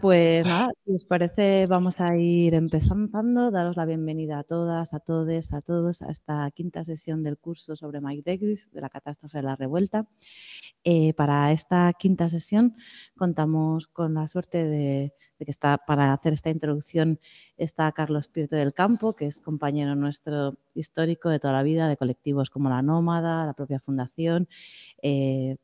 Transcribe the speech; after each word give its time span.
Pues 0.00 0.46
nada, 0.46 0.70
si 0.82 0.94
os 0.94 1.04
parece, 1.04 1.66
vamos 1.66 2.00
a 2.00 2.16
ir 2.16 2.54
empezando. 2.54 3.50
Daros 3.50 3.76
la 3.76 3.84
bienvenida 3.84 4.38
a 4.38 4.44
todas, 4.44 4.94
a 4.94 5.00
todos, 5.00 5.52
a 5.52 5.60
todos 5.60 6.00
a 6.00 6.10
esta 6.10 6.50
quinta 6.52 6.86
sesión 6.86 7.22
del 7.22 7.36
curso 7.36 7.76
sobre 7.76 8.00
Mike 8.00 8.22
Davis, 8.24 8.70
de 8.72 8.80
la 8.80 8.88
catástrofe 8.88 9.38
de 9.38 9.44
la 9.44 9.56
revuelta. 9.56 10.06
Eh, 10.84 11.12
para 11.12 11.52
esta 11.52 11.92
quinta 11.92 12.30
sesión 12.30 12.76
contamos 13.14 13.88
con 13.88 14.14
la 14.14 14.26
suerte 14.28 14.64
de, 14.64 15.12
que 15.38 15.50
está 15.50 15.76
para 15.76 16.14
hacer 16.14 16.32
esta 16.32 16.48
introducción 16.48 17.20
está 17.58 17.92
Carlos 17.92 18.28
Pirte 18.28 18.56
del 18.56 18.72
Campo, 18.72 19.14
que 19.14 19.26
es 19.26 19.42
compañero 19.42 19.96
nuestro 19.96 20.56
histórico 20.74 21.28
de 21.28 21.40
toda 21.40 21.52
la 21.52 21.62
vida, 21.62 21.88
de 21.88 21.98
colectivos 21.98 22.48
como 22.48 22.70
La 22.70 22.80
Nómada, 22.80 23.44
la 23.44 23.52
propia 23.52 23.80
Fundación. 23.80 24.48
Eh, 25.02 25.56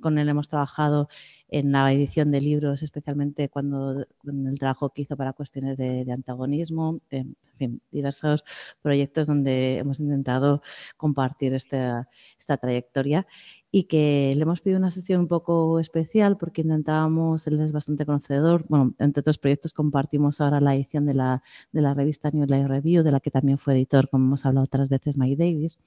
con, 0.00 0.18
él 0.18 0.28
hemos 0.28 0.48
trabajado 0.48 1.08
en 1.48 1.72
la 1.72 1.92
edición 1.92 2.30
de 2.30 2.40
libros, 2.40 2.82
especialmente 2.82 3.48
cuando 3.48 4.06
en 4.24 4.46
el 4.46 4.58
trabajo 4.58 4.90
que 4.90 5.02
hizo 5.02 5.16
para 5.16 5.32
cuestiones 5.32 5.78
de, 5.78 6.04
antagonismo, 6.12 7.00
en 7.10 7.80
diversos 7.90 8.44
proyectos 8.82 9.26
donde 9.26 9.78
hemos 9.78 10.00
intentado 10.00 10.62
compartir 10.96 11.54
esta, 11.54 12.08
esta 12.38 12.56
trayectoria 12.56 13.26
y 13.70 13.84
que 13.84 14.32
le 14.36 14.42
hemos 14.42 14.60
pedido 14.60 14.78
una 14.78 14.92
sesión 14.92 15.22
un 15.22 15.26
poco 15.26 15.80
especial 15.80 16.36
porque 16.36 16.62
intentábamos, 16.62 17.46
él 17.48 17.60
es 17.60 17.72
bastante 17.72 18.06
conocedor, 18.06 18.64
bueno, 18.68 18.94
entre 19.00 19.20
otros 19.20 19.38
proyectos 19.38 19.72
compartimos 19.72 20.40
ahora 20.40 20.60
la 20.60 20.76
edición 20.76 21.06
de 21.06 21.14
la, 21.14 21.42
de 21.72 21.82
la 21.82 21.92
revista 21.92 22.30
New 22.30 22.46
Life 22.46 22.68
Review, 22.68 23.02
de 23.02 23.10
la 23.10 23.18
que 23.18 23.32
también 23.32 23.58
fue 23.58 23.74
editor, 23.74 24.08
como 24.08 24.26
hemos 24.26 24.46
hablado 24.46 24.64
otras 24.64 24.88
veces, 24.88 25.18
Mike 25.18 25.36
Davis, 25.36 25.78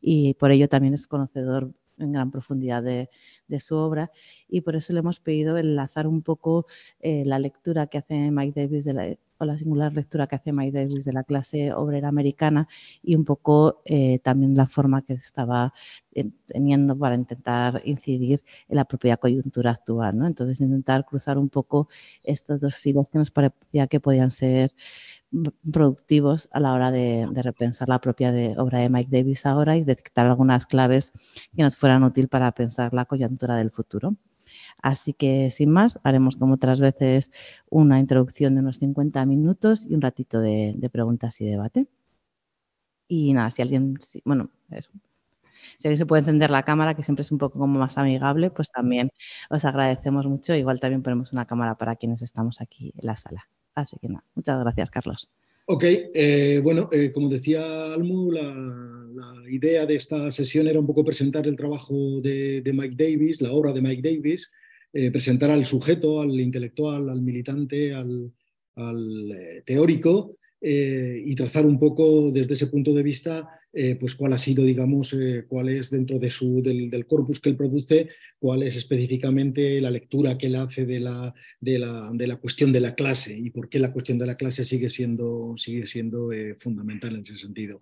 y 0.00 0.34
por 0.34 0.52
ello 0.52 0.68
también 0.68 0.94
es 0.94 1.08
conocedor 1.08 1.72
en 1.98 2.12
gran 2.12 2.30
profundidad 2.30 2.82
de, 2.82 3.08
su 3.60 3.76
obra 3.76 4.10
y 4.48 4.62
por 4.62 4.74
eso 4.74 4.92
le 4.92 4.98
hemos 4.98 5.20
pedido 5.20 5.56
enlazar 5.58 6.06
un 6.08 6.22
poco 6.22 6.66
eh, 7.00 7.24
la 7.24 7.38
lectura 7.38 7.86
que 7.86 7.98
hace 7.98 8.32
Mike 8.32 8.60
Davis 8.60 8.84
de 8.84 8.92
la, 8.92 9.14
o 9.38 9.44
la 9.44 9.58
singular 9.58 9.92
lectura 9.92 10.26
que 10.26 10.36
hace 10.36 10.52
Mike 10.52 10.72
Davis 10.72 11.04
de 11.04 11.12
la 11.12 11.24
clase 11.24 11.72
obrera 11.72 12.08
americana 12.08 12.68
y 13.02 13.14
un 13.14 13.24
poco 13.24 13.82
eh, 13.84 14.18
también 14.20 14.56
la 14.56 14.66
forma 14.66 15.02
que 15.02 15.14
estaba 15.14 15.72
eh, 16.12 16.30
teniendo 16.46 16.96
para 16.98 17.14
intentar 17.14 17.80
incidir 17.84 18.42
en 18.68 18.76
la 18.76 18.84
propia 18.84 19.16
coyuntura 19.16 19.72
actual. 19.72 20.16
¿no? 20.18 20.26
Entonces 20.26 20.60
intentar 20.60 21.04
cruzar 21.04 21.38
un 21.38 21.48
poco 21.48 21.88
estos 22.22 22.60
dos 22.60 22.76
siglos 22.76 23.10
que 23.10 23.18
nos 23.18 23.30
parecía 23.30 23.86
que 23.86 24.00
podían 24.00 24.30
ser 24.30 24.72
productivos 25.72 26.48
a 26.52 26.60
la 26.60 26.72
hora 26.72 26.90
de, 26.90 27.26
repensar 27.34 27.88
la 27.88 28.00
propia 28.00 28.32
obra 28.58 28.80
de 28.80 28.88
Mike 28.88 29.10
Davis 29.10 29.46
ahora 29.46 29.76
y 29.76 29.84
detectar 29.84 30.26
algunas 30.26 30.66
claves 30.66 31.12
que 31.56 31.62
nos 31.62 31.76
fueran 31.76 32.04
útiles 32.04 32.28
para 32.28 32.52
pensar 32.52 32.94
la 32.94 33.04
coyuntura 33.04 33.56
del 33.56 33.70
futuro. 33.70 34.16
Así 34.82 35.14
que 35.14 35.50
sin 35.50 35.70
más, 35.70 35.98
haremos 36.04 36.36
como 36.36 36.54
otras 36.54 36.80
veces 36.80 37.32
una 37.70 37.98
introducción 37.98 38.54
de 38.54 38.60
unos 38.60 38.78
50 38.78 39.24
minutos 39.26 39.86
y 39.88 39.94
un 39.94 40.02
ratito 40.02 40.40
de, 40.40 40.76
preguntas 40.92 41.40
y 41.40 41.46
debate. 41.46 41.86
Y 43.08 43.32
nada, 43.32 43.50
si 43.50 43.62
alguien, 43.62 43.98
bueno. 44.24 44.50
Si 45.78 45.88
alguien 45.88 45.98
se 45.98 46.06
puede 46.06 46.20
encender 46.20 46.50
la 46.50 46.62
cámara, 46.62 46.94
que 46.94 47.02
siempre 47.02 47.22
es 47.22 47.32
un 47.32 47.38
poco 47.38 47.58
como 47.58 47.78
más 47.78 47.96
amigable, 47.98 48.50
pues 48.50 48.70
también 48.70 49.10
os 49.50 49.64
agradecemos 49.64 50.26
mucho. 50.26 50.54
Igual 50.54 50.80
también 50.80 51.02
ponemos 51.02 51.32
una 51.32 51.46
cámara 51.46 51.76
para 51.76 51.96
quienes 51.96 52.22
estamos 52.22 52.60
aquí 52.60 52.92
en 52.96 53.06
la 53.06 53.16
sala. 53.16 53.48
Así 53.74 53.96
que 54.00 54.08
nada, 54.08 54.24
muchas 54.34 54.60
gracias, 54.60 54.90
Carlos. 54.90 55.28
Ok, 55.66 55.84
eh, 55.86 56.60
bueno, 56.62 56.90
eh, 56.92 57.10
como 57.10 57.30
decía 57.30 57.94
Almu, 57.94 58.30
la, 58.30 58.60
idea 59.48 59.86
de 59.86 59.96
esta 59.96 60.32
sesión 60.32 60.66
era 60.66 60.80
un 60.80 60.86
poco 60.86 61.04
presentar 61.04 61.46
el 61.46 61.54
trabajo 61.54 62.20
de, 62.20 62.62
Mike 62.64 62.96
Davis, 62.96 63.40
la 63.40 63.52
obra 63.52 63.72
de 63.72 63.82
Mike 63.82 64.02
Davis, 64.02 64.50
eh, 64.92 65.10
presentar 65.10 65.50
al 65.50 65.64
sujeto, 65.64 66.20
al 66.20 66.40
intelectual, 66.40 67.08
al 67.08 67.22
militante, 67.22 67.94
al, 67.94 68.32
teórico 69.64 70.38
y 70.60 71.32
trazar 71.36 71.64
un 71.64 71.78
poco 71.78 72.32
desde 72.32 72.54
ese 72.54 72.66
punto 72.66 72.92
de 72.92 73.04
vista 73.04 73.48
pues 74.00 74.16
cuál 74.16 74.32
ha 74.32 74.38
sido, 74.38 74.64
digamos, 74.64 75.16
cuál 75.46 75.68
es 75.68 75.90
dentro 75.90 76.18
del, 76.18 77.06
corpus 77.06 77.38
que 77.38 77.50
él 77.50 77.56
produce, 77.56 78.08
cuál 78.44 78.62
es 78.62 78.76
específicamente 78.76 79.80
la 79.80 79.90
lectura 79.90 80.36
que 80.36 80.48
él 80.48 80.56
hace 80.56 80.84
de 80.84 81.00
la, 81.00 81.34
de 81.58 81.78
la, 81.78 82.10
de 82.12 82.26
la 82.26 82.36
cuestión 82.36 82.72
de 82.74 82.80
la 82.80 82.94
clase 82.94 83.34
y 83.34 83.48
por 83.48 83.70
qué 83.70 83.78
la 83.78 83.90
cuestión 83.90 84.18
de 84.18 84.26
la 84.26 84.36
clase 84.36 84.66
sigue 84.66 84.90
siendo, 84.90 85.54
sigue 85.56 85.86
siendo 85.86 86.30
eh, 86.30 86.54
fundamental 86.58 87.14
en 87.14 87.22
ese 87.22 87.38
sentido. 87.38 87.80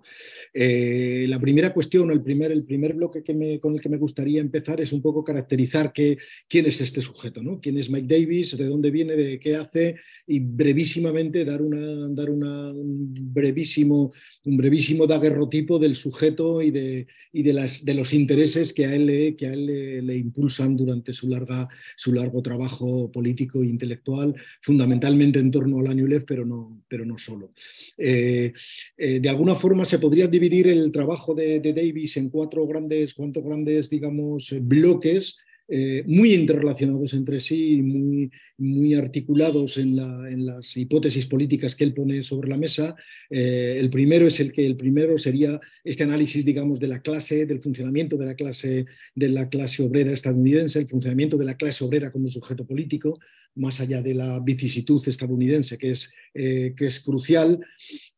la 0.55 1.41
primera 1.41 1.75
cuestión, 1.75 2.13
el 2.13 2.23
primer, 2.23 2.53
el 2.53 2.65
primer 2.65 2.95
bloque 2.95 3.25
que 3.25 3.35
me, 3.35 3.59
con 3.59 3.75
el 3.75 3.81
que 3.81 3.89
me 3.89 3.97
gustaría 3.97 4.41
empezar 4.41 4.81
es 4.81 4.93
un 4.93 5.03
poco 5.03 5.25
caracterizar 5.25 5.93
que, 5.93 6.19
quién 6.49 6.67
es 6.67 6.81
este 6.81 7.01
sujeto, 7.01 7.43
¿no? 7.43 7.61
quién 7.61 7.77
es 7.77 7.91
Mike 7.91 8.07
Davis, 8.07 8.57
de 8.57 8.67
dónde 8.67 8.93
viene, 8.93 9.17
de 9.17 9.41
qué 9.41 9.57
hace 9.57 9.97
y 10.29 10.39
brevísimamente 10.39 11.45
dar, 11.45 11.61
una, 11.61 12.09
dar 12.11 12.31
una, 12.31 12.71
un, 12.71 13.13
brevísimo, 13.35 14.13
un 14.45 14.57
brevísimo 14.57 15.09
daguerrotipo 15.09 15.81
del 15.81 15.97
sujeto 15.97 16.63
y 16.63 16.71
de, 16.71 17.09
y 17.33 17.43
de, 17.43 17.53
las, 17.53 17.85
de 17.85 17.95
los 17.95 18.13
intereses 18.13 18.73
que 18.73 18.87
a 18.87 18.95
él, 18.95 19.07
le, 19.07 19.35
que 19.35 19.47
a 19.49 19.53
él 19.53 20.07
le, 20.07 20.17
impulsan 20.17 20.52
durante 20.77 21.13
su, 21.13 21.29
larga, 21.29 21.69
su 21.97 22.13
largo 22.13 22.43
trabajo 22.43 23.11
político 23.11 23.63
e 23.63 23.67
intelectual, 23.67 24.35
fundamentalmente 24.61 25.39
en 25.39 25.51
torno 25.51 25.81
a 25.81 25.83
la 25.83 25.95
New 25.95 26.07
Left, 26.07 26.27
pero 26.27 26.45
no, 26.45 26.83
pero 26.89 27.05
no 27.05 27.19
solo. 27.19 27.53
Eh, 27.97 28.53
eh, 28.97 29.21
de 29.21 29.29
alguna 29.29 29.55
forma 29.55 29.85
se 29.85 29.99
podría 29.99 30.27
dividir 30.27 30.69
el 30.69 30.91
trabajo 30.93 31.35
de, 31.35 31.61
Davis 31.61 32.17
en 32.17 32.29
cuatro 32.29 32.67
grandes, 32.67 33.15
cuatro 33.15 33.43
grandes 33.43 33.89
digamos, 33.89 34.55
bloques 34.61 35.39
eh, 35.75 36.05
muy 36.07 36.35
interrelacionados 36.35 37.15
entre 37.15 37.41
sí 37.41 37.81
muy, 37.81 38.31
muy 38.59 38.93
articulados 38.93 39.79
en, 39.79 39.97
las 40.45 40.77
hipótesis 40.77 41.25
políticas 41.25 41.75
que 41.75 41.85
él 41.85 41.95
pone 41.95 42.23
sobre 42.23 42.51
la 42.51 42.59
mesa. 42.59 42.95
Eh, 43.31 43.77
el 43.79 43.89
primero 43.89 44.27
es 44.27 44.39
el 44.41 44.53
que 44.53 44.67
el 44.67 44.77
primero 44.77 45.17
sería 45.17 45.59
este 45.83 46.05
análisis, 46.05 46.45
digamos, 46.45 46.79
de 46.79 46.89
la 46.89 47.01
clase, 47.01 47.47
del 47.47 47.63
funcionamiento 47.63 48.19
de 48.19 48.27
la 48.27 48.35
clase, 48.35 48.85
de 49.15 49.29
la 49.31 49.49
clase 49.49 49.83
obrera 49.83 50.13
estadounidense, 50.13 50.79
el 50.79 50.89
funcionamiento 50.89 51.39
de 51.39 51.47
la 51.47 51.57
clase 51.57 51.83
obrera 51.85 52.13
como 52.13 52.29
sujeto 52.29 52.67
político, 52.67 53.19
más 53.55 53.81
allá 53.81 54.03
de 54.03 54.13
la 54.13 54.41
vicisitud 54.41 55.03
estadounidense, 55.09 55.79
que 55.79 55.93
es, 55.93 56.13
eh, 56.35 56.75
que 56.77 56.85
es 56.85 57.01
crucial. 57.01 57.59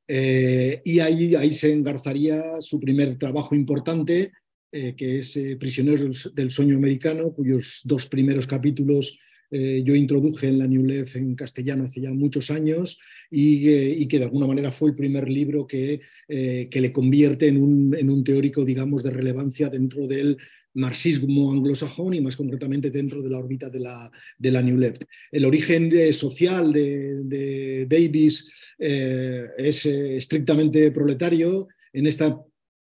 y 0.08 0.98
ahí, 0.98 1.36
ahí 1.36 1.52
se 1.52 1.72
engarzaría 1.72 2.60
su 2.60 2.80
primer 2.80 3.16
trabajo 3.16 3.54
importante, 3.54 4.32
eh, 4.76 4.96
que 4.96 5.18
es 5.18 5.36
eh, 5.36 5.56
Prisioneros 5.56 6.32
del 6.34 6.50
Sueño 6.50 6.76
Americano, 6.76 7.32
cuyos 7.32 7.80
dos 7.84 8.08
primeros 8.08 8.44
capítulos 8.48 9.16
eh, 9.52 9.84
yo 9.86 9.94
introduje 9.94 10.48
en 10.48 10.58
la 10.58 10.66
New 10.66 10.84
Left 10.84 11.14
en 11.14 11.36
castellano 11.36 11.84
hace 11.84 12.00
ya 12.00 12.12
muchos 12.12 12.50
años 12.50 12.98
y, 13.30 14.04
que 14.08 14.18
de 14.18 14.24
alguna 14.24 14.48
manera 14.48 14.72
fue 14.72 14.90
el 14.90 14.96
primer 14.96 15.30
libro 15.30 15.64
que, 15.64 16.00
que 16.26 16.80
le 16.80 16.92
convierte 16.92 17.46
en 17.46 17.62
un, 17.62 17.94
en 17.96 18.10
un, 18.10 18.24
teórico, 18.24 18.64
digamos, 18.64 19.04
de 19.04 19.10
relevancia 19.10 19.68
dentro 19.68 20.08
del 20.08 20.38
marxismo 20.72 21.52
anglosajón 21.52 22.14
y 22.14 22.20
más 22.20 22.36
concretamente 22.36 22.90
dentro 22.90 23.22
de 23.22 23.30
la 23.30 23.38
órbita 23.38 23.70
de 23.70 23.78
la, 23.78 24.10
de 24.36 24.50
la 24.50 24.60
New 24.60 24.76
Left. 24.76 25.04
El 25.30 25.44
origen 25.44 26.12
social 26.12 26.72
de 26.72 27.86
Davis 27.88 28.50
es 28.76 29.86
estrictamente 29.86 30.90
proletario. 30.90 31.68
En 31.92 32.08
esta 32.08 32.36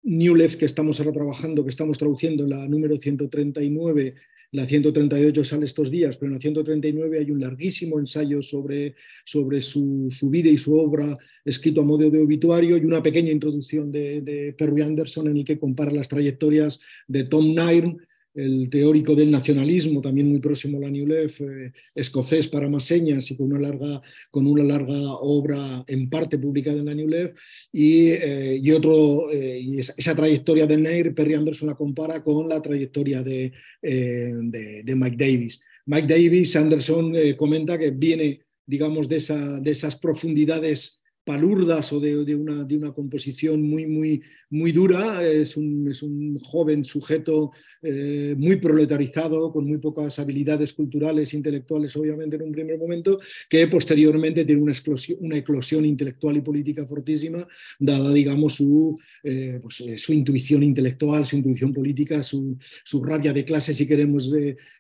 New 0.03 0.35
Left 0.35 0.59
que 0.59 0.65
estamos 0.65 0.99
ahora 0.99 1.13
trabajando, 1.13 1.63
que 1.63 1.71
estamos 1.71 1.99
traduciendo 1.99 2.47
la 2.47 2.67
número 2.67 2.97
139, 2.97 4.15
la 4.53 4.67
138 4.67 5.45
sale 5.45 5.65
estos 5.65 5.91
días, 5.91 6.17
pero 6.17 6.29
en 6.29 6.35
la 6.35 6.41
139 6.41 7.19
hay 7.19 7.31
un 7.31 7.41
larguísimo 7.41 7.99
ensayo 7.99 8.43
sobre, 8.43 8.95
sobre 9.25 9.63
su, 9.63 10.11
vida 10.23 10.51
y 10.51 10.59
su 10.59 10.79
obra 10.79 11.17
escrito 11.45 11.81
a 11.81 11.85
modo 11.85 12.11
de 12.11 12.21
obituario 12.21 12.77
y 12.77 12.85
una 12.85 13.03
pequeña 13.03 13.31
introducción 13.31 13.91
de, 13.91 14.21
de 14.21 14.53
Perry 14.53 14.83
Anderson 14.83 15.29
en 15.29 15.39
el 15.39 15.45
que 15.45 15.59
compara 15.59 15.91
las 15.91 16.09
trayectorias 16.09 16.81
de 17.09 17.25
Tom 17.25 17.55
Nairn, 17.55 17.97
el 18.35 18.71
teórico 18.71 19.15
del 19.15 19.31
nacionalismo, 19.31 20.01
también 20.01 20.29
muy 20.29 20.41
próximo 20.41 20.79
a 20.79 20.83
la 20.83 20.91
New 20.91 21.07
Left, 21.07 21.41
eh, 21.43 21.73
escocés 21.95 22.49
para 22.49 22.69
más 22.69 22.85
señas 22.85 23.31
y 23.31 23.37
con 23.37 23.53
una, 23.53 23.61
larga, 23.61 24.01
con 24.31 24.47
una 24.47 24.65
larga 24.65 25.15
obra 25.17 25.85
en 25.87 26.09
parte 26.09 26.39
publicada 26.39 26.79
en 26.79 26.87
la 26.87 26.95
New 26.95 27.09
Left, 27.09 27.37
y, 27.73 28.09
eh, 28.09 28.59
y 28.63 28.71
otro, 28.71 29.31
eh, 29.31 29.61
y 29.61 29.79
esa, 29.79 30.15
trayectoria 30.15 30.67
de 30.67 30.79
Nair, 30.79 31.15
Perry 31.15 31.35
Anderson 31.35 31.69
la 31.69 31.75
compara 31.75 32.23
con 32.23 32.49
la 32.49 32.63
trayectoria 32.63 33.23
de, 33.23 33.53
de, 33.83 34.95
Mike 34.97 35.17
Davis. 35.17 35.61
Mike 35.87 36.07
Davis, 36.07 36.57
Anderson 36.57 37.15
comenta 37.37 37.77
que 37.77 37.91
viene, 37.91 38.41
digamos, 38.67 39.09
de, 39.09 39.17
esa, 39.17 39.61
de 39.61 39.71
esas 39.71 39.97
profundidades 39.97 41.02
palurdas 41.25 41.93
o 41.93 42.01
de, 42.01 42.35
una, 42.35 42.65
de, 42.65 42.77
una, 42.77 42.93
composición 42.93 43.63
muy, 43.63 43.87
muy, 43.87 44.23
muy 44.51 44.73
dura. 44.73 45.25
Es 45.25 45.57
un, 45.57 45.89
es 45.91 46.03
un 46.03 46.39
joven 46.39 46.85
sujeto 46.85 47.53
eh, 47.83 48.35
muy 48.37 48.57
proletarizado, 48.57 49.53
con 49.53 49.67
muy 49.67 49.79
pocas 49.79 50.19
habilidades 50.19 50.73
culturales, 50.73 51.35
intelectuales, 51.35 51.97
obviamente, 51.97 52.37
en 52.37 52.43
un 52.43 52.53
primer 52.53 52.79
momento, 52.79 53.21
que 53.49 53.67
posteriormente 53.69 54.45
tiene 54.45 54.63
una, 54.63 54.73
explosión, 54.73 55.19
una 55.21 55.37
eclosión 55.37 55.85
intelectual 55.85 56.37
y 56.37 56.41
política 56.41 56.87
fortísima, 56.87 57.47
dada, 57.79 58.13
digamos, 58.13 58.55
su, 58.55 58.99
eh, 59.23 59.59
pues, 59.63 59.81
eh, 59.81 59.99
su 59.99 60.13
intuición 60.13 60.63
intelectual, 60.63 61.25
su 61.25 61.37
intuición 61.37 61.73
política, 61.73 62.23
su, 62.23 62.57
su 62.85 63.03
rabia 63.03 63.33
de 63.33 63.45
clase, 63.45 63.73
si 63.73 63.87
queremos 63.87 64.33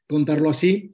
contarlo 0.06 0.50
así. 0.50 0.91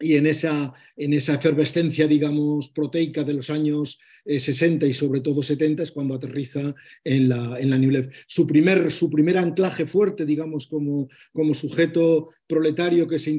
Y 0.00 0.14
en 0.14 0.26
esa, 0.26 0.72
en 0.96 1.12
esa 1.12 1.34
efervescencia, 1.34 2.06
digamos, 2.06 2.68
proteica 2.68 3.24
de 3.24 3.34
los 3.34 3.50
años 3.50 3.98
60 4.36 4.86
y 4.86 4.92
sobre 4.92 5.20
todo 5.20 5.42
70 5.42 5.82
es 5.82 5.92
cuando 5.92 6.14
aterriza 6.14 6.74
en 7.02 7.28
la, 7.28 7.58
en 7.58 7.70
la 7.70 7.78
New 7.78 7.90
Left. 7.90 8.12
Su 8.26 8.46
primer, 8.46 8.90
su 8.90 9.10
primer 9.10 9.38
anclaje 9.38 9.86
fuerte, 9.86 10.26
digamos, 10.26 10.66
como, 10.66 11.08
como 11.32 11.54
sujeto 11.54 12.28
proletario 12.46 13.08
que 13.08 13.18
se 13.18 13.30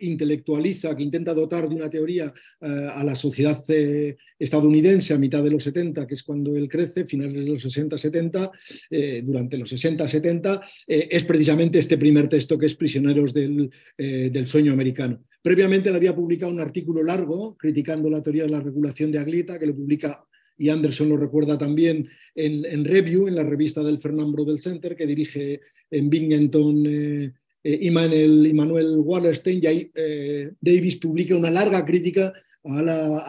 intelectualiza, 0.00 0.96
que 0.96 1.02
intenta 1.02 1.34
dotar 1.34 1.68
de 1.68 1.74
una 1.74 1.90
teoría 1.90 2.32
eh, 2.60 2.66
a 2.94 3.04
la 3.04 3.14
sociedad 3.14 3.62
eh, 3.68 4.16
estadounidense 4.38 5.12
a 5.12 5.18
mitad 5.18 5.42
de 5.42 5.50
los 5.50 5.64
70, 5.64 6.06
que 6.06 6.14
es 6.14 6.22
cuando 6.22 6.56
él 6.56 6.68
crece, 6.68 7.04
finales 7.04 7.44
de 7.44 7.50
los 7.52 7.64
60-70, 7.64 8.50
eh, 8.90 9.22
durante 9.24 9.58
los 9.58 9.72
60-70, 9.72 10.60
es 10.86 11.24
precisamente 11.24 11.78
este 11.78 11.98
primer 11.98 12.28
texto 12.28 12.56
que 12.58 12.66
es 12.66 12.74
Prisioneros 12.74 13.34
del, 13.34 13.70
del 13.96 14.46
Sueño 14.46 14.72
Americano. 14.72 15.20
Previamente 15.42 15.88
él 15.88 15.96
había 15.96 16.14
publicado 16.14 16.52
un 16.52 16.60
artículo 16.60 17.02
largo 17.02 17.56
criticando 17.56 18.10
la 18.10 18.22
teoría 18.22 18.44
de 18.44 18.50
la 18.50 18.60
regulación 18.60 19.10
de 19.10 19.18
Aglieta, 19.18 19.58
que 19.58 19.66
lo 19.66 19.74
publica 19.74 20.24
y 20.60 20.68
Anderson 20.68 21.08
lo 21.08 21.16
recuerda 21.16 21.56
también 21.56 22.06
en, 22.34 22.84
Review, 22.84 23.26
en 23.28 23.34
la 23.34 23.42
revista 23.42 23.82
del 23.82 23.98
Fernand 23.98 24.30
Brodel 24.30 24.60
Center, 24.60 24.94
que 24.94 25.06
dirige 25.06 25.60
en 25.90 26.10
Binghamton 26.10 26.84
eh, 26.86 27.32
eh 27.64 27.78
Immanuel, 27.80 28.98
Wallerstein, 28.98 29.60
y 29.62 29.66
ahí 29.66 29.90
eh, 29.94 30.52
Davis 30.60 30.96
publica 30.96 31.34
una 31.34 31.50
larga 31.50 31.82
crítica 31.82 32.34
a 32.62 32.82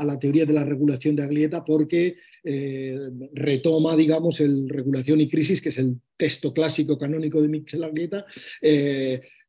la, 0.03 0.19
teoría 0.19 0.45
de 0.45 0.51
la 0.51 0.65
regulación 0.65 1.15
de 1.15 1.23
Aglieta 1.23 1.63
porque 1.63 2.17
eh, 2.43 2.99
retoma, 3.33 3.95
digamos, 3.95 4.41
el 4.41 4.67
Regulación 4.67 5.21
y 5.21 5.29
Crisis, 5.29 5.61
que 5.61 5.69
es 5.69 5.77
el 5.77 5.95
texto 6.17 6.53
clásico 6.53 6.97
canónico 6.97 7.41
de 7.41 7.47
Michel 7.47 7.85
Aglieta, 7.85 8.25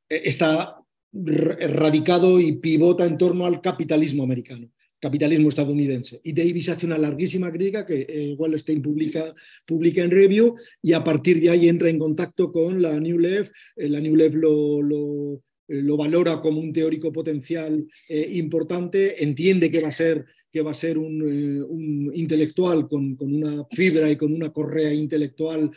está 0.08 0.81
radicado 1.12 2.40
y 2.40 2.52
pivota 2.52 3.04
en 3.04 3.18
torno 3.18 3.44
al 3.44 3.60
capitalismo 3.60 4.22
americano 4.22 4.70
capitalismo 5.02 5.48
estadounidense. 5.48 6.20
Y 6.22 6.32
Davis 6.32 6.68
hace 6.68 6.86
una 6.86 6.96
larguísima 6.96 7.50
crítica 7.50 7.84
que 7.84 8.06
eh, 8.08 8.36
publica, 8.80 9.34
publica, 9.66 10.04
en 10.04 10.12
Review 10.12 10.54
y 10.80 10.92
a 10.92 11.02
partir 11.02 11.40
de 11.40 11.50
ahí 11.50 11.68
entra 11.68 11.88
en 11.88 11.98
contacto 11.98 12.52
con 12.52 12.80
la 12.80 13.00
New 13.00 13.18
Left. 13.18 13.52
Eh, 13.74 13.88
la 13.88 13.98
New 13.98 14.14
Left 14.14 14.36
lo, 14.36 14.80
lo, 14.80 15.42
lo, 15.66 15.96
valora 15.96 16.40
como 16.40 16.60
un 16.60 16.72
teórico 16.72 17.12
potencial 17.12 17.84
eh, 18.08 18.28
importante, 18.34 19.24
entiende 19.24 19.72
que 19.72 19.80
va 19.80 19.88
a 19.88 19.92
ser 19.92 20.24
que 20.52 20.62
va 20.62 20.72
a 20.72 20.74
ser 20.74 20.98
un, 20.98 22.10
intelectual 22.14 22.88
con, 22.88 23.16
una 23.18 23.64
fibra 23.70 24.10
y 24.10 24.16
con 24.16 24.32
una 24.32 24.50
correa 24.52 24.92
intelectual 24.92 25.70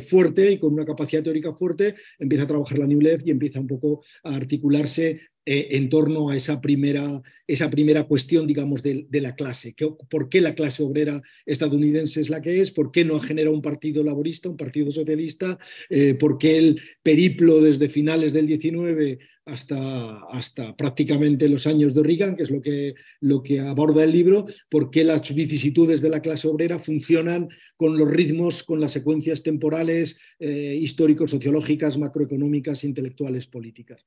fuerte 0.00 0.52
y 0.52 0.58
con 0.58 0.74
una 0.74 0.84
capacidad 0.84 1.22
teórica 1.22 1.54
fuerte, 1.54 1.94
empieza 2.18 2.44
a 2.44 2.48
trabajar 2.48 2.78
la 2.78 2.86
New 2.86 3.00
Left 3.00 3.26
y 3.26 3.30
empieza 3.30 3.60
un 3.60 3.66
poco 3.66 4.04
a 4.24 4.34
articularse 4.34 5.20
eh, 5.50 5.78
en 5.78 5.88
torno 5.88 6.28
a 6.28 6.36
esa 6.36 6.60
primera, 6.60 7.22
esa 7.46 7.70
primera 7.70 8.04
cuestión, 8.04 8.46
digamos, 8.46 8.82
de, 8.82 9.06
la 9.10 9.34
clase. 9.34 9.74
¿Por 10.10 10.28
qué 10.28 10.42
la 10.42 10.54
clase 10.54 10.82
obrera 10.82 11.22
estadounidense 11.46 12.20
es 12.20 12.28
la 12.28 12.42
que 12.42 12.60
es? 12.60 12.70
¿Por 12.70 12.92
qué 12.92 13.02
no 13.02 13.16
ha 13.16 13.22
generado 13.22 13.56
un 13.56 13.62
partido 13.62 14.04
laborista, 14.04 14.50
un 14.50 14.58
partido 14.58 14.92
socialista? 14.92 15.58
Eh, 15.88 16.12
¿Por 16.12 16.36
qué 16.36 16.58
el 16.58 16.82
periplo 17.02 17.62
desde 17.62 17.88
finales 17.88 18.34
del 18.34 18.46
19 18.46 19.20
hasta, 19.48 20.20
hasta 20.30 20.76
prácticamente 20.76 21.48
los 21.48 21.66
años 21.66 21.94
de 21.94 22.02
Reagan, 22.02 22.36
que 22.36 22.44
es 22.44 22.50
lo 22.50 22.62
que, 22.62 22.94
lo 23.20 23.42
que 23.42 23.60
aborda 23.60 24.04
el 24.04 24.12
libro? 24.12 24.46
¿Por 24.70 24.90
qué 24.90 25.04
las 25.04 25.34
vicisitudes 25.34 26.00
de 26.00 26.10
la 26.10 26.20
clase 26.20 26.48
obrera 26.48 26.78
funcionan 26.78 27.48
con 27.76 27.98
los 27.98 28.08
ritmos, 28.10 28.62
con 28.62 28.80
las 28.80 28.92
secuencias 28.92 29.42
temporales, 29.42 30.18
eh, 30.38 30.78
históricos, 30.80 31.30
sociológicas, 31.30 31.98
macroeconómicas, 31.98 32.84
intelectuales, 32.84 33.46
políticas? 33.46 34.04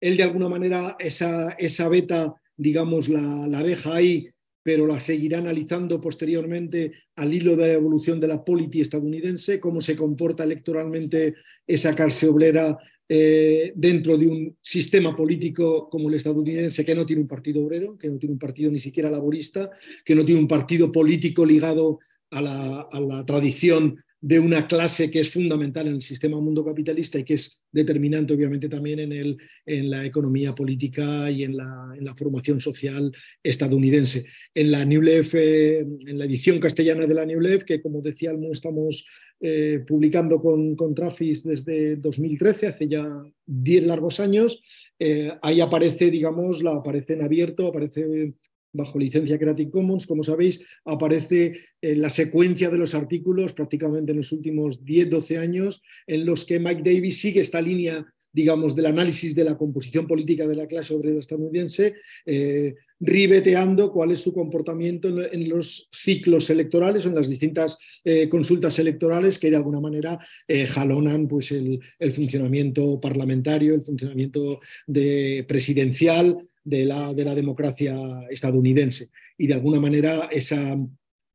él 0.00 0.16
de 0.16 0.22
alguna 0.22 0.48
manera 0.48 0.96
esa, 0.98 1.50
esa 1.58 1.88
beta, 1.88 2.34
digamos, 2.56 3.08
la, 3.08 3.46
la, 3.46 3.62
deja 3.62 3.94
ahí, 3.94 4.28
pero 4.62 4.86
la 4.86 5.00
seguirá 5.00 5.38
analizando 5.38 6.00
posteriormente 6.00 6.92
al 7.16 7.32
hilo 7.32 7.56
de 7.56 7.68
la 7.68 7.72
evolución 7.74 8.20
de 8.20 8.28
la 8.28 8.44
política 8.44 8.82
estadounidense, 8.82 9.60
cómo 9.60 9.80
se 9.80 9.96
comporta 9.96 10.44
electoralmente 10.44 11.34
esa 11.66 11.94
clase 11.94 12.28
obrera 12.28 12.76
eh, 13.08 13.72
dentro 13.76 14.18
de 14.18 14.26
un 14.26 14.56
sistema 14.60 15.14
político 15.14 15.88
como 15.88 16.08
el 16.08 16.14
estadounidense 16.16 16.84
que 16.84 16.94
no 16.94 17.06
tiene 17.06 17.22
un 17.22 17.28
partido 17.28 17.64
obrero, 17.64 17.96
que 17.96 18.08
no 18.08 18.18
tiene 18.18 18.32
un 18.32 18.38
partido 18.38 18.70
ni 18.70 18.78
siquiera 18.78 19.10
laborista, 19.10 19.70
que 20.04 20.14
no 20.14 20.24
tiene 20.24 20.40
un 20.40 20.48
partido 20.48 20.90
político 20.90 21.44
ligado 21.44 22.00
a 22.30 22.42
la, 22.42 22.80
a 22.80 23.00
la 23.00 23.24
tradición 23.24 23.96
de 24.20 24.40
una 24.40 24.66
clase 24.66 25.08
que 25.08 25.20
es 25.20 25.30
fundamental 25.30 25.86
en 25.86 25.94
el 25.94 26.02
sistema 26.02 26.40
mundo 26.40 26.64
capitalista 26.64 27.18
y 27.18 27.22
que 27.22 27.34
es 27.34 27.62
determinante 27.70 28.32
obviamente 28.32 28.68
también 28.68 28.98
en, 28.98 29.12
el, 29.12 29.36
en 29.64 29.88
la 29.88 30.04
economía 30.04 30.54
política 30.54 31.30
y 31.30 31.44
en 31.44 31.56
la, 31.56 31.94
en 31.96 32.04
la, 32.04 32.14
formación 32.16 32.60
social 32.60 33.12
estadounidense. 33.42 34.24
En 34.52 34.72
la 34.72 34.84
New 34.84 35.02
Left, 35.02 35.34
eh, 35.34 35.80
en 35.80 36.18
la 36.18 36.24
edición 36.24 36.58
castellana 36.58 37.06
de 37.06 37.14
la 37.14 37.26
New 37.26 37.40
Left, 37.40 37.66
que 37.66 37.80
como 37.80 38.00
decía 38.00 38.32
estamos 38.50 39.06
eh, 39.40 39.84
publicando 39.86 40.40
con, 40.40 40.74
con 40.76 40.94
Trafis 40.94 41.44
desde 41.44 41.96
2013, 41.96 42.66
hace 42.68 42.88
ya 42.88 43.22
10 43.44 43.84
largos 43.84 44.18
años, 44.18 44.62
eh, 44.98 45.32
ahí 45.42 45.60
aparece, 45.60 46.10
digamos, 46.10 46.62
la 46.62 46.76
aparece 46.76 47.14
en 47.14 47.22
abierto, 47.22 47.66
aparece 47.66 48.32
bajo 48.72 48.98
licencia 48.98 49.38
Creative 49.38 49.70
Commons, 49.70 50.06
como 50.06 50.22
sabéis, 50.22 50.64
aparece 50.84 51.60
en 51.80 52.02
la 52.02 52.10
secuencia 52.10 52.70
de 52.70 52.78
los 52.78 52.94
artículos 52.94 53.52
prácticamente 53.52 54.12
en 54.12 54.18
los 54.18 54.32
últimos 54.32 54.84
10-12 54.84 55.38
años, 55.38 55.82
en 56.06 56.26
los 56.26 56.44
que 56.44 56.60
Mike 56.60 56.82
Davis 56.84 57.20
sigue 57.20 57.40
esta 57.40 57.60
línea 57.60 58.06
digamos, 58.36 58.76
del 58.76 58.84
análisis 58.84 59.34
de 59.34 59.44
la 59.44 59.56
composición 59.56 60.06
política 60.06 60.46
de 60.46 60.54
la 60.54 60.66
clase 60.66 60.92
obrera 60.92 61.18
estadounidense, 61.18 61.94
eh, 62.26 62.74
ribeteando 63.00 63.90
cuál 63.90 64.10
es 64.10 64.20
su 64.20 64.34
comportamiento 64.34 65.08
en, 65.08 65.48
los 65.48 65.88
ciclos 65.90 66.50
electorales 66.50 67.06
en 67.06 67.14
las 67.14 67.30
distintas 67.30 67.78
eh, 68.04 68.28
consultas 68.28 68.78
electorales 68.78 69.38
que 69.38 69.50
de 69.50 69.56
alguna 69.56 69.80
manera 69.80 70.18
eh, 70.46 70.66
jalonan 70.66 71.26
pues, 71.28 71.50
el, 71.50 71.80
el, 71.98 72.12
funcionamiento 72.12 73.00
parlamentario, 73.00 73.74
el 73.74 73.82
funcionamiento 73.82 74.60
de 74.86 75.42
presidencial, 75.48 76.36
de 76.62 76.84
la, 76.84 77.14
de 77.14 77.24
la 77.24 77.34
democracia 77.34 77.96
estadounidense. 78.28 79.08
Y 79.38 79.46
de 79.46 79.54
alguna 79.54 79.80
manera 79.80 80.28
esa, 80.30 80.76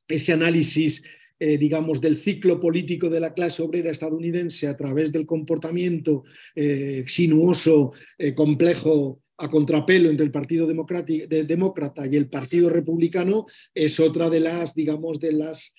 ese 0.08 0.34
análisis 0.34 1.04
eh, 1.44 1.58
digamos, 1.58 2.00
del 2.00 2.18
ciclo 2.18 2.60
político 2.60 3.10
de 3.10 3.20
la 3.20 3.34
clase 3.34 3.64
obrera 3.64 3.90
estadounidense 3.90 4.68
a 4.68 4.78
través 4.78 5.12
del 5.12 5.26
comportamiento 5.26 6.24
eh, 6.54 7.04
sinuoso, 7.08 7.94
eh, 8.20 8.36
complejo 8.36 9.24
a 9.38 9.50
contrapelo 9.50 10.12
entre 10.12 10.24
el 10.24 10.32
Partido 10.32 10.68
Demócrata 10.68 12.06
y 12.06 12.16
el 12.16 12.30
Partido 12.30 12.70
Republicano 12.70 13.48
es 13.74 14.00
otra 14.00 14.30
de 14.30 14.40
las, 14.40 14.76
digamos, 14.76 15.20
de 15.20 15.32
las 15.32 15.74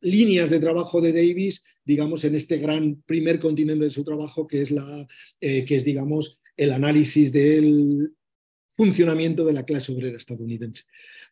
líneas 0.00 0.48
de 0.48 0.60
trabajo 0.60 1.02
de 1.02 1.12
Davis, 1.12 1.62
digamos, 1.84 2.24
en 2.24 2.34
este 2.34 2.56
gran 2.56 3.02
primer 3.04 3.38
continente 3.38 3.84
de 3.84 3.90
su 3.90 4.02
trabajo, 4.02 4.46
que 4.46 4.62
es, 4.62 4.70
la, 4.70 5.06
que 5.40 5.66
es 5.68 5.84
digamos, 5.84 6.38
el 6.56 6.72
análisis 6.72 7.32
del 7.32 8.12
funcionamiento 8.80 9.44
de 9.44 9.52
la 9.52 9.66
clase 9.66 9.92
obrera 9.92 10.16
estadounidense. 10.16 10.84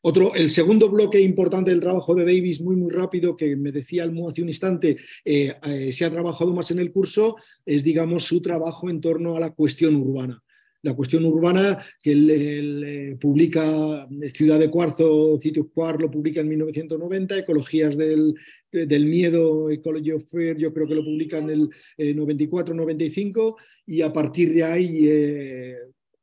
Otro, 0.03 0.35
el 0.35 0.51
segundo 0.51 0.91
bloque 0.91 1.19
importante 1.19 1.71
del 1.71 1.81
trabajo 1.81 2.15
de 2.15 2.27
Davis, 2.27 2.61
muy, 2.61 2.77
muy 2.77 2.91
rápido, 2.91 3.35
que 3.35 3.57
me 3.57 3.73
decía 3.73 4.03
Almo 4.03 4.29
hace 4.29 4.43
un 4.43 4.49
instante, 4.49 4.99
eh, 5.25 5.55
eh, 5.67 5.91
se 5.91 6.05
ha 6.05 6.11
trabajado 6.11 6.53
más 6.53 6.71
en 6.73 6.79
el 6.79 6.93
curso, 6.93 7.37
es, 7.65 7.85
digamos, 7.85 8.25
su 8.25 8.43
trabajo 8.43 8.91
en 8.91 9.01
torno 9.01 9.35
a 9.35 9.41
la 9.41 9.53
cuestión 9.53 9.97
urbana. 9.97 10.43
La 10.83 10.95
cuestión 10.95 11.25
urbana 11.25 11.83
que 12.03 12.13
él, 12.13 12.85
eh, 12.87 13.17
publica 13.19 14.07
Ciudad 14.35 14.59
de 14.59 14.71
Cuarzo, 14.71 15.39
Sitio 15.41 15.71
Cuar, 15.71 16.03
lo 16.03 16.11
publica 16.11 16.41
en 16.41 16.49
1990, 16.51 17.39
Ecologías 17.39 17.97
del, 17.97 18.35
del 18.71 19.07
Miedo, 19.07 19.71
Ecology 19.71 20.13
of 20.13 20.31
Fear, 20.31 20.59
yo 20.59 20.71
creo 20.75 20.87
que 20.87 20.95
lo 20.97 21.03
publica 21.03 21.39
en 21.39 21.49
el 21.49 21.71
94-95, 21.97 23.57
y 23.87 24.03
a 24.03 24.13
partir 24.13 24.53
de 24.53 24.65
ahí 24.65 25.09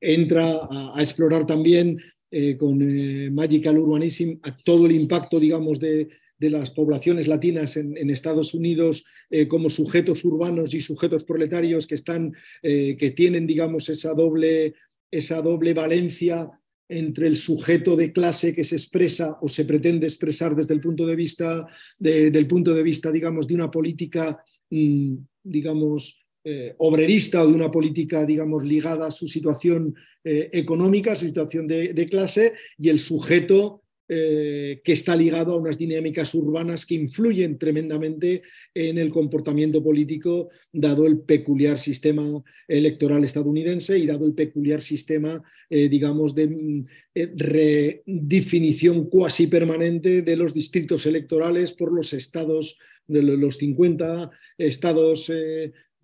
entra 0.05 0.59
a, 0.69 1.01
explorar 1.01 1.47
también 1.47 1.99
eh, 2.29 2.55
con 2.57 2.81
eh, 2.81 3.29
Magical 3.31 3.77
Urbanism 3.77 4.39
todo 4.63 4.85
el 4.85 4.91
impacto, 4.91 5.39
digamos, 5.39 5.79
de, 5.79 6.07
las 6.37 6.69
poblaciones 6.69 7.27
latinas 7.27 7.75
en, 7.75 8.09
Estados 8.11 8.53
Unidos 8.53 9.03
eh, 9.31 9.47
como 9.47 9.67
sujetos 9.67 10.23
urbanos 10.23 10.75
y 10.75 10.81
sujetos 10.81 11.23
proletarios 11.23 11.87
que, 11.87 11.95
están, 11.95 12.33
que 12.61 13.13
tienen, 13.15 13.47
digamos, 13.47 13.89
esa 13.89 14.13
doble, 14.13 14.75
esa 15.09 15.41
doble 15.41 15.73
valencia 15.73 16.51
entre 16.87 17.27
el 17.27 17.37
sujeto 17.37 17.95
de 17.95 18.13
clase 18.13 18.53
que 18.53 18.63
se 18.63 18.75
expresa 18.75 19.39
o 19.41 19.47
se 19.47 19.65
pretende 19.65 20.05
expresar 20.05 20.55
desde 20.55 20.75
el 20.75 20.81
punto 20.81 21.07
de 21.07 21.15
vista, 21.15 21.65
del 21.97 22.45
punto 22.45 22.75
de 22.75 22.83
vista 22.83 23.11
digamos, 23.11 23.47
de 23.47 23.55
una 23.55 23.71
política, 23.71 24.37
mm, 24.69 25.15
digamos, 25.41 26.24
eh, 26.47 26.75
obrerista 26.77 27.41
o 27.41 27.47
de 27.47 27.53
una 27.53 27.71
política, 27.71 28.23
digamos, 28.23 28.63
ligada 28.63 29.07
a 29.07 29.11
su 29.11 29.27
situación 29.27 29.95
eh, 30.23 30.51
económica, 30.53 31.13
a 31.13 31.15
su 31.15 31.25
situación 31.25 31.65
de, 31.65 32.07
clase, 32.07 32.53
y 32.77 32.89
el 32.89 32.99
sujeto 32.99 33.81
eh, 34.07 34.79
que 34.83 34.91
está 34.91 35.15
ligado 35.15 35.53
a 35.53 35.57
unas 35.57 35.79
dinámicas 35.79 36.35
urbanas 36.35 36.85
que 36.85 36.93
influyen 36.93 37.57
tremendamente 37.57 38.43
en 38.75 38.99
el 38.99 39.09
comportamiento 39.09 39.83
político, 39.83 40.49
dado 40.71 41.07
el 41.07 41.21
peculiar 41.21 41.79
sistema 41.79 42.43
electoral 42.67 43.23
estadounidense 43.23 43.97
y 43.97 44.05
dado 44.05 44.27
el 44.27 44.35
peculiar 44.35 44.83
sistema, 44.83 45.41
digamos, 45.67 46.35
de 46.35 46.85
redefinición 47.15 49.09
cuasi 49.09 49.47
permanente 49.47 50.21
de 50.21 50.35
los 50.35 50.53
distritos 50.53 51.07
electorales 51.07 51.73
por 51.73 51.91
los 51.91 52.13
estados, 52.13 52.77
de 53.07 53.23
los 53.23 53.57
50 53.57 54.29
estados 54.59 55.31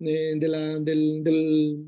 del, 0.02 1.84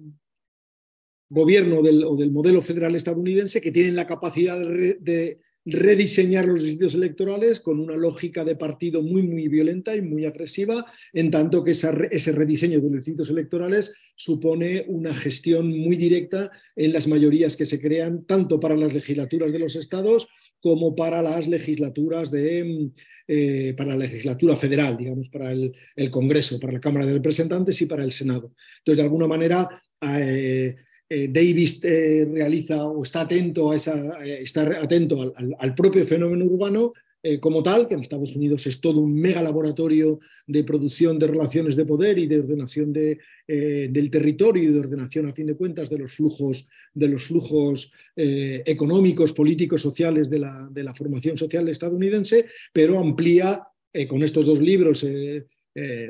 gobierno 1.28 1.80
o 1.80 2.16
del 2.16 2.30
modelo 2.30 2.62
federal 2.62 2.94
estadounidense 2.94 3.60
que 3.60 3.72
tienen 3.72 3.96
la 3.96 4.06
capacidad 4.06 4.58
de, 4.58 5.40
rediseñar 5.66 6.46
los 6.46 6.62
distritos 6.62 6.94
electorales 6.94 7.60
con 7.60 7.80
una 7.80 7.96
lógica 7.96 8.44
de 8.44 8.56
partido 8.56 9.02
muy, 9.02 9.22
muy 9.22 9.48
violenta 9.48 9.96
y 9.96 10.02
muy 10.02 10.26
agresiva, 10.26 10.84
en 11.12 11.30
tanto 11.30 11.64
que 11.64 11.70
ese 11.70 12.32
rediseño 12.32 12.80
de 12.80 12.84
los 12.84 12.98
distritos 12.98 13.30
electorales 13.30 13.94
supone 14.14 14.84
una 14.88 15.14
gestión 15.14 15.68
muy 15.68 15.96
directa 15.96 16.50
en 16.76 16.92
las 16.92 17.06
mayorías 17.06 17.56
que 17.56 17.66
se 17.66 17.80
crean, 17.80 18.24
tanto 18.26 18.60
para 18.60 18.76
las 18.76 18.94
legislaturas 18.94 19.52
de 19.52 19.58
los 19.58 19.76
estados 19.76 20.28
como 20.60 20.94
para 20.94 21.22
las 21.22 21.48
legislaturas 21.48 22.30
de, 22.30 22.90
eh, 23.26 23.74
para 23.76 23.90
la 23.90 24.04
legislatura 24.04 24.56
federal, 24.56 24.96
digamos, 24.96 25.28
para 25.30 25.52
el, 25.52 25.74
Congreso, 26.10 26.60
para 26.60 26.74
la 26.74 26.80
Cámara 26.80 27.06
de 27.06 27.14
Representantes 27.14 27.80
y 27.80 27.86
para 27.86 28.04
el 28.04 28.12
Senado. 28.12 28.52
Entonces, 28.78 28.98
de 28.98 29.02
alguna 29.02 29.26
manera, 29.26 29.82
eh, 30.02 30.76
eh, 31.14 31.28
Davis 31.30 31.80
realiza 31.80 32.84
o 32.86 33.02
está 33.02 33.22
atento 33.22 33.70
a 33.70 33.76
esa, 33.76 33.94
está 34.24 34.62
atento 34.82 35.34
al, 35.58 35.74
propio 35.74 36.04
fenómeno 36.04 36.44
urbano 36.44 36.92
eh, 37.26 37.40
como 37.40 37.62
tal, 37.62 37.88
que 37.88 37.94
en 37.94 38.00
Estados 38.00 38.36
Unidos 38.36 38.66
es 38.66 38.82
todo 38.82 39.00
un 39.00 39.14
mega 39.14 39.40
laboratorio 39.40 40.20
de 40.46 40.62
producción 40.62 41.18
de 41.18 41.26
relaciones 41.26 41.74
de 41.74 41.86
poder 41.86 42.18
y 42.18 42.26
de 42.26 42.40
ordenación 42.40 42.92
de, 42.92 43.18
eh, 43.48 43.88
del 43.90 44.10
territorio 44.10 44.62
y 44.62 44.66
de 44.66 44.78
ordenación, 44.78 45.26
a 45.26 45.32
fin 45.32 45.46
de 45.46 45.56
cuentas, 45.56 45.88
de 45.88 46.00
los 46.00 46.12
flujos, 46.12 46.68
de 46.92 47.08
los 47.08 47.24
flujos 47.24 47.90
eh, 48.14 48.62
económicos, 48.66 49.32
políticos, 49.32 49.80
sociales 49.80 50.28
de 50.28 50.40
la, 50.40 50.68
de 50.70 50.84
la, 50.84 50.94
formación 50.94 51.38
social 51.38 51.66
estadounidense, 51.70 52.44
pero 52.74 53.00
amplía 53.00 53.62
con 54.08 54.22
estos 54.22 54.44
dos 54.44 54.60
libros, 54.60 55.06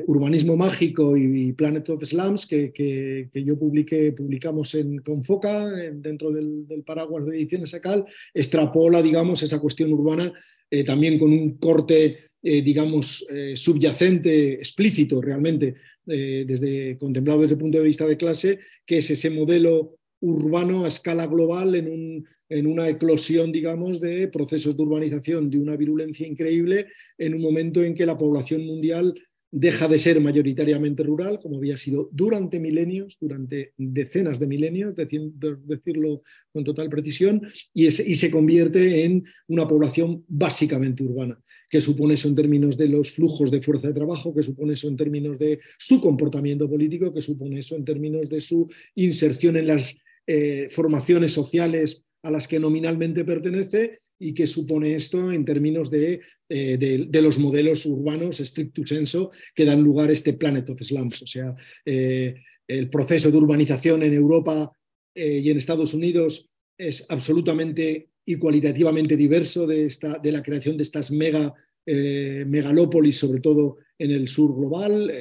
Urbanismo 0.06 0.58
Mágico 0.58 1.16
y 1.16 1.52
Planet 1.54 1.88
of 1.88 2.04
Slums, 2.04 2.46
que, 2.46 3.30
yo 3.32 3.58
publiqué, 3.58 4.12
publicamos 4.12 4.74
en 4.74 4.98
Confoca, 4.98 5.70
dentro 5.70 6.30
del, 6.30 6.66
paraguas 6.84 7.24
de 7.24 7.36
ediciones 7.38 7.72
ACAL, 7.72 8.04
extrapola, 8.34 9.00
digamos, 9.00 9.42
esa 9.42 9.58
cuestión 9.58 9.92
urbana 9.92 10.32
eh, 10.70 10.82
también 10.82 11.20
con 11.20 11.30
un 11.30 11.56
corte, 11.58 12.30
eh, 12.42 12.62
digamos, 12.62 13.24
eh, 13.30 13.56
subyacente, 13.56 14.54
explícito 14.54 15.20
realmente, 15.20 15.74
desde, 16.06 16.98
contemplado 16.98 17.40
desde 17.40 17.54
el 17.54 17.60
punto 17.60 17.78
de 17.78 17.84
vista 17.84 18.06
de 18.06 18.18
clase, 18.18 18.58
que 18.84 18.98
es 18.98 19.10
ese 19.10 19.30
modelo 19.30 19.96
urbano 20.20 20.84
a 20.84 20.88
escala 20.88 21.26
global 21.26 21.74
en, 21.76 21.88
un, 21.88 22.28
en 22.50 22.66
una 22.66 22.90
eclosión, 22.90 23.50
digamos, 23.50 24.00
de 24.00 24.28
procesos 24.28 24.76
de 24.76 24.82
urbanización 24.82 25.48
de 25.48 25.58
una 25.58 25.76
virulencia 25.76 26.26
increíble 26.26 26.88
en 27.16 27.34
un 27.34 27.40
momento 27.40 27.82
en 27.82 27.94
que 27.94 28.04
la 28.04 28.18
población 28.18 28.66
mundial 28.66 29.14
deja 29.56 29.86
de 29.86 30.00
ser 30.00 30.20
mayoritariamente 30.20 31.04
rural, 31.04 31.38
como 31.40 31.58
había 31.58 31.78
sido 31.78 32.08
durante 32.10 32.58
milenios, 32.58 33.16
durante 33.20 33.72
decenas 33.76 34.40
de 34.40 34.48
milenios, 34.48 34.96
decirlo 34.96 36.22
con 36.52 36.64
total 36.64 36.88
precisión, 36.88 37.40
y, 37.72 37.88
se 37.92 38.30
convierte 38.32 39.04
en 39.04 39.24
una 39.46 39.68
población 39.68 40.24
básicamente 40.26 41.04
urbana. 41.04 41.40
¿Qué 41.70 41.80
supone 41.80 42.14
eso 42.14 42.26
en 42.26 42.34
términos 42.34 42.76
de 42.76 42.88
los 42.88 43.12
flujos 43.12 43.52
de 43.52 43.62
fuerza 43.62 43.86
de 43.86 43.94
trabajo? 43.94 44.34
¿Qué 44.34 44.42
supone 44.42 44.74
eso 44.74 44.88
en 44.88 44.96
términos 44.96 45.38
de 45.38 45.60
su 45.78 46.00
comportamiento 46.00 46.68
político? 46.68 47.14
¿Qué 47.14 47.22
supone 47.22 47.60
eso 47.60 47.76
en 47.76 47.84
términos 47.84 48.28
de 48.28 48.40
su 48.40 48.68
inserción 48.96 49.56
en 49.56 49.68
las 49.68 50.02
eh, 50.26 50.66
formaciones 50.72 51.30
sociales 51.30 52.04
a 52.24 52.30
las 52.32 52.48
que 52.48 52.58
nominalmente 52.58 53.24
pertenece? 53.24 54.00
Y 54.24 54.32
qué 54.32 54.46
supone 54.46 54.94
esto 54.94 55.30
en 55.30 55.44
términos 55.44 55.90
de, 55.90 56.22
eh, 56.48 56.78
de, 56.78 57.22
los 57.22 57.38
modelos 57.38 57.84
urbanos 57.84 58.38
stricto 58.38 58.86
senso 58.86 59.30
que 59.54 59.66
dan 59.66 59.82
lugar 59.82 60.08
a 60.08 60.14
este 60.14 60.32
Planet 60.32 60.70
of 60.70 60.80
Slums. 60.80 61.20
O 61.20 61.26
sea, 61.26 61.54
eh, 61.84 62.34
el 62.66 62.88
proceso 62.88 63.30
de 63.30 63.36
urbanización 63.36 64.02
en 64.02 64.14
Europa 64.14 64.72
eh, 65.14 65.42
y 65.44 65.50
en 65.50 65.58
Estados 65.58 65.92
Unidos 65.92 66.48
es 66.78 67.04
absolutamente 67.10 68.08
y 68.24 68.36
cualitativamente 68.36 69.14
diverso 69.14 69.66
de, 69.66 69.84
esta, 69.84 70.18
de 70.18 70.32
la 70.32 70.42
creación 70.42 70.78
de 70.78 70.84
estas 70.84 71.10
mega 71.10 71.52
megalópolis, 71.86 73.18
sobre 73.18 73.40
todo 73.40 73.76
en 73.98 74.10
el 74.10 74.26
sur 74.28 74.56
global 74.56 75.12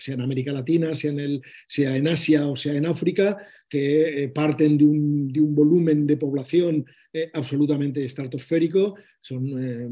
sea 0.00 0.14
en 0.14 0.22
América 0.22 0.52
Latina, 0.52 0.94
sea 0.94 1.12
en, 1.12 1.20
el, 1.20 1.42
sea 1.68 1.96
en 1.96 2.08
Asia 2.08 2.46
o 2.46 2.56
sea 2.56 2.74
en 2.74 2.86
África, 2.86 3.38
que 3.68 4.24
eh, 4.24 4.28
parten 4.28 4.76
de 4.78 4.84
un, 4.84 5.28
de 5.28 5.40
un, 5.40 5.54
volumen 5.54 6.06
de 6.06 6.16
población 6.16 6.84
eh, 7.12 7.30
absolutamente 7.32 8.04
estratosférico, 8.04 8.96
son 9.20 9.46
eh, 9.62 9.88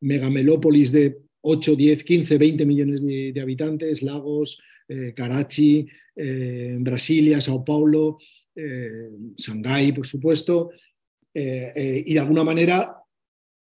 megamelópolis 0.00 0.92
de 0.92 1.16
8, 1.40 1.76
10, 1.76 2.04
15, 2.04 2.38
20 2.38 2.66
millones 2.66 3.06
de, 3.06 3.40
habitantes, 3.40 4.02
Lagos, 4.02 4.58
Karachi, 5.14 5.86
Brasilia, 6.80 7.40
Sao 7.40 7.64
Paulo, 7.64 8.18
Shanghái, 9.36 9.92
por 9.92 10.06
supuesto, 10.06 10.70
y 11.32 12.14
de 12.14 12.18
alguna 12.18 12.42
manera 12.42 12.96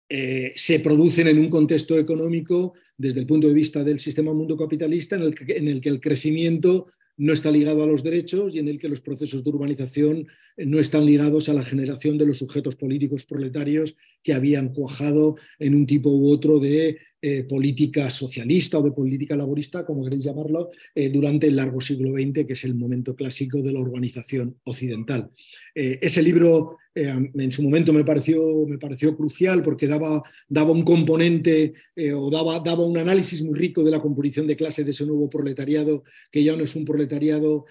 se 0.10 0.80
producen 0.80 1.28
en 1.28 1.40
un 1.40 1.50
contexto 1.50 1.98
económico 1.98 2.74
desde 2.98 3.20
el 3.20 3.28
punto 3.28 3.48
de 3.48 3.54
vista 3.54 3.84
del 3.84 4.00
sistema 4.00 4.34
mundo 4.34 4.56
capitalista 4.56 5.16
en 5.16 5.24
el 5.24 5.36
que, 5.36 5.58
en 5.58 5.68
el, 5.68 5.82
que 5.82 5.90
el 5.90 6.00
crecimiento 6.00 6.88
no 7.18 7.34
está 7.34 7.52
ligado 7.52 7.84
a 7.84 7.88
los 7.88 8.04
derechos 8.04 8.54
y 8.54 8.60
en 8.60 8.68
el 8.68 8.80
que 8.80 8.90
los 8.90 9.02
procesos 9.02 9.44
de 9.44 9.50
urbanización 9.50 10.28
no 10.58 10.80
están 10.80 11.06
ligados 11.06 11.50
a 11.50 11.54
la 11.54 11.64
generación 11.64 12.18
de 12.18 12.28
los 12.28 12.38
sujetos 12.38 12.76
políticos 12.76 13.26
proletarios 13.26 13.96
que 14.28 14.34
habían 14.34 14.74
cuajado 14.74 15.38
en 15.58 15.74
un 15.74 15.86
tipo 15.88 16.10
u 16.10 16.30
otro 16.30 16.60
de 16.60 16.98
eh, 17.20 17.46
política 17.46 18.12
socialista 18.12 18.78
o 18.78 18.84
de 18.84 18.92
política 18.92 19.36
laborista, 19.36 19.84
como 19.84 20.04
queréis 20.04 20.26
llamarlo, 20.26 20.70
eh, 20.94 21.10
durante 21.10 21.48
el 21.48 21.56
largo 21.56 21.82
siglo 21.82 22.12
XX, 22.12 22.46
que 22.46 22.54
es 22.54 22.64
el 22.64 22.76
momento 22.76 23.16
clásico 23.16 23.60
de 23.64 23.72
la 23.72 23.80
urbanización 23.80 24.56
occidental. 24.66 25.32
Eh, 25.74 25.98
ese 26.02 26.22
libro 26.22 26.78
en 27.00 27.52
su 27.52 27.62
momento 27.62 27.94
me 27.94 28.04
pareció, 28.04 28.66
me 28.66 28.80
pareció 28.80 29.16
crucial 29.16 29.62
porque 29.62 29.86
daba, 29.86 30.24
daba 30.50 30.72
un 30.72 30.82
componente 30.82 31.74
o 32.16 32.32
daba, 32.32 32.60
daba 32.60 32.84
un 32.84 32.98
análisis 32.98 33.44
muy 33.44 33.54
rico 33.54 33.84
de 33.84 33.92
la 33.92 34.00
composición 34.00 34.48
de 34.48 34.56
clase 34.56 34.84
de 34.84 34.90
ese 34.90 35.06
nuevo 35.06 35.30
proletariado, 35.30 36.04
que 36.32 36.44
ya 36.44 36.56
no 36.56 36.64
es 36.64 36.76
un 36.76 36.86
proletariado 36.86 37.66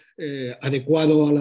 adecuado 0.61 1.27
a 1.27 1.33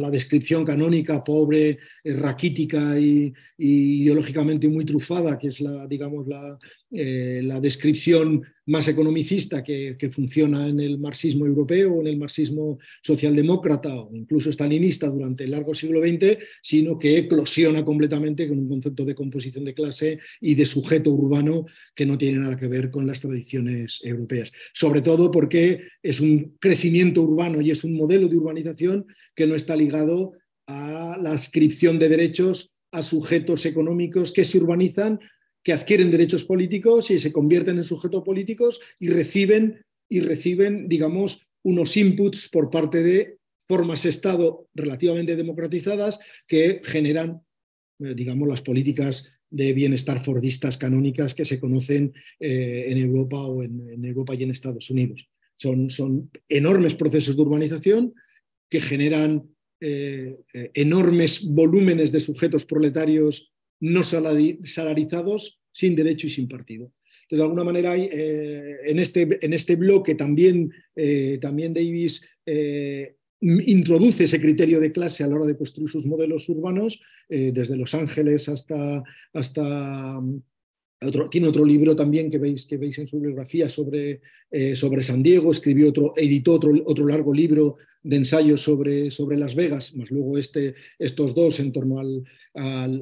la, 0.00 0.10
descripción 0.10 0.66
canónica, 0.66 1.24
pobre, 1.24 1.78
raquítica 2.04 3.00
y, 3.00 3.32
y, 3.56 4.10
ideológicamente 4.28 4.68
muy 4.68 4.84
trufada, 4.84 5.38
que 5.38 5.48
es 5.48 5.60
la, 5.60 5.86
digamos, 5.86 6.26
la, 6.26 6.58
eh, 6.90 7.40
la 7.44 7.60
descripción 7.60 8.42
más 8.66 8.86
economicista 8.88 9.62
que, 9.62 9.96
funciona 10.10 10.68
en 10.68 10.80
el 10.80 10.98
marxismo 10.98 11.46
europeo 11.46 11.94
o 11.94 12.00
en 12.00 12.08
el 12.08 12.18
marxismo 12.18 12.78
socialdemócrata 13.02 13.94
o 13.94 14.14
incluso 14.14 14.50
stalinista 14.50 15.08
durante 15.08 15.44
el 15.44 15.50
largo 15.50 15.74
siglo 15.74 16.00
XX, 16.00 16.38
sino 16.62 16.98
que 16.98 17.18
eclosiona 17.18 17.84
completamente 17.84 18.48
con 18.48 18.58
un 18.58 18.68
concepto 18.68 19.04
de 19.04 19.14
composición 19.14 19.64
de 19.64 19.74
clase 19.74 20.18
y 20.40 20.54
de 20.54 20.64
sujeto 20.64 21.10
urbano 21.10 21.66
que 21.94 22.06
no 22.06 22.16
tiene 22.16 22.38
nada 22.38 22.56
que 22.56 22.68
ver 22.68 22.90
con 22.90 23.06
las 23.06 23.20
tradiciones 23.20 24.00
europeas. 24.02 24.52
Sobre 24.72 25.02
todo 25.02 25.30
porque 25.30 25.82
es 26.02 26.20
un 26.20 26.56
crecimiento 26.58 27.22
urbano 27.22 27.60
y 27.60 27.70
es 27.70 27.84
un 27.84 27.94
modelo 27.94 28.28
de 28.28 28.36
urbanización 28.36 29.06
que 29.34 29.46
no 29.46 29.54
está 29.54 29.76
ligado 29.76 30.32
a 30.66 31.18
la 31.20 31.32
ascripción 31.32 31.98
de 31.98 32.10
derechos 32.10 32.77
a 32.92 33.02
sujetos 33.02 33.66
económicos 33.66 34.32
que 34.32 34.44
se 34.44 34.58
urbanizan 34.58 35.20
que 35.62 35.72
adquieren 35.72 36.10
derechos 36.10 36.44
políticos 36.44 37.10
y 37.10 37.18
se 37.18 37.32
convierten 37.32 37.76
en 37.76 37.82
sujetos 37.82 38.22
políticos 38.24 38.80
y 38.98 39.08
reciben, 39.08 39.84
y 40.08 40.20
reciben, 40.20 40.88
digamos, 40.88 41.46
unos 41.62 41.96
inputs 41.96 42.48
por 42.48 42.70
parte 42.70 43.02
de 43.02 43.38
formas 43.66 44.06
Estado 44.06 44.68
relativamente 44.74 45.36
democratizadas 45.36 46.18
que 46.46 46.80
generan, 46.84 47.42
eh, 48.00 48.14
digamos, 48.14 48.48
las 48.48 48.62
políticas 48.62 49.38
de 49.50 49.72
bienestar 49.72 50.24
fordistas 50.24 50.78
canónicas 50.78 51.34
que 51.34 51.44
se 51.44 51.60
conocen 51.60 52.14
eh, 52.40 52.86
en 52.88 52.98
Europa 52.98 53.38
o 53.38 53.62
en, 53.62 54.04
Europa 54.04 54.34
y 54.34 54.44
en 54.44 54.50
Estados 54.50 54.90
Unidos. 54.90 55.28
Son, 55.56 55.90
son 55.90 56.30
enormes 56.48 56.94
procesos 56.94 57.36
de 57.36 57.42
urbanización 57.42 58.14
que 58.70 58.80
generan 58.80 59.48
enormes 59.80 61.44
volúmenes 61.46 62.10
de 62.12 62.20
sujetos 62.20 62.64
proletarios 62.64 63.52
no 63.80 64.02
salarizados, 64.02 65.60
sin 65.72 65.94
derecho 65.94 66.26
y 66.26 66.30
sin 66.30 66.48
partido. 66.48 66.92
de 67.30 67.42
alguna 67.42 67.62
manera, 67.62 67.92
hay, 67.92 68.08
en, 68.12 68.98
este, 68.98 69.38
en 69.40 69.52
este 69.52 69.76
bloque 69.76 70.14
también, 70.14 70.72
también 71.40 71.74
Davis 71.74 72.22
introduce 73.40 74.24
ese 74.24 74.40
criterio 74.40 74.80
de 74.80 74.90
clase 74.90 75.22
a 75.22 75.28
la 75.28 75.36
hora 75.36 75.46
de 75.46 75.56
construir 75.56 75.90
sus 75.90 76.06
modelos 76.06 76.48
urbanos, 76.48 77.00
desde 77.28 77.76
Los 77.76 77.94
Ángeles 77.94 78.48
hasta, 78.48 79.04
hasta 79.32 80.20
tiene 81.30 81.48
otro 81.48 81.64
libro 81.64 81.94
también 81.94 82.30
que 82.30 82.38
veis, 82.38 82.66
que 82.66 82.76
veis 82.76 82.98
en 82.98 83.06
su 83.06 83.20
biografía 83.20 83.68
sobre, 83.68 84.20
eh, 84.50 84.74
sobre 84.74 85.02
San 85.02 85.22
Diego, 85.22 85.50
escribió 85.50 85.90
otro, 85.90 86.12
editó 86.16 86.54
otro, 86.54 86.72
otro 86.86 87.06
largo 87.06 87.32
libro 87.32 87.76
de 88.02 88.16
ensayos 88.16 88.62
sobre, 88.62 89.10
sobre 89.10 89.36
Las 89.36 89.54
Vegas, 89.54 89.94
más 89.94 90.10
luego 90.10 90.38
este, 90.38 90.74
estos 90.98 91.34
dos 91.34 91.60
en 91.60 91.72
torno 91.72 91.98
al, 91.98 92.24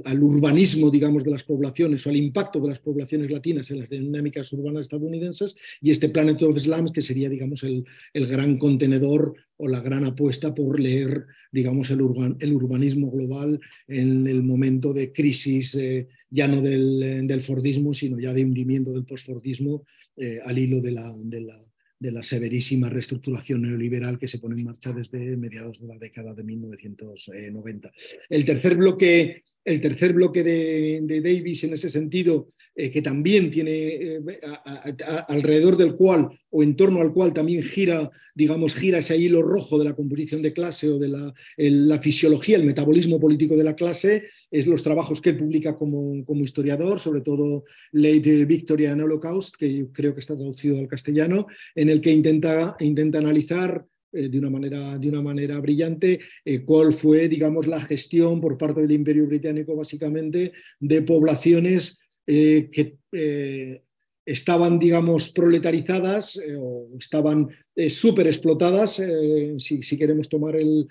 al, 0.05 0.23
urbanismo, 0.23 0.91
digamos, 0.91 1.23
de 1.23 1.31
las 1.31 1.45
poblaciones 1.45 2.07
o 2.07 2.11
al 2.11 2.17
impacto 2.17 2.61
de 2.61 2.71
las 2.71 2.81
poblaciones 2.81 3.31
latinas 3.31 3.71
en 3.71 3.81
las 3.81 3.89
dinámicas 3.89 4.53
urbanas 4.53 4.83
estadounidenses, 4.83 5.55
y 5.81 5.91
este 5.91 6.09
Planet 6.09 6.43
of 6.43 6.59
Slums, 6.59 6.93
que 6.93 7.03
sería, 7.03 7.29
digamos, 7.29 7.63
el, 7.63 7.85
el 8.15 8.27
gran 8.27 8.59
contenedor 8.59 9.35
o 9.59 9.69
la 9.69 9.81
gran 9.81 10.05
apuesta 10.05 10.55
por 10.55 10.81
leer, 10.81 11.27
digamos, 11.53 11.91
el, 11.91 12.01
el 12.41 12.53
urbanismo 12.53 13.11
global 13.11 13.61
en 13.87 14.27
el 14.27 14.43
momento 14.43 14.93
de 14.93 15.13
crisis, 15.13 15.75
eh, 15.75 16.09
ya 16.31 16.49
no 16.49 16.61
del, 16.61 17.27
del, 17.27 17.43
Fordismo, 17.43 17.95
sino 17.95 18.19
ya 18.19 18.33
de 18.33 18.45
hundimiento 18.45 18.93
del 18.93 19.05
postfordismo 19.05 19.87
eh, 20.17 20.41
al 20.45 20.59
hilo 20.59 20.81
de 20.81 20.93
la, 20.93 21.13
de 21.17 21.41
la 21.41 21.57
de 21.99 22.23
severísima 22.23 22.91
reestructuración 22.91 23.63
neoliberal 23.63 24.19
que 24.19 24.29
se 24.29 24.39
pone 24.39 24.55
en 24.55 24.65
marcha 24.65 24.93
desde 24.93 25.37
mediados 25.37 25.81
de 25.81 25.89
la 25.89 25.99
década 25.99 26.35
de 26.35 26.45
1990. 26.45 27.93
El 28.29 28.45
tercer 28.45 28.77
bloque, 28.77 29.45
el 29.65 29.81
tercer 29.81 30.13
bloque 30.13 30.43
de, 30.43 31.21
Davis 31.23 31.65
en 31.65 31.73
ese 31.73 31.89
sentido, 31.89 32.49
eh, 32.79 32.91
que 32.91 33.01
también 33.01 33.51
tiene 33.51 33.73
eh, 33.73 34.21
alrededor 35.29 35.79
del 35.79 35.95
cual 35.95 36.29
o 36.51 36.63
en 36.63 36.77
torno 36.77 37.01
al 37.01 37.11
cual 37.15 37.33
también 37.33 37.63
gira, 37.63 38.11
digamos, 38.35 38.75
gira 38.75 38.99
ese 38.99 39.17
hilo 39.17 39.41
rojo 39.41 39.79
de 39.79 39.87
la 39.87 39.95
composición 39.95 40.43
de 40.43 40.53
clase 40.53 40.91
o 40.91 40.99
de 40.99 41.09
la, 41.09 41.99
fisiología, 42.03 42.59
el 42.59 42.67
metabolismo 42.67 43.19
político 43.19 43.57
de 43.57 43.65
la 43.65 43.75
clase, 43.75 44.25
es 44.51 44.67
los 44.67 44.83
trabajos 44.83 45.23
que 45.23 45.33
publica 45.33 45.75
como, 45.79 46.23
como 46.27 46.45
historiador, 46.45 47.01
sobre 47.01 47.23
todo 47.23 47.65
Late 47.93 48.45
Victorian 48.45 49.01
Holocaust, 49.01 49.57
que 49.57 49.87
creo 49.91 50.13
que 50.13 50.21
está 50.21 50.37
traducido 50.37 50.79
al 50.79 50.87
castellano, 50.87 51.47
en 51.75 51.89
el 51.89 52.03
que 52.03 52.13
intenta, 52.13 52.77
intenta 52.81 53.19
analizar 53.19 53.87
eh, 54.13 54.29
de 54.29 54.39
una 54.39 54.51
manera, 54.51 54.99
de 54.99 55.09
una 55.09 55.23
manera 55.23 55.59
brillante 55.61 56.21
cuál 56.67 56.93
fue, 56.93 57.27
digamos, 57.27 57.67
la 57.67 57.81
gestión 57.81 58.39
por 58.39 58.59
parte 58.59 58.83
del 58.83 58.93
Imperio 58.93 59.27
Británico, 59.27 59.75
básicamente, 59.75 60.53
de 60.79 61.01
poblaciones 61.01 62.01
eh, 62.27 62.69
que 62.73 62.99
estaban, 64.27 64.81
digamos, 64.81 65.31
proletarizadas 65.31 66.37
eh, 66.37 66.57
o 66.59 66.89
estaban 66.99 67.49
eh, 67.77 67.89
súper 67.89 68.27
explotadas, 68.27 68.99
eh, 68.99 69.55
si, 69.59 69.97
queremos 69.97 70.29
tomar 70.29 70.57
el, 70.57 70.89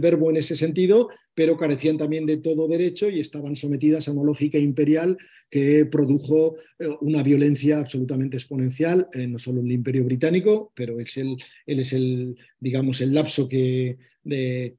verbo 0.00 0.30
en 0.30 0.36
ese 0.36 0.56
sentido, 0.56 1.08
pero 1.32 1.56
carecían 1.56 1.96
también 1.96 2.26
de 2.26 2.38
todo 2.38 2.66
derecho 2.66 3.08
y 3.08 3.20
estaban 3.20 3.54
sometidas 3.54 4.08
a 4.08 4.12
una 4.12 4.24
lógica 4.24 4.58
imperial 4.58 5.16
que 5.48 5.86
produjo 5.86 6.56
una 7.00 7.22
violencia 7.22 7.78
absolutamente 7.78 8.36
exponencial, 8.36 9.08
no 9.14 9.38
solo 9.38 9.60
en 9.60 9.66
el 9.66 9.72
imperio 9.72 10.04
británico, 10.04 10.72
pero 10.74 11.00
es 11.00 11.16
el, 11.16 11.36
él 11.66 11.80
es 11.80 11.92
el, 11.92 12.36
digamos, 12.58 13.00
el 13.00 13.14
lapso 13.14 13.48
que, 13.48 13.96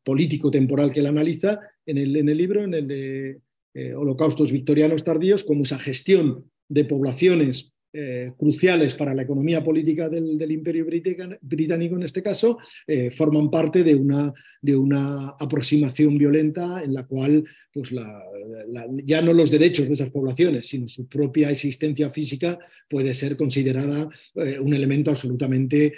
político 0.03 0.51
temporal 0.51 0.93
que 0.93 0.99
él 0.99 1.07
analiza 1.07 1.59
en 1.85 1.97
el, 1.97 2.15
en 2.15 2.29
el 2.29 2.37
libro, 2.37 2.63
en 2.63 2.73
el 2.73 2.87
de 2.87 3.39
Holocaustos 3.73 4.51
Victorianos 4.51 5.03
Tardíos, 5.03 5.43
como 5.43 5.63
esa 5.63 5.79
gestión 5.79 6.45
de 6.67 6.85
poblaciones 6.85 7.71
eh, 7.93 8.31
cruciales 8.37 8.95
para 8.95 9.13
la 9.13 9.23
economía 9.23 9.61
política 9.61 10.07
del, 10.07 10.49
imperio 10.49 10.85
británico 11.41 11.97
en 11.97 12.03
este 12.03 12.23
caso, 12.23 12.57
eh, 12.87 13.11
forman 13.11 13.51
parte 13.51 13.83
de 13.83 13.95
una, 13.95 14.33
de 14.61 14.77
una, 14.77 15.35
aproximación 15.37 16.17
violenta 16.17 16.81
en 16.83 16.93
la 16.93 17.05
cual 17.05 17.43
pues 17.73 17.89
ya 19.03 19.21
no 19.21 19.33
los 19.33 19.51
derechos 19.51 19.87
de 19.87 19.93
esas 19.93 20.09
poblaciones, 20.09 20.67
sino 20.67 20.87
su 20.87 21.09
propia 21.09 21.51
existencia 21.51 22.09
física 22.09 22.57
puede 22.89 23.13
ser 23.13 23.35
considerada 23.35 24.07
eh, 24.35 24.57
un 24.57 24.73
elemento 24.73 25.11
absolutamente 25.11 25.91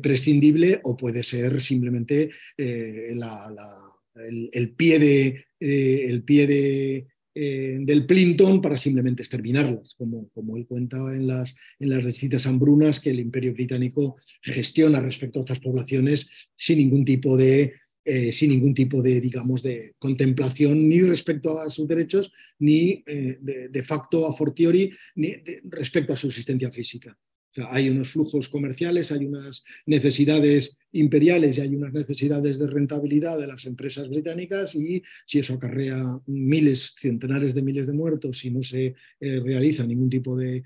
prescindible 0.00 0.78
o 0.84 0.96
puede 0.96 1.24
ser 1.24 1.60
simplemente 1.60 2.30
el, 2.56 3.18
pie 4.76 4.98
de... 5.00 5.46
el 5.58 6.22
pie 6.22 6.46
de 6.46 7.06
eh, 7.34 7.78
del 7.80 8.06
Plinton 8.06 8.60
para 8.60 8.76
simplemente 8.76 9.22
exterminarlas, 9.22 9.94
como, 9.94 10.28
como 10.30 10.56
él 10.56 10.66
cuenta 10.66 10.98
en 11.14 11.26
las, 11.26 11.54
en 11.78 11.90
las 11.90 12.04
distintas 12.04 12.46
hambrunas 12.46 12.98
que 12.98 13.10
el 13.10 13.20
imperio 13.20 13.52
británico 13.52 14.16
gestiona 14.42 15.00
respecto 15.00 15.38
a 15.38 15.42
otras 15.42 15.60
poblaciones 15.60 16.28
sin 16.56 16.78
ningún 16.78 17.04
tipo 17.04 17.36
de, 17.36 17.74
eh, 18.04 18.32
sin 18.32 18.50
ningún 18.50 18.74
tipo 18.74 19.00
de, 19.00 19.20
digamos, 19.20 19.62
de 19.62 19.94
contemplación 19.98 20.88
ni 20.88 21.02
respecto 21.02 21.60
a 21.60 21.70
sus 21.70 21.86
derechos, 21.86 22.32
ni 22.58 23.04
eh, 23.06 23.38
de, 23.40 23.84
facto 23.84 24.26
a 24.26 24.34
fortiori, 24.34 24.90
ni 25.14 25.36
respecto 25.64 26.12
a 26.12 26.16
su 26.16 26.26
existencia 26.26 26.70
física 26.72 27.16
hay 27.68 27.90
unos 27.90 28.10
flujos 28.10 28.48
comerciales, 28.48 29.10
hay 29.12 29.26
unas 29.26 29.64
necesidades 29.86 30.76
imperiales 30.92 31.58
y 31.58 31.60
hay 31.60 31.74
unas 31.74 31.92
necesidades 31.92 32.58
de 32.58 32.66
rentabilidad 32.66 33.38
de 33.38 33.46
las 33.46 33.64
empresas 33.66 34.08
británicas 34.08 34.74
y 34.74 35.02
si 35.26 35.38
eso 35.38 35.54
acarrea 35.54 36.20
miles, 36.26 36.94
centenares 36.98 37.54
de 37.54 37.62
miles 37.62 37.86
de 37.86 37.92
muertos 37.92 38.44
y 38.44 38.50
no 38.50 38.62
se 38.62 38.94
eh, 39.20 39.40
realiza 39.40 39.86
ningún 39.86 40.10
tipo 40.10 40.36
de, 40.36 40.62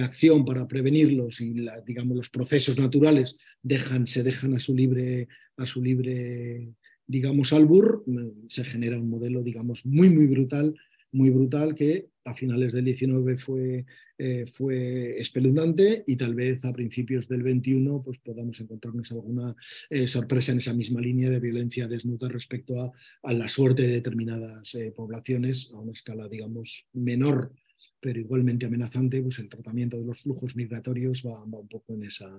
acción 0.00 0.44
para 0.44 0.66
prevenirlos 0.66 1.40
y 1.40 1.54
digamos, 1.86 2.16
los 2.16 2.30
procesos 2.30 2.76
naturales 2.78 3.36
dejan, 3.62 4.08
se 4.08 4.24
dejan 4.24 4.54
a 4.54 4.58
su 4.58 4.74
libre, 4.74 5.28
a 5.56 5.66
su 5.66 5.80
libre 5.80 6.68
digamos, 7.06 7.52
albur, 7.52 8.04
se 8.48 8.64
genera 8.64 8.98
un 8.98 9.08
modelo 9.08 9.42
digamos, 9.42 9.86
muy, 9.86 10.10
muy 10.10 10.26
brutal 10.26 10.74
muy 11.12 11.30
brutal 11.30 11.74
que 11.74 12.10
a 12.24 12.34
finales 12.34 12.72
del 12.72 12.84
19 12.84 13.38
fue, 13.38 13.86
eh, 14.18 14.44
fue 14.52 15.18
espeluznante 15.20 16.04
y 16.06 16.16
tal 16.16 16.34
vez 16.34 16.64
a 16.64 16.72
principios 16.72 17.28
del 17.28 17.42
21 17.42 18.02
pues, 18.02 18.18
podamos 18.18 18.60
encontrarnos 18.60 19.10
alguna 19.12 19.56
eh, 19.88 20.06
sorpresa 20.06 20.52
en 20.52 20.58
esa 20.58 20.74
misma 20.74 21.00
línea 21.00 21.30
de 21.30 21.40
violencia 21.40 21.88
desnuda 21.88 22.28
respecto 22.28 22.82
a, 22.82 22.92
a 23.22 23.32
la 23.32 23.48
suerte 23.48 23.82
de 23.82 23.94
determinadas 23.94 24.74
eh, 24.74 24.92
poblaciones 24.94 25.70
a 25.72 25.78
una 25.78 25.92
escala, 25.92 26.28
digamos, 26.28 26.84
menor 26.92 27.52
pero 28.00 28.20
igualmente 28.20 28.64
amenazante, 28.64 29.20
pues 29.20 29.40
el 29.40 29.48
tratamiento 29.48 29.98
de 29.98 30.04
los 30.04 30.22
flujos 30.22 30.54
migratorios 30.54 31.24
va, 31.26 31.44
va 31.44 31.58
un 31.58 31.68
poco 31.68 31.94
en 31.94 32.04
esa, 32.04 32.30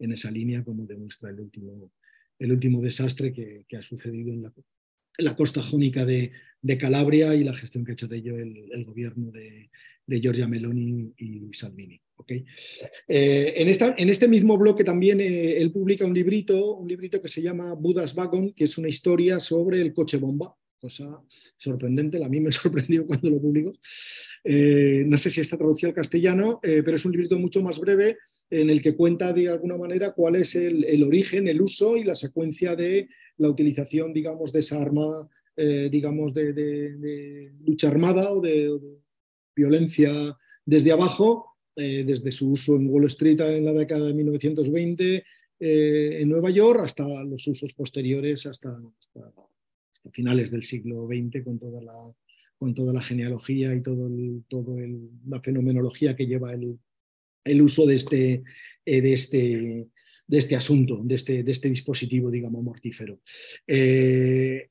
en 0.00 0.12
esa 0.12 0.28
línea, 0.30 0.64
como 0.64 0.86
demuestra 0.86 1.30
el 1.30 1.38
último, 1.38 1.92
el 2.38 2.50
último 2.50 2.80
desastre 2.80 3.32
que, 3.32 3.64
que 3.68 3.76
ha 3.76 3.82
sucedido 3.82 4.32
en 4.32 4.42
la, 4.42 4.52
la 5.18 5.36
costa 5.36 5.62
jónica 5.62 6.04
de, 6.04 6.32
Calabria 6.78 7.34
y 7.34 7.44
la 7.44 7.54
gestión 7.54 7.84
que 7.84 7.92
ha 7.92 7.94
hecho 7.94 8.08
de 8.08 8.16
ello 8.16 8.38
el, 8.38 8.84
gobierno 8.84 9.30
de, 9.30 9.70
Giorgia 10.06 10.48
Meloni 10.48 11.12
y 11.18 11.52
Salvini. 11.52 12.00
Eh, 13.08 13.54
en, 13.56 13.68
esta, 13.68 13.94
en, 13.98 14.08
este 14.08 14.28
mismo 14.28 14.56
bloque 14.56 14.84
también 14.84 15.20
eh, 15.20 15.58
él 15.58 15.72
publica 15.72 16.06
un 16.06 16.14
librito, 16.14 16.76
un 16.76 16.88
librito 16.88 17.20
que 17.20 17.28
se 17.28 17.42
llama 17.42 17.74
Budas 17.74 18.14
Wagon, 18.14 18.52
que 18.52 18.64
es 18.64 18.78
una 18.78 18.88
historia 18.88 19.40
sobre 19.40 19.82
el 19.82 19.92
coche 19.92 20.16
bomba, 20.16 20.54
cosa 20.78 21.20
sorprendente, 21.58 22.22
a 22.22 22.28
mí 22.28 22.40
me 22.40 22.52
sorprendió 22.52 23.06
cuando 23.06 23.30
lo 23.30 23.40
publicó. 23.40 23.74
Eh, 24.42 25.04
no 25.06 25.18
sé 25.18 25.28
si 25.28 25.40
está 25.40 25.58
traducido 25.58 25.88
al 25.88 25.94
castellano, 25.94 26.60
pero 26.62 26.94
es 26.94 27.04
un 27.04 27.12
librito 27.12 27.38
mucho 27.38 27.62
más 27.62 27.78
breve 27.78 28.18
en 28.50 28.70
el 28.70 28.80
que 28.80 28.94
cuenta 28.94 29.32
de 29.32 29.48
alguna 29.48 29.76
manera 29.76 30.12
cuál 30.12 30.36
es 30.36 30.54
el 30.54 31.02
origen, 31.02 31.48
el 31.48 31.60
uso 31.60 31.96
y 31.96 32.04
la 32.04 32.14
secuencia 32.14 32.76
de 32.76 33.08
la 33.38 33.48
utilización, 33.48 34.12
digamos, 34.12 34.52
de 34.52 34.60
esa 34.60 34.80
arma, 34.80 35.28
eh, 35.56 35.88
digamos, 35.90 36.32
de, 36.34 37.52
lucha 37.66 37.88
armada 37.88 38.30
o 38.30 38.40
de, 38.40 38.78
violencia 39.56 40.36
desde 40.66 40.92
abajo, 40.92 41.46
eh, 41.76 42.04
desde 42.04 42.32
su 42.32 42.50
uso 42.50 42.76
en 42.76 42.88
Wall 42.88 43.04
Street 43.06 43.40
en 43.40 43.64
la 43.64 43.72
década 43.72 44.06
de 44.06 44.14
1920 44.14 45.24
eh, 45.60 46.18
en 46.20 46.28
Nueva 46.28 46.50
York 46.50 46.80
hasta 46.82 47.06
los 47.24 47.46
usos 47.46 47.72
posteriores, 47.74 48.46
hasta, 48.46 48.76
hasta, 48.98 49.32
finales 50.12 50.50
del 50.50 50.64
siglo 50.64 51.06
XX, 51.06 51.44
con 51.44 51.58
toda 51.58 51.80
la, 51.80 51.94
con 52.58 52.74
toda 52.74 52.92
la 52.92 53.02
genealogía 53.02 53.74
y 53.74 53.80
todo, 53.80 54.10
todo 54.48 54.76
la 55.26 55.40
fenomenología 55.40 56.14
que 56.14 56.26
lleva 56.26 56.52
el, 56.52 56.78
el 57.44 57.62
uso 57.62 57.86
de 57.86 57.94
este, 57.96 58.42
de 58.84 59.12
este, 59.12 59.86
de 60.26 60.38
este 60.38 60.56
asunto, 60.56 61.00
de 61.04 61.14
este, 61.14 61.42
de 61.42 61.52
este 61.52 61.68
dispositivo, 61.68 62.30
digamos, 62.30 62.62
mortífero. 62.62 63.20
Eh, 63.66 64.68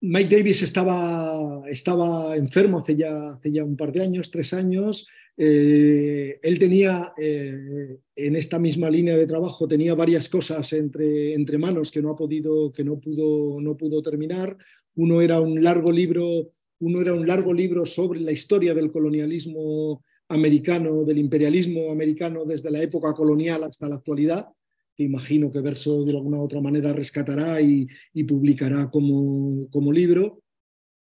Mike 0.00 0.36
Davis 0.36 0.62
estaba, 0.62 1.62
estaba 1.68 2.36
enfermo 2.36 2.78
hace 2.78 2.96
ya, 2.96 3.30
hace 3.32 3.50
ya 3.50 3.64
un 3.64 3.76
par 3.76 3.92
de 3.92 4.02
años, 4.02 4.30
tres 4.30 4.52
años, 4.52 5.06
Eh, 5.38 6.38
él 6.42 6.58
tenía, 6.58 7.12
eh, 7.18 7.98
en 8.16 8.36
esta 8.36 8.58
misma 8.58 8.88
línea 8.88 9.14
de 9.16 9.26
trabajo, 9.26 9.68
tenía 9.68 9.94
varias 9.94 10.30
cosas 10.30 10.72
entre, 10.72 11.34
entre 11.34 11.58
manos 11.58 11.90
que 11.90 12.00
no 12.00 12.10
ha 12.10 12.16
podido, 12.16 12.72
que 12.72 12.82
no 12.82 12.98
pudo, 12.98 13.60
no 13.60 13.76
pudo 13.76 14.00
terminar. 14.00 14.56
Uno 14.94 15.20
era 15.20 15.38
un 15.40 15.62
largo 15.62 15.92
libro, 15.92 16.52
uno 16.80 17.00
era 17.02 17.12
un 17.12 17.26
largo 17.26 17.52
libro 17.52 17.84
sobre 17.84 18.20
la 18.20 18.32
historia 18.32 18.72
del 18.72 18.90
colonialismo 18.90 20.02
americano, 20.28 21.04
del 21.04 21.18
imperialismo 21.18 21.90
americano 21.90 22.44
desde 22.44 22.70
la 22.70 22.82
época 22.82 23.12
colonial 23.12 23.64
hasta 23.64 23.88
la 23.88 23.96
actualidad, 23.96 24.48
que 24.96 25.04
imagino 25.04 25.50
que 25.50 25.60
Verso 25.60 26.04
de 26.04 26.12
alguna 26.12 26.38
u 26.38 26.44
otra 26.44 26.60
manera 26.60 26.92
rescatará 26.92 27.60
y, 27.60 27.86
y 28.14 28.24
publicará 28.24 28.90
como, 28.90 29.68
como 29.70 29.92
libro. 29.92 30.40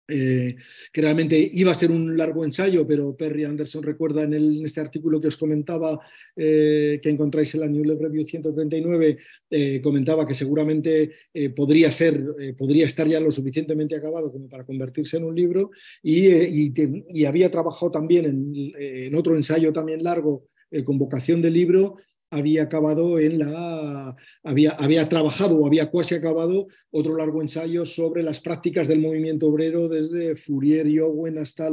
Eh, 0.06 0.56
que 0.92 1.00
realmente 1.00 1.50
iba 1.54 1.72
a 1.72 1.74
ser 1.74 1.90
un 1.90 2.14
largo 2.14 2.44
ensayo, 2.44 2.86
pero 2.86 3.16
Perry 3.16 3.44
Anderson 3.44 3.82
recuerda 3.82 4.24
en, 4.24 4.62
este 4.62 4.82
artículo 4.82 5.18
que 5.18 5.28
os 5.28 5.36
comentaba, 5.38 5.98
eh, 6.36 7.00
que 7.02 7.08
encontráis 7.08 7.54
en 7.54 7.60
la 7.60 7.68
New 7.68 7.98
Review 7.98 8.22
139, 8.26 9.16
eh, 9.48 9.80
comentaba 9.82 10.26
que 10.26 10.34
seguramente 10.34 11.12
podría 11.56 11.90
ser, 11.90 12.22
podría 12.56 12.84
estar 12.84 13.08
ya 13.08 13.18
lo 13.18 13.30
suficientemente 13.30 13.96
acabado 13.96 14.30
como 14.30 14.46
para 14.48 14.64
convertirse 14.64 15.16
en 15.16 15.24
un 15.24 15.34
libro 15.34 15.70
y, 16.02 16.28
y, 16.28 17.24
había 17.24 17.50
trabajado 17.50 17.90
también 17.90 18.26
en, 18.26 18.72
en, 18.76 19.14
otro 19.14 19.34
ensayo 19.36 19.72
también 19.72 20.04
largo 20.04 20.48
con 20.84 20.98
vocación 20.98 21.40
de 21.40 21.50
libro 21.50 21.96
había 22.34 22.64
acabado 22.64 23.18
en 23.18 23.38
la. 23.38 24.16
Había, 24.42 24.72
había 24.72 25.08
trabajado 25.08 25.56
o 25.56 25.66
había 25.66 25.90
casi 25.90 26.16
acabado 26.16 26.66
otro 26.90 27.16
largo 27.16 27.40
ensayo 27.40 27.86
sobre 27.86 28.22
las 28.22 28.40
prácticas 28.40 28.88
del 28.88 29.00
movimiento 29.00 29.46
obrero 29.46 29.88
desde 29.88 30.36
Fourier 30.36 30.86
y 30.86 30.98
Owen 30.98 31.38
hasta 31.38 31.70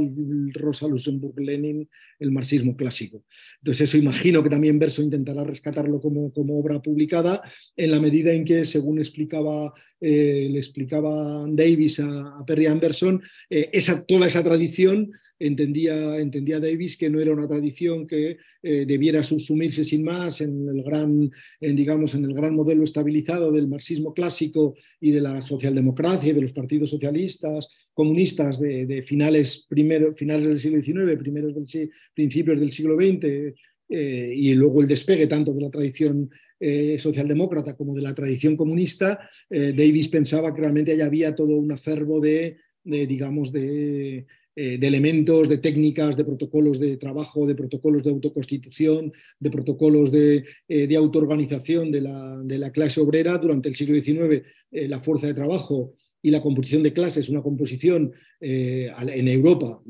Rosa 0.53 0.87
Luxemburg 0.87 1.39
Lenin, 1.39 1.89
el 2.19 2.31
marxismo 2.31 2.75
clásico. 2.75 3.23
Entonces, 3.59 3.89
eso 3.89 3.97
imagino 3.97 4.43
que 4.43 4.49
también 4.49 4.79
Verso 4.79 5.01
intentará 5.01 5.43
rescatarlo 5.43 5.99
como, 5.99 6.31
como 6.31 6.59
obra 6.59 6.81
publicada, 6.81 7.41
en 7.75 7.91
la 7.91 7.99
medida 7.99 8.31
en 8.31 8.45
que, 8.45 8.63
según 8.63 8.99
explicaba, 8.99 9.73
eh, 9.99 10.47
le 10.51 10.59
explicaba 10.59 11.45
Davis 11.49 11.99
a, 11.99 12.43
Perry 12.45 12.67
Anderson, 12.67 13.21
eh, 13.49 13.69
esa, 13.73 14.05
toda 14.05 14.27
esa 14.27 14.43
tradición 14.43 15.11
entendía, 15.41 16.17
entendía 16.19 16.59
Davis 16.59 16.97
que 16.97 17.09
no 17.09 17.19
era 17.19 17.33
una 17.33 17.47
tradición 17.47 18.07
que 18.07 18.37
eh, 18.61 18.85
debiera 18.87 19.23
subsumirse 19.23 19.83
sin 19.83 20.03
más 20.03 20.41
en 20.41 20.67
el, 20.69 20.83
gran, 20.83 21.31
digamos, 21.59 22.13
en 22.15 22.25
el 22.25 22.33
gran 22.33 22.55
modelo 22.55 22.83
estabilizado 22.83 23.51
del 23.51 23.67
marxismo 23.67 24.13
clásico 24.13 24.75
y 24.99 25.11
de 25.11 25.21
la 25.21 25.41
socialdemocracia 25.41 26.29
y 26.29 26.33
de 26.33 26.41
los 26.41 26.51
partidos 26.51 26.91
socialistas, 26.91 27.67
comunistas 27.93 28.59
de, 28.59 29.03
finales, 29.07 29.67
finales 30.15 30.47
del 30.47 30.59
siglo 30.59 30.81
XIX, 30.81 31.19
primeros 31.19 31.55
del, 31.55 31.89
principios 32.13 32.59
del 32.59 32.71
siglo 32.71 32.95
XX, 32.95 33.55
eh, 33.93 34.33
y 34.33 34.53
luego 34.53 34.81
el 34.81 34.87
despegue 34.87 35.27
tanto 35.27 35.53
de 35.53 35.61
la 35.61 35.69
tradición 35.69 36.29
eh, 36.59 36.97
socialdemócrata 36.97 37.75
como 37.75 37.93
de 37.93 38.03
la 38.03 38.13
tradición 38.13 38.55
comunista, 38.55 39.27
Davis 39.49 40.07
pensaba 40.07 40.53
que 40.53 40.61
realmente 40.61 40.91
allá 40.91 41.07
había 41.07 41.35
todo 41.35 41.57
un 41.57 41.71
acervo 41.71 42.21
de 42.21 42.57
digamos, 42.83 43.51
de, 43.51 44.25
eh, 44.53 44.77
de 44.77 44.87
elementos, 44.87 45.47
de 45.47 45.59
técnicas, 45.59 46.17
de 46.17 46.25
protocolos 46.25 46.77
de 46.77 46.97
trabajo, 46.97 47.47
de 47.47 47.55
protocolos 47.55 48.03
de 48.03 48.09
autoconstitución, 48.09 49.13
de 49.39 49.49
protocolos 49.49 50.11
de, 50.11 50.43
eh, 50.67 50.93
autoorganización 50.97 51.89
de 51.89 52.01
la, 52.01 52.71
clase 52.73 52.99
obrera. 52.99 53.37
Durante 53.37 53.69
el 53.69 53.75
siglo 53.75 53.95
XIX, 53.95 54.45
eh, 54.71 54.89
la 54.89 54.99
fuerza 54.99 55.27
de 55.27 55.35
trabajo 55.35 55.93
y 56.21 56.31
la 56.31 56.41
composición 56.41 56.83
de 56.83 56.91
clases, 56.91 57.29
una 57.29 57.41
composición 57.41 58.11
en 58.41 59.27
Europa, 59.27 59.81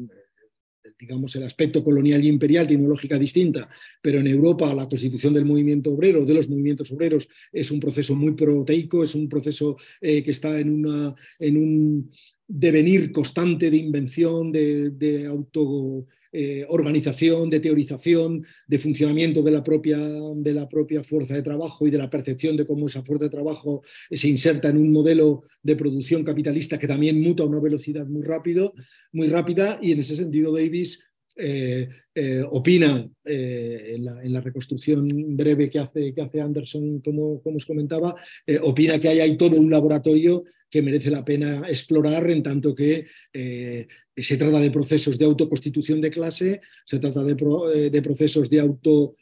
digamos, 0.99 1.35
el 1.35 1.43
aspecto 1.43 1.83
colonial 1.83 2.23
y 2.23 2.27
imperial 2.27 2.67
tiene 2.67 2.83
una 2.83 2.91
lógica 2.91 3.17
distinta, 3.17 3.67
pero 4.01 4.19
en 4.19 4.27
Europa 4.27 4.73
la 4.73 4.87
constitución 4.87 5.33
del 5.33 5.43
movimiento 5.43 5.91
obrero, 5.91 6.23
de 6.23 6.33
los 6.35 6.47
movimientos 6.47 6.91
obreros, 6.91 7.27
es 7.51 7.71
un 7.71 7.79
proceso 7.79 8.15
muy 8.15 8.33
proteico, 8.33 9.03
es 9.03 9.15
un 9.15 9.27
proceso 9.27 9.75
que 9.99 10.23
está 10.27 10.57
en, 10.59 10.69
una, 10.69 11.15
en 11.39 11.57
un 11.57 12.11
devenir 12.47 13.11
constante 13.11 13.71
de 13.71 13.77
invención, 13.77 14.51
de, 14.51 15.25
autoorganización, 15.27 17.47
eh, 17.47 17.51
de 17.51 17.59
teorización, 17.59 18.45
de 18.67 18.79
funcionamiento 18.79 19.41
de 19.41 19.51
la, 19.51 19.63
propia, 19.63 19.97
de 19.97 20.53
la 20.53 20.67
propia 20.67 21.03
fuerza 21.03 21.35
de 21.35 21.43
trabajo 21.43 21.87
y 21.87 21.91
de 21.91 21.97
la 21.97 22.09
percepción 22.09 22.57
de 22.57 22.65
cómo 22.65 22.87
esa 22.87 23.03
fuerza 23.03 23.25
de 23.25 23.31
trabajo 23.31 23.83
se 24.09 24.27
inserta 24.27 24.69
en 24.69 24.77
un 24.77 24.91
modelo 24.91 25.43
de 25.61 25.75
producción 25.75 26.23
capitalista 26.23 26.77
que 26.77 26.87
también 26.87 27.21
muta 27.21 27.43
a 27.43 27.47
una 27.47 27.59
velocidad 27.59 28.07
muy, 28.07 28.23
rápido, 28.23 28.73
muy 29.11 29.27
rápida. 29.27 29.79
Y 29.81 29.91
en 29.91 29.99
ese 29.99 30.15
sentido 30.15 30.53
Davis 30.53 31.03
eh, 31.35 31.87
eh, 32.13 32.43
opina 32.51 33.07
eh, 33.23 33.95
en, 33.95 34.33
la, 34.33 34.41
reconstrucción 34.41 35.07
breve 35.37 35.69
que 35.69 35.79
hace, 35.79 36.13
que 36.13 36.21
hace 36.21 36.41
Anderson, 36.41 36.99
como, 36.99 37.41
como 37.41 37.57
os 37.57 37.65
comentaba, 37.65 38.15
opina 38.61 38.99
que 38.99 39.09
hay, 39.09 39.37
todo 39.37 39.55
un 39.55 39.69
laboratorio 39.69 40.43
que 40.69 40.81
merece 40.81 41.09
la 41.09 41.23
pena 41.23 41.63
explorar 41.67 42.29
en 42.29 42.43
tanto 42.43 42.75
que 42.75 43.05
se 43.33 44.37
trata 44.37 44.59
de 44.59 44.71
procesos 44.71 45.17
de 45.17 45.25
autoconstitución 45.25 46.01
de 46.01 46.09
clase, 46.09 46.61
se 46.85 46.99
trata 46.99 47.23
de, 47.23 47.89
de 47.89 48.01
procesos 48.01 48.49
de 48.49 48.59
auto 48.59 49.15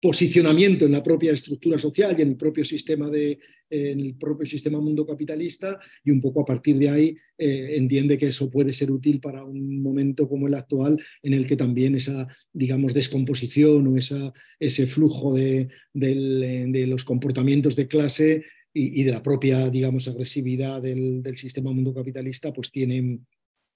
posicionamiento 0.00 0.86
en 0.86 0.92
la 0.92 1.02
propia 1.02 1.32
estructura 1.32 1.78
social 1.78 2.16
y 2.18 2.22
en 2.22 2.30
el 2.30 2.36
propio 2.36 2.64
sistema, 2.64 3.10
de, 3.10 3.38
en 3.68 4.00
el 4.00 4.14
propio 4.14 4.46
sistema 4.46 4.80
mundo 4.80 5.06
capitalista 5.06 5.78
y 6.02 6.10
un 6.10 6.22
poco 6.22 6.40
a 6.40 6.44
partir 6.46 6.78
de 6.78 6.88
ahí 6.88 7.16
eh, 7.36 7.74
entiende 7.76 8.16
que 8.16 8.28
eso 8.28 8.50
puede 8.50 8.72
ser 8.72 8.90
útil 8.90 9.20
para 9.20 9.44
un 9.44 9.82
momento 9.82 10.26
como 10.26 10.48
el 10.48 10.54
actual 10.54 10.98
en 11.22 11.34
el 11.34 11.46
que 11.46 11.56
también 11.56 11.94
esa, 11.96 12.26
digamos, 12.50 12.94
descomposición 12.94 13.86
o 13.86 13.98
esa, 13.98 14.32
ese 14.58 14.86
flujo 14.86 15.34
de, 15.34 15.68
los 15.92 17.04
comportamientos 17.04 17.76
de 17.76 17.86
clase 17.86 18.44
y, 18.72 19.02
de 19.02 19.10
la 19.10 19.22
propia, 19.22 19.68
digamos, 19.68 20.08
agresividad 20.08 20.80
del, 20.80 21.22
sistema 21.36 21.72
mundo 21.72 21.92
capitalista, 21.92 22.54
pues 22.54 22.70
tiene, 22.70 23.18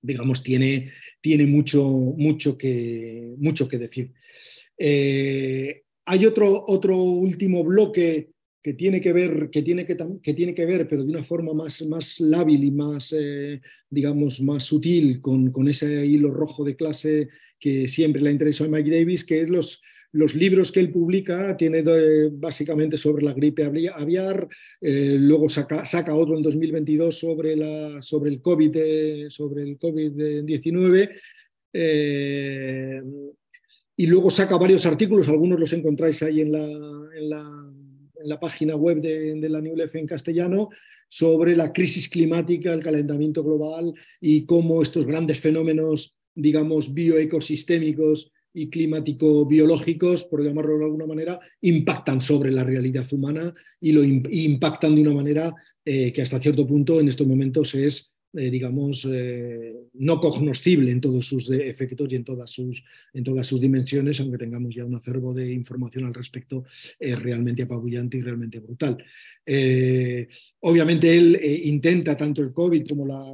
digamos, 0.00 0.42
tiene, 0.42 0.90
tiene 1.20 1.46
mucho, 1.46 1.84
mucho, 1.84 2.56
que, 2.56 3.34
mucho 3.37 3.68
que 3.68 3.78
decir. 3.78 4.12
Eh, 4.78 5.83
hay 6.06 6.26
otro, 6.26 6.64
otro 6.66 6.96
último 6.96 7.64
bloque 7.64 8.30
que 8.62 8.72
tiene 8.72 9.00
que 9.00 9.12
ver, 9.12 9.50
que 9.50 9.62
tiene 9.62 9.84
que, 9.84 9.94
que, 10.22 10.32
tiene 10.32 10.54
que 10.54 10.64
ver, 10.64 10.88
pero 10.88 11.04
de 11.04 11.10
una 11.10 11.22
forma 11.22 11.52
más, 11.52 11.82
más 11.82 12.18
lábil 12.20 12.64
y 12.64 12.70
más, 12.70 13.14
eh, 13.16 13.60
digamos, 13.90 14.40
más 14.40 14.64
sutil 14.64 15.20
con, 15.20 15.50
con, 15.52 15.68
ese 15.68 16.06
hilo 16.06 16.30
rojo 16.30 16.64
de 16.64 16.74
clase 16.74 17.28
que 17.60 17.86
siempre 17.88 18.22
le 18.22 18.30
ha 18.30 18.32
interesado 18.32 18.70
a 18.70 18.72
Mike 18.72 18.90
Davis, 18.90 19.24
que 19.24 19.42
es 19.42 19.50
los, 19.50 19.82
los 20.12 20.34
libros 20.34 20.72
que 20.72 20.80
él 20.80 20.90
publica, 20.90 21.56
tiene 21.56 21.82
básicamente 22.30 22.96
sobre 22.96 23.24
la 23.24 23.34
gripe 23.34 23.64
aviar, 23.64 24.48
eh, 24.80 25.16
luego 25.18 25.48
saca, 25.50 25.84
saca, 25.84 26.14
otro 26.14 26.36
en 26.36 26.42
2022 26.42 27.18
sobre, 27.18 27.56
la, 27.56 28.00
sobre 28.00 28.30
el 28.30 28.40
COVID, 28.40 28.72
eh, 28.76 29.26
sobre 29.28 29.64
el 29.64 29.78
COVID-19. 29.78 31.10
Y 33.96 34.07
luego 34.07 34.30
saca 34.30 34.57
varios 34.57 34.87
artículos, 34.87 35.28
algunos 35.28 35.61
los 35.61 35.72
encontráis 35.72 36.22
ahí 36.22 36.40
en 36.40 36.52
la, 36.52 36.64
en 36.64 38.28
la, 38.28 38.40
página 38.40 38.74
web 38.74 39.00
de, 39.00 39.48
la 39.48 39.61
New 39.61 39.76
en 39.92 40.07
castellano, 40.07 40.70
sobre 41.09 41.54
la 41.54 41.72
crisis 41.72 42.09
climática, 42.09 42.72
el 42.72 42.83
calentamiento 42.83 43.44
global 43.44 43.94
y 44.20 44.44
cómo 44.46 44.83
estos 44.83 45.07
grandes 45.07 45.38
fenómenos, 45.38 46.16
digamos, 46.35 46.92
bioecosistémicos 46.92 48.33
y 48.52 48.70
climático-biológicos, 48.70 50.24
por 50.24 50.42
llamarlo 50.42 50.78
de 50.78 50.85
alguna 50.85 51.07
manera, 51.07 51.40
impactan 51.61 52.20
sobre 52.20 52.50
la 52.50 52.64
realidad 52.64 53.07
humana 53.12 53.54
y 53.80 53.92
lo 53.92 54.02
impactan 54.02 54.94
de 54.94 55.02
una 55.02 55.14
manera 55.14 55.54
eh, 55.85 56.12
que 56.12 56.22
hasta 56.22 56.40
cierto 56.40 56.66
punto 56.66 56.98
en 56.98 57.09
estos 57.09 57.26
momentos 57.26 57.74
es 57.74 58.13
eh, 58.36 58.50
digamos, 58.50 59.08
eh, 59.10 59.74
no 59.94 60.20
cognoscible 60.20 60.90
en 60.90 61.00
todos 61.00 61.26
sus 61.26 61.50
efectos 61.50 62.10
y 62.12 62.16
en 62.16 62.24
todas 62.24 62.50
sus, 62.50 62.82
en 63.12 63.24
todas 63.24 63.46
sus 63.46 63.60
dimensiones, 63.60 64.20
aunque 64.20 64.38
tengamos 64.38 64.74
ya 64.74 64.84
un 64.84 64.94
acervo 64.94 65.32
de 65.32 65.52
información 65.52 66.04
al 66.06 66.14
respecto 66.14 66.64
es 66.98 67.20
realmente 67.20 67.62
apabullante 67.62 68.16
y 68.16 68.22
realmente 68.22 68.60
brutal. 68.60 68.98
Eh, 69.46 70.26
obviamente 70.61 71.16
él 71.16 71.38
intenta, 71.64 72.16
tanto 72.16 72.42
el 72.42 72.52
COVID 72.52 72.87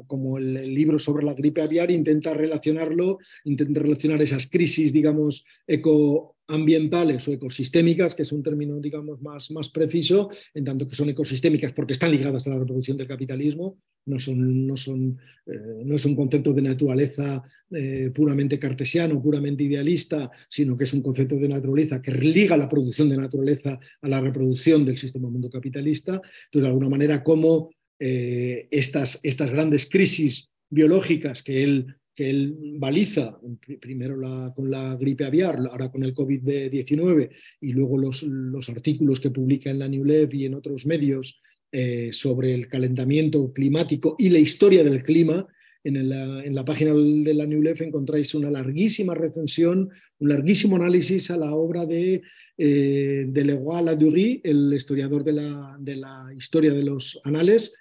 como, 0.07 0.38
el, 0.38 0.75
libro 0.75 0.99
sobre 0.99 1.25
la 1.25 1.35
gripe 1.35 1.62
aviar, 1.62 1.90
intenta 1.90 2.35
relacionarlo, 2.35 3.18
intenta 3.44 3.81
relacionar 3.81 4.20
esas 4.20 4.49
crisis, 4.49 4.92
digamos, 4.92 5.44
eco 5.66 6.37
ambientales 6.51 7.27
o 7.29 7.33
ecosistémicas, 7.33 8.14
que 8.14 8.23
es 8.23 8.33
un 8.33 8.42
término, 8.42 8.79
digamos, 8.81 9.20
más, 9.23 9.70
preciso, 9.70 10.31
en 10.53 10.64
tanto 10.64 10.88
que 10.88 10.96
son 10.96 11.09
ecosistémicas 11.09 11.73
porque 11.73 11.92
están 11.92 12.11
ligadas 12.11 12.46
a 12.46 12.51
la 12.51 12.59
reproducción 12.59 12.96
del 12.96 13.07
capitalismo, 13.07 13.79
no, 14.07 14.18
son, 14.18 14.66
no, 14.66 14.75
eh, 14.75 15.94
es 15.94 16.05
un 16.05 16.16
concepto 16.16 16.53
de 16.53 16.62
naturaleza 16.62 17.42
eh, 17.70 18.11
puramente 18.12 18.59
cartesiano, 18.59 19.23
puramente 19.23 19.62
idealista, 19.62 20.31
sino 20.49 20.77
que 20.77 20.85
es 20.85 20.92
un 20.92 21.03
concepto 21.03 21.37
de 21.37 21.49
naturaleza 21.49 22.03
que 22.03 22.12
liga 22.12 22.57
la 22.57 22.68
producción 22.68 23.09
de 23.09 23.16
naturaleza 23.16 23.79
a 24.01 24.09
la 24.09 24.20
reproducción 24.20 24.85
del 24.85 24.99
sistema 24.99 25.29
mundo 25.29 25.51
capitalista. 25.51 25.99
Entonces, 26.08 26.62
de 26.62 26.66
alguna 26.66 26.88
manera, 26.88 27.22
cómo 27.22 27.70
eh, 27.98 28.68
estas, 28.70 29.20
estas 29.22 29.50
grandes 29.50 29.86
crisis 29.86 30.48
biológicas 30.70 31.42
que 31.42 31.62
él 31.64 31.94
que 32.14 32.28
él 32.28 32.54
baliza, 32.76 33.40
primero 33.80 34.14
con 34.54 34.70
la 34.70 34.94
gripe 34.96 35.24
aviar, 35.24 35.56
ahora 35.70 35.90
con 35.90 36.02
el 36.02 36.14
COVID-19, 36.14 37.30
y 37.62 37.72
luego 37.72 37.96
los, 37.96 38.22
los, 38.24 38.68
artículos 38.68 39.20
que 39.20 39.30
publica 39.30 39.70
en 39.70 39.78
la 39.78 39.88
New 39.88 40.04
Lev 40.04 40.34
y 40.34 40.44
en 40.44 40.54
otros 40.54 40.84
medios 40.84 41.40
eh, 41.72 42.10
sobre 42.12 42.52
el 42.52 42.68
calentamiento 42.68 43.52
climático 43.52 44.16
y 44.18 44.28
la 44.28 44.38
historia 44.38 44.82
del 44.82 45.02
clima, 45.02 45.46
en 45.85 46.09
la, 46.09 46.45
en 46.45 46.55
la, 46.55 46.64
página 46.64 46.93
de 46.93 47.35
la 47.35 47.47
New 47.47 47.62
Leaf 47.62 47.81
encontráis 47.81 48.35
una 48.35 48.51
larguísima 48.51 49.14
recensión, 49.14 49.88
un 50.19 50.29
larguísimo 50.29 50.77
análisis 50.77 51.31
a 51.31 51.37
la 51.37 51.55
obra 51.55 51.87
de, 51.87 52.23
eh, 52.59 53.25
de 53.27 53.45
Leroy 53.45 53.85
Ladurie, 53.85 54.40
el 54.45 54.73
historiador 54.75 55.25
de 55.25 55.33
la, 55.33 55.77
de 55.81 55.97
la, 55.97 56.27
historia 56.37 56.73
de 56.73 56.83
los 56.83 57.21
anales. 57.25 57.75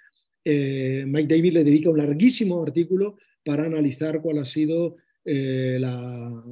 Eh, 0.44 1.04
Mike 1.06 1.34
David 1.34 1.52
le 1.52 1.64
dedica 1.64 1.90
un 1.90 1.98
larguísimo 1.98 2.62
artículo 2.62 3.16
para 3.44 3.66
analizar 3.66 4.22
cuál 4.22 4.38
ha 4.38 4.44
sido 4.44 4.96
eh, 5.24 5.76
la, 5.78 6.42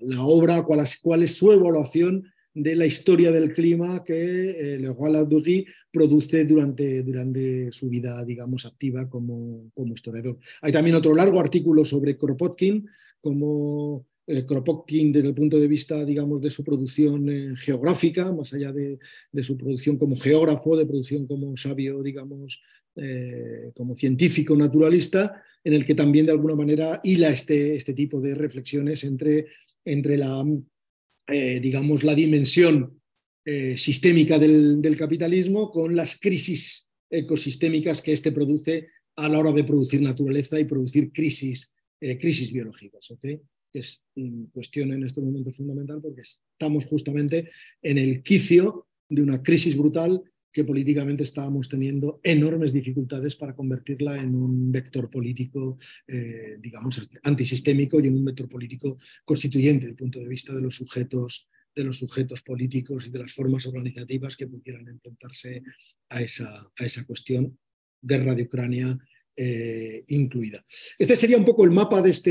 la, 0.00 0.24
obra, 0.24 0.64
cuál, 0.64 0.84
cuál, 1.02 1.22
es 1.22 1.34
su 1.36 1.52
evaluación 1.52 2.24
de 2.62 2.76
la 2.76 2.86
historia 2.86 3.30
del 3.30 3.52
clima 3.52 4.02
que 4.04 4.74
eh, 4.74 4.78
Ladurie 4.80 5.66
produce 5.90 6.44
durante, 6.44 7.02
durante 7.02 7.72
su 7.72 7.88
vida, 7.88 8.24
digamos, 8.24 8.66
activa 8.66 9.08
como, 9.08 9.70
como 9.74 9.94
historiador. 9.94 10.38
Hay 10.62 10.72
también 10.72 10.96
otro 10.96 11.14
largo 11.14 11.40
artículo 11.40 11.84
sobre 11.84 12.16
Kropotkin, 12.16 12.86
como 13.20 14.06
eh, 14.26 14.44
Kropotkin 14.44 15.10
desde 15.12 15.28
el 15.28 15.34
punto 15.34 15.58
de 15.58 15.68
vista, 15.68 16.04
digamos, 16.04 16.42
de 16.42 16.50
su 16.50 16.62
producción 16.62 17.28
eh, 17.28 17.54
geográfica, 17.56 18.32
más 18.32 18.52
allá 18.52 18.72
de, 18.72 18.98
de, 19.32 19.42
su 19.42 19.56
producción 19.56 19.96
como 19.96 20.16
geógrafo, 20.16 20.76
de 20.76 20.86
producción 20.86 21.26
como 21.26 21.56
sabio, 21.56 22.02
digamos, 22.02 22.60
eh, 23.00 23.70
como 23.74 23.94
científico 23.94 24.56
naturalista, 24.56 25.40
en 25.62 25.72
el 25.72 25.86
que 25.86 25.94
también 25.94 26.26
de 26.26 26.32
alguna 26.32 26.56
manera 26.56 27.00
hila 27.04 27.28
este, 27.28 27.76
este 27.76 27.94
tipo 27.94 28.20
de 28.20 28.34
reflexiones 28.34 29.04
entre, 29.04 29.46
entre 29.84 30.18
la 30.18 30.44
eh, 31.28 31.60
digamos, 31.60 32.04
la 32.04 32.14
dimensión 32.14 33.00
eh, 33.44 33.76
sistémica 33.76 34.38
del, 34.38 34.96
capitalismo 34.96 35.70
con 35.70 35.94
las 35.94 36.18
crisis 36.18 36.90
ecosistémicas 37.10 38.02
que 38.02 38.12
éste 38.12 38.32
produce 38.32 38.88
a 39.16 39.28
la 39.28 39.38
hora 39.38 39.52
de 39.52 39.64
producir 39.64 40.00
naturaleza 40.00 40.58
y 40.58 40.64
producir 40.64 41.12
crisis, 41.12 41.74
eh, 42.00 42.18
crisis 42.18 42.52
biológicas. 42.52 43.10
¿okay? 43.10 43.40
Es 43.72 44.02
una 44.16 44.48
cuestión 44.52 44.92
en 44.92 45.04
este 45.04 45.20
momento 45.20 45.52
fundamental 45.52 46.00
porque 46.00 46.22
estamos 46.22 46.86
justamente 46.86 47.50
en 47.82 47.98
el 47.98 48.22
quicio 48.22 48.86
de 49.08 49.22
una 49.22 49.42
crisis 49.42 49.76
brutal 49.76 50.22
que 50.58 50.64
políticamente 50.64 51.22
estábamos 51.22 51.68
teniendo 51.68 52.18
enormes 52.20 52.72
dificultades 52.72 53.36
para 53.36 53.54
convertirla 53.54 54.16
en 54.16 54.34
un 54.34 54.72
vector 54.72 55.08
político, 55.08 55.78
eh, 56.08 56.56
digamos, 56.60 57.08
antisistémico 57.22 58.00
y 58.00 58.08
en 58.08 58.16
un 58.16 58.24
vector 58.24 58.48
político 58.48 58.98
constituyente 59.24 59.82
desde 59.82 59.90
el 59.92 59.96
punto 59.96 60.18
de 60.18 60.26
vista 60.26 60.52
de 60.52 60.60
los 60.60 60.74
sujetos 60.74 61.46
de 61.76 61.84
los 61.84 61.98
sujetos 61.98 62.42
políticos 62.42 63.06
y 63.06 63.10
de 63.10 63.20
las 63.20 63.32
formas 63.32 63.64
organizativas 63.66 64.36
que 64.36 64.48
pudieran 64.48 64.88
enfrentarse 64.88 65.62
a 66.08 66.20
esa, 66.20 66.50
a 66.76 66.84
esa 66.84 67.04
cuestión, 67.04 67.56
guerra 68.02 68.34
de 68.34 68.42
Ucrania 68.42 68.98
eh, 69.36 70.02
incluida. 70.08 70.64
Este 70.98 71.14
sería 71.14 71.38
un 71.38 71.44
poco 71.44 71.64
el 71.64 71.70
mapa 71.70 72.02
de, 72.02 72.10
este, 72.10 72.30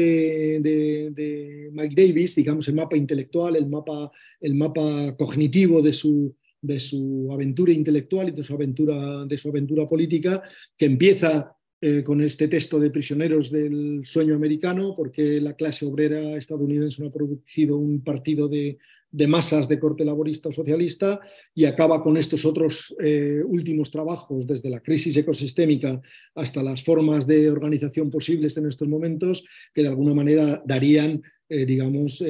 de, 0.59 1.11
de, 1.11 1.69
Mike 1.71 1.95
Davis, 1.95 2.35
digamos, 2.35 2.67
el 2.67 2.75
mapa 2.75 2.97
intelectual, 2.97 3.55
el 3.55 3.67
mapa, 3.67 4.11
el 4.41 4.53
mapa 4.53 5.15
cognitivo 5.15 5.81
de 5.81 5.93
su, 5.93 6.35
de 6.61 6.79
su 6.79 7.29
aventura 7.31 7.71
intelectual 7.71 8.29
y 8.29 8.31
de 8.31 8.43
su 8.43 8.53
aventura, 8.53 9.25
de 9.25 9.37
su 9.37 9.49
aventura 9.49 9.87
política, 9.87 10.43
que 10.77 10.85
empieza 10.85 11.57
eh, 11.79 12.03
con 12.03 12.21
este 12.21 12.47
texto 12.47 12.79
de 12.79 12.89
prisioneros 12.89 13.51
del 13.51 14.01
sueño 14.03 14.33
americano, 14.33 14.95
porque 14.95 15.39
la 15.39 15.53
clase 15.53 15.85
obrera 15.85 16.35
estadounidense 16.35 16.99
no 16.99 17.09
ha 17.09 17.13
producido 17.13 17.77
un 17.77 18.03
partido 18.03 18.47
de, 18.47 18.79
masas 19.27 19.67
de 19.67 19.79
corte 19.79 20.03
laborista 20.03 20.49
o 20.49 20.53
socialista 20.53 21.19
y 21.53 21.65
acaba 21.65 22.01
con 22.01 22.17
estos 22.17 22.45
otros 22.45 22.95
eh, 22.99 23.43
últimos 23.45 23.91
trabajos, 23.91 24.47
desde 24.47 24.71
la 24.71 24.79
crisis 24.79 25.17
ecosistémica 25.17 26.01
hasta 26.33 26.63
las 26.63 26.83
formas 26.83 27.27
de 27.27 27.47
organización 27.51 28.09
posibles 28.09 28.57
en 28.57 28.65
estos 28.65 28.87
momentos, 28.87 29.43
que 29.71 29.83
de 29.83 29.89
alguna 29.89 30.15
manera 30.15 30.63
darían, 30.65 31.21
eh, 31.47 31.63
digamos, 31.67 32.23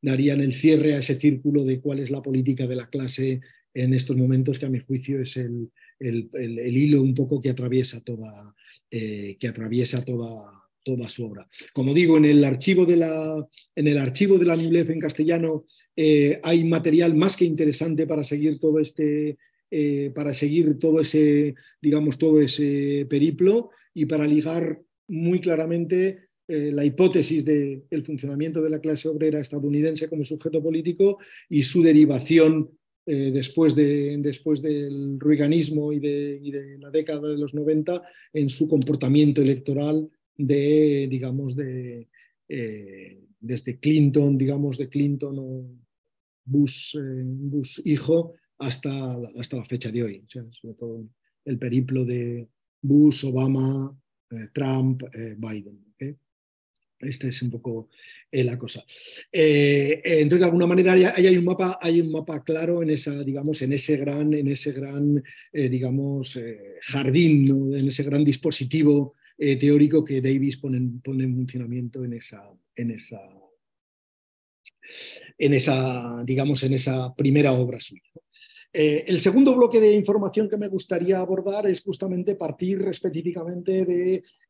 darían 0.00 0.40
el 0.40 0.52
cierre 0.52 0.94
a 0.94 0.98
ese 0.98 1.16
círculo 1.16 1.64
de 1.64 1.80
cuál 1.80 1.98
es 1.98 2.10
la 2.10 2.22
política 2.22 2.68
de 2.68 2.76
la 2.76 2.88
clase 2.88 3.40
en 3.74 3.92
estos 3.92 4.16
momentos, 4.16 4.58
que 4.58 4.66
a 4.66 4.70
mi 4.70 4.78
juicio 4.78 5.20
es 5.20 5.36
el, 5.36 5.70
hilo 6.00 7.02
un 7.02 7.14
poco 7.14 7.40
que 7.40 7.50
atraviesa 7.50 8.00
toda, 8.00 8.54
eh, 8.90 9.36
que 9.38 9.48
atraviesa 9.48 10.04
toda, 10.04 10.62
toda 10.84 11.08
su 11.08 11.26
obra. 11.26 11.46
Como 11.72 11.92
digo, 11.92 12.16
en 12.16 12.24
el 12.24 12.44
archivo 12.44 12.86
de 12.86 12.96
la, 12.96 13.44
en 13.74 13.88
el 13.88 13.98
archivo 13.98 14.38
de 14.38 14.46
la 14.46 14.54
en 14.54 15.00
castellano 15.00 15.64
eh, 15.96 16.40
hay 16.42 16.64
material 16.64 17.14
más 17.14 17.36
que 17.36 17.44
interesante 17.44 18.06
para 18.06 18.22
seguir 18.22 18.60
todo 18.60 18.78
este, 18.78 19.38
eh, 19.70 20.12
para 20.14 20.32
seguir 20.32 20.78
todo 20.78 21.00
ese, 21.00 21.56
digamos, 21.82 22.16
todo 22.16 22.40
ese 22.40 23.06
periplo 23.10 23.70
y 23.92 24.06
para 24.06 24.26
ligar 24.26 24.80
muy 25.08 25.40
claramente 25.40 26.20
la 26.46 26.84
hipótesis 26.84 27.42
del 27.42 28.04
funcionamiento 28.04 28.60
de 28.60 28.68
la 28.68 28.78
clase 28.78 29.08
obrera 29.08 29.40
estadounidense 29.40 30.10
como 30.10 30.26
sujeto 30.26 30.62
político 30.62 31.18
y 31.48 31.62
su 31.62 31.82
derivación 31.82 32.68
eh, 33.06 33.30
después, 33.32 33.74
de, 33.74 34.16
después 34.18 34.62
del 34.62 35.20
ruiganismo 35.20 35.92
y 35.92 36.00
de, 36.00 36.78
la 36.80 36.90
década 36.90 37.28
de 37.28 37.36
los 37.36 37.52
90 37.52 38.02
en 38.32 38.48
su 38.48 38.66
comportamiento 38.66 39.42
electoral 39.42 40.10
de, 40.36 41.06
digamos, 41.10 41.54
de, 41.54 42.08
eh, 42.48 43.20
desde 43.38 43.78
Clinton, 43.78 44.38
digamos, 44.38 44.78
de 44.78 44.88
Clinton 44.88 45.36
o 45.38 45.66
Bush, 46.46 46.96
eh, 46.96 47.82
hijo 47.84 48.32
hasta, 48.58 49.18
hasta 49.38 49.56
la 49.56 49.64
fecha 49.66 49.92
de 49.92 50.02
hoy. 50.02 50.24
sobre 50.28 50.74
todo 50.74 51.06
el 51.44 51.58
periplo 51.58 52.06
de 52.06 52.48
Bush, 52.80 53.26
Obama, 53.26 53.94
Trump, 54.54 55.02
Biden. 55.36 55.83
Esta 57.06 57.28
es 57.28 57.42
un 57.42 57.50
poco 57.50 57.88
eh, 58.30 58.42
la 58.42 58.58
cosa. 58.58 58.84
Eh, 59.30 60.02
eh, 60.04 60.20
entonces, 60.20 60.40
de 60.40 60.46
alguna 60.46 60.66
manera, 60.66 60.92
hay, 60.92 61.36
un 61.36 61.44
mapa, 61.44 61.78
hay 61.80 62.00
un 62.00 62.10
mapa 62.10 62.42
claro 62.42 62.82
en, 62.82 62.90
esa, 62.90 63.22
digamos, 63.22 63.62
en 63.62 63.72
ese 63.72 63.96
gran, 63.96 64.34
en 64.34 64.48
ese 64.48 64.72
gran 64.72 65.22
digamos, 65.52 66.38
jardín, 66.82 67.74
en 67.74 67.86
ese 67.86 68.02
gran 68.02 68.24
dispositivo 68.24 69.14
teórico 69.36 70.04
que 70.04 70.20
Davis 70.20 70.56
pone, 70.56 70.78
en 70.78 71.00
funcionamiento 71.34 72.04
en 72.04 72.14
esa, 72.14 72.42
en 72.74 72.90
esa, 72.90 73.20
en 75.38 75.54
esa, 75.54 76.22
digamos, 76.24 76.62
en 76.64 76.72
esa 76.72 77.14
primera 77.14 77.52
obra 77.52 77.78
suya. 77.80 78.02
El 78.72 79.20
segundo 79.20 79.54
bloque 79.54 79.78
de 79.78 79.92
información 79.92 80.48
que 80.48 80.56
me 80.56 80.66
gustaría 80.66 81.20
abordar 81.20 81.68
es 81.68 81.80
justamente 81.82 82.34
partir 82.34 82.82
específicamente 82.88 83.84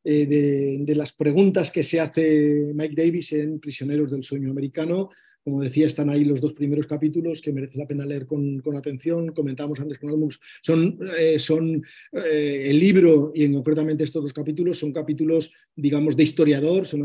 eh, 0.04 0.26
de, 0.26 0.78
de, 0.80 0.94
las 0.94 1.12
preguntas 1.12 1.70
que 1.70 1.82
se 1.82 1.98
hace 1.98 2.72
Mike 2.74 2.94
Davis 2.94 3.32
en 3.32 3.58
Prisioneros 3.58 4.10
del 4.10 4.22
Sueño 4.22 4.50
Americano, 4.50 5.08
como 5.44 5.62
decía, 5.62 5.86
están 5.86 6.08
ahí 6.08 6.24
los 6.24 6.40
dos 6.40 6.54
primeros 6.54 6.86
capítulos 6.86 7.42
que 7.42 7.52
merece 7.52 7.76
la 7.78 7.86
pena 7.86 8.06
leer 8.06 8.26
con, 8.26 8.62
atención. 8.76 9.32
Comentamos 9.32 9.78
antes 9.78 9.98
con 9.98 10.08
Almus, 10.08 10.40
son, 10.62 10.98
eh, 11.18 11.38
son 11.38 11.84
eh, 12.12 12.66
el 12.70 12.78
libro 12.80 13.30
y 13.34 13.44
en 13.44 13.52
concretamente 13.52 14.04
estos 14.04 14.22
dos 14.22 14.32
capítulos 14.32 14.78
son 14.78 14.92
capítulos, 14.92 15.52
digamos, 15.76 16.16
de 16.16 16.22
historiador, 16.22 16.86
son 16.86 17.04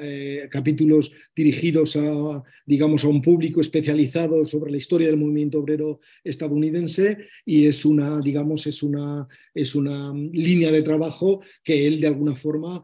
eh, 0.00 0.48
capítulos 0.48 1.10
dirigidos 1.34 1.96
a, 1.96 2.42
digamos, 2.64 3.04
a 3.04 3.08
un 3.08 3.20
público 3.20 3.60
especializado 3.60 4.44
sobre 4.44 4.70
la 4.70 4.76
historia 4.76 5.08
del 5.08 5.16
movimiento 5.16 5.58
obrero 5.58 5.98
estadounidense 6.22 7.18
y 7.44 7.66
es 7.66 7.84
una, 7.84 8.20
digamos, 8.20 8.66
es 8.68 8.84
una, 8.84 9.26
es 9.52 9.74
una 9.74 10.12
línea 10.14 10.70
de 10.70 10.82
trabajo 10.82 11.42
que 11.64 11.88
él 11.88 12.00
de 12.00 12.06
alguna 12.06 12.36
forma 12.36 12.82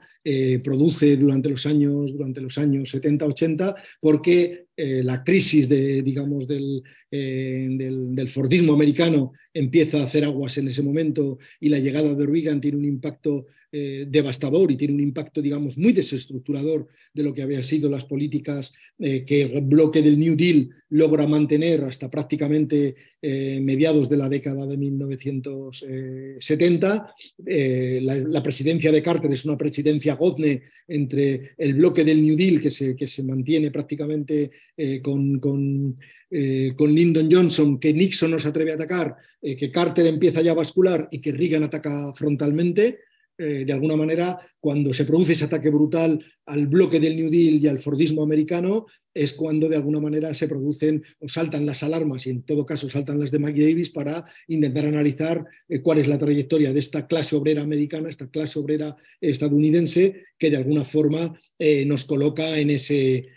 produce 0.63 1.17
durante 1.17 1.49
los 1.49 1.65
años, 1.65 2.13
durante 2.13 2.43
los 2.43 2.59
años 2.59 2.95
70-80 2.95 3.75
porque 4.01 4.68
eh, 4.81 5.03
la 5.03 5.25
crisis 5.25 5.69
de, 5.69 6.03
digamos, 6.03 6.47
eh, 6.49 7.67
del, 7.69 8.15
del, 8.15 8.29
Fordismo 8.29 8.73
americano 8.73 9.33
empieza 9.53 9.99
a 9.99 10.05
hacer 10.05 10.25
aguas 10.25 10.57
en 10.57 10.69
ese 10.69 10.85
momento 10.85 11.41
y 11.59 11.69
la 11.69 11.81
llegada 11.81 12.15
de 12.15 12.25
Reagan 12.25 12.61
tiene 12.61 12.77
un 12.77 12.85
impacto 12.85 13.47
eh, 13.71 14.07
devastador 14.09 14.71
y 14.71 14.77
tiene 14.77 14.95
un 14.95 15.01
impacto, 15.01 15.43
digamos, 15.43 15.77
muy 15.77 15.93
desestructurador 15.93 16.87
de 17.13 17.23
lo 17.23 17.35
que 17.35 17.43
había 17.43 17.63
sido 17.63 17.91
las 17.91 18.05
políticas 18.05 18.73
que 18.99 19.43
el 19.43 19.61
bloque 19.61 20.03
del 20.03 20.19
New 20.19 20.35
Deal 20.35 20.71
logra 20.91 21.29
mantener 21.29 21.85
hasta 21.85 22.11
prácticamente 22.11 22.97
mediados 23.23 24.09
de 24.09 24.17
la 24.17 24.29
década 24.29 24.67
de 24.67 24.77
1970. 24.77 27.15
La, 27.47 28.43
presidencia 28.43 28.91
de 28.91 29.03
Carter 29.03 29.31
es 29.31 29.45
una 29.45 29.57
presidencia 29.57 30.17
godne 30.17 30.63
entre 30.89 31.53
el 31.57 31.75
bloque 31.75 32.03
del 32.03 32.23
New 32.23 32.37
Deal 32.37 32.61
que 32.61 32.71
se, 32.71 32.97
que 32.97 33.07
se 33.07 33.23
mantiene 33.23 33.71
prácticamente 33.71 34.51
eh, 34.77 35.01
con, 35.03 35.39
con, 35.39 35.97
eh, 36.31 36.73
con, 36.77 36.95
Lyndon 36.95 37.29
Johnson, 37.31 37.79
que 37.79 37.93
Nixon 37.93 38.31
no 38.31 38.39
se 38.39 38.49
atreve 38.49 38.73
a 38.73 38.75
atacar, 38.75 39.17
eh, 39.43 39.57
que 39.57 39.71
Carter 39.71 40.07
empieza 40.07 40.43
ya 40.43 40.53
a 40.53 40.55
bascular 40.55 41.09
y 41.11 41.21
que 41.21 41.33
Reagan 41.33 41.65
ataca 41.65 42.13
frontalmente. 42.15 43.01
Eh, 43.41 43.65
de 43.65 43.73
alguna 43.73 43.95
manera, 43.95 44.37
cuando 44.59 44.93
se 44.93 45.05
produce 45.05 45.35
ese 45.35 45.45
ataque 45.45 45.71
brutal 45.71 46.19
al 46.47 46.67
bloque 46.67 46.99
del 46.99 47.15
New 47.15 47.31
Deal 47.31 47.55
y 47.55 47.69
al 47.69 47.79
Fordismo 47.79 48.25
americano, 48.25 48.87
es 49.15 49.33
cuando 49.33 49.69
de 49.69 49.77
alguna 49.77 50.01
manera 50.01 50.35
se 50.35 50.49
producen 50.49 51.05
o 51.21 51.29
saltan 51.29 51.65
las 51.65 51.85
alarmas 51.85 52.27
y 52.27 52.31
en 52.31 52.43
todo 52.43 52.67
caso 52.67 52.91
saltan 52.91 53.21
las 53.21 53.31
de 53.31 53.39
Mike 53.39 53.61
Davis 53.61 53.91
para 53.91 54.27
intentar 54.49 54.87
analizar 54.87 55.45
eh, 55.69 55.81
cuál 55.81 55.99
es 55.99 56.09
la 56.09 56.19
trayectoria 56.19 56.73
de 56.73 56.81
esta 56.81 57.07
clase 57.07 57.37
obrera 57.37 57.63
americana, 57.63 58.09
esta 58.09 58.29
clase 58.29 58.59
obrera 58.59 58.97
estadounidense, 59.21 60.25
que 60.37 60.51
de 60.51 60.57
alguna 60.57 60.85
forma 60.85 61.41
eh, 61.61 61.85
nos, 61.85 62.05
coloca 62.05 62.59
en 62.59 62.71
ese, 62.71 63.29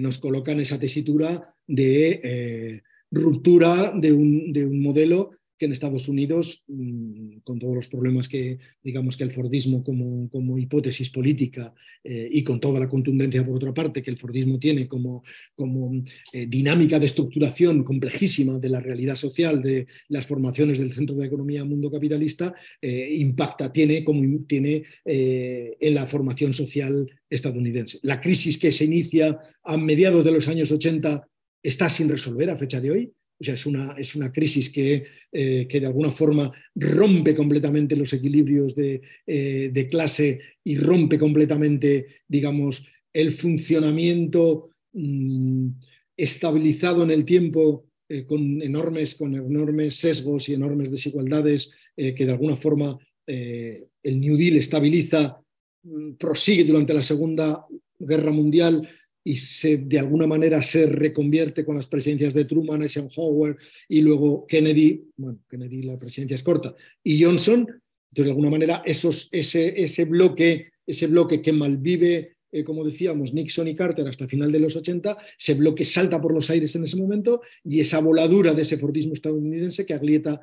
nos 0.00 0.18
coloca 0.18 0.52
en 0.52 0.60
esa 0.60 0.78
tesitura 0.80 1.54
de 1.66 2.82
ruptura 3.10 3.92
de 3.94 4.12
un, 4.12 4.52
de 4.52 4.64
un 4.64 4.80
modelo 4.80 5.32
que 5.60 5.66
en 5.66 5.72
Estados 5.72 6.08
Unidos, 6.08 6.64
mm, 6.68 7.40
con 7.44 7.58
todos 7.58 7.74
los 7.74 7.88
problemas 7.88 8.30
que, 8.30 8.58
digamos, 8.82 9.18
que 9.18 9.24
el 9.24 9.30
Fordismo 9.30 9.84
como, 9.84 10.58
hipótesis 10.58 11.10
política 11.10 11.74
eh, 12.02 12.28
y 12.32 12.42
con 12.42 12.58
toda 12.60 12.80
la 12.80 12.88
contundencia, 12.88 13.44
por 13.44 13.56
otra 13.56 13.74
parte, 13.74 14.02
que 14.02 14.10
el 14.10 14.16
Fordismo 14.16 14.58
tiene 14.58 14.88
como, 14.88 15.22
como 15.54 16.02
eh, 16.32 16.46
dinámica 16.46 16.98
de 16.98 17.04
estructuración 17.04 17.84
complejísima 17.84 18.58
de 18.58 18.70
la 18.70 18.80
realidad 18.80 19.16
social 19.16 19.60
de 19.60 19.86
las 20.08 20.26
formaciones 20.26 20.78
del 20.78 20.94
centro 20.94 21.14
de 21.14 21.26
economía 21.26 21.62
mundo 21.66 21.90
capitalista, 21.90 22.54
eh, 22.80 23.08
impacta, 23.18 23.70
tiene, 23.70 24.02
como, 24.02 24.46
tiene 24.46 24.84
en 25.04 25.94
la 25.94 26.06
formación 26.06 26.54
social 26.54 27.06
estadounidense. 27.28 27.98
La 28.02 28.18
crisis 28.18 28.56
que 28.56 28.72
se 28.72 28.86
inicia 28.86 29.38
a 29.62 29.76
mediados 29.76 30.24
de 30.24 30.32
los 30.32 30.48
años 30.48 30.72
80 30.72 31.28
está 31.62 31.90
sin 31.90 32.08
resolver 32.08 32.48
a 32.48 32.56
fecha 32.56 32.80
de 32.80 32.90
hoy. 32.90 33.12
O 33.40 33.44
sea, 33.44 33.54
es 33.54 33.64
una, 33.64 33.94
es 33.96 34.14
una 34.14 34.30
crisis 34.30 34.68
que, 34.68 35.04
eh, 35.32 35.66
que, 35.66 35.80
de 35.80 35.86
alguna 35.86 36.12
forma 36.12 36.52
rompe 36.74 37.34
completamente 37.34 37.96
los 37.96 38.12
equilibrios 38.12 38.74
de, 38.74 39.00
eh, 39.26 39.88
clase 39.90 40.40
y 40.62 40.76
rompe 40.76 41.18
completamente, 41.18 42.06
digamos, 42.28 42.84
el 43.14 43.32
funcionamiento 43.32 44.70
mm, 44.92 45.68
estabilizado 46.16 47.02
en 47.02 47.12
el 47.12 47.24
tiempo 47.24 47.86
eh, 48.10 48.26
con, 48.26 48.60
enormes, 48.60 49.14
con 49.14 49.34
enormes 49.34 49.94
sesgos 49.94 50.48
y 50.48 50.54
enormes 50.54 50.90
desigualdades 50.90 51.70
que 51.96 52.24
de 52.24 52.32
alguna 52.32 52.56
forma 52.56 52.98
el 53.26 54.20
New 54.20 54.36
Deal 54.36 54.56
estabiliza, 54.56 55.38
mm, 55.82 56.12
prosigue 56.14 56.64
durante 56.64 56.94
la 56.94 57.02
Segunda 57.02 57.66
Guerra 57.98 58.32
Mundial 58.32 58.88
y 59.22 59.36
se, 59.36 59.76
de 59.78 59.98
alguna 59.98 60.26
manera 60.26 60.62
se 60.62 60.86
reconvierte 60.86 61.64
con 61.64 61.76
las 61.76 61.86
presidencias 61.86 62.32
de 62.34 62.44
Truman, 62.44 62.82
Eisenhower 62.82 63.56
y 63.88 64.00
luego 64.00 64.46
Kennedy, 64.46 65.04
bueno, 65.16 65.40
Kennedy 65.48 65.82
la 65.82 65.98
presidencia 65.98 66.34
es 66.34 66.42
corta, 66.42 66.74
y 67.02 67.22
Johnson, 67.22 67.60
entonces 67.60 68.24
de 68.26 68.30
alguna 68.30 68.50
manera 68.50 68.82
esos, 68.84 69.28
ese, 69.30 69.80
ese, 69.80 70.04
bloque, 70.04 70.72
ese 70.86 71.06
bloque 71.06 71.42
que 71.42 71.52
malvive, 71.52 72.36
eh, 72.50 72.64
como 72.64 72.84
decíamos, 72.84 73.32
Nixon 73.32 73.68
y 73.68 73.76
Carter 73.76 74.08
hasta 74.08 74.26
final 74.26 74.50
de 74.50 74.60
los 74.60 74.74
80, 74.74 75.16
ese 75.38 75.54
bloque 75.54 75.84
salta 75.84 76.20
por 76.20 76.34
los 76.34 76.50
aires 76.50 76.74
en 76.74 76.84
ese 76.84 76.96
momento 76.96 77.42
y 77.62 77.80
esa 77.80 78.00
voladura 78.00 78.54
de 78.54 78.62
ese 78.62 78.78
Fordismo 78.78 79.12
estadounidense 79.12 79.86
que 79.86 79.94
Aglieta 79.94 80.40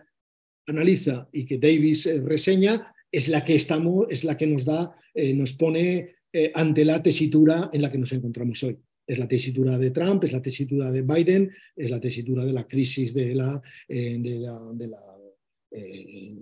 analiza 0.68 1.28
y 1.32 1.46
que 1.46 1.58
Davis 1.58 2.06
eh, 2.06 2.22
reseña, 2.22 2.94
es 3.12 3.30
la 3.30 3.44
que 3.44 3.56
estamos, 3.56 4.06
es 4.10 4.24
la 4.24 4.38
que 4.38 4.48
nos 4.48 4.66
da, 4.66 4.94
eh, 5.14 5.34
nos 5.34 5.54
pone 5.54 6.17
eh, 6.34 6.52
ante 6.54 6.84
la 6.84 7.02
tesitura 7.02 7.70
en 7.72 7.82
la 7.82 7.92
que 7.92 7.98
nos 7.98 8.12
encontramos 8.12 8.62
hoy. 8.64 8.78
Es 9.06 9.18
la 9.18 9.28
tesitura 9.28 9.78
de 9.78 9.92
Trump, 9.92 10.24
es 10.26 10.34
la 10.34 10.42
tesitura 10.42 10.92
de 10.92 11.02
Biden, 11.02 11.52
es 11.76 11.90
la 11.90 12.00
tesitura 12.00 12.44
de 12.44 12.54
la 12.54 12.68
crisis 12.68 13.14
de 13.14 13.34
la, 13.34 13.62
eh, 13.88 14.22
eh, 15.72 16.36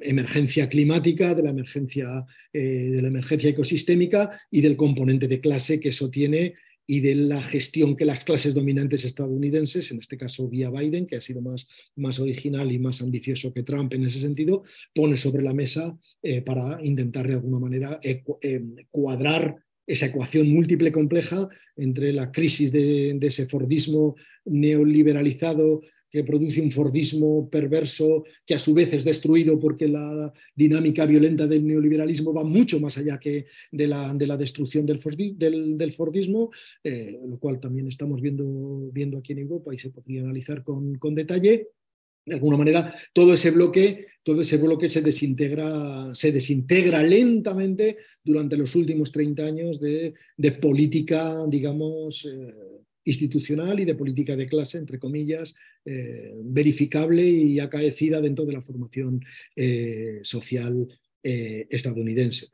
emergencia 0.00 0.68
climática, 0.68 1.34
de 1.34 1.42
la 1.42 1.50
emergencia, 1.50 2.26
de 2.52 3.00
la 3.00 3.08
emergencia 3.08 3.50
ecosistémica 3.50 4.38
y 4.50 4.60
del 4.60 4.76
componente 4.76 5.28
de 5.28 5.40
clase 5.40 5.80
que 5.80 5.90
eso 5.90 6.10
tiene 6.10 6.54
y 6.86 7.00
de 7.00 7.14
la 7.14 7.42
gestión 7.42 7.96
que 7.96 8.04
las 8.04 8.24
clases 8.24 8.54
dominantes 8.54 9.04
estadounidenses, 9.04 9.90
en 9.90 9.98
este 9.98 10.16
caso 10.16 10.48
vía 10.48 10.70
Biden, 10.70 11.06
que 11.06 11.16
ha 11.16 11.20
sido 11.20 11.40
más, 11.40 11.66
más 11.96 12.18
original 12.18 12.70
y 12.70 12.78
más 12.78 13.00
ambicioso 13.00 13.52
que 13.52 13.62
Trump 13.62 13.92
en 13.94 14.04
ese 14.04 14.20
sentido, 14.20 14.62
pone 14.94 15.16
sobre 15.16 15.42
la 15.42 15.54
mesa 15.54 15.96
eh, 16.22 16.42
para 16.42 16.84
intentar 16.84 17.26
de 17.26 17.34
alguna 17.34 17.58
manera 17.58 18.00
eh, 18.02 18.22
cuadrar 18.90 19.56
esa 19.86 20.06
ecuación 20.06 20.50
múltiple 20.50 20.92
compleja 20.92 21.48
entre 21.76 22.12
la 22.12 22.32
crisis 22.32 22.72
de, 22.72 23.14
de 23.18 23.26
ese 23.26 23.46
Fordismo 23.46 24.16
neoliberalizado 24.44 25.80
que 26.14 26.22
produce 26.22 26.60
un 26.60 26.70
Fordismo 26.70 27.50
perverso 27.50 28.22
que 28.46 28.54
a 28.54 28.58
su 28.60 28.72
vez 28.72 28.92
es 28.92 29.02
destruido 29.02 29.58
porque 29.58 29.88
la 29.88 30.32
dinámica 30.54 31.06
violenta 31.06 31.48
del 31.48 31.66
neoliberalismo 31.66 32.32
va 32.32 32.44
mucho 32.44 32.78
más 32.78 32.96
allá 32.98 33.18
que 33.18 33.46
de 33.72 33.88
la, 33.88 34.14
de 34.14 34.28
la 34.28 34.36
destrucción 34.36 34.86
del, 34.86 35.00
Fordismo, 35.92 36.52
eh, 36.84 37.18
lo 37.26 37.36
cual 37.40 37.58
también 37.58 37.88
estamos 37.88 38.20
viendo, 38.20 38.90
viendo 38.92 39.18
aquí 39.18 39.32
en 39.32 39.40
Europa 39.40 39.74
y 39.74 39.78
se 39.78 39.90
podría 39.90 40.22
analizar 40.22 40.62
con, 40.62 40.94
con 40.98 41.16
detalle. 41.16 41.70
De 42.24 42.34
alguna 42.34 42.58
manera 42.58 42.94
todo 43.12 43.34
ese 43.34 43.50
bloque, 43.50 44.06
todo 44.22 44.42
ese 44.42 44.58
bloque 44.58 44.88
se 44.88 45.02
desintegra, 45.02 46.14
se 46.14 46.30
desintegra 46.30 47.02
lentamente 47.02 47.96
durante 48.22 48.56
los 48.56 48.76
últimos 48.76 49.10
30 49.10 49.42
años 49.42 49.80
de, 49.80 50.14
de 50.36 50.52
política, 50.52 51.44
digamos, 51.48 52.24
eh, 52.24 52.83
institucional 53.04 53.80
y 53.80 53.84
de 53.84 53.94
política 53.94 54.36
de 54.36 54.46
clase, 54.46 54.78
entre 54.78 54.98
comillas, 54.98 55.54
eh, 55.84 56.32
verificable 56.42 57.26
y 57.26 57.60
acaecida 57.60 58.20
dentro 58.20 58.44
de 58.44 58.52
la 58.52 58.62
formación 58.62 59.22
eh, 59.54 60.20
social 60.22 60.88
eh, 61.22 61.66
estadounidense. 61.70 62.48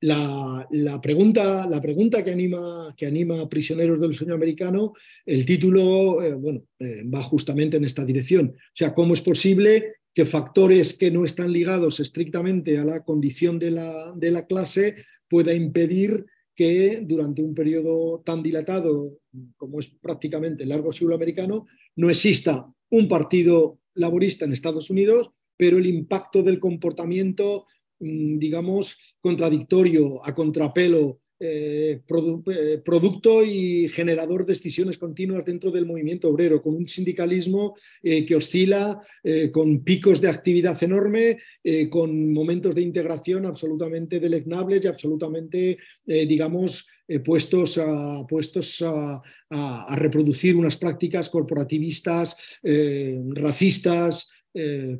La, 0.00 0.66
pregunta, 1.02 1.68
la 1.68 1.80
pregunta 1.80 2.24
que, 2.24 2.30
anima, 2.30 2.94
que 2.96 3.06
anima 3.06 3.40
a 3.40 3.48
prisioneros 3.48 4.00
del 4.00 4.14
sueño 4.14 4.34
americano, 4.34 4.94
el 5.24 5.44
título 5.44 6.20
bueno, 6.38 6.64
va 6.80 7.22
justamente 7.22 7.76
en 7.76 7.84
esta 7.84 8.04
dirección. 8.04 8.54
O 8.56 8.76
sea, 8.76 8.94
¿cómo 8.94 9.14
es 9.14 9.20
posible 9.20 9.94
que 10.14 10.24
factores 10.24 10.96
que 10.96 11.10
no 11.10 11.24
están 11.24 11.52
ligados 11.52 12.00
estrictamente 12.00 12.78
a 12.78 12.84
la 12.84 13.04
condición 13.04 13.58
de 13.58 13.70
la, 13.70 14.12
de 14.16 14.30
la 14.30 14.46
clase 14.46 14.96
pueda 15.28 15.52
impedir 15.52 16.24
que 16.56 17.02
durante 17.02 17.42
un 17.42 17.54
periodo 17.54 18.22
tan 18.24 18.42
dilatado 18.42 19.18
como 19.56 19.78
es 19.78 19.88
prácticamente 20.00 20.62
el 20.62 20.70
largo 20.70 20.92
siglo 20.92 21.14
americano, 21.14 21.66
no 21.96 22.08
exista 22.08 22.66
un 22.90 23.08
partido 23.08 23.78
laborista 23.94 24.46
en 24.46 24.54
Estados 24.54 24.88
Unidos, 24.90 25.30
pero 25.56 25.78
el 25.78 25.86
impacto 25.86 26.42
del 26.42 26.58
comportamiento, 26.58 27.66
mm, 28.00 28.38
digamos, 28.38 28.98
contradictorio, 29.20 30.24
a 30.24 30.34
contrapelo 30.34 31.20
eh, 31.38 32.00
eh, 32.00 32.80
producto 32.82 33.44
y 33.44 33.90
generador 33.90 34.46
de 34.46 34.54
decisiones 34.54 34.96
continuas 34.96 35.44
dentro 35.44 35.70
del 35.70 35.84
movimiento 35.84 36.30
obrero, 36.30 36.62
con 36.62 36.74
un 36.74 36.88
sindicalismo 36.88 37.76
eh, 38.02 38.24
que 38.24 38.36
oscila, 38.36 39.02
con 39.52 39.82
picos 39.82 40.20
de 40.20 40.28
actividad 40.28 40.80
enorme, 40.82 41.38
con 41.90 42.32
momentos 42.32 42.74
de 42.74 42.82
integración 42.82 43.44
absolutamente 43.44 44.20
deleznables 44.20 44.84
y 44.84 44.88
absolutamente, 44.88 45.78
digamos, 46.06 46.86
puestos, 47.24 47.76
a, 47.78 48.24
puestos 48.28 48.82
a, 48.82 49.96
reproducir 49.96 50.56
unas 50.56 50.76
prácticas 50.76 51.28
corporativistas, 51.28 52.36
racistas, 53.34 54.30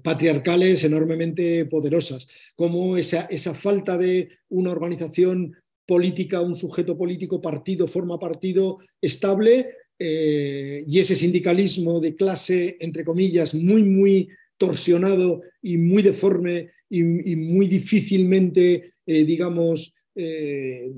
patriarcales 0.02 0.82
enormemente 0.82 1.66
poderosas, 1.66 2.26
como 2.56 2.96
esa, 2.96 3.26
esa 3.30 3.54
falta 3.54 3.96
de 3.96 4.28
una 4.48 4.72
organización 4.72 5.54
política, 5.86 6.40
un 6.40 6.56
sujeto 6.56 6.96
político, 6.98 7.40
partido, 7.40 7.86
forma 7.86 8.18
partido 8.18 8.78
estable, 9.00 9.68
eh, 9.98 10.84
y 10.86 10.98
ese 10.98 11.14
sindicalismo 11.14 12.00
de 12.00 12.14
clase, 12.14 12.76
entre 12.80 13.04
comillas, 13.04 13.54
muy, 13.54 13.82
muy 13.82 14.28
torsionado 14.58 15.42
y 15.62 15.78
muy 15.78 16.02
deforme 16.02 16.70
y, 16.88 17.02
muy 17.02 17.66
difícilmente, 17.66 18.92
eh, 19.06 19.24
digamos, 19.24 19.94
eh, 20.14 20.90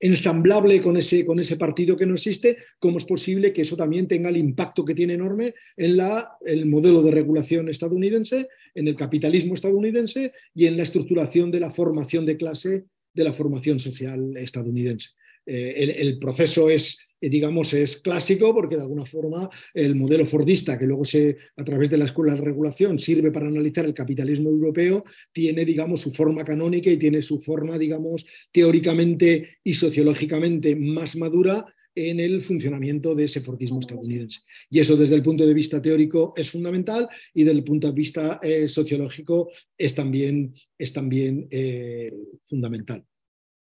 ensamblable 0.00 0.82
con 0.82 0.96
ese, 0.96 1.24
con 1.24 1.38
ese 1.40 1.56
partido 1.56 1.96
que 1.96 2.04
no 2.04 2.14
existe, 2.14 2.58
¿cómo 2.78 2.98
es 2.98 3.04
posible 3.04 3.52
que 3.52 3.62
eso 3.62 3.76
también 3.76 4.06
tenga 4.06 4.28
el 4.28 4.36
impacto 4.36 4.84
que 4.84 4.94
tiene 4.94 5.14
enorme 5.14 5.54
en 5.76 5.96
la, 5.96 6.32
el 6.44 6.66
modelo 6.66 7.02
de 7.02 7.10
regulación 7.10 7.68
estadounidense, 7.68 8.48
en 8.74 8.88
el 8.88 8.96
capitalismo 8.96 9.54
estadounidense 9.54 10.32
y 10.54 10.66
en 10.66 10.76
la 10.76 10.82
estructuración 10.82 11.50
de 11.50 11.60
la 11.60 11.70
formación 11.70 12.26
de 12.26 12.36
clase 12.36 12.84
de 13.16 13.24
la 13.24 13.32
formación 13.32 13.80
social 13.80 14.36
estadounidense. 14.36 15.10
Eh, 15.46 15.94
el, 15.98 16.18
proceso 16.18 16.68
es, 16.68 16.98
eh, 17.20 17.30
digamos, 17.30 17.72
es 17.72 17.96
clásico 17.96 18.52
porque 18.52 18.76
de 18.76 18.82
alguna 18.82 19.06
forma 19.06 19.48
el 19.72 19.94
modelo 19.94 20.26
fordista, 20.26 20.78
que 20.78 20.86
luego 20.86 21.04
se, 21.04 21.36
a 21.56 21.64
través 21.64 21.88
de 21.88 21.96
la 21.96 22.04
escuela 22.04 22.34
de 22.34 22.42
regulación 22.42 22.98
sirve 22.98 23.30
para 23.30 23.46
analizar 23.46 23.86
el 23.86 23.94
capitalismo 23.94 24.50
europeo, 24.50 25.04
tiene, 25.32 25.64
digamos, 25.64 26.00
su 26.00 26.12
forma 26.12 26.44
canónica 26.44 26.90
y 26.90 26.98
tiene 26.98 27.22
su 27.22 27.40
forma, 27.40 27.78
digamos, 27.78 28.26
teóricamente 28.52 29.58
y 29.64 29.72
sociológicamente 29.72 30.76
más 30.76 31.16
madura 31.16 31.64
en 31.96 32.20
el 32.20 32.42
funcionamiento 32.42 33.14
de 33.14 33.24
ese 33.24 33.40
fortismo 33.40 33.80
estadounidense. 33.80 34.40
Y 34.70 34.80
eso 34.80 34.96
desde 34.96 35.14
el 35.16 35.22
punto 35.22 35.46
de 35.46 35.54
vista 35.54 35.80
teórico 35.80 36.34
es 36.36 36.50
fundamental 36.50 37.08
y 37.34 37.42
desde 37.42 37.58
el 37.58 37.64
punto 37.64 37.86
de 37.86 37.94
vista 37.94 38.38
eh, 38.42 38.68
sociológico 38.68 39.50
es 39.76 39.94
también, 39.94 40.54
es 40.78 40.92
también 40.92 41.48
eh, 41.50 42.12
fundamental. 42.44 43.02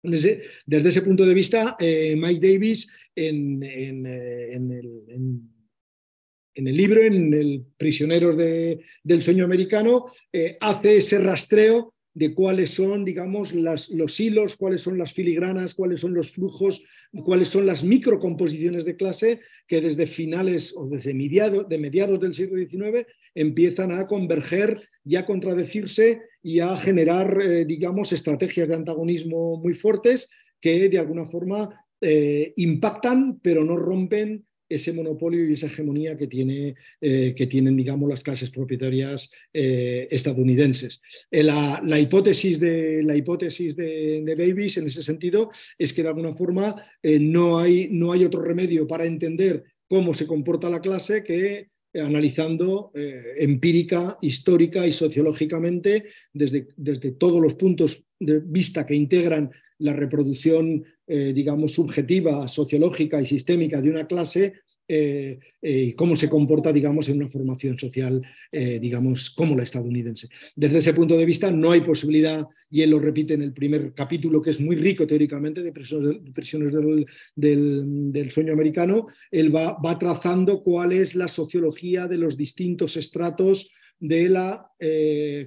Desde, 0.01 0.43
ese 0.65 1.01
punto 1.01 1.25
de 1.25 1.33
vista, 1.33 1.75
eh, 1.79 2.15
Mike 2.15 2.47
Davis 2.47 2.89
en, 3.15 3.61
en, 3.63 4.05
el, 4.05 5.03
en, 6.53 6.67
el, 6.67 6.77
libro, 6.77 7.01
en 7.01 7.33
el 7.33 7.65
Prisioneros 7.77 8.37
del 8.37 9.21
Sueño 9.21 9.43
Americano, 9.43 10.05
hace 10.61 10.97
ese 10.97 11.19
rastreo 11.19 11.95
de 12.19 12.33
cuáles 12.33 12.71
son, 12.71 13.05
digamos, 13.05 13.53
los 13.53 14.19
hilos, 14.19 14.57
cuáles 14.57 14.81
son 14.81 14.97
las 14.97 15.13
filigranas, 15.13 15.73
cuáles 15.73 16.01
son 16.01 16.13
los 16.13 16.31
flujos, 16.31 16.83
cuáles 17.23 17.47
son 17.47 17.65
las 17.65 17.81
microcomposiciones 17.81 18.83
de 18.83 18.97
clase 18.97 19.39
que 19.65 19.79
desde 19.79 20.05
finales 20.05 20.73
o 20.75 20.85
desde 20.85 21.13
mediados, 21.13 21.69
de 21.69 21.77
mediados 21.77 22.19
del 22.19 22.33
siglo 22.33 22.57
XIX 22.57 23.07
empiezan 23.33 23.93
a 23.93 24.05
converger 24.05 24.85
y 25.05 25.15
a 25.15 25.25
contradecirse 25.25 26.21
y 26.43 26.59
a 26.59 26.75
generar, 26.75 27.41
eh, 27.41 27.63
digamos, 27.63 28.11
estrategias 28.11 28.67
de 28.67 28.75
antagonismo 28.75 29.55
muy 29.55 29.73
fuertes 29.73 30.27
que 30.59 30.89
de 30.89 30.99
alguna 30.99 31.25
forma 31.25 31.85
eh, 32.01 32.51
impactan 32.57 33.39
pero 33.41 33.63
no 33.63 33.77
rompen 33.77 34.45
ese 34.69 34.93
monopolio 34.93 35.49
y 35.49 35.53
esa 35.53 35.65
hegemonía 35.65 36.15
que, 36.15 36.27
tiene, 36.27 36.75
eh, 37.01 37.33
que 37.35 37.47
tienen, 37.47 37.75
digamos, 37.75 38.07
las 38.07 38.21
clases 38.21 38.51
propietarias 38.51 39.31
eh, 39.51 40.07
estadounidenses. 40.11 41.01
Eh, 41.31 41.43
la, 41.43 41.99
hipótesis, 41.99 42.59
de, 42.59 43.01
la 43.03 43.15
hipótesis 43.15 43.75
de, 43.75 44.23
Davis 44.37 44.77
en 44.77 44.87
ese 44.87 45.01
sentido 45.01 45.49
es 45.77 45.91
que 45.91 46.03
de 46.03 46.09
alguna 46.09 46.33
forma 46.35 46.75
no, 47.03 47.57
hay, 47.57 47.89
no 47.91 48.11
hay 48.11 48.23
otro 48.23 48.41
remedio 48.41 48.87
para 48.87 49.05
entender 49.05 49.63
cómo 49.87 50.13
se 50.13 50.27
comporta 50.27 50.69
la 50.69 50.79
clase 50.79 51.23
que 51.23 51.69
analizando 51.95 52.91
empírica, 52.93 54.19
histórica 54.21 54.85
y 54.85 54.91
sociológicamente 54.91 56.05
desde, 56.31 56.67
desde 56.77 57.11
todos 57.11 57.41
los 57.41 57.55
puntos 57.55 58.05
de 58.19 58.39
vista 58.39 58.85
que 58.85 58.93
integran 58.93 59.49
la 59.79 59.93
reproducción, 59.93 60.83
eh, 61.07 61.33
digamos, 61.33 61.73
subjetiva, 61.73 62.47
sociológica 62.47 63.21
y 63.21 63.25
sistémica 63.25 63.81
de 63.81 63.89
una 63.89 64.07
clase, 64.07 64.53
eh, 64.91 65.37
eh, 65.61 65.83
y 65.83 65.93
cómo 65.93 66.15
se 66.15 66.29
comporta, 66.29 66.73
digamos, 66.73 67.07
en 67.09 67.17
una 67.17 67.29
formación 67.29 67.77
social, 67.77 68.21
digamos, 68.51 69.29
como 69.29 69.55
la 69.55 69.63
estadounidense. 69.63 70.27
Desde 70.55 70.79
ese 70.79 70.93
punto 70.95 71.15
de 71.15 71.25
vista, 71.25 71.51
no 71.51 71.71
hay 71.71 71.81
posibilidad, 71.81 72.47
y 72.71 72.81
él 72.81 72.89
lo 72.89 72.99
repite 72.99 73.35
en 73.35 73.43
el 73.43 73.53
primer 73.53 73.93
capítulo, 73.93 74.41
que 74.41 74.49
es 74.49 74.59
muy 74.59 74.75
rico 74.75 75.05
teóricamente, 75.05 75.61
de 75.61 75.71
presiones, 75.71 76.73
del, 77.35 78.31
sueño 78.31 78.53
americano, 78.53 79.05
él 79.29 79.55
va, 79.55 79.77
va, 79.79 79.99
trazando 79.99 80.63
cuál 80.63 80.91
es 80.91 81.13
la 81.13 81.27
sociología 81.27 82.07
de 82.07 82.17
los 82.17 82.35
distintos 82.35 82.97
estratos 82.97 83.69
de 83.99 84.27
la 84.29 84.71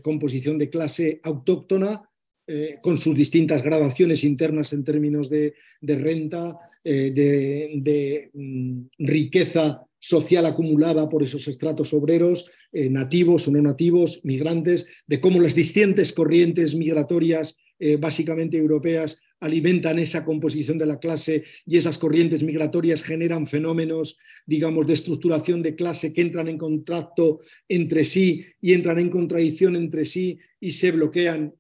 composición 0.02 0.56
de 0.56 0.70
clase 0.70 1.20
autóctona 1.24 2.02
eh, 2.44 2.78
con 2.82 2.98
sus 2.98 3.14
distintas 3.14 3.62
gradaciones 3.62 4.24
internas 4.24 4.72
en 4.72 4.82
términos 4.82 5.30
de, 5.30 5.54
renta, 5.80 6.58
eh, 6.82 7.12
de, 7.14 8.30
mm, 8.34 8.80
riqueza 8.98 9.82
social 10.00 10.46
acumulada 10.46 11.08
por 11.08 11.22
esos 11.22 11.46
estratos 11.46 11.92
obreros, 11.92 12.50
eh, 12.72 12.90
nativos 12.90 13.46
o 13.46 13.52
no 13.52 13.62
nativos, 13.62 14.20
migrantes, 14.24 14.86
de 15.06 15.20
cómo 15.20 15.40
las 15.40 15.54
distintas 15.54 16.12
corrientes 16.12 16.74
migratorias, 16.74 17.56
básicamente 17.98 18.56
europeas, 18.56 19.18
alimentan 19.40 19.98
esa 19.98 20.24
composición 20.24 20.78
de 20.78 20.86
la 20.86 21.00
clase 21.00 21.42
y 21.66 21.76
esas 21.76 21.98
corrientes 21.98 22.44
migratorias 22.44 23.02
generan 23.02 23.48
fenómenos, 23.48 24.18
digamos, 24.46 24.86
de 24.86 24.92
estructuración 24.92 25.62
de 25.62 25.74
clase 25.74 26.12
que 26.12 26.20
entran 26.22 26.46
en 26.46 26.58
contacto 26.58 27.40
entre 27.68 28.04
sí 28.04 28.46
y 28.60 28.72
entran 28.72 29.00
en 29.00 29.10
contradicción 29.10 29.74
entre 29.74 30.04
sí 30.04 30.38
y 30.60 30.70
se 30.70 30.92
bloquean 30.92 31.54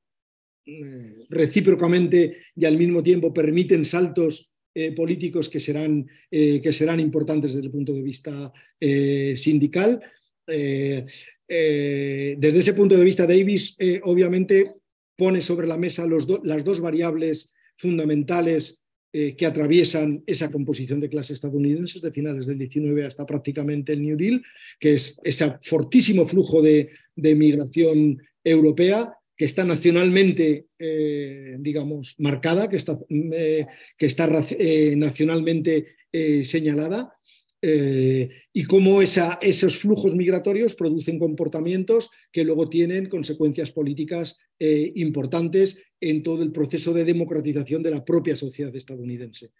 eh, 0.64 1.26
recíprocamente 1.28 2.36
y 2.54 2.64
al 2.66 2.78
mismo 2.78 3.02
tiempo 3.02 3.34
permiten 3.34 3.84
saltos 3.84 4.48
eh, 4.72 4.92
políticos 4.92 5.48
que 5.48 5.58
serán, 5.58 6.06
eh, 6.30 6.60
que 6.62 6.72
serán, 6.72 7.00
importantes 7.00 7.54
desde 7.54 7.66
el 7.66 7.72
punto 7.72 7.92
de 7.92 8.02
vista 8.02 8.52
sindical. 9.34 10.00
desde 10.46 11.08
ese 12.58 12.74
punto 12.74 12.96
de 12.96 13.04
vista, 13.04 13.26
Davis 13.26 13.76
obviamente 14.04 14.72
pone 15.16 15.40
sobre 15.40 15.66
la 15.66 15.76
mesa 15.76 16.06
las 16.06 16.64
dos 16.64 16.80
variables 16.80 17.52
fundamentales 17.76 18.80
que 19.12 19.46
atraviesan 19.46 20.22
esa 20.26 20.50
composición 20.50 21.00
de 21.00 21.08
clase 21.08 21.32
estadounidense 21.34 22.00
de 22.00 22.12
finales 22.12 22.46
del 22.46 22.58
19 22.58 23.04
hasta 23.04 23.26
prácticamente 23.26 23.92
el 23.92 24.02
New 24.02 24.16
Deal, 24.16 24.42
que 24.78 24.94
es 24.94 25.18
ese 25.22 25.54
fortísimo 25.62 26.24
flujo 26.24 26.62
de, 26.62 26.90
de 27.14 27.34
migración 27.34 28.22
europea 28.42 29.12
que 29.42 29.46
está 29.46 29.64
nacionalmente, 29.64 30.66
eh, 30.78 31.56
digamos, 31.58 32.14
marcada, 32.18 32.70
que 32.70 32.76
está, 32.76 32.96
eh, 33.10 33.66
que 33.98 34.06
está 34.06 34.30
eh, 34.56 34.94
nacionalmente 34.94 35.96
señalada, 36.44 37.12
y 37.60 38.64
cómo 38.64 39.02
esos 39.02 39.78
flujos 39.80 40.14
migratorios 40.14 40.76
producen 40.76 41.18
comportamientos 41.18 42.08
que 42.30 42.44
luego 42.44 42.68
tienen 42.68 43.08
consecuencias 43.08 43.72
políticas 43.72 44.36
importantes 44.94 45.76
en 46.00 46.22
todo 46.22 46.42
el 46.42 46.52
proceso 46.52 46.92
de 46.92 47.04
democratización 47.04 47.82
de 47.82 47.90
la 47.90 48.04
propia 48.04 48.36
sociedad 48.36 48.74
estadounidense. 48.76 49.50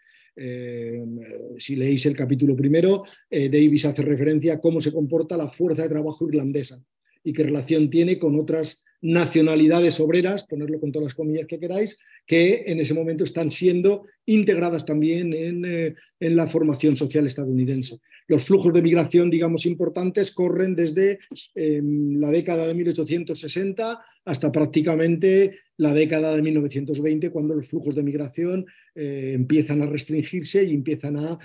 si 1.59 1.77
leéis 1.77 2.07
el 2.07 2.15
capítulo 2.15 2.55
primero, 2.55 3.03
Davis 3.31 3.87
hace 3.87 4.03
referencia 4.03 4.55
a 4.55 4.61
cómo 4.61 4.81
se 4.81 4.93
comporta 4.93 5.37
la 5.37 5.49
fuerza 5.49 5.83
de 5.83 5.89
trabajo 5.89 6.29
irlandesa 6.29 6.85
y 7.25 7.33
qué 7.33 7.45
relación 7.45 7.89
tiene 7.89 8.19
con 8.19 8.39
otras 8.39 8.85
nacionalidades 9.03 9.99
obreras, 9.99 10.45
ponerlo 10.45 10.79
con 10.79 10.93
todas 10.93 11.07
las 11.07 11.15
comillas 11.15 11.49
que 11.49 11.59
queráis, 11.59 11.99
que 12.25 12.63
en 12.67 12.79
ese 12.79 12.95
momento 12.95 13.25
están 13.25 13.51
siendo 13.51 14.05
integradas 14.27 14.87
también 14.87 15.35
en, 15.35 15.65
eh, 15.65 15.95
la 16.21 16.47
formación 16.47 16.95
social 16.95 17.27
estadounidense. 17.27 17.99
Los 18.29 18.45
flujos 18.45 18.73
de 18.73 18.81
migración, 18.81 19.29
digamos, 19.29 19.67
importantes 19.67 20.31
corren 20.31 20.77
desde 20.77 21.19
em, 21.57 22.21
la 22.21 22.31
década 22.31 22.65
de 22.69 22.75
1860 22.75 24.01
hasta 24.25 24.53
prácticamente 24.53 25.59
la 25.79 25.93
década 25.93 26.37
de 26.37 26.43
1920, 26.43 27.31
cuando 27.31 27.55
los 27.55 27.67
flujos 27.67 27.97
de 27.97 28.05
migración 28.05 28.65
eh, 28.95 29.33
empiezan 29.35 29.83
a 29.83 29.87
restringirse 29.87 30.63
y 30.63 30.75
empiezan 30.75 31.17
a, 31.17 31.39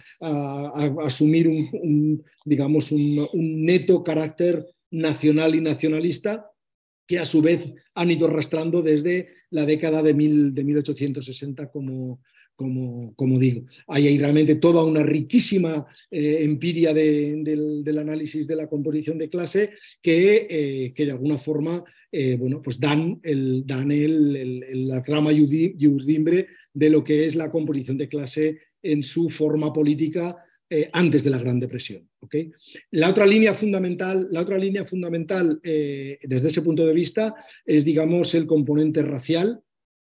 asumir 1.04 1.48
un, 1.48 2.24
digamos, 2.46 2.92
un 2.92 3.66
neto 3.66 4.04
carácter 4.04 4.64
nacional 4.92 5.56
y 5.56 5.62
nacionalista 5.62 6.52
que 7.08 7.20
a 7.20 7.26
su 7.26 7.42
vez 7.42 7.74
han 7.96 8.12
ido 8.12 8.28
arrastrando 8.28 8.82
desde 8.82 9.30
la 9.50 9.66
década 9.66 10.04
de, 10.04 10.14
de 10.14 10.64
1860, 10.64 11.72
como, 11.72 12.22
como, 12.56 13.14
como, 13.16 13.40
digo. 13.40 13.64
Hay 13.88 14.08
ahí 14.08 14.18
realmente 14.18 14.56
toda 14.56 14.84
una 14.84 15.04
riquísima 15.04 15.88
eh, 16.12 16.40
empiria 16.42 16.94
del, 16.94 17.98
análisis 17.98 18.46
de 18.46 18.56
la 18.56 18.68
composición 18.68 19.18
de 19.18 19.30
clase 19.30 19.72
que, 20.02 20.48
eh, 20.50 20.94
que 20.94 21.06
de 21.06 21.12
alguna 21.12 21.38
forma 21.38 21.84
eh, 22.12 22.38
bueno, 22.38 22.62
pues 22.62 22.80
dan, 22.80 23.20
el, 23.24 23.66
dan 23.66 23.92
el, 23.92 24.88
la 24.88 25.04
trama 25.04 25.34
y 25.34 25.42
urdimbre 25.88 26.48
de 26.74 26.90
lo 26.90 27.04
que 27.04 27.26
es 27.26 27.36
la 27.36 27.52
composición 27.52 27.98
de 27.98 28.08
clase 28.08 28.60
en 28.82 29.04
su 29.04 29.30
forma 29.30 29.74
política 29.74 30.38
eh, 30.70 30.90
antes 30.92 31.24
de 31.24 31.30
la 31.30 31.40
Gran 31.40 31.60
Depresión. 31.60 32.10
La 32.92 33.10
otra 33.10 33.26
línea 33.26 33.54
fundamental, 33.54 34.28
la 34.32 34.42
otra 34.42 34.58
línea 34.58 34.86
fundamental 34.86 35.60
eh, 35.64 36.20
desde 36.24 36.50
ese 36.50 36.62
punto 36.62 36.86
de 36.86 36.94
vista 36.94 37.36
es, 37.66 37.86
digamos, 37.86 38.34
el 38.36 38.46
componente 38.46 39.02
racial 39.02 39.62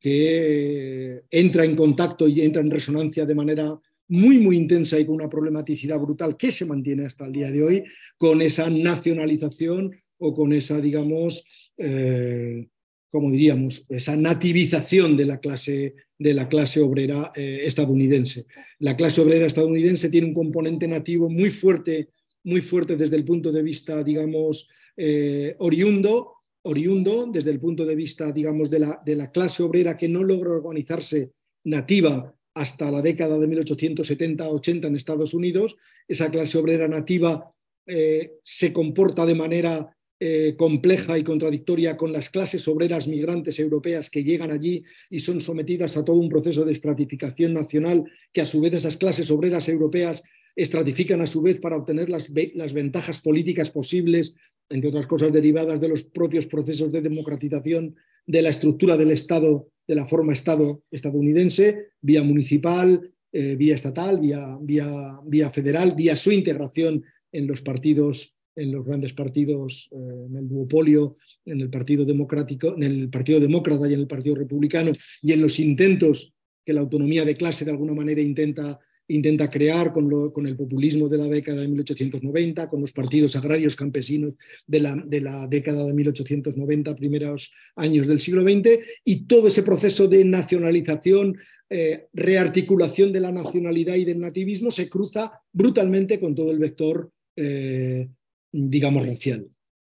que 0.00 1.22
entra 1.30 1.64
en 1.64 1.76
contacto 1.76 2.28
y 2.28 2.42
entra 2.42 2.62
en 2.62 2.70
resonancia 2.70 3.26
de 3.26 3.34
manera 3.34 3.78
muy, 4.08 4.38
muy 4.38 4.56
intensa 4.56 4.98
y 4.98 5.04
con 5.04 5.16
una 5.16 5.28
problematicidad 5.28 5.98
brutal 5.98 6.36
que 6.36 6.50
se 6.50 6.64
mantiene 6.64 7.06
hasta 7.06 7.26
el 7.26 7.32
día 7.32 7.50
de 7.50 7.62
hoy 7.62 7.84
con 8.16 8.40
esa 8.40 8.70
nacionalización 8.70 9.94
o 10.18 10.34
con 10.34 10.52
esa, 10.52 10.80
digamos, 10.80 11.44
eh, 11.76 12.68
como 13.10 13.30
diríamos, 13.30 13.84
esa 13.88 14.16
nativización 14.16 15.16
de 15.16 15.26
la 15.26 15.38
clase, 15.38 15.94
de 16.18 16.34
la 16.34 16.48
clase 16.48 16.80
obrera 16.80 17.32
eh, 17.34 17.60
estadounidense. 17.64 18.46
La 18.80 18.96
clase 18.96 19.20
obrera 19.20 19.46
estadounidense 19.46 20.10
tiene 20.10 20.26
un 20.26 20.34
componente 20.34 20.86
nativo 20.86 21.30
muy 21.30 21.50
fuerte, 21.50 22.10
muy 22.44 22.60
fuerte 22.60 22.96
desde 22.96 23.16
el 23.16 23.24
punto 23.24 23.50
de 23.50 23.62
vista, 23.62 24.02
digamos, 24.04 24.68
eh, 24.96 25.54
oriundo, 25.58 26.34
oriundo, 26.62 27.28
desde 27.32 27.50
el 27.50 27.60
punto 27.60 27.86
de 27.86 27.94
vista, 27.94 28.30
digamos, 28.32 28.68
de 28.68 28.80
la, 28.80 29.00
de 29.04 29.16
la 29.16 29.30
clase 29.30 29.62
obrera 29.62 29.96
que 29.96 30.08
no 30.08 30.22
logra 30.22 30.50
organizarse 30.50 31.32
nativa 31.64 32.34
hasta 32.54 32.90
la 32.90 33.00
década 33.00 33.38
de 33.38 33.48
1870-80 33.48 34.86
en 34.86 34.96
Estados 34.96 35.32
Unidos. 35.32 35.76
Esa 36.06 36.30
clase 36.30 36.58
obrera 36.58 36.88
nativa 36.88 37.52
eh, 37.86 38.32
se 38.42 38.72
comporta 38.72 39.24
de 39.24 39.34
manera 39.34 39.96
eh, 40.20 40.56
compleja 40.56 41.16
y 41.16 41.22
contradictoria 41.22 41.96
con 41.96 42.12
las 42.12 42.28
clases 42.28 42.66
obreras 42.66 43.06
migrantes 43.06 43.60
europeas 43.60 44.10
que 44.10 44.24
llegan 44.24 44.50
allí 44.50 44.82
y 45.10 45.20
son 45.20 45.40
sometidas 45.40 45.96
a 45.96 46.04
todo 46.04 46.16
un 46.16 46.28
proceso 46.28 46.64
de 46.64 46.72
estratificación 46.72 47.54
nacional 47.54 48.04
que 48.32 48.40
a 48.40 48.46
su 48.46 48.60
vez 48.60 48.72
esas 48.72 48.96
clases 48.96 49.30
obreras 49.30 49.68
europeas 49.68 50.24
estratifican 50.56 51.20
a 51.20 51.26
su 51.28 51.40
vez 51.40 51.60
para 51.60 51.76
obtener 51.76 52.10
las, 52.10 52.28
las 52.54 52.72
ventajas 52.72 53.20
políticas 53.20 53.70
posibles, 53.70 54.34
entre 54.68 54.88
otras 54.88 55.06
cosas 55.06 55.32
derivadas 55.32 55.80
de 55.80 55.88
los 55.88 56.02
propios 56.02 56.46
procesos 56.46 56.90
de 56.90 57.00
democratización 57.00 57.94
de 58.26 58.42
la 58.42 58.48
estructura 58.48 58.96
del 58.96 59.12
Estado, 59.12 59.68
de 59.86 59.94
la 59.94 60.08
forma 60.08 60.32
Estado 60.32 60.82
estadounidense, 60.90 61.90
vía 62.00 62.24
municipal, 62.24 63.08
eh, 63.30 63.54
vía 63.54 63.76
estatal, 63.76 64.18
vía, 64.18 64.58
vía, 64.60 65.20
vía 65.24 65.50
federal, 65.50 65.94
vía 65.96 66.16
su 66.16 66.32
integración 66.32 67.04
en 67.30 67.46
los 67.46 67.62
partidos 67.62 68.34
en 68.58 68.72
los 68.72 68.84
grandes 68.84 69.12
partidos, 69.12 69.88
eh, 69.92 70.26
en 70.28 70.36
el 70.36 70.48
duopolio, 70.48 71.14
en 71.44 71.60
el 71.60 71.70
Partido 71.70 72.04
Democrático, 72.04 72.74
en 72.74 72.82
el 72.82 73.08
Partido 73.08 73.40
Demócrata 73.40 73.88
y 73.88 73.94
en 73.94 74.00
el 74.00 74.06
Partido 74.06 74.34
Republicano, 74.34 74.92
y 75.22 75.32
en 75.32 75.40
los 75.40 75.58
intentos 75.60 76.34
que 76.64 76.72
la 76.72 76.80
autonomía 76.80 77.24
de 77.24 77.36
clase 77.36 77.64
de 77.64 77.70
alguna 77.70 77.94
manera 77.94 78.20
intenta, 78.20 78.78
intenta 79.06 79.48
crear 79.48 79.92
con, 79.92 80.32
con 80.32 80.46
el 80.46 80.56
populismo 80.56 81.08
de 81.08 81.18
la 81.18 81.26
década 81.26 81.62
de 81.62 81.68
1890, 81.68 82.68
con 82.68 82.80
los 82.80 82.92
partidos 82.92 83.36
agrarios 83.36 83.76
campesinos 83.76 84.34
de 84.66 84.80
la, 84.80 84.96
de 84.96 85.20
la 85.20 85.46
década 85.46 85.86
de 85.86 85.94
1890, 85.94 86.94
primeros 86.96 87.52
años 87.76 88.06
del 88.06 88.20
siglo 88.20 88.42
XX, 88.42 88.80
y 89.04 89.24
todo 89.26 89.48
ese 89.48 89.62
proceso 89.62 90.08
de 90.08 90.24
nacionalización, 90.24 91.38
eh, 91.70 92.08
rearticulación 92.12 93.12
de 93.12 93.20
la 93.20 93.32
nacionalidad 93.32 93.94
y 93.94 94.04
del 94.04 94.20
nativismo 94.20 94.70
se 94.70 94.88
cruza 94.88 95.40
brutalmente 95.52 96.18
con 96.18 96.34
todo 96.34 96.50
el 96.50 96.58
vector 96.58 97.10
eh, 97.40 98.08
digamos, 98.52 99.06
racial. 99.06 99.48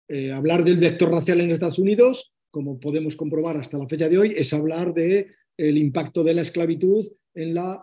Eh, 0.07 0.31
hablar 0.31 0.63
del 0.63 0.77
vector 0.77 1.11
racial 1.11 1.41
en 1.41 1.51
Estados 1.51 1.79
Unidos, 1.79 2.33
como 2.49 2.79
podemos 2.79 3.15
comprobar 3.15 3.57
hasta 3.57 3.77
la 3.77 3.87
fecha 3.87 4.09
de 4.09 4.17
hoy, 4.17 4.33
es 4.35 4.53
hablar 4.53 4.93
del 4.93 5.27
el 5.57 5.77
impacto 5.77 6.23
de 6.23 6.33
la 6.33 6.41
esclavitud 6.41 7.05
en 7.33 7.53
la 7.53 7.81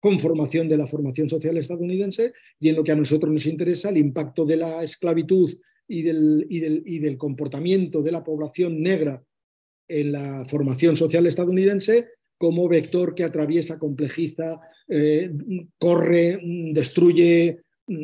conformación 0.00 0.68
de 0.68 0.76
la 0.76 0.86
formación 0.86 1.28
social 1.28 1.56
estadounidense 1.58 2.32
y 2.58 2.68
en 2.68 2.76
lo 2.76 2.84
que 2.84 2.92
a 2.92 2.96
nosotros 2.96 3.32
nos 3.32 3.46
interesa, 3.46 3.90
el 3.90 3.98
impacto 3.98 4.44
de 4.44 4.56
la 4.56 4.82
esclavitud 4.82 5.50
y 5.88 6.02
del, 6.02 6.46
y 6.48 6.60
del, 6.60 6.82
y 6.84 6.98
del 6.98 7.16
comportamiento 7.16 8.02
de 8.02 8.12
la 8.12 8.24
población 8.24 8.82
negra 8.82 9.22
en 9.88 10.12
la 10.12 10.44
formación 10.48 10.96
social 10.96 11.26
estadounidense 11.26 12.08
como 12.38 12.68
vector 12.68 13.14
que 13.14 13.22
atraviesa, 13.22 13.78
complejiza, 13.78 14.60
eh, 14.88 15.30
corre, 15.78 16.40
destruye, 16.72 17.60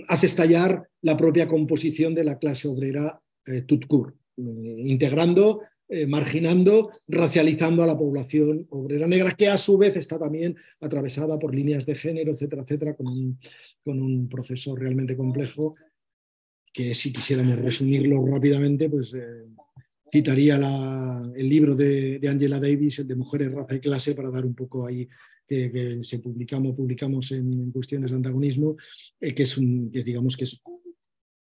hace 0.08 0.26
estallar 0.26 0.88
la 1.02 1.16
propia 1.16 1.46
composición 1.46 2.14
de 2.14 2.24
la 2.24 2.38
clase 2.38 2.68
obrera 2.68 3.20
eh, 3.46 3.62
Tutkur, 3.62 4.14
eh, 4.36 4.42
integrando, 4.86 5.62
eh, 5.88 6.06
marginando, 6.06 6.90
racializando 7.06 7.82
a 7.82 7.86
la 7.86 7.96
población 7.96 8.66
obrera 8.70 9.06
negra, 9.06 9.32
que 9.32 9.48
a 9.48 9.56
su 9.56 9.78
vez 9.78 9.96
está 9.96 10.18
también 10.18 10.56
atravesada 10.80 11.38
por 11.38 11.54
líneas 11.54 11.86
de 11.86 11.94
género, 11.94 12.32
etcétera, 12.32 12.62
etcétera, 12.62 12.94
con 12.94 13.06
un, 13.06 13.38
con 13.84 14.00
un 14.00 14.28
proceso 14.28 14.76
realmente 14.76 15.16
complejo 15.16 15.74
que 16.72 16.94
si 16.94 17.12
quisiéramos 17.12 17.58
resumirlo 17.58 18.24
rápidamente, 18.26 18.90
pues 18.90 19.12
citaría 20.12 20.56
el 21.34 21.48
libro 21.48 21.74
de, 21.74 22.18
de, 22.18 22.28
Angela 22.28 22.60
Davis, 22.60 22.98
el 23.00 23.08
de 23.08 23.16
Mujeres, 23.16 23.50
Raza 23.50 23.74
y 23.74 23.80
Clase, 23.80 24.14
para 24.14 24.30
dar 24.30 24.44
un 24.44 24.54
poco 24.54 24.86
ahí 24.86 25.08
que, 25.48 25.98
se 26.02 26.18
publicamos, 26.18 26.76
publicamos 26.76 27.32
en, 27.32 27.70
cuestiones 27.72 28.10
de 28.10 28.16
antagonismo, 28.16 28.76
eh, 29.20 29.34
que 29.34 29.44
es 29.44 29.56
un, 29.56 29.90
digamos 29.90 30.36
que 30.36 30.44
es 30.44 30.60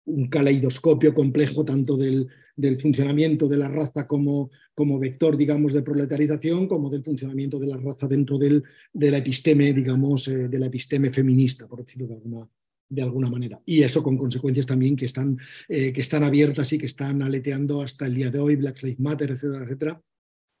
un 0.05 0.27
caleidoscopio 0.27 1.13
complejo 1.13 1.63
tanto 1.63 1.95
del, 1.95 2.27
del, 2.55 2.79
funcionamiento 2.81 3.47
de 3.47 3.57
la 3.57 3.69
raza 3.69 4.05
como, 4.05 4.51
como 4.73 4.99
vector, 4.99 5.37
digamos, 5.37 5.71
de 5.71 5.83
proletarización, 5.83 6.67
como 6.67 6.89
del 6.89 7.03
funcionamiento 7.03 7.59
de 7.59 7.67
la 7.67 7.77
raza 7.77 8.07
dentro 8.07 8.37
del, 8.37 8.63
de 8.91 9.11
la 9.11 9.19
episteme, 9.19 9.71
digamos, 9.71 10.27
eh, 10.27 10.49
de 10.49 10.59
la 10.59 10.65
episteme 10.65 11.09
feminista, 11.09 11.67
por 11.67 11.85
decirlo 11.85 12.07
de 12.07 12.15
alguna, 12.15 12.49
de 12.89 13.01
alguna 13.01 13.29
manera. 13.29 13.61
Y 13.65 13.83
eso 13.83 14.03
con 14.03 14.17
consecuencias 14.17 14.65
también 14.65 14.95
que 14.95 15.05
están, 15.05 15.37
eh, 15.69 15.93
que 15.93 16.01
están 16.01 16.23
abiertas 16.23 16.73
y 16.73 16.77
que 16.77 16.87
están 16.87 17.21
aleteando 17.21 17.81
hasta 17.81 18.05
el 18.07 18.15
día 18.15 18.29
de 18.29 18.39
hoy, 18.39 18.55
Black 18.55 18.83
Lives 18.83 18.99
Matter, 18.99 19.31
etcétera, 19.31 19.63
etcétera, 19.63 20.01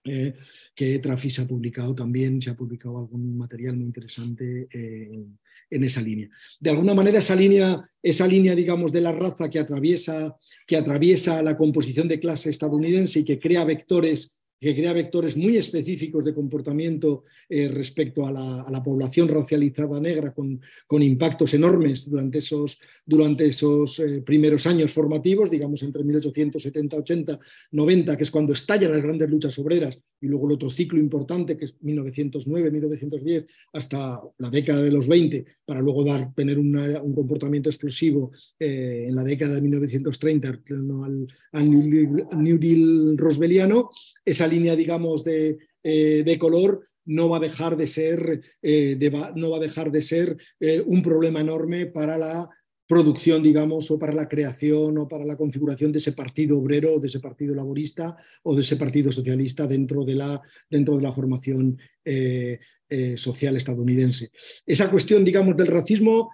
eh, 0.05 0.33
que 0.75 0.99
Trafis 0.99 1.39
ha 1.39 1.47
publicado 1.47 1.95
también, 1.95 2.41
se 2.41 2.49
ha 2.49 2.55
publicado 2.55 2.97
algún 2.97 3.37
material 3.37 3.77
muy 3.77 3.85
interesante 3.85 4.67
eh, 4.73 5.25
en, 5.69 5.83
esa 5.83 6.01
línea. 6.01 6.29
De 6.59 6.69
alguna 6.71 6.93
manera 6.93 7.19
esa 7.19 7.35
línea, 7.35 7.81
esa 8.01 8.27
línea, 8.27 8.53
digamos, 8.53 8.91
de 8.91 9.01
la 9.01 9.13
raza 9.13 9.49
que 9.49 9.59
atraviesa, 9.59 10.35
que 10.67 10.75
atraviesa 10.75 11.41
la 11.41 11.55
composición 11.55 12.07
de 12.07 12.19
clase 12.19 12.49
estadounidense 12.49 13.19
y 13.19 13.23
que 13.23 13.39
crea 13.39 13.63
vectores 13.63 14.39
que 14.63 14.73
crea 14.73 14.93
vectores 14.93 15.35
muy 15.35 15.57
específicos 15.57 16.23
de 16.23 16.33
comportamiento 16.33 17.25
eh, 17.49 17.67
respecto 17.67 18.25
a 18.25 18.31
la, 18.31 18.83
población 18.83 19.27
racializada 19.27 19.99
negra 19.99 20.33
con, 20.33 20.59
impactos 21.01 21.53
enormes 21.53 22.09
durante 22.09 22.37
esos, 22.39 22.79
durante 23.05 23.45
esos 23.45 23.99
eh, 23.99 24.21
primeros 24.21 24.65
años 24.65 24.91
formativos, 24.91 25.51
digamos 25.51 25.83
entre 25.83 26.03
1870, 26.03 26.97
80, 26.97 27.39
90, 27.71 28.17
que 28.17 28.23
es 28.23 28.31
cuando 28.31 28.53
estallan 28.53 28.91
las 28.91 29.03
grandes 29.03 29.29
luchas 29.29 29.57
obreras, 29.59 29.99
y 30.21 30.27
luego 30.27 30.47
el 30.47 30.53
otro 30.53 30.69
ciclo 30.69 30.99
importante, 30.99 31.57
que 31.57 31.65
es 31.65 31.75
1909, 31.81 32.71
1910, 32.71 33.45
hasta 33.73 34.21
la 34.37 34.49
década 34.49 34.81
de 34.81 34.91
los 34.91 35.07
20, 35.07 35.45
para 35.65 35.81
luego 35.81 36.05
tener 36.33 36.57
un 36.57 37.13
comportamiento 37.13 37.69
explosivo 37.69 38.31
eh, 38.57 39.05
en 39.09 39.15
la 39.15 39.23
década 39.23 39.55
de 39.55 39.61
1930 39.61 40.47
al, 40.47 41.27
al 41.51 41.69
New 41.69 42.57
Deal 42.57 43.17
roswelliano, 43.17 43.89
esa 44.23 44.47
línea, 44.53 44.75
digamos, 44.75 45.23
de, 45.23 45.57
eh, 45.83 46.23
de 46.25 46.39
color 46.39 46.81
no 47.05 47.27
va 47.27 47.37
a 47.37 47.41
dejar 47.41 47.75
de 47.75 47.87
ser, 47.87 48.41
eh, 48.61 48.97
no 49.35 49.49
va 49.49 49.57
a 49.57 49.59
dejar 49.59 49.91
de 49.91 50.01
ser 50.01 50.37
eh, 50.59 50.81
un 50.85 51.01
problema 51.01 51.41
enorme 51.41 51.87
para 51.87 52.17
la 52.17 52.49
producción, 52.87 53.43
digamos, 53.43 53.91
o 53.91 53.99
para 53.99 54.13
la 54.13 54.29
creación 54.29 54.97
o 54.97 55.07
para 55.07 55.25
la 55.25 55.35
configuración 55.35 55.91
de 55.91 55.97
ese 55.97 56.13
partido 56.13 56.57
obrero, 56.57 56.99
de 56.99 57.07
ese 57.07 57.19
partido 57.19 57.53
laborista 57.53 58.15
o 58.43 58.55
de 58.55 58.61
ese 58.61 58.77
partido 58.77 59.11
socialista 59.11 59.67
dentro 59.67 60.05
de 60.05 60.15
la, 60.15 60.41
dentro 60.69 60.95
de 60.95 61.03
la 61.03 61.11
formación 61.11 61.77
social 63.15 63.55
estadounidense. 63.55 64.29
Esa 64.67 64.91
cuestión, 64.91 65.23
digamos, 65.23 65.57
del 65.57 65.67
racismo 65.67 66.29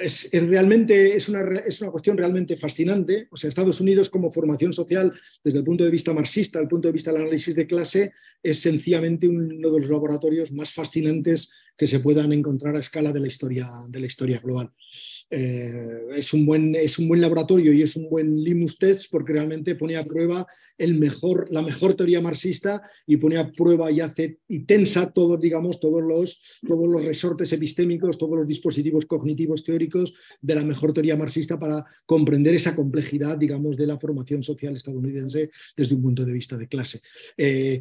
es, 0.00 0.28
realmente, 0.32 1.16
es 1.16 1.28
una, 1.28 1.42
es 1.66 1.80
una 1.80 1.90
cuestión 1.90 2.16
realmente 2.16 2.56
fascinante. 2.56 3.28
O 3.30 3.36
sea, 3.36 3.48
Estados 3.48 3.80
Unidos 3.80 4.10
como 4.10 4.30
formación 4.32 4.72
social, 4.72 5.12
desde 5.44 5.58
el 5.58 5.64
punto 5.64 5.84
de 5.84 5.90
vista 5.90 6.12
marxista, 6.12 6.58
el 6.58 6.68
punto 6.68 6.88
de 6.88 6.92
vista 6.92 7.12
del 7.12 7.22
análisis 7.22 7.54
de 7.54 7.66
clase, 7.66 8.12
es 8.42 8.60
sencillamente 8.60 9.28
uno 9.28 9.70
de 9.70 9.80
los 9.80 9.90
laboratorios 9.90 10.52
más 10.52 10.72
fascinantes 10.72 11.50
que 11.76 11.86
se 11.86 12.00
puedan 12.00 12.32
encontrar 12.32 12.76
a 12.76 12.80
escala 12.80 13.12
de 13.12 13.20
la 13.20 13.26
historia, 13.26 13.66
de 13.88 14.00
la 14.00 14.06
historia 14.06 14.38
global. 14.38 14.70
Eh, 15.30 16.08
es, 16.16 16.34
un 16.34 16.44
buen, 16.44 16.74
es 16.74 16.98
un 16.98 17.06
buen 17.06 17.20
laboratorio 17.20 17.72
y 17.72 17.82
es 17.82 17.94
un 17.94 18.10
buen 18.10 18.42
limus 18.42 18.78
test 18.78 19.10
porque 19.10 19.32
realmente 19.32 19.76
pone 19.76 19.96
a 19.96 20.04
prueba 20.04 20.44
el 20.76 20.98
mejor, 20.98 21.46
la 21.50 21.62
mejor 21.62 21.94
teoría 21.94 22.20
marxista 22.20 22.82
y 23.06 23.16
pone 23.16 23.36
a 23.36 23.52
prueba 23.52 23.92
y 23.92 24.00
hace 24.00 24.40
y 24.48 24.60
tensa 24.60 25.12
todos, 25.12 25.40
digamos, 25.40 25.78
todos 25.78 26.02
los, 26.02 26.42
todos 26.66 26.88
los 26.88 27.04
resortes 27.04 27.52
epistémicos, 27.52 28.18
todos 28.18 28.38
los 28.38 28.48
dispositivos 28.48 29.06
cognitivos 29.06 29.62
teóricos 29.62 29.89
de 30.40 30.54
la 30.54 30.64
mejor 30.64 30.92
teoría 30.92 31.16
marxista 31.16 31.58
para 31.58 31.84
comprender 32.06 32.54
esa 32.54 32.74
complejidad, 32.74 33.36
digamos, 33.36 33.76
de 33.76 33.86
la 33.86 33.98
formación 33.98 34.42
social 34.42 34.76
estadounidense 34.76 35.50
desde 35.76 35.94
un 35.94 36.02
punto 36.02 36.24
de 36.24 36.32
vista 36.32 36.56
de 36.56 36.68
clase. 36.68 37.00
Eh, 37.36 37.80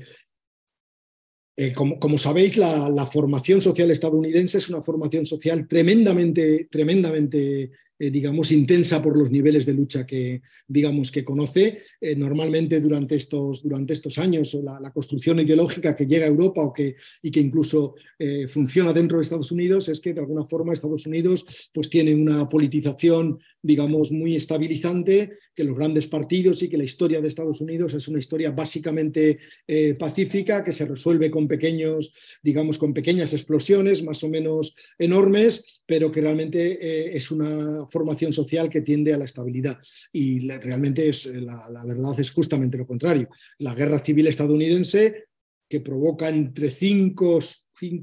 eh, 1.61 1.73
como, 1.73 2.17
sabéis, 2.17 2.55
la, 2.55 3.05
formación 3.05 3.59
social 3.59 3.91
estadounidense 3.91 4.59
es 4.59 4.69
una 4.69 4.81
formación 4.81 5.25
social 5.25 5.67
tremendamente, 5.67 6.69
tremendamente 6.71 7.71
eh, 8.01 8.09
digamos, 8.09 8.51
intensa 8.53 9.01
por 9.01 9.17
los 9.17 9.29
niveles 9.29 9.65
de 9.65 9.73
lucha 9.73 10.07
que, 10.07 10.41
digamos, 10.65 11.11
que 11.11 11.25
conoce. 11.25 11.79
Eh, 11.99 12.15
normalmente 12.15 12.79
durante 12.79 13.15
estos, 13.15 13.61
durante 13.61 13.91
estos 13.91 14.17
años, 14.17 14.53
la, 14.63 14.91
construcción 14.91 15.39
ideológica 15.39 15.95
que 15.95 16.05
llega 16.05 16.25
a 16.25 16.29
Europa 16.29 16.61
o 16.61 16.71
que, 16.71 16.95
y 17.21 17.29
que 17.29 17.41
incluso 17.41 17.95
eh, 18.17 18.47
funciona 18.47 18.93
dentro 18.93 19.17
de 19.17 19.23
Estados 19.23 19.51
Unidos 19.51 19.89
es 19.89 19.99
que 19.99 20.13
de 20.13 20.21
alguna 20.21 20.45
forma 20.45 20.71
Estados 20.71 21.05
Unidos 21.05 21.45
pues, 21.73 21.89
tiene 21.89 22.15
una 22.15 22.47
politización, 22.47 23.39
digamos, 23.61 24.11
muy 24.11 24.35
estabilizante, 24.35 25.31
que 25.55 25.63
los 25.63 25.77
grandes 25.77 26.07
partidos 26.07 26.61
y 26.63 26.69
que 26.69 26.77
la 26.77 26.83
historia 26.83 27.21
de 27.21 27.27
Estados 27.27 27.61
Unidos 27.61 27.93
es 27.93 28.07
una 28.07 28.19
historia 28.19 28.51
básicamente 28.51 29.39
pacífica, 29.97 30.63
que 30.63 30.71
se 30.71 30.85
resuelve 30.85 31.29
con 31.29 31.47
pequeños, 31.47 32.13
digamos, 32.41 32.77
con 32.77 32.93
pequeñas 32.93 33.33
explosiones 33.33 34.03
más 34.03 34.23
o 34.23 34.29
menos 34.29 34.73
enormes, 34.97 35.83
pero 35.85 36.11
que 36.11 36.21
realmente 36.21 37.15
es 37.15 37.31
una 37.31 37.87
formación 37.89 38.33
social 38.33 38.69
que 38.69 38.81
tiende 38.81 39.13
a 39.13 39.17
la 39.17 39.25
estabilidad. 39.25 39.79
Y 40.11 40.39
realmente 40.39 41.07
es, 41.07 41.25
la, 41.25 41.85
verdad 41.85 42.19
es 42.19 42.31
justamente 42.31 42.77
lo 42.77 42.87
contrario. 42.87 43.29
La 43.59 43.75
guerra 43.75 43.99
civil 43.99 44.27
estadounidense, 44.27 45.25
que 45.67 45.81
provoca 45.81 46.29
entre 46.29 46.69
5, 46.69 47.39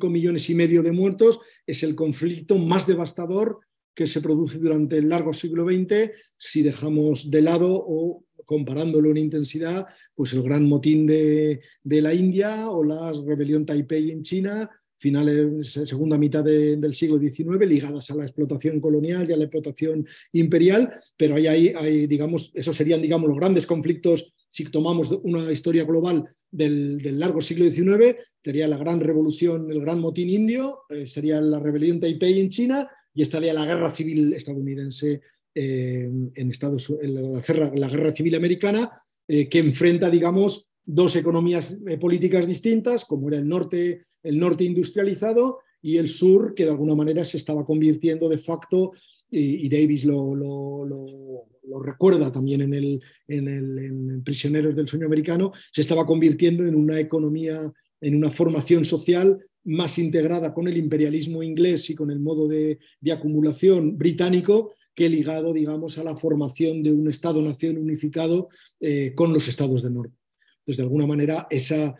millones 0.08 0.48
y 0.48 0.54
medio 0.54 0.82
de 0.82 0.92
muertos, 0.92 1.40
es 1.66 1.82
el 1.82 1.94
conflicto 1.94 2.58
más 2.58 2.86
devastador 2.86 3.60
que 3.96 4.06
se 4.06 4.20
produce 4.20 4.58
durante 4.58 4.98
el 4.98 5.08
largo 5.08 5.32
siglo 5.32 5.64
XX 5.64 6.12
si 6.36 6.62
dejamos 6.62 7.30
de 7.30 7.42
lado 7.42 7.68
o 7.72 8.24
comparándolo 8.44 9.10
en 9.10 9.16
intensidad, 9.16 9.86
pues 10.14 10.32
el 10.34 10.42
gran 10.42 10.68
motín 10.68 11.06
de, 11.06 11.62
de 11.82 12.00
la 12.02 12.14
India 12.14 12.70
o 12.70 12.84
la 12.84 13.12
rebelión 13.26 13.66
Taipei 13.66 14.12
en 14.12 14.22
China 14.22 14.70
finales, 14.98 15.72
segunda 15.72 16.16
mitad 16.16 16.42
del 16.42 16.94
siglo 16.94 17.18
XIX, 17.18 17.66
ligadas 17.66 18.10
a 18.10 18.14
la 18.14 18.24
explotación 18.24 18.80
colonial 18.80 19.28
y 19.28 19.32
a 19.32 19.36
la 19.36 19.44
explotación 19.44 20.06
imperial, 20.32 20.92
pero 21.16 21.36
hay, 21.36 21.46
hay, 21.48 22.06
digamos, 22.06 22.50
esos 22.54 22.76
serían, 22.76 23.02
digamos, 23.02 23.28
los 23.28 23.38
grandes 23.38 23.66
conflictos, 23.66 24.32
si 24.48 24.64
tomamos 24.64 25.10
una 25.22 25.52
historia 25.52 25.84
global 25.84 26.24
del, 26.50 26.98
largo 27.18 27.42
siglo 27.42 27.68
XIX, 27.68 28.16
sería 28.42 28.68
la 28.68 28.78
gran 28.78 29.00
revolución, 29.00 29.70
el 29.70 29.80
gran 29.80 30.00
motín 30.00 30.30
indio, 30.30 30.80
eh, 30.88 31.06
sería 31.06 31.40
la 31.40 31.58
rebelión 31.58 32.00
Taipei 32.00 32.40
en 32.40 32.48
China 32.48 32.88
y 33.16 33.22
estaría 33.22 33.52
la 33.52 33.66
guerra 33.66 33.92
civil 33.92 34.32
estadounidense 34.32 35.20
eh, 35.52 36.08
en 36.34 36.50
Estados 36.50 36.92
la, 37.02 37.72
la, 37.74 37.88
guerra 37.88 38.14
civil 38.14 38.36
americana, 38.36 38.90
eh, 39.26 39.48
que 39.48 39.58
enfrenta, 39.58 40.08
digamos, 40.08 40.68
dos 40.84 41.16
economías 41.16 41.80
políticas 41.98 42.46
distintas, 42.46 43.04
como 43.04 43.28
era 43.28 43.38
el 43.38 43.48
norte 43.48 44.02
el 44.26 44.38
norte 44.40 44.64
industrializado 44.64 45.60
y 45.80 45.98
el 45.98 46.08
sur, 46.08 46.54
que 46.54 46.64
de 46.64 46.70
alguna 46.70 46.96
manera 46.96 47.24
se 47.24 47.36
estaba 47.36 47.64
convirtiendo 47.64 48.28
de 48.28 48.38
facto, 48.38 48.92
y, 49.30 49.68
Davis 49.68 50.04
lo, 50.04 50.34
lo, 50.34 51.82
recuerda 51.82 52.32
también 52.32 52.62
en, 52.62 52.74
el, 52.74 53.02
en, 53.28 53.48
el, 53.48 54.22
Prisioneros 54.24 54.74
del 54.74 54.88
Sueño 54.88 55.06
Americano, 55.06 55.52
se 55.72 55.82
estaba 55.82 56.06
convirtiendo 56.06 56.64
en 56.64 56.74
una 56.74 56.98
economía, 56.98 57.72
en 58.00 58.16
una 58.16 58.30
formación 58.30 58.84
social 58.84 59.38
más 59.66 59.98
integrada 59.98 60.54
con 60.54 60.68
el 60.68 60.76
imperialismo 60.76 61.42
inglés 61.42 61.90
y 61.90 61.94
con 61.94 62.10
el 62.10 62.20
modo 62.20 62.48
de, 62.48 62.78
acumulación 63.12 63.96
británico 63.98 64.74
que 64.94 65.08
ligado, 65.08 65.52
digamos, 65.52 65.98
a 65.98 66.04
la 66.04 66.16
formación 66.16 66.82
de 66.82 66.90
un 66.90 67.08
Estado-nación 67.08 67.76
unificado 67.76 68.48
eh, 68.80 69.12
con 69.14 69.32
los 69.32 69.46
estados 69.46 69.82
del 69.82 69.94
norte. 69.94 70.14
Entonces, 70.60 70.78
de 70.78 70.82
alguna 70.82 71.06
manera, 71.06 71.46
esa, 71.48 71.94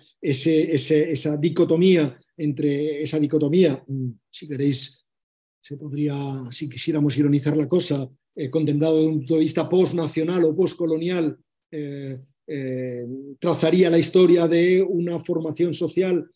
dicotomía 1.38 2.16
entre 2.36 3.02
esa 3.02 3.20
dicotomía, 3.20 3.82
mm, 3.86 4.08
si 4.28 4.48
queréis, 4.48 5.04
se 5.62 5.76
podría, 5.76 6.14
si 6.50 6.68
quisiéramos 6.68 7.16
ironizar 7.16 7.56
la 7.56 7.68
cosa, 7.68 8.08
eh, 8.34 8.50
contemplado 8.50 8.96
desde 8.96 9.08
un 9.08 9.18
punto 9.18 9.34
de 9.34 9.40
vista 9.40 9.68
postnacional 9.68 10.44
o 10.44 10.54
postcolonial, 10.54 11.38
eh, 11.70 12.18
eh, 12.46 13.06
trazaría 13.38 13.88
la 13.88 13.98
historia 13.98 14.46
de 14.48 14.82
una 14.82 15.20
formación 15.20 15.72
social 15.72 16.28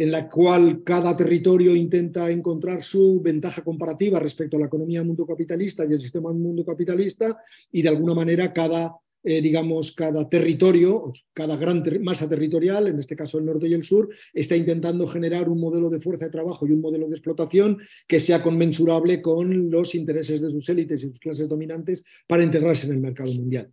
en 0.00 0.10
la 0.10 0.30
cual 0.30 0.82
cada 0.82 1.14
territorio 1.14 1.76
intenta 1.76 2.30
encontrar 2.30 2.82
su 2.82 3.20
ventaja 3.20 3.62
comparativa 3.62 4.18
respecto 4.18 4.56
a 4.56 4.60
la 4.60 4.64
economía 4.64 5.04
mundo 5.04 5.26
capitalista 5.26 5.84
y 5.84 5.92
el 5.92 6.00
sistema 6.00 6.32
mundo 6.32 6.64
capitalista, 6.64 7.36
y 7.70 7.82
de 7.82 7.90
alguna 7.90 8.14
manera 8.14 8.50
cada 8.50 8.96
eh, 9.22 9.42
digamos, 9.42 9.92
cada 9.92 10.26
territorio, 10.26 11.12
cada 11.34 11.58
gran 11.58 11.84
masa 12.00 12.26
territorial, 12.26 12.86
en 12.86 12.98
este 12.98 13.14
caso 13.14 13.36
el 13.36 13.44
norte 13.44 13.68
y 13.68 13.74
el 13.74 13.84
sur, 13.84 14.08
está 14.32 14.56
intentando 14.56 15.06
generar 15.06 15.50
un 15.50 15.60
modelo 15.60 15.90
de 15.90 16.00
fuerza 16.00 16.24
de 16.24 16.30
trabajo 16.30 16.66
y 16.66 16.70
un 16.70 16.80
modelo 16.80 17.06
de 17.06 17.16
explotación 17.16 17.76
que 18.08 18.20
sea 18.20 18.42
conmensurable 18.42 19.20
con 19.20 19.70
los 19.70 19.94
intereses 19.94 20.40
de 20.40 20.48
sus 20.48 20.66
élites 20.70 21.00
y 21.00 21.08
sus 21.08 21.18
clases 21.18 21.46
dominantes 21.46 22.02
para 22.26 22.42
integrarse 22.42 22.86
en 22.86 22.94
el 22.94 23.00
mercado 23.00 23.30
mundial 23.34 23.70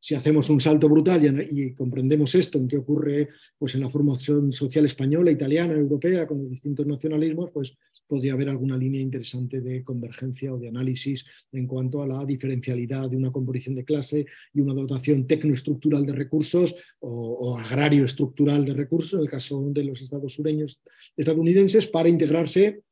si 0.00 0.14
hacemos 0.14 0.48
un 0.48 0.60
salto 0.60 0.88
brutal 0.88 1.46
y, 1.50 1.74
comprendemos 1.74 2.34
esto, 2.34 2.58
en 2.58 2.68
qué 2.68 2.78
ocurre 2.78 3.28
pues, 3.58 3.74
en 3.74 3.80
la 3.80 3.90
formación 3.90 4.52
social 4.52 4.84
española, 4.84 5.30
italiana, 5.30 5.74
europea, 5.74 6.26
con 6.26 6.38
los 6.42 6.50
distintos 6.50 6.86
nacionalismos, 6.86 7.50
pues 7.52 7.74
podría 8.06 8.32
haber 8.32 8.48
alguna 8.48 8.76
línea 8.76 9.00
interesante 9.00 9.60
de 9.60 9.84
convergencia 9.84 10.52
o 10.52 10.58
de 10.58 10.68
análisis 10.68 11.26
en 11.52 11.66
cuanto 11.66 12.02
a 12.02 12.06
la 12.06 12.24
diferencialidad 12.24 13.10
de 13.10 13.16
una 13.16 13.30
composición 13.30 13.74
de 13.74 13.84
clase 13.84 14.24
y 14.54 14.60
una 14.60 14.72
dotación 14.72 15.26
tecnoestructural 15.26 16.06
de 16.06 16.14
recursos 16.14 16.74
o, 17.00 17.56
agrario 17.58 18.04
estructural 18.04 18.64
de 18.64 18.72
recursos, 18.72 19.14
en 19.14 19.20
el 19.20 19.30
caso 19.30 19.62
de 19.70 19.84
los 19.84 20.00
estados 20.00 20.32
sureños 20.32 20.80
estadounidenses, 21.16 21.86
para 21.86 22.08
integrarse 22.08 22.82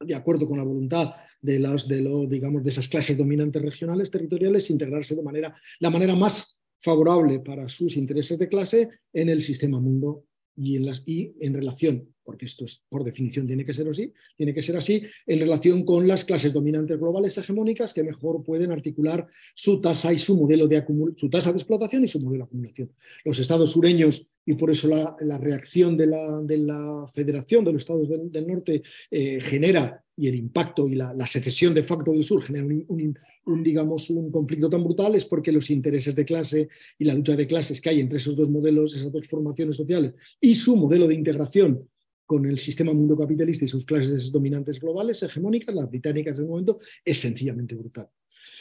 de 0.00 0.14
acuerdo 0.14 0.48
con 0.48 0.58
la 0.58 0.64
voluntad 0.64 1.12
de, 1.42 1.58
las, 1.58 1.86
de, 1.86 2.00
lo, 2.00 2.26
digamos, 2.26 2.62
de 2.62 2.70
esas 2.70 2.88
clases 2.88 3.18
dominantes 3.18 3.60
regionales, 3.60 4.10
territoriales, 4.10 4.70
integrarse 4.70 5.14
de 5.14 5.22
manera, 5.22 5.54
la 5.80 5.90
manera 5.90 6.14
más 6.14 6.62
favorable 6.80 7.40
para 7.40 7.68
sus 7.68 7.96
intereses 7.96 8.38
de 8.38 8.48
clase 8.48 8.88
en 9.12 9.28
el 9.28 9.42
sistema 9.42 9.80
mundo 9.80 10.24
y 10.56 10.76
en, 10.76 10.86
las, 10.86 11.02
y 11.06 11.34
en 11.40 11.54
relación 11.54 12.11
porque 12.24 12.46
esto 12.46 12.64
es, 12.64 12.82
por 12.88 13.04
definición 13.04 13.46
tiene 13.46 13.64
que 13.64 13.74
ser 13.74 13.88
así, 13.88 14.12
tiene 14.36 14.54
que 14.54 14.62
ser 14.62 14.76
así 14.76 15.02
en 15.26 15.38
relación 15.40 15.84
con 15.84 16.06
las 16.06 16.24
clases 16.24 16.52
dominantes 16.52 16.98
globales 16.98 17.36
hegemónicas 17.38 17.92
que 17.92 18.02
mejor 18.02 18.42
pueden 18.44 18.72
articular 18.72 19.26
su 19.54 19.80
tasa 19.80 20.12
y 20.12 20.18
su 20.18 20.36
modelo 20.36 20.68
de 20.68 20.84
su 21.16 21.28
tasa 21.28 21.52
de 21.52 21.58
explotación 21.58 22.04
y 22.04 22.08
su 22.08 22.20
modelo 22.20 22.44
de 22.44 22.48
acumulación. 22.48 22.92
Los 23.24 23.38
estados 23.38 23.70
sureños 23.70 24.26
y 24.44 24.54
por 24.54 24.70
eso 24.70 24.88
la, 24.88 25.38
reacción 25.38 25.96
de 25.96 26.06
la, 26.06 26.40
de 26.42 26.58
la, 26.58 27.08
Federación 27.12 27.64
de 27.64 27.72
los 27.72 27.82
Estados 27.82 28.08
del, 28.08 28.46
Norte 28.46 28.82
eh, 29.10 29.40
genera 29.40 30.02
y 30.16 30.28
el 30.28 30.34
impacto 30.34 30.88
y 30.88 30.94
la, 30.94 31.26
secesión 31.26 31.74
de 31.74 31.82
facto 31.82 32.12
del 32.12 32.24
sur 32.24 32.42
genera 32.42 32.66
un, 32.66 33.62
digamos, 33.62 34.10
un 34.10 34.30
conflicto 34.30 34.68
tan 34.68 34.84
brutal 34.84 35.14
es 35.14 35.24
porque 35.24 35.52
los 35.52 35.70
intereses 35.70 36.14
de 36.14 36.24
clase 36.24 36.68
y 36.98 37.04
la 37.04 37.14
lucha 37.14 37.36
de 37.36 37.46
clases 37.46 37.80
que 37.80 37.90
hay 37.90 38.00
entre 38.00 38.18
esos 38.18 38.36
dos 38.36 38.50
modelos, 38.50 38.94
esas 38.94 39.12
dos 39.12 39.26
formaciones 39.26 39.76
sociales 39.76 40.14
y 40.40 40.54
su 40.54 40.76
modelo 40.76 41.06
de 41.06 41.14
integración 41.14 41.88
con 42.32 42.46
el 42.46 42.58
sistema 42.58 42.94
mundo 42.94 43.14
capitalista 43.14 43.66
y 43.66 43.68
sus 43.68 43.84
clases 43.84 44.32
dominantes 44.32 44.80
globales, 44.80 45.22
hegemónicas, 45.22 45.74
las 45.74 45.90
británicas 45.90 46.38
del 46.38 46.46
momento, 46.46 46.78
es 47.04 47.20
sencillamente 47.20 47.74
brutal. 47.74 48.08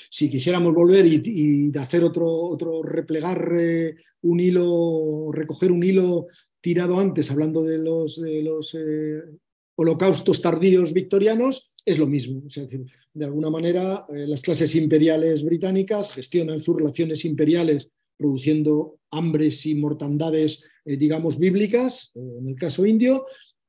Si 0.10 0.30
quisiéramos 0.30 0.76
volver 0.76 1.06
y, 1.06 1.72
hacer 1.78 2.04
otro, 2.04 2.30
otro 2.30 2.84
replegar 2.84 3.54
eh, 3.58 3.96
un 4.24 4.42
hilo, 4.42 5.32
recoger 5.32 5.72
un 5.72 5.84
hilo 5.84 6.28
tirado 6.60 7.00
antes, 7.00 7.32
hablando 7.32 7.64
de 7.64 7.78
los, 7.78 8.22
eh, 8.78 9.22
holocaustos 9.78 10.42
tardíos 10.42 10.92
victorianos, 10.92 11.72
es 11.86 11.98
lo 11.98 12.08
mismo. 12.08 12.44
De 13.14 13.24
alguna 13.26 13.50
manera, 13.50 14.06
eh, 14.14 14.28
las 14.28 14.42
clases 14.42 14.76
imperiales 14.76 15.46
británicas 15.46 16.14
gestionan 16.14 16.62
sus 16.62 16.76
relaciones 16.76 17.24
imperiales 17.24 17.90
produciendo 18.18 19.00
hambres 19.12 19.66
y 19.66 19.76
mortandades, 19.76 20.66
digamos, 20.86 21.40
bíblicas, 21.40 22.12
en 22.16 22.50
el 22.50 22.56
caso 22.56 22.86
indio, 22.86 23.24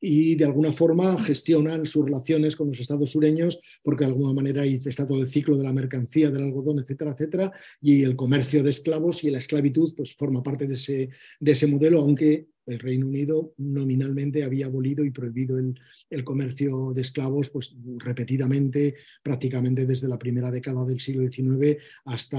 y 0.04 0.34
de 0.34 0.44
alguna 0.44 0.72
forma 0.72 1.16
gestionan 1.20 1.86
sus 1.86 2.04
relaciones 2.04 2.56
con 2.56 2.66
los 2.66 2.80
estados 2.80 3.10
sureños, 3.10 3.60
porque 3.84 4.04
de 4.04 4.10
alguna 4.10 4.34
manera 4.34 4.62
ahí 4.62 4.74
está 4.74 5.06
todo 5.06 5.22
el 5.22 5.28
ciclo 5.28 5.56
de 5.56 5.62
la 5.62 5.72
mercancía, 5.72 6.28
del 6.28 6.42
algodón, 6.42 6.80
etcétera, 6.80 7.12
etcétera, 7.12 7.52
y 7.80 8.02
el 8.02 8.16
comercio 8.16 8.64
de 8.64 8.70
esclavos 8.70 9.22
y 9.22 9.30
la 9.30 9.38
esclavitud 9.38 9.94
pues, 9.96 10.16
forma 10.16 10.42
parte 10.42 10.66
de 10.66 10.74
ese, 10.74 11.10
de 11.38 11.52
ese 11.52 11.68
modelo, 11.68 12.00
aunque 12.00 12.48
el 12.66 12.80
Reino 12.80 13.06
Unido 13.06 13.54
nominalmente 13.58 14.42
había 14.42 14.66
abolido 14.66 15.04
y 15.04 15.10
prohibido 15.10 15.56
el, 15.56 15.78
el, 16.10 16.24
comercio 16.24 16.92
de 16.92 17.00
esclavos 17.00 17.50
pues, 17.50 17.74
repetidamente, 17.98 18.96
prácticamente 19.22 19.86
desde 19.86 20.08
la 20.08 20.18
primera 20.18 20.50
década 20.50 20.84
del 20.84 20.98
siglo 20.98 21.30
XIX 21.30 21.80
hasta, 22.04 22.38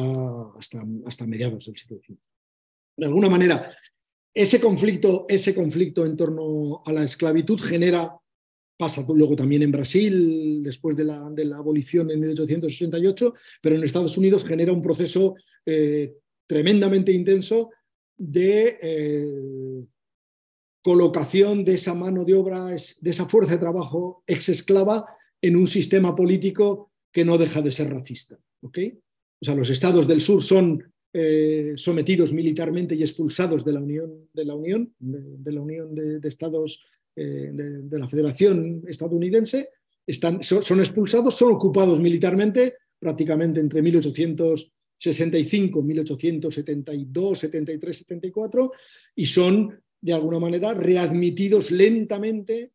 hasta, 0.57 0.83
hasta 1.05 1.27
mediados 1.27 1.65
del 1.65 1.77
siglo 1.77 1.99
XIX. 2.05 2.19
De 2.95 3.05
alguna 3.05 3.29
manera, 3.29 3.73
ese 4.33 4.59
conflicto, 4.59 5.25
ese 5.29 5.53
conflicto 5.53 6.05
en 6.05 6.17
torno 6.17 6.81
a 6.85 6.91
la 6.91 7.03
esclavitud 7.03 7.59
genera, 7.59 8.17
pasa 8.77 9.05
luego 9.07 9.35
también 9.35 9.61
en 9.61 9.71
Brasil, 9.71 10.61
después 10.63 10.95
de 10.95 11.05
la, 11.05 11.25
abolición 11.55 12.09
en 12.09 12.19
1888, 12.19 13.33
pero 13.61 13.75
en 13.75 13.83
Estados 13.83 14.17
Unidos 14.17 14.43
genera 14.43 14.73
un 14.73 14.81
proceso 14.81 15.35
eh, 15.65 16.13
tremendamente 16.47 17.11
intenso 17.11 17.69
de 18.17 18.79
eh, 18.81 19.85
colocación 20.81 21.63
de 21.63 21.75
esa 21.75 21.93
mano 21.93 22.25
de 22.25 22.33
obra, 22.33 22.69
de 22.69 23.09
esa 23.09 23.27
fuerza 23.27 23.53
de 23.53 23.57
trabajo 23.59 24.23
ex 24.27 24.49
esclava 24.49 25.05
en 25.41 25.55
un 25.55 25.67
sistema 25.67 26.15
político 26.15 26.91
que 27.11 27.23
no 27.23 27.37
deja 27.37 27.61
de 27.61 27.71
ser 27.71 27.91
racista. 27.91 28.37
¿okay? 28.61 28.99
O 29.41 29.45
sea, 29.45 29.55
los 29.55 29.69
estados 29.69 30.07
del 30.07 30.21
sur 30.21 30.41
son 30.41 30.92
eh, 31.15 31.73
sometidos 31.75 32.33
militarmente 32.33 32.95
y 32.95 33.03
expulsados 33.03 33.63
de 33.63 33.73
la 33.73 33.79
Unión, 33.79 34.27
de, 34.33 34.45
la 34.45 34.55
Unión, 34.55 34.95
de, 34.97 35.51
la 35.51 35.61
Unión 35.61 35.93
de, 35.93 36.27
Estados 36.27 36.83
eh, 37.15 37.51
de, 37.53 37.99
la 37.99 38.07
Federación 38.07 38.83
estadounidense, 38.87 39.69
están, 40.07 40.41
son, 40.41 40.79
expulsados, 40.79 41.35
son 41.35 41.53
ocupados 41.53 41.99
militarmente 41.99 42.77
prácticamente 42.97 43.59
entre 43.59 43.83
1865, 43.83 45.83
1872, 45.83 47.39
73, 47.39 47.97
74 47.97 48.71
y 49.15 49.27
son 49.27 49.79
de 50.01 50.13
alguna 50.13 50.39
manera 50.39 50.73
readmitidos 50.73 51.69
lentamente 51.69 52.71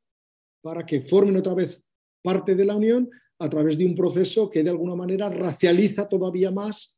para 0.62 0.86
que 0.86 1.02
formen 1.02 1.38
otra 1.38 1.54
vez 1.54 1.82
parte 2.22 2.54
de 2.54 2.64
la 2.64 2.76
Unión 2.76 3.10
a 3.40 3.48
través 3.48 3.76
de 3.76 3.84
un 3.84 3.96
proceso 3.96 4.48
que 4.48 4.62
de 4.62 4.70
alguna 4.70 4.94
manera 4.94 5.28
racializa 5.28 6.08
todavía 6.08 6.52
más, 6.52 6.96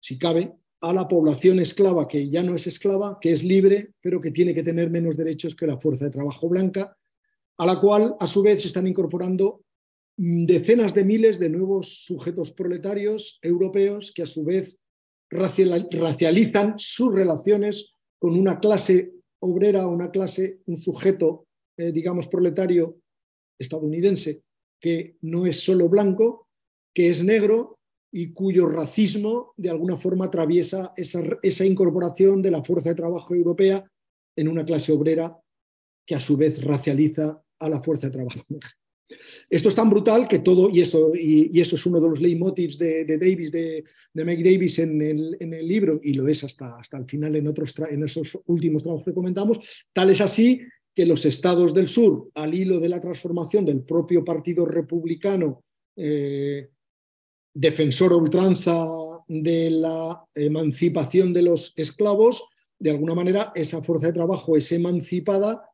si 0.00 0.18
cabe, 0.18 0.61
a 0.82 0.92
la 0.92 1.06
población 1.06 1.60
esclava 1.60 2.08
que 2.08 2.28
ya 2.28 2.42
no 2.42 2.56
es 2.56 2.66
esclava, 2.66 3.18
que 3.20 3.30
es 3.30 3.44
libre, 3.44 3.92
pero 4.00 4.20
que 4.20 4.32
tiene 4.32 4.52
que 4.52 4.64
tener 4.64 4.90
menos 4.90 5.16
derechos 5.16 5.54
que 5.54 5.66
la 5.66 5.78
fuerza 5.78 6.06
de 6.06 6.10
trabajo 6.10 6.48
blanca, 6.48 6.96
a 7.58 7.66
la 7.66 7.80
cual 7.80 8.16
a 8.18 8.26
su 8.26 8.42
vez 8.42 8.62
se 8.62 8.66
están 8.66 8.88
incorporando 8.88 9.62
decenas 10.16 10.92
de 10.92 11.04
miles 11.04 11.38
de 11.38 11.48
nuevos 11.48 12.04
sujetos 12.04 12.50
proletarios 12.50 13.38
europeos 13.42 14.12
que 14.12 14.22
a 14.22 14.26
su 14.26 14.44
vez 14.44 14.78
racializan 15.30 16.74
sus 16.76 17.14
relaciones 17.14 17.94
con 18.18 18.36
una 18.36 18.58
clase 18.58 19.12
obrera, 19.40 19.86
una 19.86 20.10
clase, 20.10 20.60
un 20.66 20.78
sujeto, 20.78 21.46
eh, 21.76 21.92
digamos, 21.92 22.28
proletario 22.28 22.98
estadounidense, 23.58 24.42
que 24.80 25.16
no 25.22 25.46
es 25.46 25.60
solo 25.60 25.88
blanco, 25.88 26.48
que 26.92 27.08
es 27.08 27.24
negro 27.24 27.78
y 28.12 28.32
cuyo 28.32 28.66
racismo 28.66 29.54
de 29.56 29.70
alguna 29.70 29.96
forma 29.96 30.26
atraviesa 30.26 30.92
esa, 30.96 31.22
esa 31.42 31.64
incorporación 31.64 32.42
de 32.42 32.50
la 32.50 32.62
fuerza 32.62 32.90
de 32.90 32.94
trabajo 32.94 33.34
europea 33.34 33.90
en 34.36 34.48
una 34.48 34.64
clase 34.64 34.92
obrera 34.92 35.36
que 36.06 36.14
a 36.14 36.20
su 36.20 36.36
vez 36.36 36.62
racializa 36.62 37.42
a 37.58 37.68
la 37.68 37.82
fuerza 37.82 38.08
de 38.08 38.12
trabajo. 38.12 38.40
Esto 39.48 39.68
es 39.68 39.74
tan 39.74 39.90
brutal 39.90 40.26
que 40.28 40.38
todo, 40.38 40.70
y 40.70 40.80
eso, 40.80 41.12
y, 41.14 41.60
eso 41.60 41.76
es 41.76 41.86
uno 41.86 42.00
de 42.00 42.08
los 42.08 42.20
leitmotivs 42.20 42.78
de, 42.78 43.04
de 43.04 43.18
Davis, 43.18 43.52
de, 43.52 43.84
de 44.12 44.24
Meg 44.24 44.42
Davis 44.42 44.78
en 44.78 45.00
el, 45.00 45.36
en 45.40 45.54
el, 45.54 45.68
libro, 45.68 46.00
y 46.02 46.14
lo 46.14 46.28
es 46.28 46.44
hasta, 46.44 46.78
hasta 46.78 46.96
el 46.96 47.04
final 47.06 47.36
en, 47.36 47.46
otros 47.46 47.74
en 47.90 48.04
esos 48.04 48.38
últimos 48.46 48.82
trabajos 48.82 49.04
que 49.04 49.14
comentamos, 49.14 49.58
tal 49.92 50.10
es 50.10 50.20
así 50.20 50.62
que 50.94 51.06
los 51.06 51.24
estados 51.24 51.72
del 51.72 51.88
sur, 51.88 52.30
al 52.34 52.54
hilo 52.54 52.80
de 52.80 52.88
la 52.88 53.00
transformación 53.00 53.64
del 53.64 53.82
propio 53.82 54.24
Partido 54.24 54.64
Republicano, 54.64 55.62
eh, 55.96 56.70
defensor 57.54 58.12
ultranza 58.12 58.86
de 59.28 59.70
la 59.70 60.24
emancipación 60.34 61.32
de 61.32 61.42
los 61.42 61.72
esclavos, 61.76 62.44
de 62.78 62.90
alguna 62.90 63.14
manera 63.14 63.52
esa 63.54 63.82
fuerza 63.82 64.08
de 64.08 64.14
trabajo 64.14 64.56
es 64.56 64.72
emancipada 64.72 65.72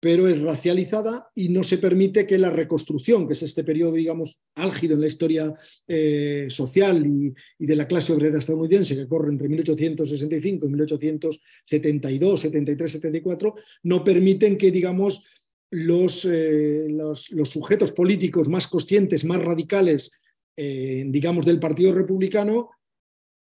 pero 0.00 0.28
es 0.28 0.40
racializada 0.40 1.28
y 1.34 1.48
no 1.48 1.64
se 1.64 1.78
permite 1.78 2.26
que 2.26 2.38
la 2.38 2.50
reconstrucción, 2.50 3.26
que 3.26 3.32
es 3.32 3.42
este 3.42 3.64
periodo, 3.64 3.94
digamos, 3.94 4.40
álgido 4.54 4.94
en 4.94 5.00
la 5.00 5.08
historia 5.08 5.52
eh, 5.88 6.46
social 6.50 7.04
y, 7.04 7.34
de 7.58 7.76
la 7.76 7.88
clase 7.88 8.12
obrera 8.12 8.38
estadounidense, 8.38 8.94
que 8.94 9.08
corre 9.08 9.30
entre 9.30 9.48
1865 9.48 10.66
y 10.66 10.68
1872, 10.68 12.40
73, 12.40 12.92
74, 12.92 13.54
no 13.84 14.04
permiten 14.04 14.56
que, 14.56 14.70
digamos, 14.70 15.26
los, 15.70 16.24
eh, 16.24 16.86
los, 16.88 17.24
sujetos 17.44 17.92
políticos 17.92 18.48
más 18.48 18.68
conscientes, 18.68 19.24
más 19.24 19.42
radicales, 19.42 20.12
eh, 20.60 21.04
digamos, 21.06 21.46
del 21.46 21.60
Partido 21.60 21.94
Republicano, 21.94 22.70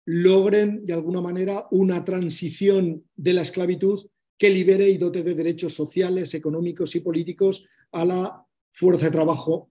logren, 0.06 0.86
de 0.86 0.94
alguna 0.94 1.20
manera, 1.20 1.66
una 1.70 2.02
transición 2.06 3.04
de 3.14 3.34
la 3.34 3.42
esclavitud 3.42 4.06
que 4.38 4.48
libere 4.48 4.88
y 4.88 4.96
dote 4.96 5.22
de 5.22 5.34
derechos 5.34 5.74
sociales, 5.74 6.32
económicos 6.32 6.96
y 6.96 7.00
políticos 7.00 7.66
a 7.92 8.06
la 8.06 8.46
fuerza 8.72 9.04
de 9.04 9.10
trabajo 9.10 9.70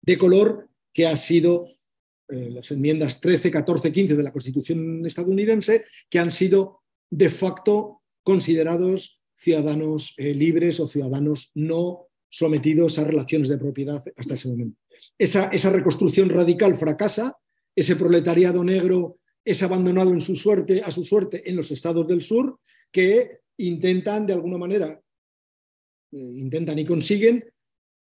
de 0.00 0.16
color 0.16 0.70
que 0.94 1.06
ha 1.06 1.14
sido 1.18 1.66
eh, 2.30 2.48
las 2.50 2.70
enmiendas 2.70 3.20
13, 3.20 3.50
14, 3.50 3.92
15 3.92 4.16
de 4.16 4.22
la 4.22 4.32
Constitución 4.32 5.04
estadounidense, 5.04 5.84
que 6.08 6.18
han 6.18 6.30
sido 6.30 6.80
de 7.10 7.28
facto 7.28 8.00
considerados 8.22 9.20
ciudadanos 9.36 10.14
eh, 10.16 10.32
libres 10.32 10.80
o 10.80 10.88
ciudadanos 10.88 11.50
no 11.54 12.06
sometidos 12.30 12.98
a 12.98 13.04
relaciones 13.04 13.48
de 13.48 13.58
propiedad 13.58 14.02
hasta 14.16 14.34
ese 14.34 14.48
momento. 14.48 14.80
Esa, 15.18 15.48
esa 15.48 15.70
reconstrucción 15.70 16.28
radical 16.28 16.76
fracasa, 16.76 17.36
ese 17.74 17.96
proletariado 17.96 18.64
negro 18.64 19.18
es 19.44 19.62
abandonado 19.62 20.18
su 20.20 20.36
suerte, 20.36 20.82
a 20.82 20.90
su 20.90 21.04
suerte 21.04 21.48
en 21.48 21.56
los 21.56 21.70
estados 21.70 22.06
del 22.06 22.22
sur, 22.22 22.58
que 22.92 23.40
intentan 23.58 24.26
de 24.26 24.32
alguna 24.32 24.58
manera, 24.58 25.00
eh, 26.12 26.16
intentan 26.16 26.78
y 26.78 26.84
consiguen 26.84 27.44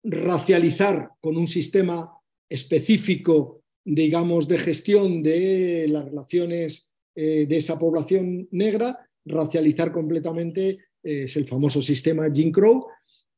racializar 0.03 1.11
con 1.20 1.36
un 1.36 1.47
sistema 1.47 2.11
específico, 2.49 3.62
digamos, 3.84 4.47
de 4.49 4.59
gestión 4.59 5.22
de 5.22 5.86
las 5.88 6.05
relaciones 6.05 6.90
eh, 7.14 7.47
de 7.49 7.57
esa 7.57 7.78
población 7.78 8.49
negra, 8.51 9.09
racializar 9.24 9.92
completamente 9.92 10.78
eh, 11.03 11.24
es 11.24 11.36
el 11.36 11.47
famoso 11.47 11.82
sistema 11.82 12.30
Jim 12.32 12.51
Crow, 12.51 12.86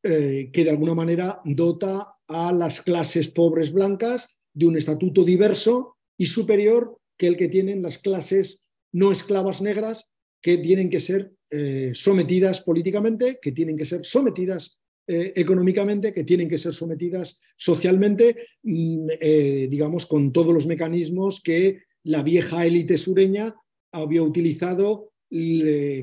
que 0.07 0.65
de 0.65 0.71
alguna 0.71 0.95
manera 0.95 1.41
dota 1.45 2.15
a 2.29 2.53
las 2.53 2.81
clases 2.81 3.29
pobres 3.29 3.73
blancas 3.73 4.39
de 4.55 4.67
un 4.67 4.77
estatuto 4.77 5.25
diverso 5.25 5.97
y 6.17 6.27
superior 6.27 6.99
que 7.19 7.27
el 7.27 7.37
que 7.37 7.49
tienen 7.49 7.83
las 7.83 7.99
clases 7.99 8.65
no 8.93 9.13
esclavas 9.13 9.63
negras, 9.63 10.13
que 10.43 10.59
tienen 10.59 10.91
que 10.91 11.01
ser 11.01 11.33
eh, 11.51 11.91
sometidas 11.95 12.61
políticamente, 12.61 13.39
que 13.41 13.53
tienen 13.53 13.77
que 13.77 13.85
ser 13.85 14.05
sometidas 14.05 14.79
eh, 15.07 15.33
económicamente, 15.37 16.13
que 16.13 16.25
tienen 16.25 16.49
que 16.49 16.59
ser 16.59 16.75
sometidas 16.75 17.41
socialmente, 17.57 18.37
mm, 18.63 19.09
eh, 19.21 19.69
digamos, 19.71 20.07
con 20.07 20.33
todos 20.33 20.53
los 20.53 20.67
mecanismos 20.67 21.41
que 21.41 21.83
la 22.05 22.23
vieja 22.23 22.67
élite 22.67 22.99
sureña 22.99 23.55
había 23.93 24.23
utilizado 24.23 25.13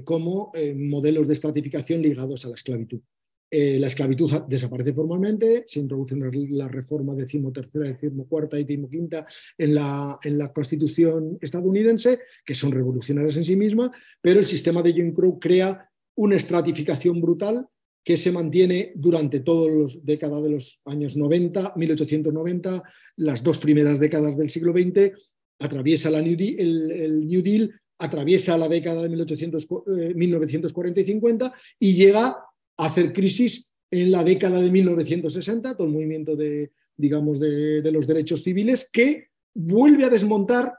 como 0.03 0.51
modelos 0.75 1.27
de 1.27 1.33
estratificación 1.33 2.01
ligados 2.01 2.43
a 2.43 2.49
la 2.49 2.55
esclavitud. 2.55 2.99
Eh, 3.55 3.77
la 3.79 3.85
esclavitud 3.85 4.31
desaparece 4.47 4.93
formalmente, 4.93 5.63
se 5.67 5.79
introduce 5.79 6.15
la 6.15 6.67
reforma 6.67 7.13
decimotercera, 7.13 7.85
decimocuarta 7.85 8.57
y 8.57 8.63
decimoquinta 8.63 9.27
en 9.55 9.75
la, 9.75 10.17
en 10.23 10.39
la 10.39 10.51
Constitución 10.51 11.37
estadounidense, 11.39 12.21
que 12.43 12.55
son 12.55 12.71
revolucionarias 12.71 13.37
en 13.37 13.43
sí 13.43 13.55
mismas, 13.55 13.91
pero 14.19 14.39
el 14.39 14.47
sistema 14.47 14.81
de 14.81 14.93
Jim 14.93 15.13
Crow 15.13 15.39
crea 15.39 15.87
una 16.15 16.35
estratificación 16.35 17.21
brutal 17.21 17.67
que 18.03 18.17
se 18.17 18.31
mantiene 18.31 18.91
durante 18.95 19.41
todas 19.41 19.71
las 19.71 20.03
décadas 20.03 20.41
de 20.41 20.49
los 20.49 20.81
años 20.85 21.15
90, 21.15 21.73
1890, 21.75 22.81
las 23.17 23.43
dos 23.43 23.59
primeras 23.59 23.99
décadas 23.99 24.35
del 24.35 24.49
siglo 24.49 24.73
XX, 24.73 25.11
atraviesa 25.59 26.09
la 26.09 26.21
New 26.23 26.35
Deal, 26.35 26.89
el, 26.89 27.27
New 27.27 27.43
Deal, 27.43 27.71
atraviesa 27.99 28.57
la 28.57 28.67
década 28.67 29.03
de 29.03 29.09
1800, 29.09 29.67
1940 30.15 31.01
y 31.01 31.05
50 31.05 31.53
y 31.79 31.93
llega 31.93 32.35
hacer 32.77 33.13
crisis 33.13 33.71
en 33.91 34.11
la 34.11 34.23
década 34.23 34.59
de 34.59 34.71
1960, 34.71 35.77
todo 35.77 35.87
el 35.87 35.93
movimiento 35.93 36.35
de, 36.35 36.71
digamos, 36.97 37.39
de, 37.39 37.91
los 37.91 38.07
derechos 38.07 38.43
civiles, 38.43 38.89
que 38.91 39.27
vuelve 39.53 40.05
a 40.05 40.09
desmontar 40.09 40.73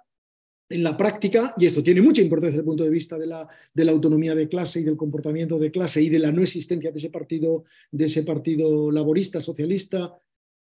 en 0.68 0.82
la 0.82 0.97
práctica, 0.97 1.55
y 1.59 1.66
esto 1.66 1.82
tiene 1.82 2.03
mucha 2.03 2.22
importancia 2.22 2.53
desde 2.53 2.62
el 2.62 2.66
punto 2.66 2.84
de 2.84 2.90
vista 2.90 3.18
de 3.18 3.26
la, 3.26 3.49
de 3.72 3.84
la, 3.84 3.92
autonomía 3.92 4.34
de 4.34 4.49
clase 4.49 4.80
y 4.80 4.82
del 4.82 4.97
comportamiento 4.97 5.59
de 5.59 5.70
clase 5.70 6.03
y 6.03 6.09
de 6.09 6.18
la 6.18 6.32
no 6.32 6.42
existencia 6.42 6.90
de 6.90 6.99
ese 6.99 7.11
partido, 7.11 7.64
de 7.92 8.07
ese 8.07 8.24
partido 8.24 8.90
laborista, 8.90 9.40
socialista 9.40 10.12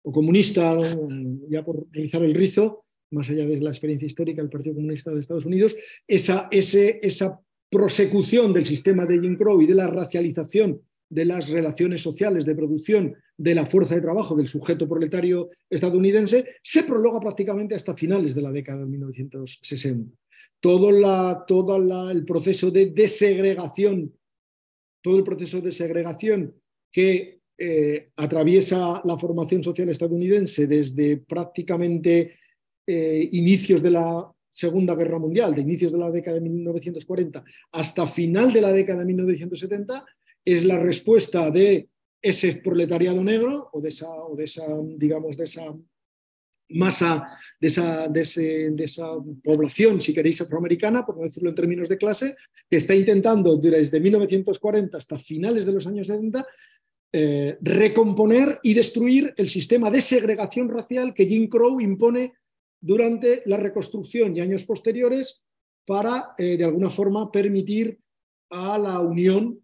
o 0.03 0.13
comunista, 0.13 0.79
ya 1.51 1.65
por 1.65 1.87
realizar 1.91 2.23
el 2.23 2.33
rizo, 2.33 2.85
más 3.11 3.29
allá 3.29 3.47
de 3.47 3.61
la 3.61 3.71
experiencia 3.71 4.07
histórica 4.07 4.41
del 4.41 4.51
Partido 4.51 4.77
Comunista 4.77 5.13
de 5.13 5.21
Estados 5.21 5.45
Unidos, 5.45 5.75
esa, 6.07 6.49
ese, 6.51 7.01
esa 7.03 7.41
prosecución 7.69 8.53
del 8.53 8.65
sistema 8.65 9.05
de 9.05 9.21
Jim 9.21 9.37
Crow 9.37 9.61
y 9.61 9.67
de 9.67 9.75
la 9.75 9.89
racialización 9.89 10.81
de 11.09 11.25
las 11.25 11.49
relaciones 11.49 12.03
sociales 12.03 12.45
de 12.45 12.55
producción 12.55 13.17
de 13.37 13.55
la 13.55 13.67
fuerza 13.67 13.95
de 13.95 14.01
trabajo 14.01 14.35
del 14.37 14.49
sujeto 14.49 14.89
proletario 14.89 15.49
estadounidense 15.71 16.45
se 16.63 16.83
prolonga 16.83 17.21
prácticamente 17.21 17.75
hasta 17.75 17.97
finales 17.97 18.35
de 18.35 18.43
la 18.43 18.51
década 18.51 18.81
de 18.81 18.87
1960. 18.87 20.13
Todo, 20.61 20.91
la, 20.91 21.45
todo 21.47 21.77
el 22.11 22.25
proceso 22.25 22.71
de 22.71 22.87
desegregación, 22.87 24.13
todo 25.01 25.17
el 25.17 25.25
proceso 25.25 25.61
de 25.61 26.51
que 26.91 27.41
eh, 27.57 28.11
atraviesa 28.17 29.01
la 29.05 29.19
formación 29.19 29.63
social 29.63 29.89
estadounidense 29.89 30.67
desde 30.67 31.19
prácticamente 31.19 32.39
eh, 32.87 33.29
inicios 33.33 33.83
de 33.83 33.91
la 33.91 34.33
Segunda 34.49 34.95
Guerra 34.95 35.19
Mundial, 35.19 35.55
de 35.55 35.63
inicios 35.63 35.93
de 35.93 35.99
la 35.99 36.11
década 36.11 36.37
de 36.37 36.49
1940 36.49 37.45
hasta 37.73 38.07
final 38.07 38.53
de 38.53 38.61
la 38.61 38.73
década 38.73 39.01
de 39.01 39.07
1970, 39.07 40.05
es 40.45 40.65
la 40.65 40.79
respuesta 40.79 41.51
de 41.51 41.89
ese 42.21 42.57
proletariado 42.57 43.23
negro 43.23 43.71
o 43.73 43.81
de 43.81 43.91
esa, 43.91 44.09
o 44.09 44.37
de 44.37 44.45
esa 44.45 44.67
digamos, 44.97 45.37
de 45.37 45.45
esa 45.45 45.75
masa, 46.71 47.27
de 47.61 47.69
esa, 47.69 48.09
de, 48.09 48.85
esa 48.85 49.07
población, 49.43 50.01
si 50.01 50.13
queréis, 50.13 50.41
afroamericana, 50.41 51.05
por 51.07 51.17
no 51.17 51.23
decirlo 51.23 51.49
en 51.49 51.55
términos 51.55 51.89
de 51.89 51.97
clase, 51.97 52.37
que 52.69 52.77
está 52.77 52.95
intentando 52.95 53.57
desde 53.57 54.01
1940 54.01 54.99
hasta 54.99 55.19
finales 55.19 55.65
de 55.65 55.73
los 55.73 55.87
años 55.87 56.07
70 56.09 56.47
eh, 57.11 57.57
recomponer 57.63 58.59
y 58.63 58.75
destruir 58.75 59.33
el 59.39 59.49
sistema 59.49 59.91
de 59.91 60.03
segregación 60.03 60.69
racial 60.69 61.15
que 61.15 61.25
Jim 61.25 61.49
Crow 61.49 61.81
impone 61.81 62.35
durante 62.81 63.43
la 63.47 63.57
reconstrucción 63.57 64.37
y 64.37 64.41
años 64.41 64.65
posteriores 64.65 65.43
para, 65.87 66.33
eh, 66.37 66.59
de 66.59 66.65
alguna 66.65 66.91
forma, 66.91 67.33
permitir 67.33 67.99
a 68.51 68.77
la 68.77 69.01
unión 69.01 69.59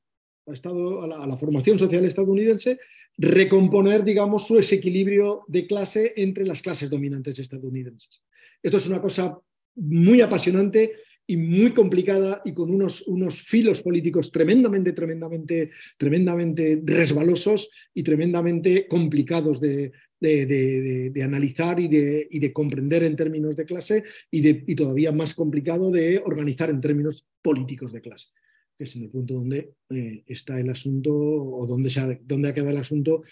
Estado, 0.52 1.02
a, 1.02 1.26
la, 1.26 1.36
formación 1.36 1.78
social 1.78 2.04
estadounidense, 2.04 2.78
recomponer, 3.16 4.04
digamos, 4.04 4.46
su 4.46 4.56
desequilibrio 4.56 5.44
de 5.48 5.66
clase 5.66 6.12
entre 6.16 6.44
las 6.44 6.62
clases 6.62 6.90
dominantes 6.90 7.38
estadounidenses. 7.38 8.22
Esto 8.62 8.76
es 8.76 8.86
una 8.86 9.00
cosa 9.00 9.38
muy 9.76 10.20
apasionante 10.20 10.92
y 11.26 11.36
muy 11.36 11.70
complicada 11.72 12.42
y 12.44 12.52
con 12.52 12.70
unos, 12.70 13.02
unos 13.06 13.40
filos 13.40 13.80
políticos 13.80 14.30
tremendamente, 14.30 14.92
tremendamente, 14.92 15.70
tremendamente 15.96 16.82
resbalosos 16.84 17.70
y 17.94 18.02
tremendamente 18.02 18.86
complicados 18.86 19.60
de, 19.60 19.92
de, 20.20 21.22
analizar 21.22 21.80
y 21.80 21.88
de, 21.88 22.28
de, 22.30 22.52
comprender 22.52 23.04
en 23.04 23.16
términos 23.16 23.56
de 23.56 23.64
clase 23.64 24.04
y, 24.30 24.74
todavía 24.74 25.12
más 25.12 25.34
complicado 25.34 25.90
de 25.90 26.18
organizar 26.18 26.70
en 26.70 26.80
términos 26.80 27.26
políticos 27.42 27.92
de 27.92 28.00
clase, 28.00 28.28
que 28.76 28.84
es 28.84 28.96
en 28.96 29.04
el 29.04 29.10
punto 29.10 29.34
donde 29.34 29.74
eh, 29.90 30.22
está 30.26 30.58
el 30.58 30.70
asunto 30.70 31.12
o 31.12 31.66
donde, 31.66 31.90
se 31.90 32.00
ha, 32.00 32.18
quedado 32.18 32.70
el 32.70 32.76
asunto 32.76 33.22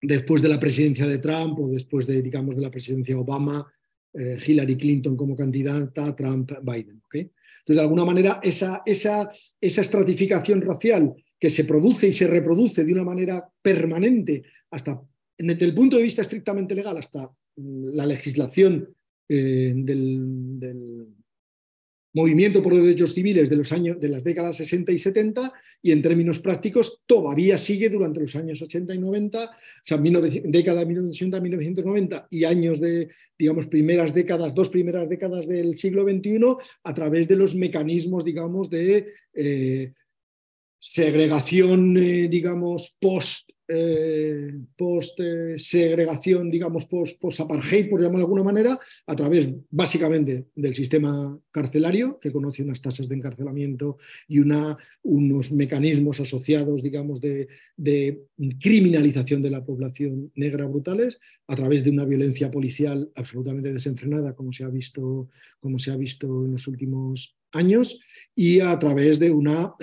después 0.00 0.42
de 0.42 0.48
la 0.48 0.60
presidencia 0.60 1.06
de 1.06 1.18
Trump 1.18 1.58
o 1.58 1.68
después 1.68 2.06
de, 2.06 2.22
digamos, 2.22 2.56
de 2.56 2.62
la 2.62 2.70
presidencia 2.70 3.18
Obama, 3.18 3.66
eh, 4.14 4.36
Hillary 4.44 4.76
Clinton 4.76 5.16
como 5.16 5.36
candidata, 5.36 6.14
Trump, 6.14 6.52
Biden. 6.62 7.02
Entonces, 7.12 7.76
de 7.76 7.80
alguna 7.80 8.04
manera, 8.04 8.40
esa, 8.42 8.82
esa, 8.84 9.30
esa 9.60 9.80
estratificación 9.80 10.60
racial 10.60 11.14
que 11.38 11.50
se 11.50 11.64
produce 11.64 12.08
y 12.08 12.12
se 12.12 12.26
reproduce 12.26 12.84
de 12.84 12.92
una 12.92 13.04
manera 13.04 13.48
permanente 13.62 14.42
hasta 14.70 15.02
desde 15.38 15.64
el 15.64 15.74
punto 15.74 15.96
de 15.96 16.02
vista 16.02 16.22
estrictamente 16.22 16.74
legal 16.74 16.96
hasta 16.96 17.30
mm, 17.56 17.94
la 17.94 18.06
legislación 18.06 18.88
eh, 19.28 19.72
del, 19.74 21.08
movimiento 22.14 22.62
por 22.62 22.74
los 22.74 22.82
derechos 22.82 23.14
civiles 23.14 23.48
de, 23.48 23.56
los 23.56 23.72
años, 23.72 23.98
de 23.98 24.08
las 24.08 24.22
décadas 24.22 24.56
60 24.56 24.92
y 24.92 24.98
70 24.98 25.52
y 25.82 25.92
en 25.92 26.02
términos 26.02 26.38
prácticos 26.38 27.02
todavía 27.06 27.56
sigue 27.58 27.88
durante 27.88 28.20
los 28.20 28.36
años 28.36 28.60
80 28.60 28.94
y 28.94 28.98
90, 28.98 29.44
o 29.44 29.50
sea, 29.84 29.98
década 29.98 30.80
de 30.80 30.86
1980 30.86 31.40
1990 31.40 32.26
y 32.30 32.44
años 32.44 32.80
de, 32.80 33.08
digamos, 33.38 33.66
primeras 33.66 34.14
décadas, 34.14 34.54
dos 34.54 34.68
primeras 34.68 35.08
décadas 35.08 35.46
del 35.46 35.76
siglo 35.76 36.04
XXI 36.04 36.38
a 36.84 36.94
través 36.94 37.28
de 37.28 37.36
los 37.36 37.54
mecanismos, 37.54 38.24
digamos, 38.24 38.68
de 38.68 39.08
eh, 39.34 39.92
segregación, 40.78 41.96
eh, 41.96 42.28
digamos, 42.28 42.96
post 43.00 43.50
eh, 43.74 44.52
post 44.76 45.18
segregación, 45.56 46.50
digamos, 46.50 46.84
post, 46.84 47.18
post 47.18 47.40
apartheid, 47.40 47.88
por 47.88 48.00
llamarlo 48.00 48.18
de 48.18 48.24
alguna 48.24 48.44
manera, 48.44 48.78
a 49.06 49.16
través 49.16 49.48
básicamente 49.70 50.48
del 50.54 50.74
sistema 50.74 51.38
carcelario, 51.50 52.18
que 52.20 52.30
conoce 52.30 52.62
unas 52.62 52.82
tasas 52.82 53.08
de 53.08 53.16
encarcelamiento 53.16 53.96
y 54.28 54.40
unos 54.40 55.52
mecanismos 55.52 56.20
asociados, 56.20 56.82
digamos, 56.82 57.20
de, 57.20 57.48
criminalización 58.60 59.40
de 59.40 59.50
la 59.50 59.64
población 59.64 60.30
negra 60.34 60.66
brutales, 60.66 61.18
a 61.46 61.56
través 61.56 61.82
de 61.82 61.90
una 61.90 62.04
violencia 62.04 62.50
policial 62.50 63.10
absolutamente 63.14 63.72
desenfrenada, 63.72 64.34
como 64.34 64.52
se 64.52 64.64
ha 64.64 64.68
visto, 64.68 65.28
como 65.60 65.78
se 65.78 65.90
ha 65.90 65.96
visto 65.96 66.44
en 66.44 66.52
los 66.52 66.66
últimos 66.68 67.36
años, 67.52 68.00
y 68.34 68.60
a 68.60 68.78
través 68.78 69.18
de 69.18 69.30
una, 69.30 69.74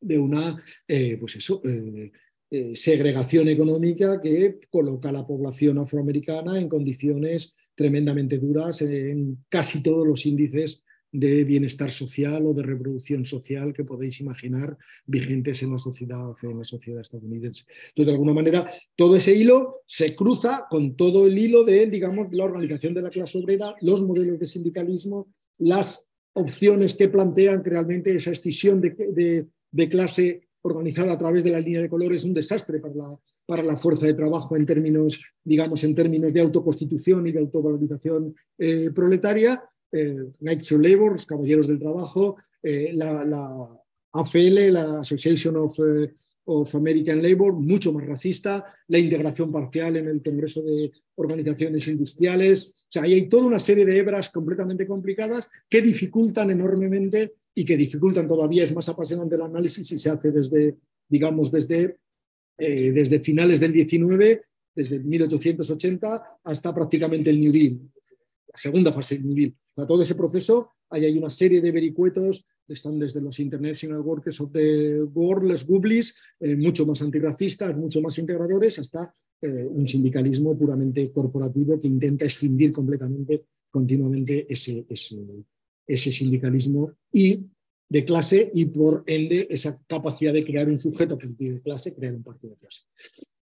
de 0.00 0.18
una 0.18 0.60
eh, 0.88 1.16
pues 1.18 1.36
eso, 1.36 1.62
eh, 1.64 2.10
eh, 2.52 2.74
segregación 2.74 3.48
económica 3.48 4.20
que 4.20 4.58
coloca 4.70 5.10
a 5.10 5.12
la 5.12 5.24
población 5.24 5.78
afroamericana 5.78 6.58
en 6.58 6.68
condiciones 6.68 7.54
tremendamente 7.76 8.38
duras 8.38 8.82
en 8.82 9.44
casi 9.48 9.84
todos 9.84 10.04
los 10.04 10.26
índices 10.26 10.82
de 11.12 11.44
bienestar 11.44 11.92
social 11.92 12.44
o 12.46 12.52
de 12.52 12.64
reproducción 12.64 13.24
social 13.24 13.72
que 13.72 13.84
podéis 13.84 14.20
imaginar 14.20 14.76
vigentes 15.06 15.62
en 15.62 15.70
la 15.72 15.78
sociedad, 15.78 16.34
en 16.42 16.58
la 16.58 16.64
sociedad 16.64 17.00
estadounidense. 17.00 17.66
Entonces, 17.90 18.06
de 18.06 18.12
alguna 18.12 18.32
manera, 18.32 18.68
todo 18.96 19.14
ese 19.14 19.32
hilo 19.32 19.82
se 19.86 20.16
cruza 20.16 20.66
con 20.68 20.96
todo 20.96 21.28
el 21.28 21.38
hilo 21.38 21.64
de, 21.64 21.86
digamos, 21.86 22.32
la 22.32 22.44
organización 22.44 22.94
de 22.94 23.02
la 23.02 23.10
clase 23.10 23.38
obrera, 23.38 23.76
los 23.80 24.02
modelos 24.02 24.40
de 24.40 24.46
sindicalismo, 24.46 25.32
las 25.58 26.10
opciones 26.32 26.94
que 26.94 27.08
plantean 27.08 27.64
realmente 27.64 28.12
esa 28.12 28.32
escisión 28.32 28.80
de 28.80 29.88
clase 29.88 30.49
organizada 30.62 31.12
a 31.12 31.18
través 31.18 31.44
de 31.44 31.50
la 31.50 31.60
línea 31.60 31.80
de 31.80 31.88
color 31.88 32.12
es 32.12 32.24
un 32.24 32.34
desastre 32.34 32.78
para 32.78 32.94
la, 32.94 33.18
para 33.46 33.62
la 33.62 33.76
fuerza 33.76 34.06
de 34.06 34.14
trabajo 34.14 34.56
en 34.56 34.66
términos, 34.66 35.20
digamos, 35.42 35.82
en 35.84 35.94
términos 35.94 36.32
de 36.32 36.40
autoconstitución 36.40 37.26
y 37.26 37.32
de 37.32 37.40
autovalorización 37.40 38.34
eh, 38.58 38.90
proletaria. 38.94 39.62
Eh, 39.92 40.30
Knights 40.38 40.72
of 40.72 40.80
Labor, 40.80 41.12
los 41.12 41.26
Caballeros 41.26 41.66
del 41.66 41.80
Trabajo, 41.80 42.36
eh, 42.62 42.92
la, 42.94 43.24
AFL, 44.12 44.72
la 44.72 45.00
Association 45.00 45.56
of, 45.56 45.78
eh, 45.80 46.12
of, 46.44 46.74
American 46.74 47.22
Labor, 47.22 47.52
mucho 47.54 47.92
más 47.92 48.06
racista, 48.06 48.66
la 48.88 48.98
integración 48.98 49.50
parcial 49.50 49.96
en 49.96 50.08
el 50.08 50.22
Congreso 50.22 50.62
de 50.62 50.92
Organizaciones 51.16 51.86
Industriales. 51.88 52.86
O 52.88 52.92
sea, 52.92 53.02
ahí 53.02 53.14
hay 53.14 53.28
toda 53.28 53.46
una 53.46 53.58
serie 53.58 53.84
de 53.84 53.98
hebras 53.98 54.30
completamente 54.30 54.86
complicadas 54.86 55.48
que 55.68 55.82
dificultan 55.82 56.50
enormemente 56.50 57.34
y 57.54 57.64
que 57.64 57.76
dificultan 57.76 58.28
todavía, 58.28 58.64
es 58.64 58.74
más 58.74 58.88
apasionante 58.88 59.34
el 59.34 59.42
análisis 59.42 59.86
si 59.86 59.98
se 59.98 60.10
hace 60.10 60.30
desde, 60.30 60.76
digamos, 61.08 61.50
desde, 61.50 61.98
eh, 62.58 62.92
desde 62.92 63.20
finales 63.20 63.60
del 63.60 63.72
19, 63.72 64.42
desde 64.74 64.98
1880 65.00 66.40
hasta 66.44 66.74
prácticamente 66.74 67.30
el 67.30 67.40
New 67.40 67.52
Deal, 67.52 67.80
la 68.46 68.56
segunda 68.56 68.92
fase 68.92 69.16
del 69.16 69.26
New 69.26 69.34
Deal. 69.34 69.54
Para 69.74 69.88
todo 69.88 70.02
ese 70.02 70.14
proceso 70.14 70.70
hay, 70.88 71.04
hay 71.04 71.18
una 71.18 71.30
serie 71.30 71.60
de 71.60 71.72
vericuetos, 71.72 72.44
están 72.68 72.98
desde 72.98 73.20
los 73.20 73.38
International 73.40 74.00
Workers 74.00 74.40
of 74.40 74.52
the 74.52 75.02
World, 75.02 75.50
los 75.50 75.66
Gublis, 75.66 76.16
eh, 76.38 76.54
mucho 76.54 76.86
más 76.86 77.02
antirracistas, 77.02 77.76
mucho 77.76 78.00
más 78.00 78.16
integradores, 78.18 78.78
hasta 78.78 79.12
eh, 79.42 79.66
un 79.68 79.86
sindicalismo 79.86 80.56
puramente 80.56 81.10
corporativo 81.10 81.78
que 81.78 81.88
intenta 81.88 82.24
extinguir 82.24 82.72
completamente, 82.72 83.46
continuamente 83.70 84.46
ese, 84.48 84.84
ese 85.92 86.12
sindicalismo 86.12 86.92
y 87.12 87.40
de 87.88 88.04
clase 88.04 88.50
y 88.54 88.66
por 88.66 89.02
ende 89.06 89.48
esa 89.50 89.80
capacidad 89.86 90.32
de 90.32 90.44
crear 90.44 90.68
un 90.68 90.78
sujeto 90.78 91.18
político 91.18 91.54
de 91.54 91.60
clase, 91.60 91.94
crear 91.94 92.14
un 92.14 92.22
partido 92.22 92.52
de 92.52 92.58
clase. 92.58 92.82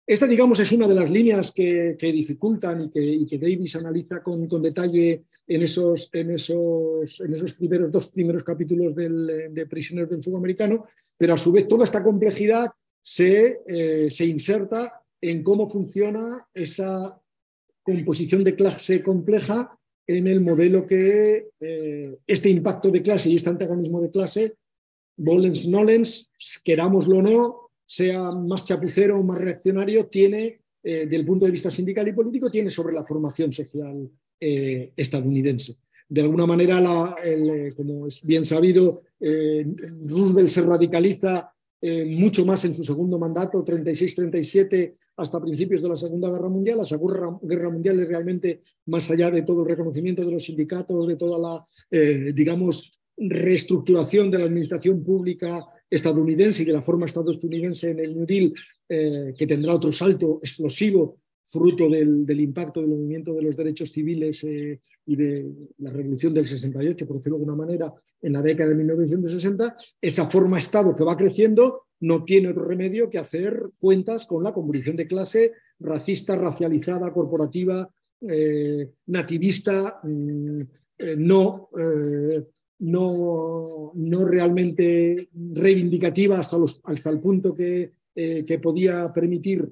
Esta, 0.07 0.26
digamos, 0.26 0.59
es 0.59 0.72
una 0.72 0.88
de 0.88 0.94
las 0.94 1.11
líneas 1.11 1.53
que, 1.53 1.94
dificultan 2.01 2.84
y 2.84 2.90
que, 2.90 3.05
y 3.05 3.26
que, 3.26 3.38
Davis 3.38 3.76
analiza 3.76 4.22
con, 4.22 4.49
con, 4.49 4.62
detalle 4.62 5.24
en 5.46 5.62
esos, 5.62 6.09
en, 6.14 6.30
esos, 6.30 7.20
en 7.20 7.34
esos 7.34 7.53
primeros 7.53 7.92
dos 7.92 8.07
primeros 8.09 8.42
capítulos 8.42 8.96
del, 8.96 9.53
de 9.53 9.66
Prisioneros 9.66 10.09
del 10.09 10.22
Sudamericano, 10.22 10.86
pero 11.18 11.34
a 11.34 11.38
su 11.38 11.53
vez 11.53 11.68
toda 11.68 11.84
esta 11.84 12.03
complejidad 12.03 12.70
se, 13.03 13.61
eh, 13.66 14.09
se 14.11 14.24
inserta 14.24 15.03
en 15.20 15.42
cómo 15.42 15.68
funciona 15.68 16.46
esa 16.55 17.20
composición 17.82 18.42
de 18.44 18.55
clase 18.55 19.03
compleja 19.03 19.78
en 20.09 20.26
el 20.26 20.40
modelo 20.40 20.86
que 20.86 21.50
eh, 21.61 22.18
este 22.26 22.48
impacto 22.48 22.90
de 22.90 23.02
clase 23.02 23.28
y 23.28 23.36
este 23.36 23.50
antagonismo 23.50 24.00
de 24.00 24.11
clase, 24.11 24.54
volens 25.18 25.68
nolens, 25.68 26.30
querámoslo 26.64 27.18
o 27.18 27.22
no, 27.22 27.70
sea 27.84 28.32
más 28.32 28.64
chapucero 28.64 29.20
o 29.20 29.22
más 29.22 29.38
reaccionario, 29.38 30.06
tiene, 30.06 30.61
eh, 30.82 31.04
desde 31.04 31.16
el 31.16 31.26
punto 31.26 31.44
de 31.44 31.52
vista 31.52 31.70
sindical 31.70 32.09
y 32.09 32.12
político, 32.12 32.50
tiene 32.50 32.70
sobre 32.70 32.94
la 32.94 33.04
formación 33.04 33.52
social 33.52 34.09
eh, 34.40 34.92
estadounidense. 34.96 35.76
De 36.09 36.22
alguna 36.22 36.46
manera, 36.46 37.14
como 37.76 38.06
es 38.06 38.22
bien 38.22 38.42
sabido, 38.42 39.02
Roosevelt 39.20 40.48
se 40.48 40.62
radicaliza 40.62 41.52
mucho 42.06 42.46
más 42.46 42.64
en 42.64 42.72
su 42.72 42.82
segundo 42.82 43.18
mandato, 43.18 43.62
36-37, 43.62 44.94
hasta 45.19 45.41
principios 45.41 45.83
de 45.83 45.89
la 45.89 45.97
Segunda 45.97 46.31
Guerra 46.31 46.49
Mundial. 46.49 46.79
La 46.79 46.85
Segunda 46.85 47.39
Guerra 47.43 47.71
Mundial 47.71 48.01
es 48.01 48.09
realmente 48.09 48.61
más 48.87 49.11
allá 49.11 49.31
de 49.31 49.43
todo 49.43 49.62
el 49.62 49.69
reconocimiento 49.69 50.25
de 50.25 50.33
los 50.33 50.45
sindicatos, 50.45 51.07
de 51.07 51.16
toda 51.16 51.39
la, 51.39 51.64
eh, 51.91 52.33
digamos, 52.35 52.91
reestructuración 53.16 54.31
de 54.31 54.39
la 54.39 54.45
administración 54.45 55.03
pública 55.03 55.66
estadounidense 55.91 56.62
y 56.62 56.66
de 56.66 56.73
la 56.73 56.83
forma 56.83 57.07
estadounidense 57.07 57.91
en 57.91 57.99
el 57.99 58.14
New 58.14 58.27
Deal, 58.27 58.55
eh, 58.89 59.35
que 59.37 59.47
tendrá 59.47 59.75
otro 59.75 59.91
salto 59.91 60.39
explosivo 60.41 61.19
fruto 61.45 61.89
del, 61.89 62.41
impacto 62.41 62.81
del 62.81 62.91
movimiento 62.91 63.33
de 63.35 63.43
los 63.43 63.57
derechos 63.57 63.91
civiles 63.91 64.45
eh, 64.45 64.81
y 65.07 65.16
de 65.16 65.51
la 65.79 65.91
revolución 65.91 66.33
del 66.35 66.47
68, 66.47 67.07
por 67.07 67.16
decirlo 67.16 67.39
de 67.39 67.45
alguna 67.45 67.57
manera, 67.57 67.93
en 68.21 68.33
la 68.35 68.43
década 68.43 68.69
de 68.69 68.77
1960, 68.77 69.75
esa 70.01 70.27
forma 70.27 70.59
Estado 70.59 70.95
que 70.95 71.05
va 71.05 71.16
creciendo 71.16 71.88
no 72.01 72.24
tiene 72.24 72.49
otro 72.49 72.64
remedio 72.64 73.11
que 73.11 73.18
hacer 73.18 73.70
cuentas 73.78 74.24
con 74.24 74.42
la 74.44 74.53
convulsión 74.53 74.96
de 74.96 75.07
clase 75.07 75.53
racista, 75.80 76.36
racializada, 76.36 77.12
corporativa, 77.12 77.88
eh, 78.20 78.90
nativista, 79.07 80.01
mm, 80.03 80.61
eh, 80.99 81.16
no, 81.16 81.68
eh, 81.78 82.44
no, 82.80 83.92
no, 83.94 84.24
realmente 84.24 85.28
reivindicativa 85.32 86.38
hasta, 86.38 86.57
el 87.11 87.20
punto 87.20 87.55
que, 87.55 87.92
que 88.14 88.59
podía 88.61 89.12
permitir 89.12 89.68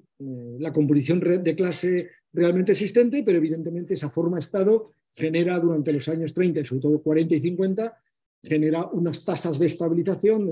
la 0.59 0.73
composición 0.73 1.21
de 1.21 1.57
clase 1.57 2.09
realmente 2.33 2.73
existente, 2.73 3.23
pero 3.25 3.39
evidentemente 3.39 3.95
esa 3.95 4.11
forma 4.11 4.39
Estado 4.39 4.91
genera 5.15 5.59
durante 5.59 5.93
los 5.93 6.09
años 6.09 6.33
30 6.35 6.61
y 6.61 6.65
sobre 6.65 6.83
todo 6.83 7.03
40 7.03 7.35
y 7.35 7.41
50 7.41 7.97
genera 8.43 8.87
unas 8.93 9.25
tasas 9.25 9.59
de 9.59 9.67
estabilización, 9.67 10.51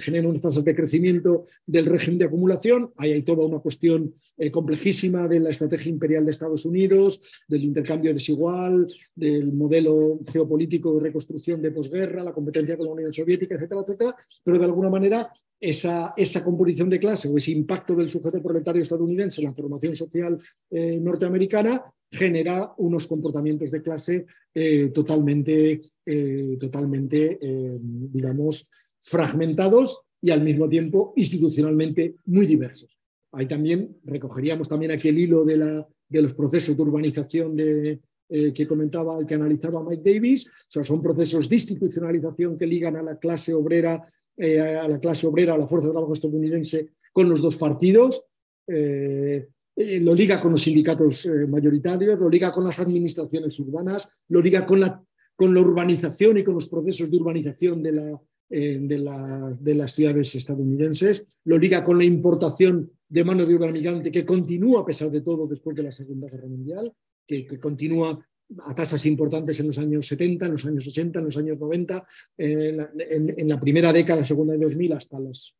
genera 0.00 0.28
unas 0.28 0.40
tasas 0.40 0.64
de 0.64 0.74
crecimiento 0.74 1.44
del 1.66 1.86
régimen 1.86 2.18
de 2.18 2.24
acumulación. 2.24 2.92
Ahí 2.96 3.12
hay 3.12 3.22
toda 3.22 3.46
una 3.46 3.60
cuestión 3.60 4.14
eh, 4.36 4.50
complejísima 4.50 5.28
de 5.28 5.40
la 5.40 5.50
estrategia 5.50 5.90
imperial 5.90 6.24
de 6.24 6.30
Estados 6.30 6.64
Unidos, 6.64 7.20
del 7.46 7.64
intercambio 7.64 8.12
desigual, 8.12 8.92
del 9.14 9.52
modelo 9.54 10.20
geopolítico 10.30 10.94
de 10.94 11.00
reconstrucción 11.00 11.62
de 11.62 11.70
posguerra, 11.70 12.24
la 12.24 12.32
competencia 12.32 12.76
con 12.76 12.86
la 12.86 12.92
Unión 12.92 13.12
Soviética, 13.12 13.54
etcétera, 13.54 13.82
etcétera. 13.86 14.16
Pero 14.42 14.58
de 14.58 14.64
alguna 14.64 14.90
manera 14.90 15.30
esa, 15.60 16.14
composición 16.44 16.88
de 16.88 17.00
clase 17.00 17.28
o 17.28 17.36
ese 17.36 17.52
impacto 17.52 17.94
del 17.94 18.08
sujeto 18.08 18.42
proletario 18.42 18.82
estadounidense 18.82 19.40
en 19.40 19.46
la 19.46 19.54
formación 19.54 19.96
social 19.96 20.38
eh, 20.70 20.98
norteamericana 21.00 21.82
genera 22.10 22.72
unos 22.78 23.06
comportamientos 23.06 23.70
de 23.70 23.82
clase 23.82 24.26
eh, 24.54 24.90
totalmente, 24.94 25.82
eh, 26.08 26.56
totalmente 26.58 27.38
digamos, 27.80 28.70
fragmentados 29.00 30.02
y 30.20 30.30
al 30.30 30.42
mismo 30.42 30.68
tiempo 30.68 31.12
institucionalmente 31.16 32.16
muy 32.26 32.46
diversos. 32.46 32.98
Ahí 33.32 33.46
también 33.46 33.96
recogeríamos 34.04 34.68
también 34.68 34.92
aquí 34.92 35.08
el 35.08 35.18
hilo 35.18 35.44
de, 35.44 35.56
la, 35.56 35.86
de 36.08 36.22
los 36.22 36.34
procesos 36.34 36.76
de 36.76 36.82
urbanización 36.82 37.54
de, 37.54 38.00
que 38.28 38.66
comentaba, 38.66 39.24
que 39.26 39.34
analizaba 39.34 39.82
Mike 39.82 40.12
Davis. 40.12 40.48
O 40.48 40.70
sea, 40.70 40.84
son 40.84 41.00
procesos 41.00 41.48
de 41.48 41.56
institucionalización 41.56 42.58
que 42.58 42.66
ligan 42.66 42.96
a 42.96 43.02
la 43.02 43.18
clase 43.18 43.54
obrera 43.54 44.04
eh, 44.40 44.60
a 44.60 44.86
la 44.86 45.00
clase 45.00 45.26
obrera, 45.26 45.54
a 45.54 45.58
la 45.58 45.66
fuerza 45.66 45.88
de 45.88 45.92
trabajo 45.92 46.12
estadounidense 46.12 46.90
con 47.12 47.28
los 47.28 47.42
dos 47.42 47.56
partidos, 47.56 48.24
eh, 48.68 49.48
eh, 49.74 49.98
lo 49.98 50.14
liga 50.14 50.40
con 50.40 50.52
los 50.52 50.62
sindicatos 50.62 51.26
mayoritarios, 51.48 52.16
lo 52.20 52.28
liga 52.28 52.52
con 52.52 52.64
las 52.64 52.78
administraciones 52.78 53.58
urbanas, 53.58 54.08
lo 54.28 54.40
liga 54.40 54.64
con 54.64 54.78
la, 54.78 55.02
con 55.38 55.54
la 55.54 55.60
urbanización 55.60 56.36
y 56.36 56.42
con 56.42 56.54
los 56.54 56.66
procesos 56.66 57.08
de 57.08 57.16
urbanización 57.16 57.80
de, 57.80 57.92
la, 57.92 58.20
de, 58.50 59.74
las 59.76 59.92
ciudades 59.92 60.34
estadounidenses, 60.34 61.28
lo 61.44 61.56
liga 61.56 61.84
con 61.84 61.96
la 61.96 62.02
importación 62.02 62.90
de 63.08 63.22
mano 63.22 63.46
de 63.46 63.54
obra 63.54 63.70
migrante 63.70 64.10
que 64.10 64.26
continúa 64.26 64.80
a 64.80 64.84
pesar 64.84 65.12
de 65.12 65.20
todo 65.20 65.46
después 65.46 65.76
de 65.76 65.84
la 65.84 65.92
Segunda 65.92 66.28
Guerra 66.28 66.48
Mundial, 66.48 66.92
que, 67.24 67.46
continúa 67.60 68.18
a 68.64 68.74
tasas 68.74 69.06
importantes 69.06 69.60
en 69.60 69.68
los 69.68 69.78
años 69.78 70.08
70, 70.08 70.46
en 70.46 70.52
los 70.52 70.64
años 70.66 70.82
60, 70.82 71.20
en 71.20 71.24
los 71.26 71.36
años 71.36 71.56
90, 71.56 72.08
en, 72.36 73.48
la 73.48 73.60
primera 73.60 73.92
década, 73.92 74.24
segunda 74.24 74.54
de 74.54 74.58
2000, 74.58 74.92
hasta 74.94 75.20
las 75.20 75.54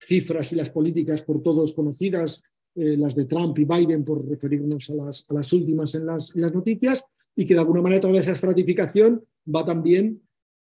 cifras 0.00 0.50
y 0.54 0.56
las 0.56 0.70
políticas 0.70 1.20
por 1.20 1.42
todos 1.42 1.74
conocidas, 1.74 2.42
eh, 2.74 2.96
las 2.96 3.14
de 3.14 3.26
Trump 3.26 3.58
y 3.58 3.66
Biden, 3.66 4.02
por 4.02 4.26
referirnos 4.26 4.88
a 4.88 5.34
las 5.34 5.52
últimas 5.52 5.94
en 5.94 6.06
las, 6.06 6.34
noticias, 6.34 7.04
y 7.36 7.46
que 7.46 7.54
de 7.54 7.60
alguna 7.60 7.82
manera 7.82 8.00
toda 8.00 8.20
esa 8.20 8.32
estratificación 8.32 9.24
va 9.54 9.64
también 9.64 10.22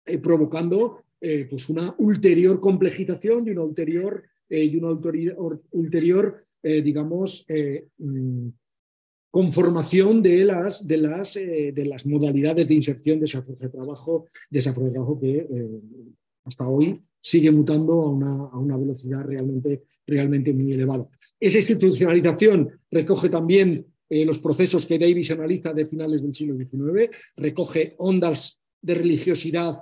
eh, 0.05 0.17
provocando 0.17 1.03
eh, 1.21 1.47
pues 1.49 1.69
una 1.69 1.93
ulterior 1.97 2.59
complejización 2.59 3.47
y 3.47 3.51
una 3.51 3.63
ulterior, 3.63 4.23
y 4.51 4.75
una 4.77 4.89
ulterior, 5.71 6.41
digamos, 6.63 7.45
mm, 7.99 8.47
conformación 9.31 10.23
de 10.23 10.43
las, 10.43 10.87
de 10.87 10.97
las, 10.97 11.35
eh, 11.35 11.71
de 11.73 11.85
las 11.85 12.05
modalidades 12.05 12.67
de 12.67 12.73
inserción 12.73 13.19
de 13.19 13.25
esa 13.25 13.41
fuerza 13.41 13.65
de 13.65 13.71
trabajo, 13.71 14.25
de 14.49 14.59
de 14.59 14.91
trabajo 14.91 15.19
que 15.19 15.37
eh, 15.37 15.81
hasta 16.45 16.67
hoy 16.67 16.99
sigue 17.21 17.51
mutando 17.51 17.93
a 18.01 18.09
una, 18.09 18.45
a 18.47 18.57
una, 18.57 18.77
velocidad 18.77 19.23
realmente, 19.23 19.83
realmente 20.07 20.53
muy 20.53 20.73
elevada. 20.73 21.07
Esa 21.39 21.57
institucionalización 21.57 22.69
recoge 22.89 23.29
también 23.29 23.85
eh, 24.09 24.25
los 24.25 24.39
procesos 24.39 24.85
que 24.85 24.97
Davis 24.97 25.31
analiza 25.31 25.73
de 25.73 25.85
finales 25.85 26.23
del 26.23 26.33
siglo 26.33 26.57
XIX, 26.57 27.15
recoge 27.37 27.95
ondas 27.99 28.59
de 28.81 28.95
religiosidad 28.95 29.77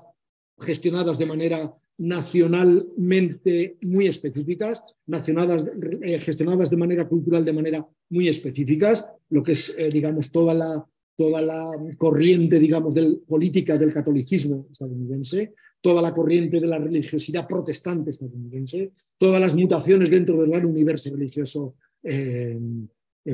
gestionadas 0.60 1.18
de 1.18 1.26
manera 1.26 1.74
nacionalmente 2.00 3.78
muy 3.82 4.08
específicas, 4.08 4.84
eh, 5.08 6.20
gestionadas 6.20 6.70
de 6.70 6.78
manera 6.78 7.08
cultural 7.08 7.44
de 7.44 7.54
manera 7.54 7.88
muy 8.10 8.28
específicas, 8.28 9.08
lo 9.30 9.42
que 9.42 9.54
es, 9.54 9.74
eh, 9.78 9.90
digamos, 9.92 10.32
toda 10.32 10.54
la, 10.54 10.88
toda 11.16 11.42
la 11.42 11.72
corriente, 11.98 12.60
digamos, 12.60 12.94
del, 12.94 13.22
política 13.28 13.78
del 13.78 13.94
catolicismo 13.94 14.68
estadounidense, 14.72 15.54
toda 15.82 16.02
la 16.02 16.14
corriente 16.14 16.60
de 16.60 16.68
la 16.68 16.78
religiosidad 16.80 17.48
protestante 17.48 18.12
estadounidense, 18.12 18.92
todas 19.18 19.42
las 19.42 19.56
mutaciones 19.56 20.10
dentro 20.10 20.40
del 20.42 20.52
gran 20.52 20.66
universo 20.66 21.10
religioso 21.12 21.76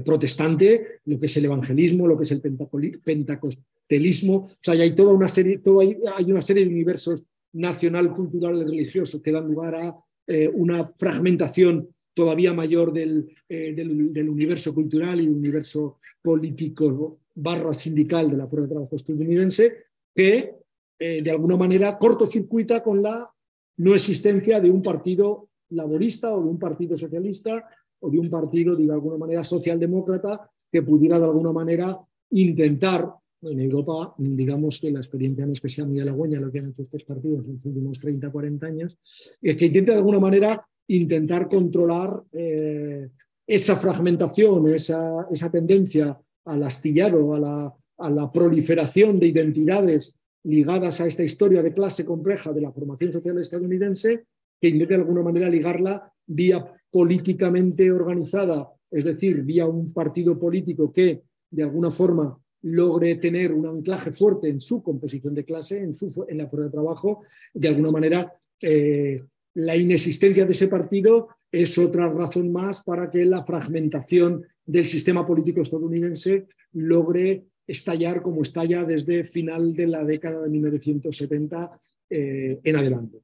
protestante, 0.01 0.99
lo 1.05 1.19
que 1.19 1.27
es 1.27 1.37
el 1.37 1.45
evangelismo, 1.45 2.07
lo 2.07 2.17
que 2.17 2.23
es 2.23 2.31
el 2.31 2.41
pentecostelismo, 2.41 4.35
o 4.35 4.57
sea, 4.59 4.73
hay 4.73 4.95
toda 4.95 5.13
una 5.13 5.27
serie, 5.27 5.61
hay, 5.79 5.97
hay 6.15 6.31
una 6.31 6.41
serie 6.41 6.63
de 6.63 6.69
universos 6.69 7.23
nacional, 7.53 8.13
cultural 8.13 8.55
y 8.57 8.63
religioso 8.63 9.21
que 9.21 9.31
dan 9.31 9.47
lugar 9.47 9.75
a 9.75 9.95
eh, 10.27 10.47
una 10.47 10.91
fragmentación 10.97 11.89
todavía 12.13 12.53
mayor 12.53 12.93
del, 12.93 13.29
eh, 13.49 13.73
del, 13.73 14.29
universo 14.29 14.73
cultural 14.73 15.19
y 15.19 15.27
universo 15.27 15.99
político 16.21 17.19
barra 17.35 17.73
sindical 17.73 18.29
de 18.29 18.37
la 18.37 18.47
fuerza 18.47 18.67
de 18.67 18.73
trabajo 18.73 18.95
estadounidense, 18.95 19.73
que 20.15 20.55
eh, 20.99 21.21
de 21.23 21.31
alguna 21.31 21.57
manera 21.57 21.97
cortocircuita 21.97 22.83
con 22.83 23.01
la 23.01 23.29
no 23.77 23.95
existencia 23.95 24.59
de 24.59 24.69
un 24.69 24.81
partido 24.83 25.49
laborista 25.69 26.33
o 26.35 26.43
de 26.43 26.49
un 26.49 26.59
partido 26.59 26.97
socialista 26.97 27.67
o 28.03 28.09
de 28.09 28.19
un 28.19 28.29
partido, 28.29 28.75
de 28.75 28.91
alguna 28.91 29.17
manera, 29.17 29.43
socialdemócrata 29.43 30.49
que 30.71 30.83
pudiera 30.83 31.17
de 31.17 31.25
alguna 31.25 31.51
manera 31.51 31.97
intentar 32.31 33.13
en 33.41 33.59
Europa, 33.59 34.13
digamos 34.17 34.79
que 34.79 34.91
la 34.91 34.99
experiencia 34.99 35.45
no 35.45 35.53
es 35.53 35.61
que 35.61 35.69
sea 35.69 35.85
muy 35.85 35.99
halagüeña 35.99 36.39
lo 36.39 36.51
que 36.51 36.59
han 36.59 36.69
hecho 36.69 36.81
estos 36.81 37.03
partidos 37.03 37.45
en 37.45 37.55
los 37.55 37.65
últimos 37.65 37.99
30, 37.99 38.29
40 38.29 38.67
años, 38.67 38.97
es 39.41 39.55
que 39.55 39.65
intenta 39.65 39.93
de 39.93 39.97
alguna 39.99 40.19
manera 40.19 40.65
intentar 40.87 41.49
controlar 41.49 42.23
eh, 42.31 43.09
esa 43.45 43.75
fragmentación, 43.75 44.73
esa, 44.73 45.27
esa, 45.31 45.51
tendencia 45.51 46.17
al 46.45 46.63
astillado, 46.63 47.33
a 47.33 47.39
la, 47.39 47.73
a 47.97 48.09
la 48.09 48.31
proliferación 48.31 49.19
de 49.19 49.27
identidades 49.27 50.17
ligadas 50.43 50.99
a 50.99 51.07
esta 51.07 51.23
historia 51.23 51.61
de 51.61 51.73
clase 51.73 52.05
compleja 52.05 52.51
de 52.51 52.61
la 52.61 52.71
formación 52.71 53.11
social 53.13 53.39
estadounidense, 53.39 54.25
que 54.59 54.67
intenta 54.69 54.95
de 54.95 55.01
alguna 55.01 55.21
manera 55.21 55.49
ligarla 55.49 56.11
vía 56.25 56.65
políticamente 56.93 57.91
organizada, 57.91 58.71
es 58.91 59.03
decir, 59.03 59.41
vía 59.41 59.65
un 59.65 59.91
partido 59.91 60.37
político 60.37 60.93
que 60.93 61.23
de 61.49 61.63
alguna 61.63 61.89
forma 61.89 62.37
logre 62.61 63.15
tener 63.15 63.51
un 63.51 63.65
anclaje 63.65 64.11
fuerte 64.11 64.47
en 64.47 64.61
su 64.61 64.83
composición 64.83 65.33
de 65.33 65.43
clase, 65.43 65.79
en, 65.79 65.95
su, 65.95 66.23
en 66.29 66.37
la 66.37 66.47
fuerza 66.47 66.65
de 66.65 66.71
trabajo, 66.71 67.23
de 67.51 67.67
alguna 67.67 67.91
manera 67.91 68.31
eh, 68.61 69.23
la 69.55 69.75
inexistencia 69.75 70.45
de 70.45 70.51
ese 70.51 70.67
partido 70.67 71.29
es 71.51 71.79
otra 71.79 72.07
razón 72.09 72.51
más 72.51 72.83
para 72.83 73.09
que 73.09 73.25
la 73.25 73.43
fragmentación 73.43 74.45
del 74.63 74.85
sistema 74.85 75.25
político 75.25 75.61
estadounidense 75.61 76.45
logre 76.73 77.45
estallar 77.65 78.21
como 78.21 78.43
estalla 78.43 78.83
desde 78.83 79.23
final 79.23 79.75
de 79.75 79.87
la 79.87 80.05
década 80.05 80.43
de 80.43 80.49
1970 80.49 81.79
eh, 82.11 82.59
en 82.63 82.75
adelante. 82.75 83.17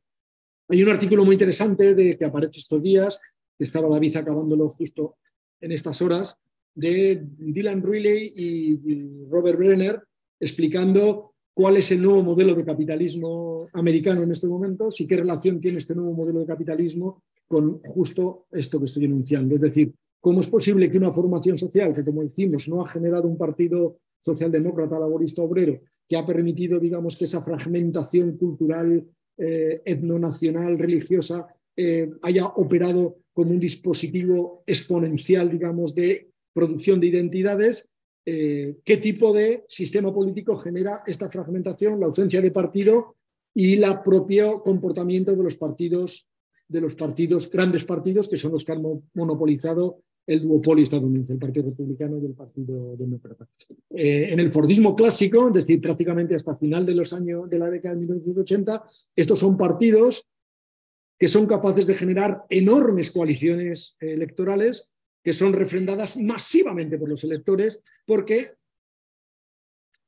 Hay 0.69 0.81
un 0.81 0.89
artículo 0.89 1.23
muy 1.23 1.33
interesante 1.33 1.93
de, 1.93 2.17
que 2.17 2.25
aparece 2.25 2.59
estos 2.59 2.81
días, 2.81 3.19
estaba 3.63 3.89
David 3.89 4.17
acabándolo 4.17 4.69
justo 4.69 5.17
en 5.61 5.71
estas 5.71 6.01
horas, 6.01 6.37
de 6.73 7.21
Dylan 7.37 7.83
Riley 7.83 8.31
y 8.35 9.25
Robert 9.29 9.57
Brenner 9.57 10.01
explicando 10.39 11.33
cuál 11.53 11.77
es 11.77 11.91
el 11.91 12.01
nuevo 12.01 12.23
modelo 12.23 12.55
de 12.55 12.63
capitalismo 12.63 13.67
americano 13.73 14.23
en 14.23 14.31
este 14.31 14.47
momento 14.47 14.89
y 14.97 15.05
qué 15.05 15.17
relación 15.17 15.59
tiene 15.59 15.79
este 15.79 15.93
nuevo 15.93 16.13
modelo 16.13 16.39
de 16.39 16.45
capitalismo 16.45 17.23
con 17.47 17.81
justo 17.81 18.45
esto 18.51 18.79
que 18.79 18.85
estoy 18.85 19.05
enunciando. 19.05 19.55
Es 19.55 19.61
decir, 19.61 19.93
cómo 20.21 20.39
es 20.41 20.47
posible 20.47 20.89
que 20.89 20.97
una 20.97 21.11
formación 21.11 21.57
social 21.57 21.93
que, 21.93 22.03
como 22.03 22.23
decimos, 22.23 22.67
no 22.69 22.81
ha 22.81 22.87
generado 22.87 23.27
un 23.27 23.37
partido 23.37 23.97
socialdemócrata, 24.19 24.99
laborista, 24.99 25.41
obrero, 25.41 25.81
que 26.07 26.15
ha 26.15 26.25
permitido, 26.25 26.79
digamos, 26.79 27.17
que 27.17 27.25
esa 27.25 27.41
fragmentación 27.41 28.37
cultural, 28.37 29.05
eh, 29.37 29.81
etnonacional, 29.85 30.77
religiosa, 30.77 31.47
eh, 31.75 32.09
haya 32.21 32.45
operado 32.47 33.17
como 33.39 33.51
un 33.51 33.59
dispositivo 33.61 34.63
exponencial, 34.67 35.49
digamos, 35.49 35.95
de 35.95 36.27
producción 36.51 36.99
de 36.99 37.07
identidades, 37.07 37.89
eh, 38.25 38.75
qué 38.83 38.97
tipo 38.97 39.31
de 39.31 39.63
sistema 39.69 40.13
político 40.13 40.57
genera 40.57 41.03
esta 41.07 41.29
fragmentación, 41.29 42.01
la 42.01 42.07
ausencia 42.07 42.41
de 42.41 42.51
partido 42.51 43.15
y 43.55 43.81
el 43.81 43.85
propio 44.03 44.61
comportamiento 44.61 45.33
de 45.33 45.41
los 45.41 45.55
partidos, 45.55 46.27
de 46.67 46.81
los 46.81 46.95
partidos, 46.95 47.49
grandes 47.49 47.85
partidos, 47.85 48.27
que 48.27 48.35
son 48.35 48.51
los 48.51 48.65
que 48.65 48.73
han 48.73 48.83
monopolizado 49.13 50.01
el 50.27 50.41
duopolio 50.41 50.83
estadounidense, 50.83 51.31
el 51.31 51.39
Partido 51.39 51.69
Republicano 51.69 52.19
y 52.21 52.25
el 52.25 52.33
Partido 52.33 52.97
Demócrata. 52.97 53.47
Eh, 53.89 54.33
en 54.33 54.41
el 54.41 54.51
Fordismo 54.51 54.97
clásico, 54.97 55.47
es 55.47 55.53
decir, 55.53 55.79
prácticamente 55.79 56.35
hasta 56.35 56.57
final 56.57 56.85
de 56.85 56.93
los 56.93 57.13
años 57.13 57.49
de 57.49 57.57
la 57.57 57.69
década 57.69 57.95
de 57.95 58.01
1980, 58.01 58.83
estos 59.15 59.39
son 59.39 59.55
partidos 59.55 60.27
que 61.19 61.27
son 61.27 61.45
capaces 61.45 61.85
de 61.85 61.93
generar 61.93 62.45
enormes 62.49 63.11
coaliciones 63.11 63.95
electorales 63.99 64.91
que 65.21 65.33
son 65.33 65.53
refrendadas 65.53 66.17
masivamente 66.17 66.97
por 66.97 67.09
los 67.09 67.23
electores, 67.23 67.83
porque 68.05 68.53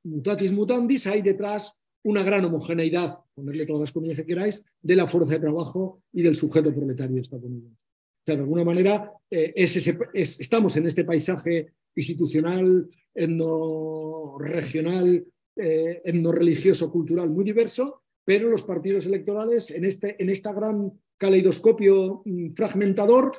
mutatis 0.03 0.51
mutandis 0.51 1.05
hay 1.05 1.21
detrás 1.21 1.79
una 2.03 2.23
gran 2.23 2.45
homogeneidad, 2.45 3.19
ponerle 3.35 3.65
todas 3.65 3.81
las 3.81 3.91
comillas 3.91 4.17
que 4.17 4.25
queráis, 4.25 4.63
de 4.81 4.95
la 4.95 5.07
fuerza 5.07 5.33
de 5.33 5.39
trabajo 5.39 6.01
y 6.13 6.23
del 6.23 6.35
sujeto 6.35 6.73
proletario 6.73 7.21
estadounidense. 7.21 7.85
O 7.85 8.23
sea, 8.25 8.35
de 8.35 8.41
alguna 8.41 8.63
manera, 8.63 9.11
eh, 9.29 9.53
estamos 9.55 10.75
en 10.77 10.87
este 10.87 11.03
paisaje 11.03 11.73
institucional, 11.95 12.89
etno-regional, 13.13 15.25
eh, 15.55 16.01
etno-religioso, 16.05 16.91
cultural 16.91 17.29
muy 17.29 17.43
diverso, 17.43 18.00
pero 18.23 18.49
los 18.49 18.63
partidos 18.63 19.05
electorales 19.05 19.71
en, 19.71 19.85
este, 19.85 20.21
en 20.21 20.29
esta 20.29 20.53
gran 20.53 20.91
caleidoscopio 21.17 22.21
mm, 22.25 22.53
fragmentador, 22.53 23.37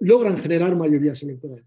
logran 0.00 0.38
generar 0.38 0.76
mayorías 0.76 1.22
electorales. 1.22 1.66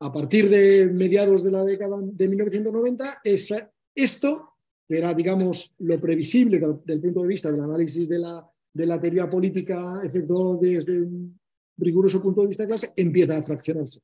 A 0.00 0.10
partir 0.10 0.48
de 0.48 0.86
mediados 0.86 1.44
de 1.44 1.52
la 1.52 1.64
década 1.64 1.98
de 2.02 2.28
1990, 2.28 3.20
es 3.22 3.54
esto, 3.94 4.54
que 4.88 4.98
era, 4.98 5.14
digamos, 5.14 5.72
lo 5.78 6.00
previsible 6.00 6.58
desde 6.58 6.92
el 6.94 7.00
punto 7.00 7.22
de 7.22 7.28
vista 7.28 7.52
del 7.52 7.60
análisis 7.60 8.08
de 8.08 8.18
la, 8.18 8.44
de 8.72 8.86
la 8.86 9.00
teoría 9.00 9.30
política 9.30 10.02
efectuado 10.04 10.56
desde 10.56 11.00
un 11.00 11.38
riguroso 11.76 12.20
punto 12.20 12.42
de 12.42 12.48
vista 12.48 12.64
de 12.64 12.68
clase, 12.68 12.92
empieza 12.96 13.36
a 13.36 13.42
fraccionarse 13.42 14.00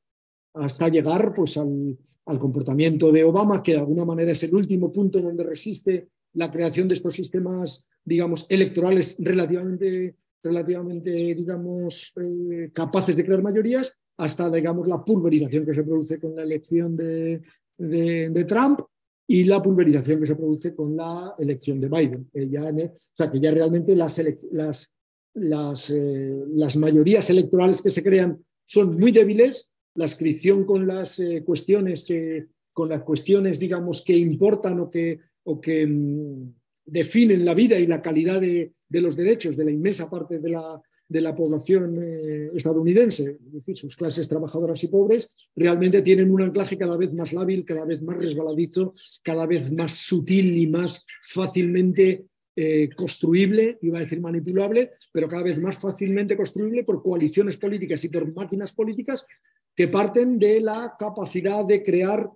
hasta 0.55 0.89
llegar 0.89 1.33
pues, 1.35 1.57
al, 1.57 2.39
comportamiento 2.39 3.13
de 3.13 3.25
Obama, 3.25 3.63
que 3.63 3.73
de 3.73 3.79
alguna 3.79 4.05
manera 4.05 4.33
es 4.33 4.43
el 4.43 4.55
último 4.55 4.93
punto 4.93 5.21
donde 5.21 5.45
resiste 5.45 6.09
la 6.35 6.51
creación 6.51 6.89
de 6.89 6.95
estos 6.95 7.15
sistemas, 7.15 7.89
digamos, 8.05 8.47
electorales 8.49 9.17
relativamente, 9.19 10.17
relativamente 10.43 11.11
digamos, 11.11 12.13
eh, 12.17 12.71
capaces 12.73 13.17
de 13.17 13.25
crear 13.25 13.43
mayorías, 13.43 13.97
hasta, 14.17 14.51
digamos, 14.51 14.89
la 14.89 15.05
pulverización 15.05 15.65
que 15.65 15.75
se 15.75 15.85
produce 15.85 16.19
con 16.21 16.35
la 16.35 16.43
elección 16.43 16.97
de, 16.97 17.41
de, 17.77 18.45
Trump 18.45 18.81
y 19.27 19.45
la 19.45 19.63
pulverización 19.63 20.21
que 20.21 20.27
se 20.27 20.35
produce 20.35 20.75
con 20.75 20.97
la 20.97 21.35
elección 21.39 21.81
de 21.81 21.89
Biden. 21.89 22.29
ya, 22.51 22.65
o 22.65 22.93
sea, 23.15 23.31
que 23.31 23.39
ya 23.39 23.53
realmente 23.53 23.95
las, 23.95 24.21
las, 24.51 24.93
las, 25.35 25.91
eh, 25.91 26.37
las 26.55 26.77
mayorías 26.77 27.31
electorales 27.31 27.81
que 27.81 27.91
se 27.91 28.03
crean 28.03 28.45
son 28.67 28.99
muy 28.99 29.13
débiles 29.13 29.71
la 29.95 30.05
inscripción 30.05 30.65
con 30.65 30.87
las 30.87 31.19
eh, 31.19 31.43
cuestiones 31.45 32.05
que 32.05 32.47
con 32.79 32.89
las 32.89 33.03
cuestiones 33.03 33.59
digamos 33.59 34.03
que 34.03 34.17
importan 34.17 34.79
o 34.79 34.89
que, 34.89 35.19
o 35.43 35.61
que 35.61 35.85
mm, 35.85 36.55
definen 36.87 37.45
la 37.45 37.53
vida 37.53 37.77
y 37.77 37.89
la 37.89 38.01
calidad 38.01 38.41
de, 38.41 38.73
los 38.89 39.17
derechos 39.17 39.57
de 39.57 39.65
la 39.65 39.73
inmensa 39.73 40.09
parte 40.09 40.39
de 40.39 40.51
la, 40.51 40.81
de 41.09 41.21
la 41.21 41.35
población 41.35 41.99
eh, 42.01 42.51
estadounidense, 42.55 43.39
es 43.47 43.53
decir, 43.53 43.77
sus 43.77 43.97
clases 43.97 44.29
trabajadoras 44.29 44.81
y 44.85 44.87
pobres, 44.87 45.35
realmente 45.57 46.03
tienen 46.03 46.31
un 46.31 46.41
anclaje 46.41 46.79
cada 46.79 46.97
vez 46.97 47.13
más 47.13 47.33
lábil, 47.33 47.65
cada 47.65 47.85
vez 47.85 48.01
más 48.01 48.17
resbaladizo, 48.17 48.95
cada 49.25 49.45
vez 49.45 49.73
más 49.73 49.95
sutil 49.95 50.57
y 50.57 50.69
más 50.69 51.05
fácilmente 51.21 52.27
eh, 52.55 52.91
construible, 52.95 53.79
iba 53.83 53.99
a 53.99 54.03
decir 54.03 54.21
manipulable, 54.21 54.93
pero 55.13 55.27
cada 55.27 55.43
vez 55.43 55.59
más 55.59 55.79
fácilmente 55.81 56.37
construible 56.37 56.85
por 56.85 57.03
coaliciones 57.03 57.57
políticas 57.57 58.05
y 58.05 58.09
por 58.09 58.33
máquinas 58.33 58.73
políticas 58.73 59.27
que 59.75 59.89
parten 59.89 60.39
de 60.39 60.61
la 60.61 60.95
capacidad 60.97 61.65
de 61.65 61.83
crear 61.83 62.29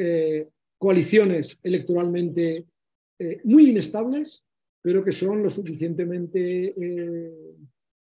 eh, 0.00 0.48
coaliciones 0.78 1.58
electoralmente 1.60 2.64
eh, 3.18 3.40
muy 3.42 3.70
inestables, 3.70 4.44
pero 4.80 5.02
que 5.02 5.10
son 5.10 5.42
lo 5.42 5.50
suficientemente 5.50 6.72
eh, 6.80 7.56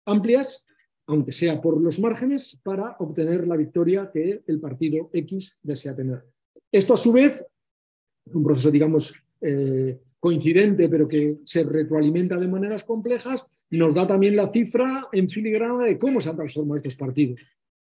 amplias, 0.04 0.66
aunque 1.06 1.30
sea 1.30 1.62
por 1.62 1.80
los 1.80 2.00
márgenes, 2.00 2.58
para 2.64 2.96
obtener 2.98 3.46
la 3.46 3.56
victoria 3.56 4.10
que 4.12 4.42
el 4.48 4.58
partido 4.58 5.10
X 5.12 5.60
desea 5.62 5.94
tener. 5.94 6.24
Esto, 6.72 6.94
a 6.94 6.96
su 6.96 7.12
vez, 7.12 7.44
un 8.32 8.42
proceso, 8.42 8.72
digamos, 8.72 9.14
coincidente, 10.18 10.88
pero 10.88 11.06
que 11.06 11.36
se 11.44 11.62
retroalimenta 11.62 12.36
de 12.36 12.48
maneras 12.48 12.82
complejas, 12.82 13.46
nos 13.70 13.94
da 13.94 14.08
también 14.08 14.34
la 14.34 14.50
cifra 14.50 15.06
en 15.12 15.28
filigrana 15.28 15.84
de 15.84 15.96
cómo 16.00 16.20
se 16.20 16.30
han 16.30 16.36
transformado 16.36 16.78
estos 16.78 16.96
partidos 16.96 17.38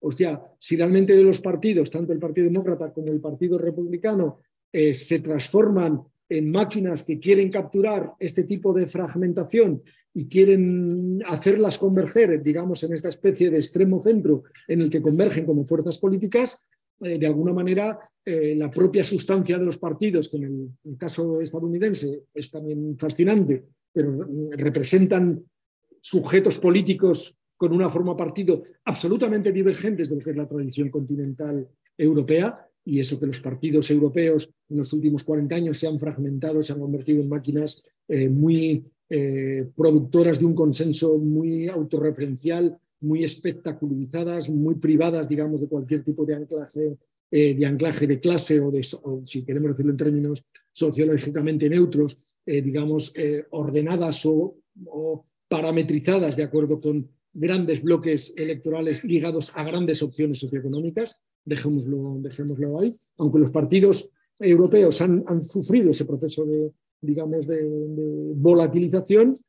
hostia, 0.02 0.42
si 0.60 0.76
realmente 0.76 1.16
los 1.16 1.40
partidos, 1.40 1.90
tanto 1.90 2.12
el 2.12 2.20
Partido 2.20 2.46
Demócrata 2.46 2.92
como 2.92 3.12
el 3.12 3.20
Partido 3.20 3.58
Republicano, 3.58 4.40
eh, 4.72 4.94
se 4.94 5.20
transforman 5.20 6.02
en 6.28 6.50
máquinas 6.50 7.04
que 7.04 7.20
quieren 7.20 7.50
capturar 7.50 8.14
este 8.20 8.46
tipo 8.46 8.74
de 8.74 8.88
fragmentación 8.88 9.84
y 10.14 10.28
quieren 10.28 11.22
hacerlas 11.26 11.78
converger, 11.78 12.42
digamos, 12.42 12.84
en 12.84 12.94
esta 12.94 13.10
especie 13.10 13.50
de 13.50 13.58
extremo 13.58 14.02
centro 14.02 14.44
en 14.68 14.82
el 14.82 14.90
que 14.90 15.02
convergen 15.02 15.46
como 15.46 15.66
fuerzas 15.66 15.98
políticas, 15.98 16.68
eh, 17.02 17.18
de 17.18 17.28
alguna 17.28 17.54
manera 17.54 18.00
eh, 18.26 18.56
la 18.56 18.72
propia 18.72 19.04
sustancia 19.04 19.58
de 19.58 19.66
los 19.66 19.78
partidos, 19.78 20.30
que 20.30 20.38
en 20.38 20.44
el, 20.84 20.98
caso 20.98 21.42
estadounidense 21.42 22.24
es 22.34 22.50
también 22.50 22.98
fascinante, 22.98 23.66
pero 23.92 24.28
representan 24.52 25.44
sujetos 26.00 26.58
políticos 26.58 27.38
con 27.62 27.74
una 27.74 27.92
forma 27.92 28.18
partido 28.18 28.64
absolutamente 28.86 29.52
divergentes 29.52 30.10
de 30.10 30.16
lo 30.16 30.24
que 30.24 30.32
es 30.32 30.36
la 30.36 30.48
tradición 30.48 30.90
continental 30.90 31.70
europea, 31.96 32.68
y 32.84 33.00
eso 33.00 33.20
que 33.20 33.28
los 33.28 33.40
partidos 33.40 33.92
europeos 33.92 34.50
en 34.68 34.78
los 34.78 34.92
últimos 34.94 35.24
40 35.24 35.54
años 35.54 35.78
se 35.78 35.86
han 35.86 36.00
fragmentado, 36.00 36.64
se 36.64 36.74
han 36.74 36.80
convertido 36.80 37.22
en 37.22 37.30
máquinas 37.30 37.84
eh, 38.08 38.28
muy 38.30 38.84
eh, 39.08 39.68
productoras 39.76 40.40
de 40.40 40.46
un 40.46 40.56
consenso 40.56 41.20
muy 41.20 41.68
autorreferencial, 41.68 42.80
muy 43.02 43.24
espectacularizadas, 43.24 44.50
muy 44.50 44.74
privadas, 44.74 45.30
digamos, 45.30 45.62
de 45.62 45.68
cualquier 45.68 46.04
tipo 46.04 46.26
de 46.26 46.34
anclaje, 46.34 46.98
eh, 47.30 47.54
de, 47.54 47.66
anclaje 47.68 48.08
de 48.08 48.20
clase 48.20 48.60
o, 48.60 48.72
de, 48.72 48.82
si 49.26 49.46
queremos 49.46 49.70
decirlo 49.70 49.92
en 49.92 49.98
términos 49.98 50.44
sociológicamente 50.72 51.70
neutros, 51.70 52.18
digamos, 52.44 53.14
ordenadas 53.52 54.26
o, 54.26 54.58
o 54.88 55.24
parametrizadas 55.48 56.36
de 56.36 56.42
acuerdo 56.42 56.82
con 56.82 57.08
grandes 57.34 57.82
bloques 57.82 58.34
electorales 58.36 59.04
ligados 59.04 59.52
a 59.56 59.64
grandes 59.64 60.02
opciones 60.02 60.40
socioeconómicas, 60.40 61.22
dejémoslo, 61.46 62.18
dejémoslo 62.20 62.80
ahí, 62.80 62.98
aunque 63.18 63.40
los 63.40 63.52
partidos 63.52 64.12
europeos 64.40 65.02
han, 65.02 65.42
sufrido 65.44 65.92
ese 65.92 66.06
proceso 66.06 66.46
de, 66.46 66.72
digamos, 67.00 67.48
de, 67.48 67.62
volatilización, 68.36 69.40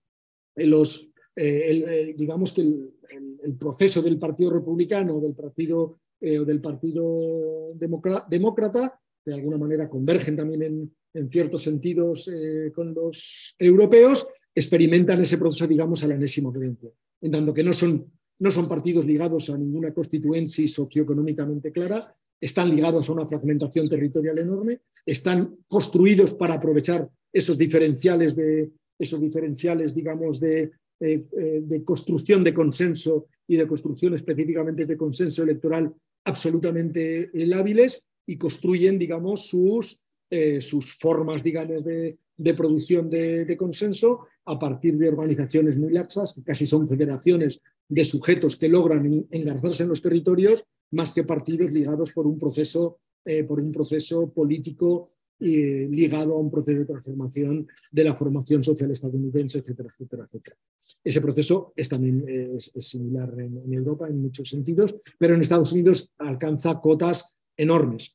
eh, 0.57 0.67
los, 0.67 1.11
eh, 1.35 2.15
digamos 2.17 2.53
que 2.53 2.63
el, 2.63 3.55
proceso 3.59 4.01
del 4.01 4.19
Partido 4.19 4.51
Republicano 4.51 5.21
del 5.21 5.35
Partido, 5.35 5.99
eh, 6.21 6.39
o 6.39 6.45
del 6.45 6.61
partido 6.61 7.73
Demócrata, 7.75 8.99
de 9.25 9.35
alguna 9.35 9.59
manera 9.59 9.89
convergen 9.89 10.37
también 10.37 10.63
en, 10.63 10.95
en 11.15 11.31
ciertos 11.31 11.63
sentidos 11.63 12.31
con 12.75 12.95
los 12.95 13.55
europeos, 13.59 14.27
experimentan 14.55 15.21
ese 15.21 15.39
proceso, 15.39 15.67
digamos, 15.67 16.03
a 16.03 16.09
la 16.09 16.15
enésima 16.15 16.53
potencia 16.53 16.91
en 17.23 17.31
tanto 17.31 17.55
que 17.55 17.65
no 17.65 17.73
son, 17.73 18.05
no 18.39 18.51
son 18.51 18.69
partidos 18.69 19.07
ligados 19.07 19.49
a 19.51 19.57
ninguna 19.57 19.95
constituencia 19.95 20.67
socioeconómicamente 20.69 21.73
clara, 21.73 22.15
están 22.41 22.75
ligados 22.75 23.09
a 23.09 23.13
una 23.13 23.27
fragmentación 23.27 23.89
territorial 23.89 24.39
enorme, 24.39 24.81
están 25.07 25.57
construidos 25.69 26.35
para 26.35 26.55
aprovechar 26.55 27.09
esos 27.33 27.57
diferenciales 27.57 28.35
de, 28.35 28.71
esos 28.99 29.21
diferenciales, 29.21 29.95
digamos, 29.95 30.41
de, 30.41 30.73
eh, 31.01 31.25
de 31.63 31.85
construcción 31.85 32.43
de 32.45 32.53
consenso 32.53 33.27
y 33.47 33.57
de 33.57 33.67
construcción 33.67 34.15
específicamente 34.15 34.87
de 34.87 34.97
consenso 34.97 35.43
electoral 35.43 35.93
absolutamente 36.25 37.31
lábiles 37.33 38.05
y 38.27 38.37
construyen, 38.37 38.99
digamos, 38.99 39.49
sus, 39.49 40.01
eh, 40.31 40.61
sus 40.61 40.95
formas, 40.95 41.43
digamos, 41.43 41.85
de, 41.85 42.19
de 42.37 42.55
producción 42.55 43.11
de, 43.11 43.57
consenso 43.57 44.27
a 44.45 44.59
partir 44.59 44.97
de 44.99 45.09
organizaciones 45.09 45.79
muy 45.79 45.93
laxas, 45.93 46.33
que 46.35 46.43
casi 46.43 46.67
son 46.67 46.89
federaciones 46.89 47.61
de 47.89 48.05
sujetos 48.05 48.57
que 48.57 48.69
logran 48.69 49.27
engarzarse 49.31 49.83
en 49.83 49.89
los 49.91 50.03
territorios, 50.03 50.65
más 50.93 51.13
que 51.13 51.25
partidos 51.25 51.73
ligados 51.73 52.13
por 52.13 52.27
un 52.27 52.39
proceso, 52.39 52.99
eh, 53.25 53.45
por 53.45 53.61
un 53.61 53.73
proceso 53.73 54.31
político 54.31 55.09
eh, 55.41 55.89
ligado 55.91 56.35
a 56.35 56.39
un 56.39 56.51
proceso 56.51 56.79
de 56.79 56.85
transformación 56.85 57.67
de 57.91 58.05
la 58.05 58.15
formación 58.15 58.63
social 58.63 58.91
estadounidense, 58.91 59.59
etcétera, 59.59 59.89
etcétera, 59.93 60.25
etcétera. 60.25 60.57
Ese 61.03 61.21
proceso 61.21 61.73
es 61.75 61.89
también 61.89 62.25
es, 62.29 62.71
similar 62.79 63.35
en, 63.39 63.73
Europa 63.73 64.09
en 64.09 64.23
muchos 64.23 64.49
sentidos, 64.49 64.95
pero 65.19 65.35
en 65.35 65.41
Estados 65.41 65.73
Unidos 65.73 66.13
alcanza 66.19 66.81
cotas 66.81 67.37
enormes, 67.57 68.15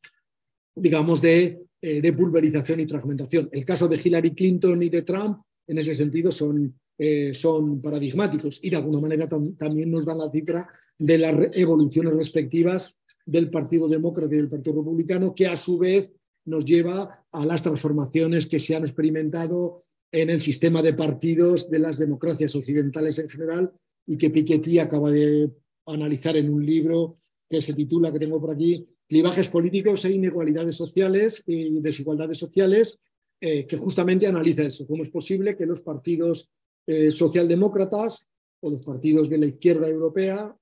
digamos, 0.76 1.22
de 1.22 1.68
eh, 1.80 2.02
de 2.02 2.12
pulverización 2.12 2.80
y 2.80 2.88
fragmentación. 2.88 3.50
El 3.52 3.64
caso 3.64 3.88
de 3.88 4.02
Hillary 4.04 4.34
Clinton 4.34 4.82
y 4.82 4.90
de 4.90 5.04
Trump, 5.04 5.44
en 5.68 5.78
ese 5.78 5.94
sentido, 5.94 6.32
son, 6.32 6.74
eh, 6.98 7.34
son 7.34 7.82
paradigmáticos 7.82 8.60
y 8.62 8.70
de 8.70 8.78
alguna 8.78 9.00
manera 9.00 9.28
también 9.28 9.92
nos 9.92 10.06
dan 10.06 10.18
la 10.18 10.32
cifra 10.32 10.68
de 10.98 11.18
las 11.18 11.36
evoluciones 11.54 12.14
respectivas 12.14 12.98
del 13.26 13.50
Partido 13.50 13.88
Demócrata 13.88 14.34
y 14.34 14.38
del 14.38 14.50
Partido 14.50 14.78
Republicano, 14.78 15.36
que 15.36 15.48
a 15.48 15.56
su 15.56 15.78
vez 15.78 16.12
nos 16.46 16.64
lleva 16.64 17.26
a 17.32 17.46
las 17.46 17.62
transformaciones 17.62 18.48
que 18.48 18.60
se 18.60 18.76
han 18.76 18.84
experimentado 18.84 19.84
en 20.12 20.30
el 20.30 20.40
sistema 20.40 20.82
de 20.82 20.94
partidos 20.94 21.70
de 21.70 21.80
las 21.80 21.98
democracias 21.98 22.56
occidentales 22.56 23.20
en 23.20 23.30
general 23.30 23.74
y 24.06 24.18
que 24.18 24.30
Piketty 24.30 24.80
acaba 24.80 25.12
de 25.12 25.52
analizar 25.86 26.38
en 26.38 26.50
un 26.50 26.66
libro 26.66 27.18
que 27.50 27.62
se 27.62 27.74
titula, 27.74 28.12
que 28.12 28.20
tengo 28.20 28.40
por 28.40 28.52
aquí, 28.52 28.88
clivajes 29.08 29.50
políticos 29.50 30.06
e 30.06 30.12
inigualidades 30.12 30.76
sociales 30.76 31.44
y 31.46 31.80
desigualdades 31.82 32.38
sociales, 32.38 33.00
eh, 33.40 33.66
que 33.68 33.78
justamente 33.78 34.28
analiza 34.28 34.64
eso, 34.64 34.88
cómo 34.88 35.04
es 35.04 35.10
posible 35.10 35.56
que 35.56 35.66
los 35.66 35.82
partidos 35.82 36.52
eh, 36.88 37.12
socialdemócratas 37.12 38.28
o 38.62 38.70
los 38.72 38.82
partidos 38.82 39.30
de 39.30 39.38
la 39.38 39.46
izquierda 39.46 39.88
europea, 39.88 40.56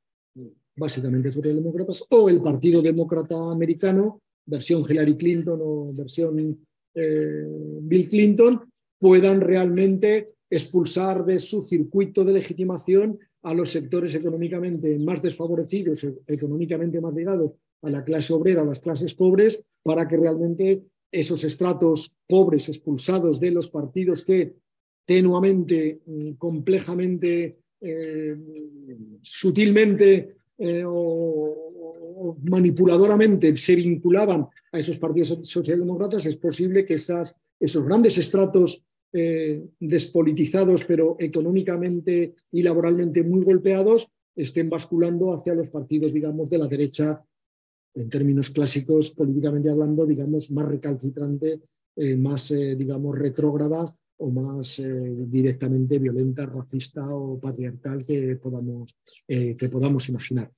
básicamente 0.75 1.31
socialdemócratas, 1.31 2.03
o 2.09 2.29
el 2.29 2.41
Partido 2.41 2.81
Demócrata 2.81 3.51
Americano, 3.51 4.21
versión 4.45 4.85
Hillary 4.87 5.15
Clinton 5.15 5.59
o 5.61 5.93
versión 5.93 6.65
eh, 6.93 7.45
Bill 7.81 8.09
Clinton, 8.09 8.61
puedan 8.99 9.41
realmente 9.41 10.33
expulsar 10.49 11.25
de 11.25 11.39
su 11.39 11.61
circuito 11.61 12.23
de 12.23 12.33
legitimación 12.33 13.19
a 13.43 13.53
los 13.53 13.71
sectores 13.71 14.13
económicamente 14.15 14.97
más 14.99 15.21
desfavorecidos, 15.21 16.03
e, 16.03 16.13
económicamente 16.27 16.99
más 16.99 17.13
ligados 17.13 17.51
a 17.83 17.89
la 17.89 18.03
clase 18.03 18.33
obrera, 18.33 18.61
a 18.61 18.65
las 18.65 18.79
clases 18.79 19.13
pobres, 19.13 19.63
para 19.83 20.07
que 20.07 20.17
realmente 20.17 20.83
esos 21.11 21.43
estratos 21.43 22.11
pobres 22.27 22.69
expulsados 22.69 23.39
de 23.39 23.51
los 23.51 23.69
partidos 23.69 24.23
que 24.23 24.55
tenuamente, 25.05 26.01
mm, 26.05 26.31
complejamente, 26.33 27.59
eh, 27.81 28.35
sutilmente 29.21 30.35
eh, 30.57 30.83
o, 30.85 32.37
manipuladoramente 32.43 33.55
se 33.57 33.75
vinculaban 33.75 34.47
a 34.71 34.79
esos 34.79 34.97
partidos 34.97 35.37
socialdemócratas, 35.43 36.25
es 36.25 36.37
posible 36.37 36.85
que 36.85 36.95
esas, 36.95 37.35
esos 37.59 37.83
grandes 37.85 38.17
estratos 38.17 38.83
eh, 39.13 39.63
despolitizados, 39.79 40.85
pero 40.85 41.17
económicamente 41.19 42.35
y 42.51 42.63
laboralmente 42.63 43.21
muy 43.23 43.43
golpeados, 43.43 44.07
estén 44.35 44.69
basculando 44.69 45.33
hacia 45.33 45.53
los 45.53 45.69
partidos, 45.69 46.13
digamos, 46.13 46.49
de 46.49 46.57
la 46.57 46.67
derecha, 46.67 47.23
en 47.95 48.09
términos 48.09 48.49
clásicos, 48.49 49.11
políticamente 49.11 49.69
hablando, 49.69 50.05
digamos, 50.05 50.51
más 50.51 50.67
recalcitrante, 50.67 51.61
más, 52.17 52.53
digamos, 52.77 53.17
retrógrada 53.17 53.95
o 54.17 54.31
más 54.31 54.79
eh, 54.79 54.85
directamente 55.27 55.99
violenta, 55.99 56.45
racista 56.45 57.03
o 57.13 57.39
patriarcal 57.39 58.05
que 58.05 58.37
podamos, 58.37 58.95
eh, 59.27 59.55
que 59.57 59.69
podamos 59.69 60.07
imaginar. 60.09 60.51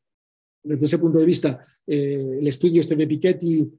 Desde 0.64 0.86
ese 0.86 0.98
punto 0.98 1.20
de 1.20 1.26
vista, 1.26 1.66
eh, 1.86 2.38
el 2.40 2.48
estudio 2.48 2.82
este 2.82 2.96
de 2.96 3.08
Piketty, 3.08 3.72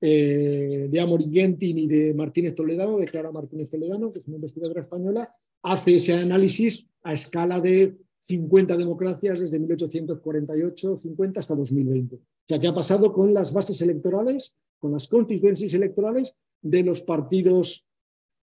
de 0.00 1.00
Amor 1.00 1.28
Gentin 1.28 1.76
y 1.76 1.88
de 1.88 2.14
Martínez 2.14 2.54
Toledano, 2.54 2.98
de 2.98 3.06
Clara 3.06 3.32
Martínez 3.32 3.68
Toledano, 3.68 4.12
que 4.12 4.20
es 4.20 4.28
una 4.28 4.36
investigadora 4.36 4.82
española, 4.82 5.28
hace 5.60 5.96
ese 5.96 6.14
análisis 6.14 6.86
a 7.02 7.14
escala 7.14 7.58
de 7.58 7.96
50 8.20 8.76
democracias 8.76 9.40
desde 9.40 9.60
1848-50 9.60 11.38
hasta 11.38 11.56
2020. 11.56 12.16
Sea, 12.48 12.58
¿qué 12.58 12.68
ha 12.68 12.74
pasado 12.74 13.12
con 13.12 13.34
las 13.34 13.52
bases 13.52 13.78
electorales, 13.82 14.56
con 14.78 14.92
las 14.92 15.06
constituencias 15.06 15.74
electorales 15.74 16.34
de 16.62 16.82
los 16.82 17.02
partidos 17.02 17.86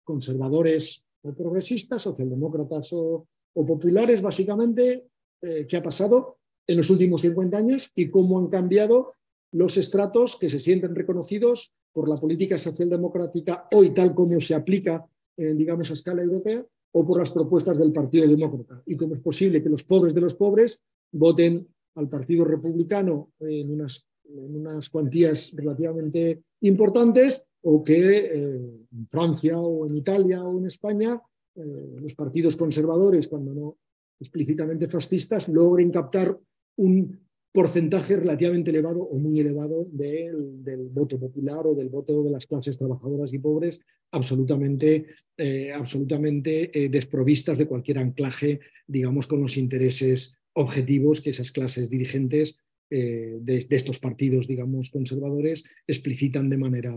conservadores 0.05 1.03
o 1.23 1.33
progresistas, 1.33 2.01
socialdemócratas 2.03 2.93
o, 2.93 3.27
populares, 3.53 4.21
básicamente, 4.21 5.07
eh, 5.41 5.65
qué 5.67 5.75
ha 5.75 5.81
pasado 5.81 6.37
en 6.65 6.77
los 6.77 6.89
últimos 6.89 7.19
50 7.19 7.57
años 7.57 7.91
y 7.93 8.09
cómo 8.09 8.39
han 8.39 8.47
cambiado 8.47 9.13
los 9.51 9.75
estratos 9.75 10.37
que 10.37 10.47
se 10.47 10.59
sienten 10.59 10.95
reconocidos 10.95 11.73
por 11.91 12.07
la 12.07 12.15
política 12.15 12.57
socialdemocrática 12.57 13.67
hoy 13.73 13.93
tal 13.93 14.15
como 14.15 14.39
se 14.39 14.55
aplica, 14.55 15.05
digamos, 15.35 15.89
a 15.89 15.93
escala 15.93 16.21
europea, 16.21 16.65
o 16.93 17.05
por 17.05 17.19
las 17.19 17.31
propuestas 17.31 17.77
del 17.77 17.91
Partido 17.91 18.25
Demócrata. 18.27 18.81
Y 18.85 18.95
cómo 18.95 19.15
es 19.15 19.21
posible 19.21 19.61
que 19.61 19.69
los 19.69 19.83
pobres 19.83 20.13
de 20.13 20.21
los 20.21 20.35
pobres 20.35 20.81
voten 21.11 21.67
al 21.95 22.09
Partido 22.09 22.45
Republicano 22.45 23.31
en 23.39 23.71
unas, 23.71 24.07
en 24.25 24.55
unas 24.55 24.89
cuantías 24.89 25.51
relativamente 25.55 26.43
importantes 26.61 27.43
o 27.61 27.83
que 27.83 28.17
eh, 28.17 28.87
en 28.91 29.07
Francia 29.07 29.59
o 29.59 29.85
en 29.87 29.97
Italia 29.97 30.43
o 30.43 30.57
en 30.57 30.65
España 30.65 31.21
eh, 31.55 31.95
los 31.99 32.15
partidos 32.15 32.55
conservadores, 32.55 33.27
cuando 33.27 33.53
no 33.53 33.77
explícitamente 34.19 34.87
fascistas, 34.87 35.49
logren 35.49 35.91
captar 35.91 36.37
un 36.77 37.19
porcentaje 37.51 38.15
relativamente 38.15 38.69
elevado 38.69 39.01
o 39.01 39.17
muy 39.17 39.39
elevado 39.39 39.85
del, 39.91 40.89
voto 40.91 41.19
popular 41.19 41.67
o 41.67 41.75
del 41.75 41.89
voto 41.89 42.23
de 42.23 42.31
las 42.31 42.45
clases 42.45 42.77
trabajadoras 42.77 43.33
y 43.33 43.39
pobres, 43.39 43.81
absolutamente, 44.11 45.07
eh, 45.35 45.73
absolutamente 45.73 46.71
desprovistas 46.89 47.57
de 47.57 47.67
cualquier 47.67 47.97
anclaje, 47.97 48.61
digamos, 48.87 49.27
con 49.27 49.41
los 49.41 49.57
intereses 49.57 50.40
objetivos 50.53 51.21
que 51.21 51.31
esas 51.31 51.51
clases 51.51 51.89
dirigentes 51.89 52.59
de, 52.89 53.39
de, 53.41 53.75
estos 53.75 53.99
partidos, 53.99 54.47
digamos, 54.47 54.89
conservadores 54.89 55.63
explicitan 55.87 56.49
de 56.49 56.57
manera, 56.57 56.93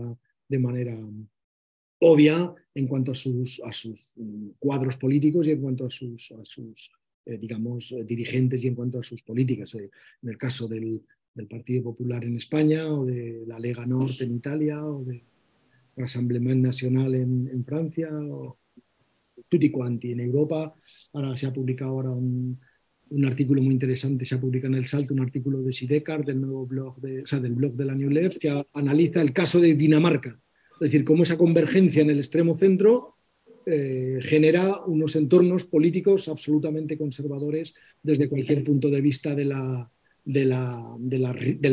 de 0.49 0.59
manera 0.59 0.99
obvia 1.99 2.53
en 2.73 2.87
cuanto 2.87 3.11
a 3.13 3.15
sus, 3.15 3.61
a 3.63 3.71
sus 3.71 4.11
mm, 4.15 4.49
cuadros 4.59 4.97
políticos 4.97 5.47
y 5.47 5.51
en 5.51 5.61
cuanto 5.61 5.85
a 5.85 5.89
sus, 5.89 6.33
sus 6.43 6.91
eh, 7.25 7.37
digamos, 7.39 7.91
eh, 7.91 8.03
dirigentes 8.03 8.63
y 8.63 8.67
en 8.67 8.75
cuanto 8.75 8.99
a 8.99 9.03
sus 9.03 9.23
políticas. 9.23 9.73
Eh, 9.75 9.89
en 10.21 10.29
el 10.29 10.37
caso 10.37 10.67
del, 10.67 11.01
Partido 11.49 11.83
Popular 11.83 12.23
en 12.23 12.37
España 12.37 12.87
o 12.87 13.05
de 13.05 13.43
la 13.45 13.59
Lega 13.59 13.85
Norte 13.85 14.23
en 14.23 14.35
Italia 14.35 14.85
o 14.85 15.03
de 15.03 15.21
Rassemblement 15.97 16.63
Nacional 16.63 17.13
en, 17.13 17.49
en 17.51 17.65
Francia 17.65 18.07
o 18.09 18.57
tutti 19.49 19.69
quanti 19.69 20.13
en 20.13 20.21
Europa. 20.21 20.73
Ahora 21.11 21.35
se 21.35 21.45
ha 21.45 21.51
publicado 21.51 21.91
ahora 21.91 22.11
un, 22.11 22.57
un 23.09 23.25
artículo 23.25 23.61
muy 23.61 23.73
interesante, 23.73 24.25
se 24.25 24.35
ha 24.35 24.41
publicado 24.41 24.73
en 24.73 24.79
El 24.79 24.87
Salto, 24.87 25.13
un 25.13 25.21
artículo 25.21 25.61
de 25.61 25.71
Sidecar, 25.71 26.25
del 26.25 26.41
nuevo 26.41 26.65
blog, 26.65 26.99
de, 26.99 27.21
o 27.21 27.27
sea, 27.27 27.39
del 27.39 27.53
blog 27.53 27.73
de 27.73 27.85
la 27.85 27.95
New 27.95 28.09
Left, 28.09 28.37
que 28.37 28.63
analiza 28.73 29.21
el 29.21 29.33
caso 29.33 29.59
de 29.59 29.75
Dinamarca. 29.75 30.39
Es 30.73 30.79
decir, 30.79 31.05
cómo 31.05 31.23
esa 31.23 31.37
convergencia 31.37 32.01
en 32.01 32.09
el 32.09 32.17
extremo 32.17 32.57
centro 32.57 33.15
eh, 33.67 34.19
genera 34.21 34.81
unos 34.85 35.15
entornos 35.15 35.65
políticos 35.65 36.27
absolutamente 36.27 36.97
conservadores 36.97 37.73
desde 38.03 38.29
cualquier 38.29 38.63
punto 38.63 38.89
de 38.89 39.01
vista 39.01 39.33
del 39.33 39.87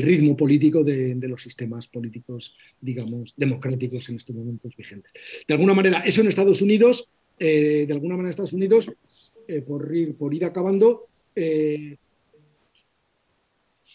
ritmo 0.03 0.35
político 0.35 0.83
de, 0.83 1.17
los 1.29 1.43
sistemas 1.43 1.89
políticos, 1.89 2.57
digamos, 2.81 3.35
democráticos 3.37 4.09
en 4.09 4.17
estos 4.17 4.35
momentos 4.35 4.75
vigentes. 4.77 5.13
De 5.47 5.55
alguna 5.55 5.75
manera, 5.75 5.99
eso 5.99 6.23
en 6.23 6.29
Estados 6.29 6.63
Unidos, 6.63 7.09
eh, 7.39 7.85
de 7.87 7.93
alguna 7.93 8.17
manera 8.17 8.31
Estados 8.31 8.55
Unidos, 8.55 8.91
eh, 9.49 9.61
por, 9.61 9.95
ir, 9.95 10.15
por 10.15 10.33
ir 10.33 10.45
acabando, 10.45 11.09
eh, 11.35 11.97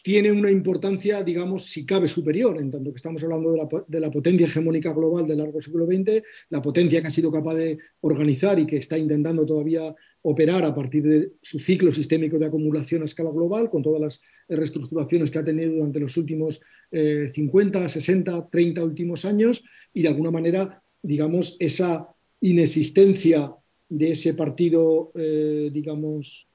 tiene 0.04 0.32
una 0.32 0.50
importancia, 0.50 1.24
digamos, 1.24 1.66
si 1.66 1.86
cabe 1.86 2.08
superior, 2.08 2.58
en 2.62 2.72
tanto 2.72 2.92
que 2.92 2.98
estamos 2.98 3.22
hablando 3.24 3.52
de 3.88 4.00
la, 4.00 4.12
potencia 4.12 4.48
hegemónica 4.48 4.94
global 4.94 5.28
del 5.28 5.40
largo 5.40 5.62
siglo 5.62 5.86
XX, 5.86 6.24
la 6.50 6.62
potencia 6.62 7.02
que 7.02 7.08
ha 7.08 7.12
sido 7.12 7.32
capaz 7.32 7.56
de 7.56 7.78
organizar 8.02 8.58
y 8.58 8.66
que 8.66 8.78
está 8.78 8.98
intentando 8.98 9.46
todavía 9.46 9.94
operar 10.22 10.64
a 10.64 10.74
partir 10.74 11.04
de 11.04 11.32
su 11.42 11.60
ciclo 11.60 11.94
sistémico 11.94 12.40
de 12.40 12.46
acumulación 12.46 13.02
a 13.02 13.06
escala 13.06 13.32
global, 13.32 13.70
con 13.70 13.84
todas 13.84 14.02
las 14.02 14.22
reestructuraciones 14.48 15.30
que 15.30 15.40
ha 15.40 15.44
tenido 15.44 15.74
durante 15.74 16.00
los 16.00 16.16
últimos 16.16 16.62
50, 16.90 17.90
60, 17.90 18.48
30 18.50 18.84
últimos 18.84 19.26
años, 19.26 19.64
y 19.94 20.04
de 20.04 20.08
alguna 20.08 20.32
manera, 20.32 20.82
digamos, 21.02 21.58
esa 21.60 22.08
inexistencia 22.40 23.52
de 23.90 24.12
ese 24.12 24.34
partido, 24.34 25.12
eh, 25.16 25.70
digamos, 25.72 26.47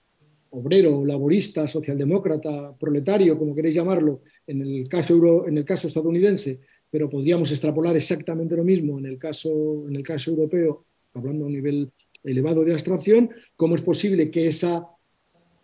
obrero, 0.52 1.04
laborista, 1.04 1.66
socialdemócrata, 1.66 2.76
proletario, 2.78 3.38
como 3.38 3.54
queréis 3.54 3.76
llamarlo, 3.76 4.22
en 4.46 4.62
el 4.62 4.88
caso, 4.88 5.46
en 5.46 5.58
el 5.58 5.64
caso 5.64 5.86
estadounidense, 5.86 6.60
pero 6.90 7.08
podríamos 7.08 7.50
extrapolar 7.50 7.96
exactamente 7.96 8.56
lo 8.56 8.64
mismo 8.64 8.98
en 8.98 9.06
el 9.06 9.18
caso, 9.18 9.88
en 9.88 9.96
el 9.96 10.02
caso 10.02 10.30
europeo, 10.30 10.84
hablando 11.14 11.44
a 11.44 11.46
un 11.46 11.54
nivel 11.54 11.90
elevado 12.22 12.64
de 12.64 12.72
abstracción, 12.72 13.30
cómo 13.56 13.76
es 13.76 13.82
posible 13.82 14.30
que 14.30 14.48
esa 14.48 14.86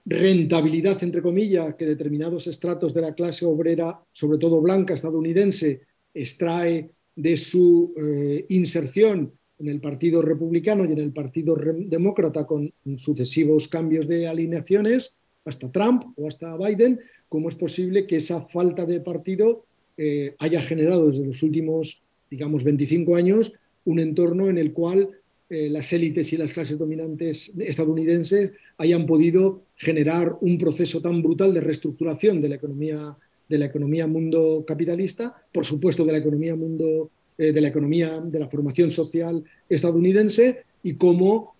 rentabilidad, 0.07 1.03
entre 1.03 1.21
comillas, 1.21 1.75
que 1.75 1.85
determinados 1.85 2.47
estratos 2.47 2.95
de 2.95 3.03
la 3.03 3.15
clase 3.15 3.45
obrera, 3.45 4.01
sobre 4.13 4.39
todo 4.39 4.61
blanca 4.61 4.95
estadounidense, 4.95 5.83
extrae 6.15 6.91
de 7.15 7.37
su 7.37 7.95
eh, 7.97 8.47
inserción 8.49 9.38
en 9.59 9.69
el 9.69 9.81
Partido 9.81 10.23
Republicano 10.23 10.85
y 10.85 10.93
en 10.93 10.99
el 10.99 11.13
Partido 11.13 11.57
Demócrata 11.57 12.47
con 12.47 12.73
sucesivos 12.97 13.69
cambios 13.69 14.07
de 14.07 14.29
alineaciones, 14.29 15.17
hasta 15.45 15.71
Trump 15.73 16.05
o 16.17 16.29
hasta 16.29 16.57
Biden, 16.57 17.01
cómo 17.29 17.49
es 17.49 17.55
posible 17.55 18.07
que 18.07 18.17
esa 18.17 18.43
falta 18.43 18.87
de 18.87 19.01
partido 19.01 19.65
eh, 19.97 20.35
haya 20.39 20.61
generado 20.63 21.09
desde 21.09 21.27
los 21.27 21.43
últimos, 21.43 22.03
digamos, 22.31 22.65
25 22.65 23.17
años 23.17 23.53
un 23.85 23.99
entorno 23.99 24.49
en 24.49 24.59
el 24.59 24.73
cual 24.73 25.09
eh, 25.51 25.71
las 25.71 25.93
élites 25.93 26.33
y 26.33 26.37
las 26.37 26.53
clases 26.53 26.79
dominantes 26.79 27.53
estadounidenses 27.59 28.53
hayan 28.77 29.07
podido 29.07 29.63
generar 29.77 30.37
un 30.43 30.59
proceso 30.59 31.01
tan 31.01 31.23
brutal 31.23 31.55
de 31.55 31.63
reestructuración 31.63 32.41
de 32.41 32.49
la 32.51 32.55
economía 32.57 33.17
de 33.49 33.59
la 33.59 33.65
economía 33.65 34.07
mundo 34.07 34.63
capitalista, 34.67 35.35
por 35.53 35.65
supuesto 35.65 36.05
de 36.05 36.13
la 36.13 36.19
economía 36.19 36.55
mundo 36.55 37.11
eh, 37.39 37.53
de 37.53 37.61
la 37.61 37.69
economía, 37.69 38.21
de 38.21 38.41
la 38.41 38.49
formación 38.49 38.91
social 38.91 39.45
estadounidense 39.69 40.65
y 40.83 40.95
cómo 40.95 41.55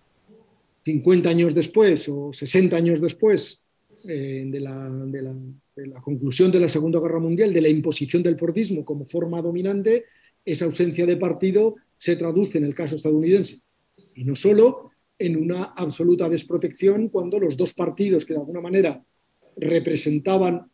50 0.83 1.29
años 1.29 1.55
después 1.55 2.09
o 2.09 2.33
60 2.33 2.75
años 2.75 2.99
después 2.99 3.63
eh, 4.03 4.43
de, 4.45 4.59
la, 4.59 6.01
conclusión 6.01 6.51
de 6.51 6.59
la 6.59 6.67
Segunda 6.67 6.99
Guerra 6.99 7.19
Mundial, 7.19 7.53
de 7.53 7.61
la 7.61 7.69
imposición 7.69 8.21
del 8.23 8.37
Fordismo 8.37 8.83
como 8.83 9.05
forma 9.05 9.41
dominante, 9.41 10.03
esa 10.43 10.65
ausencia 10.65 11.05
de 11.05 11.15
partido 11.15 11.75
se 11.97 12.17
traduce 12.17 12.57
en 12.57 12.65
el 12.65 12.75
caso 12.75 12.95
estadounidense. 12.95 13.61
Y 14.15 14.25
no 14.25 14.35
solo 14.35 14.91
en 15.17 15.37
una 15.37 15.63
absoluta 15.77 16.27
desprotección 16.27 17.07
cuando 17.07 17.39
los 17.39 17.55
dos 17.55 17.73
partidos 17.73 18.25
que 18.25 18.33
de 18.33 18.39
alguna 18.39 18.59
manera 18.61 19.01
representaban 19.55 20.69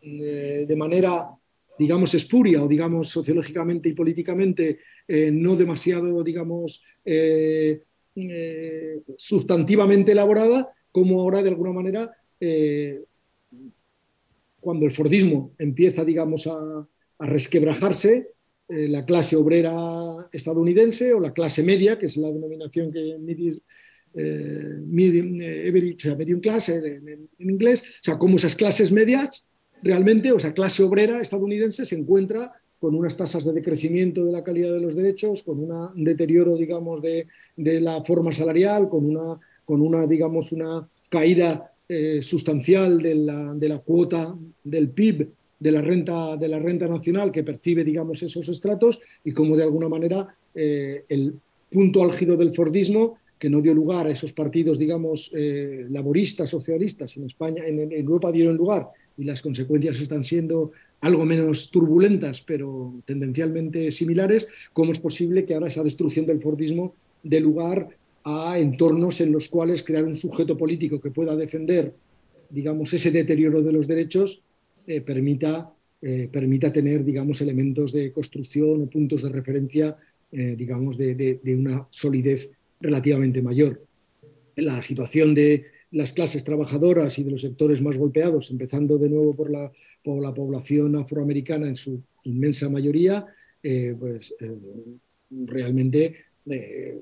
eh, 0.00 0.64
de 0.66 0.76
manera 0.76 1.30
digamos, 1.78 2.14
espuria 2.14 2.62
o, 2.62 2.68
digamos, 2.68 3.08
sociológicamente 3.08 3.88
y 3.88 3.94
políticamente 3.94 4.78
eh, 5.08 5.30
no 5.32 5.56
demasiado, 5.56 6.22
digamos, 6.22 6.82
eh, 7.04 7.82
eh, 8.14 9.00
sustantivamente 9.16 10.12
elaborada, 10.12 10.72
cómo 10.90 11.20
ahora 11.20 11.42
de 11.42 11.48
alguna 11.48 11.72
manera, 11.72 12.10
cuando 14.60 14.84
el 14.84 14.92
Fordismo 14.92 15.52
empieza, 15.58 16.04
digamos, 16.04 16.46
a, 16.46 16.86
resquebrajarse, 17.18 18.30
la 18.68 19.04
clase 19.04 19.36
obrera 19.36 19.72
estadounidense 20.32 21.12
o 21.12 21.20
la 21.20 21.32
clase 21.32 21.62
media, 21.62 21.98
que 22.00 22.06
es 22.06 22.16
la 22.16 22.32
denominación 22.32 22.90
que 22.90 23.16
eh, 24.14 24.76
medium, 24.84 26.40
class 26.42 26.68
en, 26.68 27.30
inglés, 27.38 27.82
o 27.82 28.04
sea, 28.04 28.18
como 28.18 28.36
esas 28.36 28.54
clases 28.54 28.92
medias 28.92 29.48
realmente, 29.82 30.32
o 30.32 30.38
sea, 30.38 30.52
clase 30.52 30.82
obrera 30.82 31.20
estadounidense 31.20 31.84
se 31.84 31.96
encuentra 31.96 32.52
con 32.78 32.94
unas 32.94 33.16
tasas 33.16 33.44
de 33.44 33.52
decrecimiento 33.52 34.24
de 34.24 34.32
la 34.32 34.42
calidad 34.42 34.72
de 34.72 34.80
los 34.80 34.96
derechos, 34.96 35.44
con 35.44 35.60
un 35.60 36.04
deterioro, 36.04 36.56
digamos, 36.56 37.00
de, 37.00 37.26
la 37.56 38.02
forma 38.02 38.32
salarial, 38.32 38.88
con 38.88 39.06
una, 39.06 39.38
con 39.64 39.80
una 39.80 40.04
digamos, 40.06 40.50
una 40.50 40.88
caída 41.08 41.72
eh, 41.88 42.20
sustancial 42.22 42.98
de 42.98 43.14
la, 43.14 43.54
de 43.54 43.68
la, 43.68 43.78
cuota 43.78 44.34
del 44.64 44.88
PIB 44.88 45.28
de 45.60 45.70
la, 45.70 45.80
renta, 45.80 46.36
de 46.36 46.48
la 46.48 46.58
renta 46.58 46.88
nacional 46.88 47.30
que 47.30 47.44
percibe, 47.44 47.84
digamos, 47.84 48.20
esos 48.20 48.48
estratos 48.48 48.98
y 49.22 49.30
como 49.30 49.56
de 49.56 49.62
alguna 49.62 49.88
manera 49.88 50.34
eh, 50.52 51.04
el 51.08 51.34
punto 51.70 52.02
álgido 52.02 52.36
del 52.36 52.52
Fordismo 52.52 53.18
que 53.38 53.48
no 53.48 53.60
dio 53.60 53.74
lugar 53.74 54.08
a 54.08 54.10
esos 54.10 54.32
partidos, 54.32 54.78
digamos, 54.78 55.30
eh, 55.34 55.86
laboristas, 55.88 56.50
socialistas 56.50 57.16
en 57.16 57.26
España, 57.26 57.64
en 57.64 57.92
Europa 57.92 58.32
dieron 58.32 58.56
lugar 58.56 58.88
y 59.16 59.24
las 59.24 59.42
consecuencias 59.42 60.00
están 60.00 60.24
siendo 60.24 60.72
algo 61.00 61.24
menos 61.24 61.70
turbulentas, 61.70 62.40
pero 62.42 62.94
tendencialmente 63.04 63.90
similares, 63.90 64.48
¿cómo 64.72 64.92
es 64.92 64.98
posible 64.98 65.44
que 65.44 65.54
ahora 65.54 65.68
esa 65.68 65.82
destrucción 65.82 66.26
del 66.26 66.40
Fordismo 66.40 66.94
dé 67.22 67.40
lugar 67.40 67.88
a 68.24 68.58
entornos 68.58 69.20
en 69.20 69.32
los 69.32 69.48
cuales 69.48 69.82
crear 69.82 70.04
un 70.04 70.14
sujeto 70.14 70.56
político 70.56 71.00
que 71.00 71.10
pueda 71.10 71.34
defender, 71.34 71.92
digamos, 72.50 72.92
ese 72.92 73.10
deterioro 73.10 73.62
de 73.62 73.72
los 73.72 73.88
derechos 73.88 74.42
eh, 74.86 75.00
permita, 75.00 75.72
eh, 76.00 76.28
permita 76.30 76.72
tener, 76.72 77.04
digamos, 77.04 77.40
elementos 77.40 77.92
de 77.92 78.12
construcción 78.12 78.82
o 78.82 78.86
puntos 78.86 79.22
de 79.22 79.28
referencia, 79.28 79.96
eh, 80.30 80.54
digamos, 80.56 80.96
de, 80.96 81.14
de 81.14 81.56
una 81.56 81.86
solidez 81.90 82.52
relativamente 82.80 83.42
mayor. 83.42 83.82
La 84.56 84.82
situación 84.82 85.34
de 85.34 85.64
las 85.92 86.12
clases 86.12 86.42
trabajadoras 86.42 87.18
y 87.18 87.22
de 87.22 87.30
los 87.30 87.42
sectores 87.42 87.80
más 87.80 87.96
golpeados, 87.96 88.50
empezando 88.50 88.98
de 88.98 89.08
nuevo 89.08 89.34
por 89.34 89.50
la, 89.50 89.70
por 90.02 90.20
la 90.20 90.32
población 90.34 90.96
afroamericana 90.96 91.68
en 91.68 91.76
su 91.76 92.02
inmensa 92.24 92.68
mayoría, 92.68 93.26
eh, 93.62 93.94
pues 93.98 94.34
eh, 94.40 94.52
realmente 95.30 96.16
eh, 96.46 96.98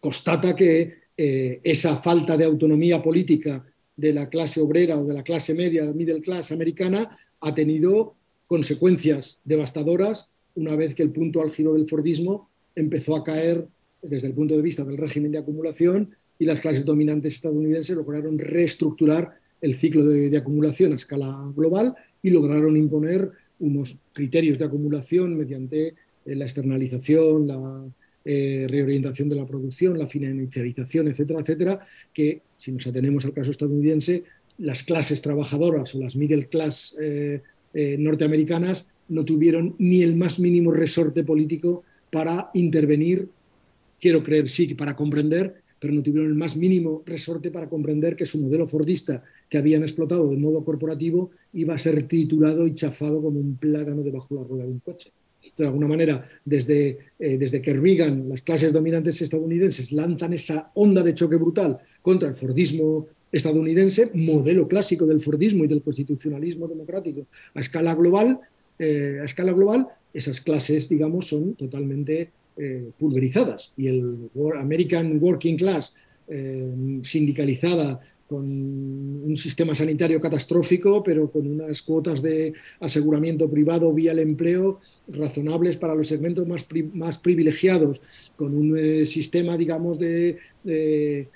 constata 0.00 0.54
que 0.54 1.06
esa 1.18 2.02
falta 2.02 2.36
de 2.36 2.44
autonomía 2.44 3.00
política 3.00 3.64
de 3.96 4.12
la 4.12 4.28
clase 4.28 4.60
obrera 4.60 4.98
o 4.98 5.06
de 5.06 5.14
la 5.14 5.22
clase 5.22 5.54
media, 5.54 5.90
middle 5.94 6.20
class 6.20 6.52
americana, 6.52 7.08
ha 7.40 7.54
tenido 7.54 8.14
consecuencias 8.46 9.40
devastadoras 9.42 10.28
una 10.54 10.76
vez 10.76 10.94
que 10.94 11.02
el 11.02 11.12
punto 11.12 11.40
álgido 11.40 11.72
del 11.72 11.88
Fordismo 11.88 12.50
empezó 12.74 13.16
a 13.16 13.24
caer 13.24 13.66
desde 14.02 14.28
el 14.28 14.34
punto 14.34 14.54
de 14.54 14.62
vista 14.62 14.84
del 14.84 14.98
régimen 14.98 15.32
de 15.32 15.38
acumulación 15.38 16.14
y 16.38 16.44
las 16.44 16.60
clases 16.60 16.84
dominantes 16.84 17.34
estadounidenses 17.34 17.96
lograron 17.96 18.38
reestructurar 18.38 19.38
el 19.60 19.74
ciclo 19.74 20.04
de, 20.06 20.36
acumulación 20.36 20.92
a 20.92 20.96
escala 20.96 21.50
global 21.54 21.94
y 22.22 22.30
lograron 22.30 22.76
imponer 22.76 23.30
unos 23.58 23.96
criterios 24.12 24.58
de 24.58 24.64
acumulación 24.66 25.36
mediante 25.36 25.88
eh, 25.88 25.94
la 26.34 26.44
externalización, 26.44 27.46
la 27.46 27.84
eh, 28.24 28.66
reorientación 28.68 29.28
de 29.28 29.36
la 29.36 29.46
producción, 29.46 29.98
la 29.98 30.06
financiarización, 30.06 31.08
etcétera, 31.08 31.40
etcétera, 31.40 31.80
que 32.12 32.42
si 32.56 32.72
nos 32.72 32.86
atenemos 32.86 33.24
al 33.24 33.32
caso 33.32 33.50
estadounidense, 33.50 34.24
las 34.58 34.82
clases 34.82 35.22
trabajadoras 35.22 35.94
o 35.94 36.00
las 36.00 36.16
middle 36.16 36.48
class 36.48 36.96
eh, 37.00 37.40
norteamericanas 37.98 38.88
no 39.08 39.24
tuvieron 39.24 39.74
ni 39.78 40.02
el 40.02 40.16
más 40.16 40.38
mínimo 40.38 40.72
resorte 40.72 41.24
político 41.24 41.84
para 42.10 42.50
intervenir, 42.54 43.28
quiero 44.00 44.22
creer 44.22 44.48
sí, 44.48 44.74
para 44.74 44.96
comprender 44.96 45.62
pero 45.78 45.92
no 45.92 46.02
tuvieron 46.02 46.28
el 46.28 46.34
más 46.34 46.56
mínimo 46.56 47.02
resorte 47.04 47.50
para 47.50 47.68
comprender 47.68 48.16
que 48.16 48.26
su 48.26 48.38
modelo 48.38 48.66
fordista 48.66 49.22
que 49.48 49.58
habían 49.58 49.82
explotado 49.82 50.28
de 50.28 50.36
modo 50.36 50.64
corporativo 50.64 51.30
iba 51.52 51.74
a 51.74 51.78
ser 51.78 52.06
triturado 52.08 52.66
y 52.66 52.74
chafado 52.74 53.22
como 53.22 53.38
un 53.38 53.56
plátano 53.56 54.02
debajo 54.02 54.34
de 54.34 54.40
la 54.40 54.46
rueda 54.46 54.64
de 54.64 54.70
un 54.70 54.80
coche. 54.80 55.12
de 55.56 55.66
alguna 55.66 55.86
manera, 55.86 56.22
desde, 56.44 56.98
eh, 57.18 57.38
desde 57.38 57.62
que 57.62 57.72
Reagan, 57.72 58.28
las 58.28 58.42
clases 58.42 58.72
dominantes 58.72 59.22
estadounidenses 59.22 59.90
lanzan 59.90 60.34
esa 60.34 60.70
onda 60.74 61.02
de 61.02 61.14
choque 61.14 61.36
brutal 61.36 61.78
contra 62.02 62.28
el 62.28 62.34
Fordismo 62.34 63.06
estadounidense, 63.32 64.10
modelo 64.12 64.68
clásico 64.68 65.06
del 65.06 65.20
Fordismo 65.20 65.64
y 65.64 65.68
del 65.68 65.82
constitucionalismo 65.82 66.66
democrático 66.66 67.26
a 67.54 67.60
escala 67.60 67.94
global, 67.94 68.40
eh, 68.78 69.18
a 69.20 69.24
escala 69.24 69.52
global, 69.52 69.86
esas 70.12 70.40
clases, 70.40 70.88
digamos, 70.88 71.28
son 71.28 71.54
totalmente 71.54 72.30
eh, 72.56 72.90
pulverizadas. 72.98 73.72
Y 73.76 73.88
el 73.88 74.30
American 74.58 75.18
Working 75.20 75.56
Class 75.56 75.94
eh, 76.28 76.72
sindicalizada 77.02 78.00
con 78.26 78.44
un 78.44 79.36
sistema 79.36 79.74
sanitario 79.74 80.20
catastrófico, 80.20 81.02
pero 81.02 81.30
con 81.30 81.46
unas 81.46 81.82
cuotas 81.82 82.20
de 82.22 82.54
aseguramiento 82.80 83.48
privado 83.48 83.92
vía 83.92 84.12
el 84.12 84.18
empleo 84.20 84.80
razonables 85.08 85.76
para 85.76 85.94
los 85.94 86.08
segmentos 86.08 86.48
más, 86.48 86.66
más 86.94 87.18
privilegiados, 87.18 88.00
con 88.36 88.54
un 88.56 88.76
eh, 88.76 89.06
sistema, 89.06 89.56
digamos, 89.56 89.98
de, 89.98 90.38
de, 90.64 91.28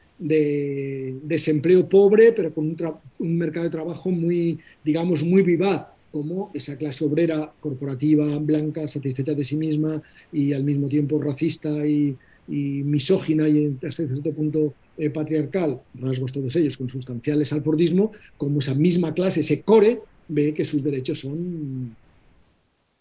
desempleo 1.22 1.88
pobre, 1.88 2.32
pero 2.32 2.52
con 2.52 2.76
un, 3.18 3.38
mercado 3.38 3.64
de 3.64 3.70
trabajo 3.70 4.10
muy, 4.10 4.58
digamos, 4.84 5.22
muy 5.22 5.42
vivaz 5.42 5.86
como 6.10 6.50
esa 6.54 6.76
clase 6.76 7.04
obrera 7.04 7.52
corporativa, 7.60 8.38
blanca, 8.38 8.86
satisfecha 8.88 9.34
de 9.34 9.44
sí 9.44 9.56
misma 9.56 10.02
y 10.32 10.52
al 10.52 10.64
mismo 10.64 10.88
tiempo 10.88 11.20
racista 11.20 11.86
y, 11.86 12.16
misógina 12.48 13.48
y 13.48 13.76
hasta 13.86 14.08
cierto 14.08 14.32
punto 14.32 14.74
eh, 14.98 15.08
patriarcal, 15.08 15.82
rasgos 15.94 16.32
todos 16.32 16.56
ellos 16.56 16.76
consustanciales 16.76 17.52
al 17.52 17.62
Fordismo, 17.62 18.10
como 18.36 18.58
esa 18.58 18.74
misma 18.74 19.14
clase, 19.14 19.42
ese 19.42 19.62
core, 19.62 20.00
ve 20.26 20.52
que 20.52 20.64
sus 20.64 20.82
derechos 20.82 21.20
son 21.20 21.94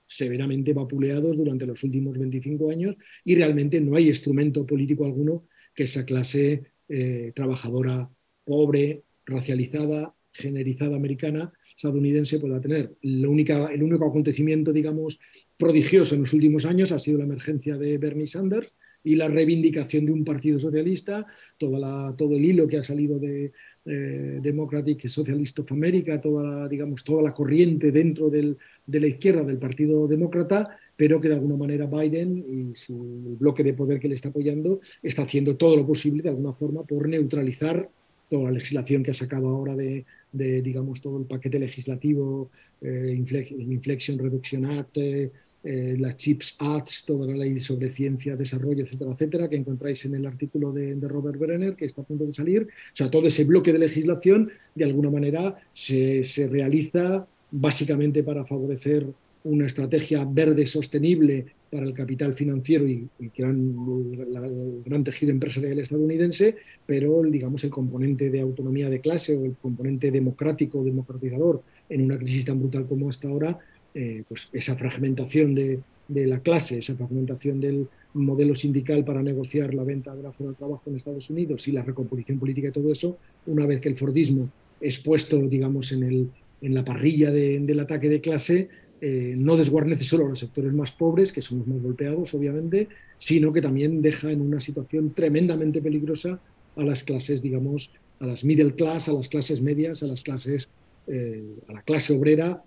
severamente 0.06 0.73
vapuleados 0.73 1.36
durante 1.36 1.65
los 1.65 1.84
últimos 1.84 2.18
25 2.18 2.69
años 2.69 2.95
y 3.23 3.36
realmente 3.36 3.81
no 3.81 3.95
hay 3.95 4.10
instrumento 4.10 4.68
político 4.68 5.06
alguno 5.06 5.44
que 5.73 5.84
esa 5.84 6.06
clase 6.06 6.64
eh, 6.88 7.31
trabajadora 7.36 8.10
pobre, 8.44 9.03
racializada, 9.26 10.14
generizada 10.31 10.95
americana 10.95 11.53
estadounidense 11.80 12.39
pueda 12.39 12.60
tener. 12.60 12.91
única, 13.01 13.68
el 13.68 13.81
único 13.81 14.06
acontecimiento, 14.06 14.73
digamos, 14.73 15.18
prodigioso 15.57 16.14
en 16.14 16.22
los 16.22 16.34
últimos 16.34 16.65
años 16.65 16.91
ha 16.91 16.99
sido 16.99 17.19
la 17.19 17.23
emergencia 17.23 17.77
de 17.77 17.97
Bernie 17.97 18.27
Sanders 18.27 18.73
y 19.01 19.15
la 19.15 19.30
reivindicación 19.30 20.06
de 20.06 20.11
un 20.11 20.26
partido 20.26 20.60
socialista, 20.60 21.26
toda 21.57 21.80
la, 21.80 22.14
todo 22.18 22.35
el 22.35 22.43
hilo 22.43 22.68
que 22.68 22.80
ha 22.80 22.84
salido 22.84 23.18
de 23.18 23.53
eh, 23.85 24.39
Democratic 24.41 25.07
Socialist 25.07 25.60
of 25.60 25.72
America, 25.72 26.19
toda 26.19 26.43
la, 26.43 26.68
digamos, 26.68 27.01
toda 27.06 27.23
la 27.23 27.34
corriente 27.34 27.93
dentro 27.93 28.30
del, 28.30 28.57
de 28.85 28.99
la 28.99 29.07
izquierda 29.07 29.45
del 29.45 29.57
Partido 29.57 30.06
Demócrata, 30.06 30.77
pero 30.97 31.22
que 31.22 31.30
de 31.30 31.35
alguna 31.35 31.56
manera 31.56 31.85
Biden 31.85 32.73
y 32.73 32.76
su 32.76 33.38
bloque 33.39 33.64
de 33.64 33.73
poder 33.73 34.01
que 34.01 34.10
le 34.10 34.15
está 34.15 34.27
apoyando 34.27 34.81
está 35.01 35.22
haciendo 35.22 35.56
todo 35.56 35.77
lo 35.77 35.88
posible 35.88 36.23
de 36.23 36.30
alguna 36.30 36.51
forma 36.51 36.84
por 36.84 37.07
neutralizar 37.07 37.89
toda 38.30 38.43
la 38.43 38.51
legislación 38.51 39.01
que 39.01 39.11
ha 39.11 39.14
sacado 39.14 39.47
ahora 39.47 39.77
de, 39.77 40.06
digamos, 40.31 41.01
todo 41.01 41.19
el 41.19 41.26
paquete 41.26 41.60
legislativo, 41.60 42.49
eh, 42.81 43.15
Inflection 43.18 44.18
Reduction 44.18 44.65
Act, 44.65 44.97
eh, 44.97 45.31
eh, 45.61 45.97
las 45.99 46.15
CHIPS 46.15 46.56
Acts, 46.60 47.03
toda 47.06 47.27
la 47.27 47.35
ley 47.35 47.60
sobre 47.60 47.89
ciencia, 47.89 48.35
desarrollo, 48.35 48.84
etcétera, 48.84 49.11
etcétera, 49.11 49.49
que 49.49 49.57
encontráis 49.57 50.06
en 50.06 50.15
el 50.15 50.26
artículo 50.26 50.72
de, 50.72 50.95
Robert 51.01 51.38
Brenner, 51.38 51.76
que 51.76 51.85
está 51.85 52.01
a 52.01 52.06
punto 52.06 52.26
de 52.26 52.31
salir. 52.31 52.64
O 52.64 52.95
sea, 52.95 53.10
todo 53.10 53.27
ese 53.27 53.43
bloque 53.43 53.73
de 53.73 53.80
legislación, 53.80 54.51
de 54.76 54.85
alguna 54.85 55.11
manera, 55.11 55.60
se, 55.73 56.23
se 56.23 56.47
realiza 56.47 57.27
básicamente 57.51 58.23
para 58.23 58.45
favorecer 58.45 59.06
una 59.43 59.65
estrategia 59.65 60.23
verde 60.26 60.65
sostenible 60.65 61.47
para 61.70 61.86
el 61.86 61.94
capital 61.94 62.34
financiero 62.34 62.88
y, 62.88 63.08
el 63.20 64.84
gran 64.86 65.04
tejido 65.04 65.32
empresarial 65.32 65.80
estadounidense, 65.80 66.56
pero 66.86 67.22
digamos 67.24 67.64
el 67.64 67.70
componente 67.70 68.30
de 68.30 68.41
autonomía 68.41 68.90
de 68.90 69.00
clase 69.00 69.38
o 69.38 69.46
el 69.46 69.56
componente 69.62 70.12
democrático, 70.12 70.84
democratizador 70.84 71.62
en 71.90 72.02
una 72.02 72.18
crisis 72.18 72.46
tan 72.46 72.60
brutal 72.60 72.86
como 72.86 73.10
esta 73.10 73.28
ahora, 73.28 73.60
eh, 73.94 74.24
pues 74.28 74.50
esa 74.54 74.76
fragmentación 74.76 75.56
de, 75.56 75.82
la 76.08 76.40
clase, 76.40 76.80
esa 76.80 76.96
fragmentación 76.96 77.60
del 77.60 77.88
modelo 78.14 78.56
sindical 78.56 79.06
para 79.06 79.22
negociar 79.22 79.74
la 79.74 79.84
venta 79.84 80.16
de 80.16 80.24
la 80.24 80.32
fuerza 80.32 80.52
de 80.52 80.58
trabajo 80.58 80.84
en 80.88 80.96
Estados 80.96 81.30
Unidos 81.30 81.68
y 81.68 81.72
la 81.72 81.84
recomposición 81.84 82.40
política 82.40 82.70
y 82.70 82.72
todo 82.72 82.91
eso, 82.91 83.18
una 83.46 83.68
vez 83.68 83.80
que 83.80 83.90
el 83.90 83.98
Fordismo 83.98 84.50
es 84.82 84.98
puesto, 84.98 85.40
digamos, 85.40 85.91
en, 85.91 86.04
el, 86.04 86.30
en 86.62 86.74
la 86.74 86.84
parrilla 86.84 87.32
del 87.32 87.80
ataque 87.80 88.10
de 88.10 88.22
clase, 88.22 88.70
eh, 89.02 89.34
no 89.38 89.56
desguarnece 89.56 90.04
solo 90.04 90.26
a 90.26 90.30
los 90.30 90.40
sectores 90.40 90.74
más 90.74 90.92
pobres, 90.92 91.32
que 91.32 91.42
son 91.42 91.60
los 91.60 91.68
más 91.68 91.82
golpeados, 91.82 92.34
obviamente, 92.34 92.90
sino 93.18 93.54
que 93.54 93.62
también 93.62 94.02
deja 94.02 94.32
en 94.32 94.42
una 94.42 94.60
situación 94.60 95.14
tremendamente 95.14 95.82
peligrosa 95.82 96.40
a 96.76 96.84
las 96.84 97.04
clases, 97.04 97.42
digamos, 97.42 97.92
a 98.20 98.26
las 98.26 98.44
middle 98.44 98.76
class, 98.76 99.08
a 99.08 99.14
las 99.14 99.30
clases 99.30 99.62
medias, 99.62 100.04
a 100.04 100.08
las 100.08 100.22
clases, 100.22 100.70
eh, 101.08 101.44
a 101.68 101.74
la 101.74 101.82
clase 101.82 102.14
obrera, 102.14 102.62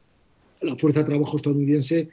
a 0.63 0.65
la 0.65 0.77
fuerza 0.77 1.01
de 1.01 1.07
trabajo 1.07 1.37
estadounidense 1.37 2.09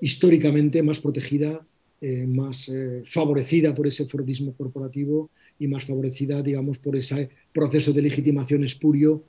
históricamente 0.00 0.82
más 0.82 0.98
protegida, 0.98 1.64
eh, 2.00 2.26
más 2.26 2.72
favorecida 3.04 3.74
por 3.74 3.86
ese 3.86 4.06
Fordismo 4.06 4.54
corporativo 4.54 5.30
y 5.58 5.68
más 5.68 5.84
favorecida, 5.84 6.42
digamos, 6.42 6.78
por 6.78 6.96
ese 6.96 7.28
proceso 7.52 7.92
de 7.92 8.02
legitimación 8.02 8.64
espurio 8.64 9.22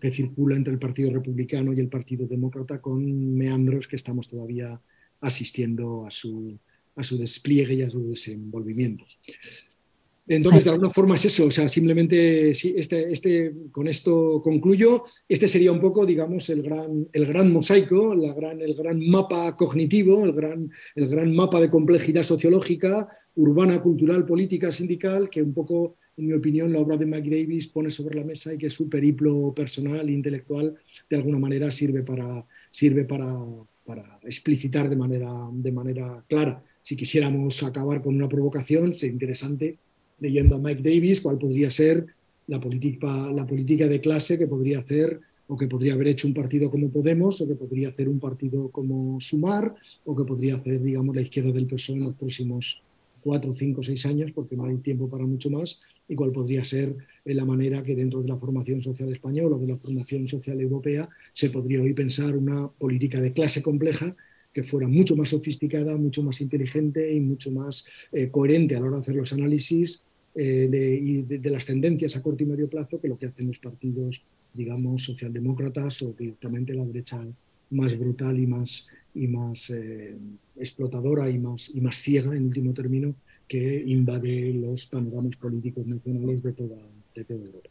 que 0.00 0.10
circula 0.10 0.56
entre 0.56 0.72
el 0.72 0.78
Partido 0.78 1.10
Republicano 1.10 1.72
y 1.72 1.80
el 1.80 1.88
Partido 1.88 2.26
Demócrata 2.26 2.80
con 2.80 3.36
meandros 3.36 3.88
que 3.88 3.96
estamos 3.96 4.28
todavía 4.28 4.80
asistiendo 5.20 6.06
a 6.06 6.10
su, 6.10 6.58
a 6.96 7.04
su 7.04 7.18
despliegue 7.18 7.74
y 7.74 7.82
a 7.82 7.90
su 7.90 8.08
desenvolvimiento. 8.08 9.04
Entonces, 10.28 10.64
de 10.64 10.70
alguna 10.70 10.90
forma 10.90 11.14
es 11.14 11.24
eso, 11.24 11.46
o 11.46 11.50
sea, 11.50 11.68
simplemente 11.68 12.50
este, 12.50 13.10
este, 13.10 13.54
con 13.72 13.88
esto 13.88 14.42
concluyo. 14.42 15.04
Este 15.26 15.48
sería 15.48 15.72
un 15.72 15.80
poco, 15.80 16.04
digamos, 16.04 16.50
el 16.50 16.62
gran, 16.62 17.08
el 17.14 17.26
gran 17.26 17.50
mosaico, 17.50 18.14
gran, 18.34 18.60
el 18.60 18.74
gran 18.74 19.00
mapa 19.08 19.56
cognitivo, 19.56 20.24
el 20.24 20.32
gran, 20.32 20.70
el 20.96 21.08
gran 21.08 21.34
mapa 21.34 21.60
de 21.62 21.70
complejidad 21.70 22.24
sociológica, 22.24 23.08
urbana, 23.38 23.80
cultural, 23.80 24.26
política, 24.26 24.72
sindical, 24.72 25.30
que 25.30 25.40
un 25.40 25.54
poco, 25.54 25.94
en 26.16 26.26
mi 26.26 26.32
opinión, 26.32 26.72
la 26.72 26.80
obra 26.80 26.96
de 26.96 27.06
Mike 27.06 27.30
Davis 27.30 27.68
pone 27.68 27.88
sobre 27.88 28.18
la 28.18 28.24
mesa 28.24 28.52
y 28.52 28.58
que 28.58 28.68
su 28.68 28.88
periplo 28.88 29.54
personal 29.54 30.08
e 30.08 30.12
intelectual, 30.12 30.74
de 31.08 31.16
alguna 31.16 31.38
manera, 31.38 31.70
sirve 31.70 32.02
para, 32.02 32.44
sirve 32.70 33.04
para, 33.04 33.38
para 33.86 34.18
explicitar 34.24 34.90
de 34.90 34.96
manera, 34.96 35.30
de 35.52 35.70
manera 35.70 36.24
clara. 36.28 36.62
Si 36.82 36.96
quisiéramos 36.96 37.62
acabar 37.62 38.02
con 38.02 38.16
una 38.16 38.28
provocación, 38.28 38.98
sería 38.98 39.12
interesante 39.12 39.78
leyendo 40.18 40.56
a 40.56 40.58
Mike 40.58 40.82
Davis, 40.82 41.20
cuál 41.20 41.38
podría 41.38 41.70
ser 41.70 42.06
la 42.48 42.60
política, 42.60 43.30
la 43.30 43.46
política 43.46 43.86
de 43.86 44.00
clase 44.00 44.36
que 44.36 44.48
podría 44.48 44.80
hacer 44.80 45.20
o 45.46 45.56
que 45.56 45.68
podría 45.68 45.94
haber 45.94 46.08
hecho 46.08 46.26
un 46.26 46.34
partido 46.34 46.70
como 46.70 46.90
Podemos, 46.90 47.40
o 47.40 47.48
que 47.48 47.54
podría 47.54 47.88
hacer 47.88 48.08
un 48.08 48.18
partido 48.18 48.68
como 48.70 49.18
Sumar, 49.20 49.74
o 50.04 50.14
que 50.14 50.24
podría 50.24 50.56
hacer, 50.56 50.82
digamos, 50.82 51.14
la 51.14 51.22
izquierda 51.22 51.52
del 51.52 51.66
PSOE 51.66 51.96
en 51.96 52.04
los 52.04 52.16
próximos 52.16 52.82
cuatro, 53.28 53.52
cinco, 53.52 53.82
seis 53.82 54.06
años, 54.06 54.32
porque 54.34 54.56
no 54.56 54.64
hay 54.64 54.78
tiempo 54.78 55.06
para 55.06 55.26
mucho 55.26 55.50
más, 55.50 55.82
y 56.08 56.14
cuál 56.14 56.32
podría 56.32 56.64
ser 56.64 56.96
eh, 57.26 57.34
la 57.34 57.44
manera 57.44 57.82
que 57.82 57.94
dentro 57.94 58.22
de 58.22 58.28
la 58.28 58.38
formación 58.38 58.82
social 58.82 59.12
española 59.12 59.56
o 59.56 59.58
de 59.58 59.66
la 59.66 59.76
formación 59.76 60.26
social 60.26 60.58
europea 60.58 61.06
se 61.34 61.50
podría 61.50 61.82
hoy 61.82 61.92
pensar 61.92 62.34
una 62.34 62.68
política 62.68 63.20
de 63.20 63.32
clase 63.32 63.62
compleja 63.62 64.10
que 64.50 64.64
fuera 64.64 64.88
mucho 64.88 65.14
más 65.14 65.28
sofisticada, 65.28 65.94
mucho 65.98 66.22
más 66.22 66.40
inteligente 66.40 67.12
y 67.12 67.20
mucho 67.20 67.50
más 67.50 67.84
eh, 68.12 68.30
coherente 68.30 68.74
a 68.74 68.80
la 68.80 68.86
hora 68.86 68.96
de 68.96 69.02
hacer 69.02 69.16
los 69.16 69.32
análisis 69.34 70.04
eh, 70.34 70.68
de, 70.70 71.50
las 71.50 71.66
tendencias 71.66 72.16
a 72.16 72.22
corto 72.22 72.44
y 72.44 72.46
medio 72.46 72.66
plazo 72.66 72.98
que 72.98 73.08
lo 73.08 73.18
que 73.18 73.26
hacen 73.26 73.48
los 73.48 73.58
partidos, 73.58 74.22
digamos, 74.54 75.04
socialdemócratas 75.04 76.00
o 76.00 76.14
directamente 76.18 76.72
la 76.72 76.86
derecha 76.86 77.22
más 77.70 77.98
brutal 77.98 78.40
y 78.40 78.46
más, 78.46 78.86
y 79.14 79.26
más 79.26 79.68
eh, 79.68 80.16
explotadora 80.58 81.28
y 81.28 81.38
más, 81.38 81.70
y 81.74 81.80
más 81.80 81.96
ciega, 81.96 82.34
en 82.34 82.46
último 82.46 82.72
término, 82.74 83.14
que 83.46 83.82
invade 83.86 84.52
los 84.54 84.86
panoramas 84.86 85.36
políticos 85.36 85.86
nacionales 85.86 86.42
de 86.42 86.52
toda, 86.52 86.76
de 87.14 87.24
toda 87.24 87.40
Europa. 87.40 87.68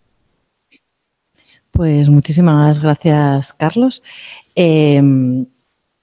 Pues 1.71 2.09
muchísimas 2.09 2.81
gracias, 2.81 3.53
Carlos. 3.53 4.01
Eh, 4.55 5.01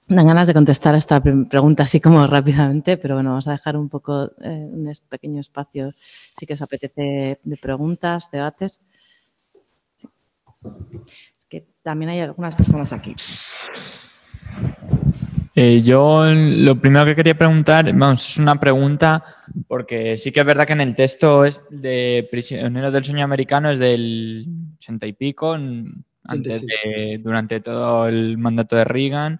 Dan 0.07 0.27
ganas 0.27 0.45
de 0.45 0.53
contestar 0.53 0.93
a 0.93 0.99
esta 0.99 1.19
pregunta 1.19 1.81
así 1.81 1.99
como 1.99 2.27
rápidamente, 2.27 2.95
pero 2.95 3.15
bueno, 3.15 3.31
vamos 3.31 3.47
a 3.47 3.53
dejar 3.53 3.75
un 3.75 3.89
poco 3.89 4.29
eh, 4.39 4.69
un 4.71 4.93
pequeño 5.09 5.41
espacio 5.41 5.93
si 5.95 6.45
que 6.45 6.53
os 6.53 6.61
apetece 6.61 7.39
de 7.43 7.57
preguntas, 7.57 8.29
debates. 8.29 8.83
Es 11.39 11.45
que 11.49 11.65
también 11.81 12.09
hay 12.09 12.19
algunas 12.19 12.55
personas 12.55 12.93
aquí. 12.93 13.15
Eh, 15.57 15.81
yo 15.83 16.25
lo 16.33 16.75
primero 16.81 17.05
que 17.05 17.15
quería 17.15 17.37
preguntar, 17.37 17.85
vamos, 17.93 18.29
es 18.29 18.37
una 18.37 18.59
pregunta, 18.59 19.23
porque 19.69 20.17
sí 20.17 20.33
que 20.33 20.41
es 20.41 20.45
verdad 20.45 20.67
que 20.67 20.73
en 20.73 20.81
el 20.81 20.95
texto 20.95 21.45
es 21.45 21.63
de 21.69 22.27
Prisioneros 22.29 22.91
del 22.91 23.05
Sueño 23.05 23.23
Americano 23.23 23.71
es 23.71 23.79
del 23.79 24.45
ochenta 24.75 25.07
y 25.07 25.13
pico, 25.13 25.53
antes 25.53 26.65
de, 26.65 27.21
durante 27.23 27.61
todo 27.61 28.09
el 28.09 28.37
mandato 28.37 28.75
de 28.75 28.83
Reagan. 28.83 29.39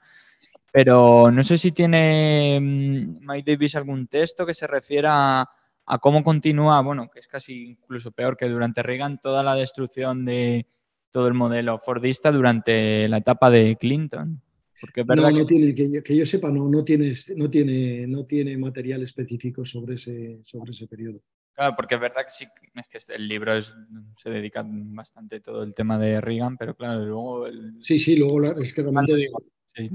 Pero 0.72 1.32
no 1.32 1.44
sé 1.44 1.58
si 1.58 1.74
tiene 1.74 2.60
mm, 2.62 3.26
Mike 3.28 3.52
Davis 3.52 3.76
algún 3.76 4.08
texto 4.08 4.46
que 4.46 4.54
se 4.54 4.68
refiera 4.68 5.42
a, 5.42 5.98
cómo 6.00 6.24
continúa, 6.24 6.80
bueno, 6.80 7.10
que 7.10 7.20
es 7.20 7.28
casi 7.28 7.72
incluso 7.72 8.12
peor 8.12 8.38
que 8.38 8.48
durante 8.48 8.84
Reagan, 8.84 9.20
toda 9.20 9.44
la 9.44 9.56
destrucción 9.56 10.24
de 10.24 10.66
todo 11.12 11.28
el 11.28 11.34
modelo 11.34 11.78
fordista 11.78 12.32
durante 12.32 13.10
la 13.10 13.18
etapa 13.18 13.50
de 13.50 13.76
Clinton. 13.76 14.42
Porque 14.86 15.02
es 15.02 15.07
verdad 15.07 15.32
no, 15.32 15.40
no 15.40 15.45
tiene, 15.45 15.74
que 15.74 16.16
yo, 16.16 16.26
sepa, 16.26 16.52
no, 16.52 16.70
no, 16.70 16.84
tiene, 16.84 17.14
no, 17.36 17.49
tiene, 17.49 18.06
no 18.06 18.26
tiene 18.26 18.56
material 18.57 19.02
específico 19.02 19.66
sobre 19.66 19.95
ese, 19.95 20.41
sobre 20.44 20.74
ese 20.74 20.88
periodo. 20.88 21.22
Claro, 21.53 21.74
porque 21.76 21.95
es 21.95 22.02
verdad 22.02 22.24
que 22.24 22.32
sí, 22.32 22.45
es 22.76 23.07
que 23.07 23.14
el 23.14 23.28
libro 23.28 23.53
se 23.60 24.30
dedica 24.30 24.64
bastante 24.68 25.40
todo 25.40 25.64
el 25.64 25.74
tema 25.74 25.98
de 25.98 26.22
Reagan, 26.22 26.56
pero 26.57 26.76
claro, 26.76 27.03
luego... 27.03 27.48
Sí, 27.80 27.98
sí, 27.98 28.16
luego 28.16 28.60
es 28.60 28.74
que 28.74 28.84
realmente... 28.84 29.16
Digo, 29.16 29.41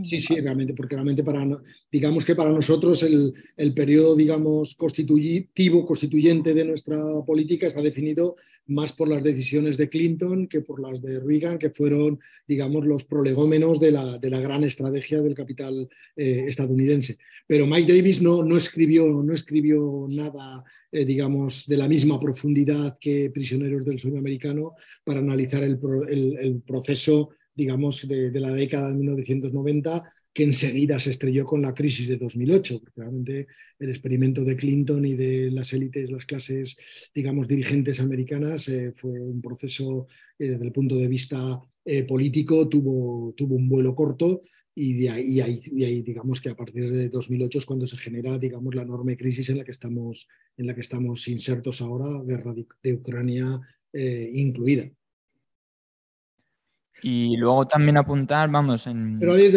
Sí, 0.02 0.20
sí, 0.20 0.38
realmente, 0.38 0.74
porque 0.74 0.94
realmente 0.94 1.24
para, 1.24 1.46
digamos 1.90 2.24
que 2.26 2.34
para 2.34 2.50
nosotros 2.50 3.02
el, 3.02 3.32
el 3.56 3.72
periodo, 3.72 4.14
digamos, 4.14 4.74
constitutivo, 4.74 5.86
constituyente 5.86 6.52
de 6.52 6.66
nuestra 6.66 6.98
política 7.26 7.66
está 7.66 7.80
definido 7.80 8.36
más 8.66 8.92
por 8.92 9.08
las 9.08 9.24
decisiones 9.24 9.78
de 9.78 9.88
Clinton 9.88 10.48
que 10.48 10.60
por 10.60 10.82
las 10.82 11.00
de 11.00 11.18
Reagan, 11.18 11.58
que 11.58 11.70
fueron, 11.70 12.20
digamos, 12.46 12.84
los 12.84 13.06
prolegómenos 13.06 13.80
de 13.80 13.92
la, 13.92 14.18
de 14.18 14.28
la 14.28 14.40
gran 14.40 14.64
estrategia 14.64 15.22
del 15.22 15.34
capital 15.34 15.88
eh, 16.14 16.44
estadounidense. 16.46 17.16
Pero 17.46 17.66
Mike 17.66 17.90
Davis 17.90 18.20
no, 18.20 18.44
no, 18.44 18.58
escribió, 18.58 19.06
no 19.08 19.32
escribió 19.32 20.06
nada 20.10 20.62
eh, 20.92 21.04
digamos, 21.04 21.66
de 21.66 21.76
la 21.76 21.88
misma 21.88 22.18
profundidad 22.18 22.98
que 23.00 23.30
Prisioneros 23.30 23.84
del 23.86 23.98
Sueño 23.98 24.18
Americano 24.18 24.74
para 25.04 25.20
analizar 25.20 25.62
el, 25.62 25.78
el, 26.08 26.36
el 26.36 26.60
proceso 26.62 27.30
digamos, 27.60 28.08
de, 28.08 28.30
la 28.40 28.52
década 28.54 28.88
de 28.88 28.94
1990 28.94 30.12
que 30.32 30.44
enseguida 30.44 30.98
se 30.98 31.10
estrelló 31.10 31.44
con 31.44 31.60
la 31.60 31.74
crisis 31.74 32.08
de 32.08 32.16
2008, 32.16 32.80
porque 32.80 33.00
realmente 33.00 33.46
el 33.78 33.90
experimento 33.90 34.44
de 34.44 34.56
Clinton 34.56 35.04
y 35.04 35.14
de 35.14 35.50
las 35.50 35.72
élites, 35.74 36.10
las 36.10 36.24
clases, 36.24 36.78
digamos, 37.14 37.48
dirigentes 37.48 38.00
americanas 38.00 38.66
eh, 38.68 38.92
fue 38.96 39.10
un 39.10 39.42
proceso 39.42 40.06
eh, 40.38 40.48
desde 40.48 40.64
el 40.64 40.72
punto 40.72 40.96
de 40.96 41.08
vista 41.08 41.60
eh, 41.84 42.04
político, 42.04 42.66
tuvo, 42.66 43.34
tuvo 43.36 43.56
un 43.56 43.68
vuelo 43.68 43.94
corto 43.94 44.40
y 44.74 44.94
de 44.94 45.10
ahí, 45.10 46.02
digamos 46.02 46.40
que 46.40 46.48
a 46.48 46.54
partir 46.54 46.90
de 46.90 47.10
2008 47.10 47.58
es 47.58 47.66
cuando 47.66 47.86
se 47.86 47.98
genera, 47.98 48.38
digamos, 48.38 48.74
la 48.74 48.82
enorme 48.82 49.16
crisis 49.18 49.50
en 49.50 49.58
la 49.58 49.64
que 49.64 49.72
estamos, 49.72 50.28
en 50.56 50.66
la 50.66 50.74
que 50.74 50.80
estamos 50.80 51.28
insertos 51.28 51.82
ahora, 51.82 52.22
guerra 52.24 52.54
de 52.82 52.94
Ucrania 52.94 53.60
incluida. 53.92 54.88
Y 57.02 57.36
luego 57.36 57.66
también 57.66 57.96
apuntar, 57.96 58.50
vamos, 58.50 58.86
en... 58.86 59.18
Pero 59.18 59.34
hay 59.34 59.52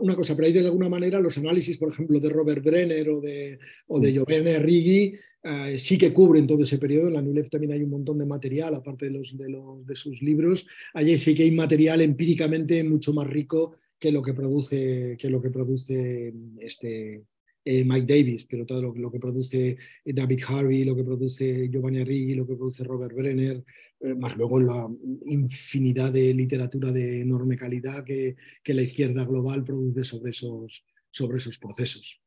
una 0.00 0.14
cosa, 0.14 0.34
pero 0.34 0.46
hay 0.46 0.52
de 0.52 0.60
alguna 0.60 0.88
manera 0.88 1.20
los 1.20 1.36
análisis, 1.38 1.76
por 1.76 1.90
ejemplo, 1.90 2.20
de 2.20 2.28
Robert 2.28 2.64
Brenner 2.64 3.08
o 3.10 3.20
de, 3.20 3.58
o 3.86 4.00
de 4.00 4.12
Giovanni 4.12 4.56
Riggi, 4.56 5.12
eh, 5.42 5.78
sí 5.78 5.96
que 5.96 6.12
cubren 6.12 6.46
todo 6.46 6.64
ese 6.64 6.78
periodo. 6.78 7.08
En 7.08 7.14
la 7.14 7.22
NULEF 7.22 7.50
también 7.50 7.72
hay 7.72 7.82
un 7.82 7.90
montón 7.90 8.18
de 8.18 8.26
material, 8.26 8.74
aparte 8.74 9.06
de, 9.06 9.12
los, 9.12 9.36
de, 9.36 9.48
los, 9.48 9.86
de 9.86 9.94
sus 9.94 10.20
libros. 10.22 10.66
Allí 10.94 11.18
sí 11.18 11.34
que 11.34 11.44
hay 11.44 11.50
material 11.50 12.00
empíricamente 12.00 12.82
mucho 12.84 13.12
más 13.12 13.26
rico 13.26 13.76
que 13.98 14.12
lo 14.12 14.22
que 14.22 14.34
produce, 14.34 15.16
que 15.18 15.30
lo 15.30 15.40
que 15.42 15.50
produce 15.50 16.32
este, 16.60 17.22
eh, 17.70 17.84
Mike 17.84 18.06
Davis, 18.06 18.46
pero 18.46 18.64
todo 18.64 18.94
lo, 18.94 19.10
que 19.12 19.18
produce 19.18 19.76
eh, 20.02 20.12
David 20.14 20.40
Harvey, 20.48 20.84
lo 20.84 20.96
que 20.96 21.04
produce 21.04 21.68
Giovanni 21.68 22.00
Arrighi, 22.00 22.34
lo 22.34 22.46
que 22.46 22.54
produce 22.54 22.82
Robert 22.82 23.14
Brenner, 23.14 23.62
eh, 24.00 24.14
más 24.14 24.34
luego 24.38 24.58
la 24.58 24.88
infinidad 25.26 26.10
de 26.10 26.32
literatura 26.32 26.90
de 26.92 27.20
enorme 27.20 27.58
calidad 27.58 28.04
que, 28.04 28.36
la 28.64 28.80
izquierda 28.80 29.22
global 29.26 29.64
produce 29.64 30.02
sobre 30.02 30.30
esos, 30.30 31.58
procesos. 31.60 32.22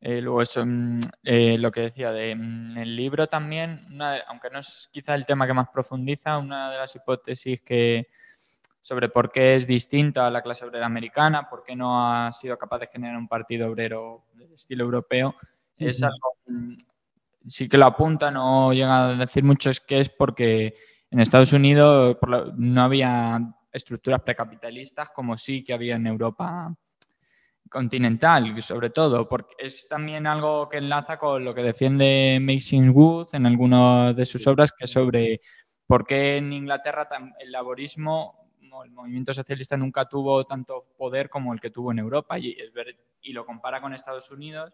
luego 0.00 0.42
eso, 0.42 0.66
mm, 0.66 1.00
lo 1.58 1.70
que 1.70 1.82
decía 1.82 2.10
de 2.10 2.34
mm, 2.34 2.78
el 2.78 2.96
libro 2.96 3.28
también, 3.28 3.86
aunque 4.26 4.50
no 4.50 4.58
es 4.58 4.88
quizá 4.90 5.14
el 5.14 5.24
tema 5.24 5.46
que 5.46 5.54
más 5.54 5.68
profundiza, 5.68 6.36
una 6.38 6.72
de 6.72 6.78
las 6.78 6.96
hipótesis 6.96 7.60
que, 7.60 8.08
sobre 8.82 9.08
por 9.08 9.30
qué 9.30 9.56
es 9.56 9.66
distinta 9.66 10.26
a 10.26 10.30
la 10.30 10.42
clase 10.42 10.64
obrera 10.64 10.86
americana, 10.86 11.48
por 11.48 11.62
qué 11.62 11.76
no 11.76 12.02
ha 12.02 12.32
sido 12.32 12.56
capaz 12.56 12.78
de 12.78 12.86
generar 12.88 13.16
un 13.16 13.28
partido 13.28 13.68
obrero 13.68 14.24
de 14.34 14.54
estilo 14.54 14.84
europeo. 14.84 15.34
Es 15.76 16.02
algo, 16.02 16.36
mm, 16.46 16.74
sí 17.46 17.68
que 17.68 17.78
lo 17.78 17.86
apunta, 17.86 18.30
no 18.30 18.72
llega 18.72 19.08
a 19.08 19.14
decir 19.14 19.44
mucho, 19.44 19.70
es 19.70 19.80
que 19.80 20.00
es 20.00 20.08
porque 20.08 20.74
en 21.10 21.20
Estados 21.20 21.52
Unidos 21.52 22.16
no 22.56 22.82
había 22.82 23.40
estructuras 23.72 24.22
precapitalistas 24.22 25.10
como 25.10 25.36
sí 25.36 25.62
que 25.62 25.72
había 25.72 25.96
en 25.96 26.06
Europa 26.06 26.74
continental, 27.68 28.60
sobre 28.60 28.90
todo, 28.90 29.28
porque 29.28 29.54
es 29.58 29.88
también 29.88 30.26
algo 30.26 30.68
que 30.68 30.78
enlaza 30.78 31.18
con 31.18 31.44
lo 31.44 31.54
que 31.54 31.62
defiende 31.62 32.38
Mason 32.40 32.90
Wood 32.90 33.28
en 33.32 33.46
algunas 33.46 34.14
de 34.16 34.26
sus 34.26 34.46
obras, 34.46 34.72
que 34.72 34.84
es 34.84 34.90
sobre 34.90 35.40
por 35.86 36.04
qué 36.04 36.36
en 36.36 36.52
Inglaterra 36.52 37.08
el 37.38 37.52
laborismo, 37.52 38.39
el 38.84 38.90
movimiento 38.90 39.32
socialista 39.32 39.76
nunca 39.76 40.06
tuvo 40.06 40.44
tanto 40.44 40.86
poder 40.96 41.28
como 41.28 41.52
el 41.52 41.60
que 41.60 41.70
tuvo 41.70 41.92
en 41.92 41.98
Europa 41.98 42.38
y, 42.38 42.56
y 43.22 43.32
lo 43.32 43.44
compara 43.44 43.80
con 43.80 43.94
Estados 43.94 44.30
Unidos. 44.30 44.72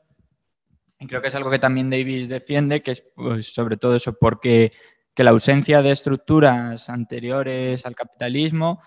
Y 0.98 1.06
creo 1.06 1.20
que 1.20 1.28
es 1.28 1.35
algo 1.35 1.51
que 1.51 1.59
también 1.59 1.90
Davis 1.90 2.28
defiende, 2.28 2.82
que 2.82 2.93
es 2.93 3.02
pues, 3.14 3.52
sobre 3.52 3.77
todo 3.77 3.97
eso, 3.97 4.14
porque 4.18 4.73
que 5.14 5.24
la 5.24 5.31
ausencia 5.31 5.81
de 5.81 5.93
estructuras 5.93 6.90
anteriores 6.90 7.86
al 7.86 7.94
capitalismo, 7.94 8.82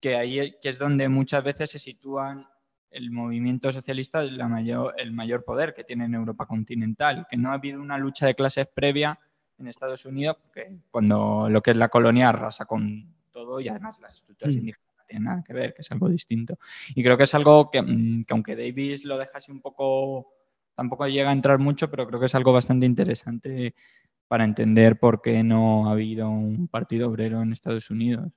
que 0.00 0.16
ahí 0.16 0.54
que 0.62 0.68
es 0.68 0.78
donde 0.78 1.08
muchas 1.08 1.42
veces 1.42 1.70
se 1.70 1.80
sitúan 1.80 2.46
el 2.90 3.10
movimiento 3.10 3.72
socialista 3.72 4.22
la 4.22 4.46
mayor, 4.46 4.94
el 4.96 5.12
mayor 5.12 5.44
poder 5.44 5.74
que 5.74 5.82
tiene 5.82 6.04
en 6.04 6.14
Europa 6.14 6.46
continental, 6.46 7.26
que 7.28 7.36
no 7.36 7.50
ha 7.50 7.54
habido 7.54 7.80
una 7.80 7.98
lucha 7.98 8.26
de 8.26 8.36
clases 8.36 8.68
previa 8.72 9.18
en 9.58 9.66
Estados 9.66 10.06
Unidos, 10.06 10.36
que 10.54 10.78
cuando 10.90 11.48
lo 11.50 11.60
que 11.62 11.72
es 11.72 11.76
la 11.76 11.88
colonia 11.88 12.28
arrasa 12.28 12.64
con 12.64 13.15
todo 13.46 13.60
y 13.60 13.68
además 13.68 13.96
las 14.00 14.14
estructuras 14.14 14.54
mm. 14.54 14.58
indígenas 14.58 14.90
no 14.98 15.04
tienen 15.06 15.24
nada 15.24 15.44
que 15.46 15.52
ver, 15.52 15.74
que 15.74 15.82
es 15.82 15.92
algo 15.92 16.08
distinto. 16.08 16.58
Y 16.94 17.02
creo 17.02 17.16
que 17.16 17.24
es 17.24 17.34
algo 17.34 17.70
que, 17.70 17.80
mm, 17.80 18.24
que 18.24 18.34
aunque 18.34 18.56
Davis 18.56 19.04
lo 19.04 19.18
deja 19.18 19.38
así 19.38 19.50
un 19.50 19.60
poco, 19.60 20.32
tampoco 20.74 21.06
llega 21.06 21.30
a 21.30 21.32
entrar 21.32 21.58
mucho, 21.58 21.90
pero 21.90 22.06
creo 22.06 22.20
que 22.20 22.26
es 22.26 22.34
algo 22.34 22.52
bastante 22.52 22.86
interesante 22.86 23.74
para 24.28 24.44
entender 24.44 24.98
por 24.98 25.22
qué 25.22 25.42
no 25.42 25.88
ha 25.88 25.92
habido 25.92 26.28
un 26.28 26.68
partido 26.68 27.08
obrero 27.08 27.42
en 27.42 27.52
Estados 27.52 27.90
Unidos. 27.90 28.32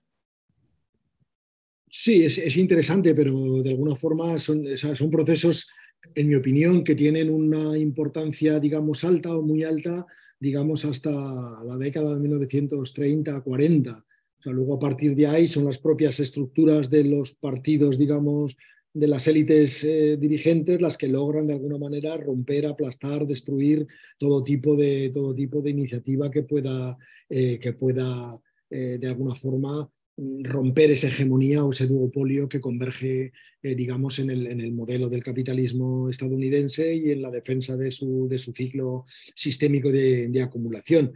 Sí, 1.92 2.24
es, 2.24 2.56
interesante, 2.58 3.16
pero 3.16 3.64
de 3.64 3.72
alguna 3.72 3.96
forma 3.96 4.38
son, 4.38 4.64
son, 4.78 5.10
procesos, 5.10 5.68
en 6.14 6.28
mi 6.28 6.36
opinión, 6.36 6.84
que 6.84 6.94
tienen 6.94 7.32
una 7.32 7.76
importancia, 7.76 8.60
digamos, 8.60 9.04
alta 9.04 9.36
o 9.36 9.42
muy 9.42 9.64
alta, 9.64 10.06
digamos, 10.40 10.86
hasta 10.86 11.10
la 11.10 11.78
década 11.80 12.14
de 12.14 12.20
1930, 12.20 13.42
40. 13.42 14.06
Luego 14.46 14.76
a 14.76 14.80
partir 14.80 15.16
de 15.16 15.28
ahí 15.28 15.48
son 15.48 15.66
las 15.66 15.78
propias 15.78 16.20
estructuras 16.20 16.90
de 16.90 17.04
los 17.04 17.34
partidos, 17.34 17.98
digamos, 17.98 18.56
de 18.94 19.08
las 19.08 19.28
élites 19.28 19.84
eh, 19.84 20.18
dirigentes 20.20 20.82
las 20.82 20.98
que 20.98 21.08
logran 21.08 21.48
de 21.48 21.54
alguna 21.54 21.78
manera 21.78 22.18
romper, 22.18 22.66
aplastar, 22.66 23.28
destruir 23.28 23.88
todo 24.18 24.44
tipo 24.44 24.76
de, 24.76 25.12
todo 25.14 25.36
tipo 25.36 25.62
de 25.62 25.70
iniciativa 25.70 26.32
que 26.32 26.44
pueda, 26.44 26.98
eh, 27.30 27.60
que 27.60 27.74
pueda 27.74 28.42
eh, 28.70 28.98
de 29.00 29.08
alguna 29.08 29.36
forma 29.36 29.90
mm, 30.18 30.44
romper 30.44 30.92
esa 30.92 31.08
hegemonía 31.08 31.64
o 31.64 31.72
ese 31.72 31.86
duopolio 31.86 32.50
que 32.50 32.60
converge, 32.60 33.32
digamos, 33.62 34.20
en 34.20 34.32
el, 34.32 34.48
en 34.48 34.62
el, 34.62 34.72
modelo 34.72 35.10
del 35.10 35.24
capitalismo 35.24 36.10
estadounidense 36.10 36.96
y 36.96 37.12
en 37.12 37.22
la 37.22 37.30
defensa 37.30 37.78
de 37.78 37.92
su, 37.92 38.28
de 38.28 38.38
su 38.38 38.54
ciclo 38.54 39.04
sistémico 39.36 39.92
de, 39.92 40.30
de 40.30 40.42
acumulación. 40.42 41.14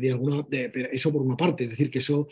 De 0.00 0.10
alguna, 0.10 0.46
eso 0.92 1.12
por 1.12 1.22
una 1.22 1.36
parte, 1.36 1.64
es 1.64 1.70
decir, 1.70 1.90
que 1.90 2.00
eso 2.00 2.28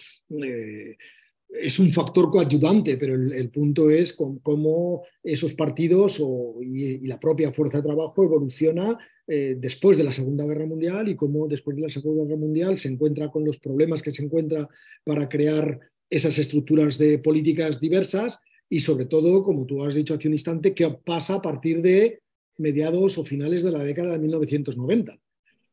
es 1.53 1.79
un 1.79 1.91
factor 1.93 2.31
coayudante, 2.31 2.97
pero 2.97 3.15
el, 3.15 3.51
punto 3.51 3.91
es 3.91 4.15
cómo 4.15 5.03
esos 5.23 5.53
partidos 5.53 6.23
y, 6.63 7.07
la 7.07 7.21
propia 7.21 7.53
fuerza 7.53 7.79
de 7.79 7.85
trabajo 7.85 8.25
evoluciona 8.25 8.99
eh, 9.27 9.57
después 9.59 9.97
de 9.97 10.05
la 10.05 10.13
Segunda 10.13 10.47
Guerra 10.47 10.67
Mundial 10.67 11.09
y 11.09 11.17
cómo 11.17 11.47
después 11.47 11.77
de 11.77 11.83
la 11.83 11.91
Segunda 11.91 12.25
Guerra 12.25 12.39
Mundial 12.39 12.79
se 12.79 12.89
encuentra 12.89 13.31
con 13.31 13.45
los 13.45 13.59
problemas 13.59 14.03
que 14.03 14.11
se 14.11 14.25
encuentra 14.25 14.69
para 15.05 15.29
crear 15.29 15.79
esas 16.09 16.39
estructuras 16.39 16.99
de 16.99 17.19
políticas 17.19 17.81
diversas 17.81 18.41
y 18.69 18.81
sobre 18.81 19.05
todo, 19.05 19.43
como 19.43 19.67
tú 19.67 19.85
has 19.85 19.95
dicho 19.95 20.15
hace 20.15 20.29
un 20.29 20.35
instante, 20.35 20.75
qué 20.75 20.89
pasa 21.05 21.35
a 21.37 21.43
partir 21.43 21.83
de 21.83 22.21
mediados 22.59 23.19
o 23.19 23.25
finales 23.25 23.63
de 23.63 23.73
la 23.73 23.85
década 23.85 24.13
de 24.13 24.19
1990. 24.21 25.19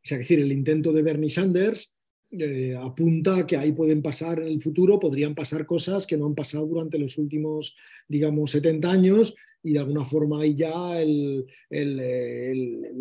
Es 0.03 0.17
decir, 0.17 0.39
el 0.39 0.51
intento 0.51 0.91
de 0.91 1.01
Bernie 1.01 1.29
Sanders 1.29 1.93
eh, 2.31 2.75
apunta 2.79 3.47
que 3.47 3.57
ahí 3.57 3.71
pueden 3.71 4.01
pasar 4.01 4.39
en 4.39 4.47
el 4.47 4.61
futuro, 4.61 4.99
podrían 4.99 5.33
pasar 5.33 5.65
cosas 5.65 6.05
que 6.05 6.15
no 6.15 6.27
han 6.27 6.35
pasado 6.35 6.67
durante 6.67 6.99
los 6.99 7.17
últimos, 7.17 7.75
digamos, 8.07 8.51
70 8.51 8.91
años 8.91 9.35
y 9.63 9.73
de 9.73 9.79
alguna 9.79 10.05
forma 10.05 10.41
ahí 10.41 10.55
ya 10.55 11.01
el, 11.01 11.45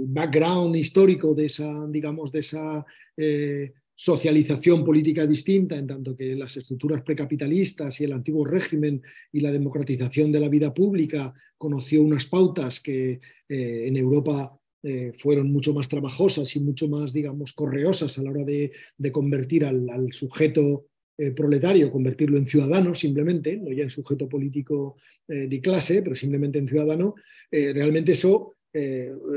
background 0.08 0.76
histórico 0.76 1.34
de 1.34 1.46
esa, 1.46 1.86
digamos, 1.88 2.32
de 2.32 2.38
esa 2.40 2.84
eh, 3.16 3.72
socialización 3.94 4.84
política 4.84 5.26
distinta, 5.26 5.76
en 5.76 5.86
tanto 5.86 6.16
que 6.16 6.34
las 6.34 6.56
estructuras 6.56 7.02
precapitalistas 7.02 8.00
y 8.00 8.04
el 8.04 8.12
antiguo 8.12 8.44
régimen 8.44 9.02
y 9.32 9.40
la 9.40 9.50
democratización 9.50 10.32
de 10.32 10.40
la 10.40 10.48
vida 10.48 10.72
pública 10.72 11.34
conoció 11.56 12.02
unas 12.02 12.24
pautas 12.24 12.80
que 12.80 13.20
eh, 13.48 13.84
en 13.86 13.96
Europa 13.96 14.57
eh, 14.82 15.12
fueron 15.16 15.50
mucho 15.50 15.74
más 15.74 15.88
trabajosas 15.88 16.54
y 16.54 16.60
mucho 16.60 16.88
más, 16.88 17.12
digamos, 17.12 17.52
correosas 17.52 18.16
a 18.18 18.22
la 18.22 18.30
hora 18.30 18.44
de, 18.44 18.70
convertir 19.10 19.64
al, 19.64 20.12
sujeto 20.12 20.86
eh, 21.16 21.32
proletario, 21.32 21.90
convertirlo 21.90 22.38
en 22.38 22.46
ciudadano 22.46 22.94
simplemente, 22.94 23.56
no 23.56 23.72
ya 23.72 23.82
en 23.82 23.90
sujeto 23.90 24.28
político 24.28 24.96
eh, 25.26 25.48
de 25.48 25.60
clase, 25.60 26.02
pero 26.02 26.14
simplemente 26.14 26.58
en 26.58 26.68
ciudadano, 26.68 27.14
realmente 27.50 28.12
eso 28.12 28.54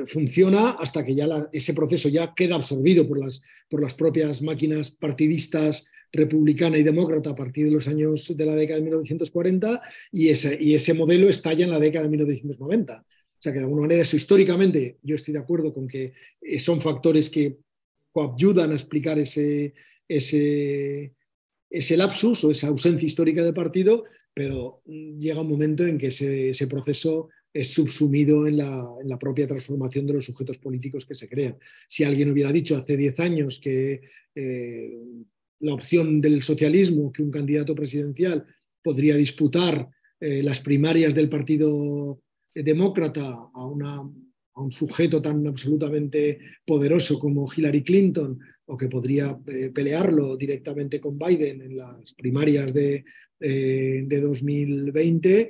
funciona 0.06 0.72
hasta 0.72 1.04
que 1.04 1.16
ya 1.16 1.26
ese 1.52 1.74
proceso 1.74 2.10
ya 2.10 2.34
queda 2.36 2.56
absorbido 2.56 3.08
por 3.08 3.18
las, 3.18 3.42
por 3.70 3.82
las 3.82 3.96
propias 3.96 4.44
máquinas 4.44 4.92
partidistas 4.92 5.86
republicana 6.12 6.78
y 6.78 6.84
demócrata 6.84 7.32
a 7.32 7.36
partir 7.36 7.66
de 7.66 7.72
los 7.72 7.88
años 7.88 8.36
de 8.36 8.46
la 8.46 8.56
década 8.56 8.80
de 8.80 8.84
1940 8.84 9.82
y 10.12 10.30
ese, 10.30 10.58
y 10.60 10.76
ese 10.76 10.94
modelo 10.94 11.30
estalla 11.30 11.64
en 11.64 11.72
la 11.72 11.80
década 11.80 12.04
de 12.04 12.12
1990. 12.12 13.06
O 13.42 13.44
sea 13.44 13.52
que 13.52 13.58
de 13.58 13.66
alguna 13.66 13.82
manera 13.82 14.04
eso 14.04 14.16
históricamente 14.16 15.00
yo 15.02 15.16
estoy 15.16 15.34
de 15.34 15.40
acuerdo 15.40 15.74
con 15.74 15.88
que 15.88 16.14
eh, 16.40 16.60
son 16.60 16.80
factores 16.80 17.28
que 17.28 17.58
ayudan 18.14 18.70
a 18.70 18.76
explicar 18.76 19.18
ese, 19.18 19.74
ese, 20.08 21.16
ese 21.68 21.98
lapsus 21.98 22.44
o 22.44 22.52
esa 22.52 22.68
ausencia 22.68 23.08
histórica 23.08 23.44
del 23.44 23.56
partido, 23.56 24.04
pero 24.32 24.84
mm, 24.86 25.18
llega 25.18 25.42
un 25.42 25.50
momento 25.50 25.84
en 25.88 25.98
que 25.98 26.08
ese, 26.08 26.68
proceso 26.68 27.30
es 27.52 27.74
subsumido 27.74 28.46
en 28.46 28.58
la, 28.58 29.18
propia 29.20 29.48
transformación 29.48 30.06
de 30.06 30.14
los 30.14 30.26
sujetos 30.26 30.60
políticos 30.60 31.08
que 31.08 31.16
se 31.16 31.28
crean. 31.28 31.58
Si 31.88 32.04
alguien 32.04 32.30
hubiera 32.30 32.52
dicho 32.52 32.76
hace 32.76 32.96
10 32.96 33.20
años 33.22 33.60
que 33.60 34.02
eh, 34.36 35.00
la 35.62 35.74
opción 35.74 36.22
del 36.22 36.44
socialismo, 36.44 37.12
que 37.12 37.24
un 37.24 37.32
candidato 37.32 37.74
presidencial 37.74 38.46
podría 38.84 39.16
disputar 39.16 39.90
eh, 40.20 40.44
las 40.44 40.60
primarias 40.60 41.16
del 41.16 41.28
Partido 41.28 42.22
demócrata 42.54 43.50
a, 43.54 43.66
un 43.66 44.72
sujeto 44.72 45.22
tan 45.22 45.48
absolutamente 45.48 46.40
poderoso 46.66 47.18
como 47.18 47.52
Hillary 47.52 47.84
Clinton 47.84 48.40
o 48.66 48.78
que 48.78 48.88
podría 48.88 49.38
eh, 49.48 49.72
pelearlo 49.74 50.38
directamente 50.38 51.00
con 51.00 51.18
Biden 51.18 51.62
en 51.62 51.78
las 51.78 52.14
primarias 52.14 52.74
de, 52.74 53.04
2020, 53.40 55.42
eh, 55.42 55.50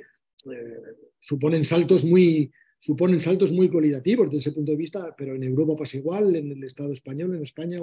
suponen 1.20 1.64
saltos 1.64 2.04
muy, 2.04 2.50
suponen 2.82 3.20
saltos 3.20 3.52
muy 3.52 3.68
cualitativos 3.68 4.26
desde 4.26 4.38
ese 4.38 4.52
punto 4.52 4.72
de 4.72 4.76
vista, 4.76 5.14
pero 5.16 5.36
en 5.36 5.44
Europa 5.44 5.76
pasa 5.76 5.98
igual, 5.98 6.34
en 6.34 6.50
el 6.50 6.64
Estado 6.64 6.92
español, 6.92 7.36
en 7.36 7.42
España, 7.44 7.78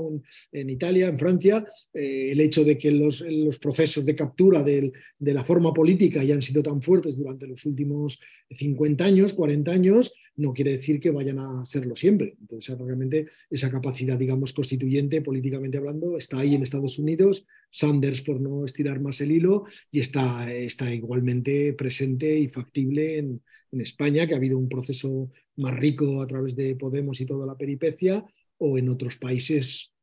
en 0.52 0.70
Italia, 0.70 1.08
en 1.08 1.18
Francia, 1.18 1.66
eh, 1.94 2.30
el 2.34 2.42
hecho 2.42 2.66
de 2.66 2.78
que 2.78 2.92
los, 2.92 3.22
los 3.22 3.58
procesos 3.60 4.06
de 4.06 4.14
captura 4.14 4.62
de 4.62 4.92
la 5.20 5.46
forma 5.46 5.74
política 5.74 6.20
hayan 6.20 6.42
sido 6.42 6.62
tan 6.62 6.82
fuertes 6.82 7.18
durante 7.18 7.48
los 7.48 7.66
últimos 7.66 8.20
50 8.52 9.06
años, 9.06 9.34
40 9.34 9.72
años, 9.72 10.12
no 10.36 10.54
quiere 10.54 10.72
decir 10.72 11.00
que 11.00 11.12
vayan 11.12 11.40
a 11.40 11.66
serlo 11.66 11.96
siempre. 11.96 12.36
Entonces, 12.42 12.78
realmente 12.78 13.28
esa 13.50 13.72
capacidad, 13.72 14.18
digamos, 14.18 14.52
constituyente, 14.52 15.22
políticamente 15.22 15.78
hablando, 15.78 16.18
está 16.18 16.40
ahí 16.40 16.56
en 16.56 16.64
Estados 16.64 17.00
Unidos, 17.00 17.46
Sanders, 17.72 18.22
por 18.22 18.42
no 18.42 18.66
estirar 18.66 19.00
más 19.00 19.22
el 19.22 19.32
hilo, 19.32 19.64
y 19.92 20.00
está, 20.00 20.54
está 20.54 20.94
igualmente 20.94 21.74
presente 21.74 22.38
y 22.38 22.50
factible 22.50 23.18
en, 23.18 23.42
en 23.72 23.82
España, 23.82 24.26
que 24.26 24.34
ha 24.34 24.38
habido 24.38 24.58
un 24.58 24.70
proceso 24.70 25.32
más 25.58 25.78
rico 25.78 26.22
a 26.22 26.28
través 26.28 26.56
de 26.56 26.76
Podemos 26.76 27.20
y 27.22 27.26
toda 27.26 27.46
la 27.46 27.58
peripecia, 27.58 28.26
o 28.58 28.78
en 28.78 28.90
otros 28.90 29.18
países 29.18 29.94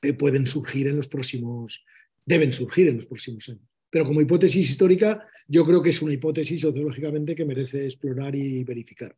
que 0.00 0.14
pueden 0.14 0.46
surgir 0.46 0.86
en 0.88 0.96
los 0.96 1.06
próximos, 1.06 1.84
deben 2.24 2.52
surgir 2.52 2.88
en 2.88 2.96
los 2.96 3.06
próximos 3.06 3.48
años. 3.48 3.68
Pero 3.90 4.06
como 4.06 4.20
hipótesis 4.20 4.70
histórica, 4.70 5.28
yo 5.48 5.64
creo 5.64 5.82
que 5.82 5.90
es 5.90 6.00
una 6.00 6.12
hipótesis 6.12 6.60
sociológicamente 6.60 7.34
que 7.34 7.44
merece 7.44 7.84
explorar 7.86 8.34
y 8.36 8.62
verificar. 8.64 9.16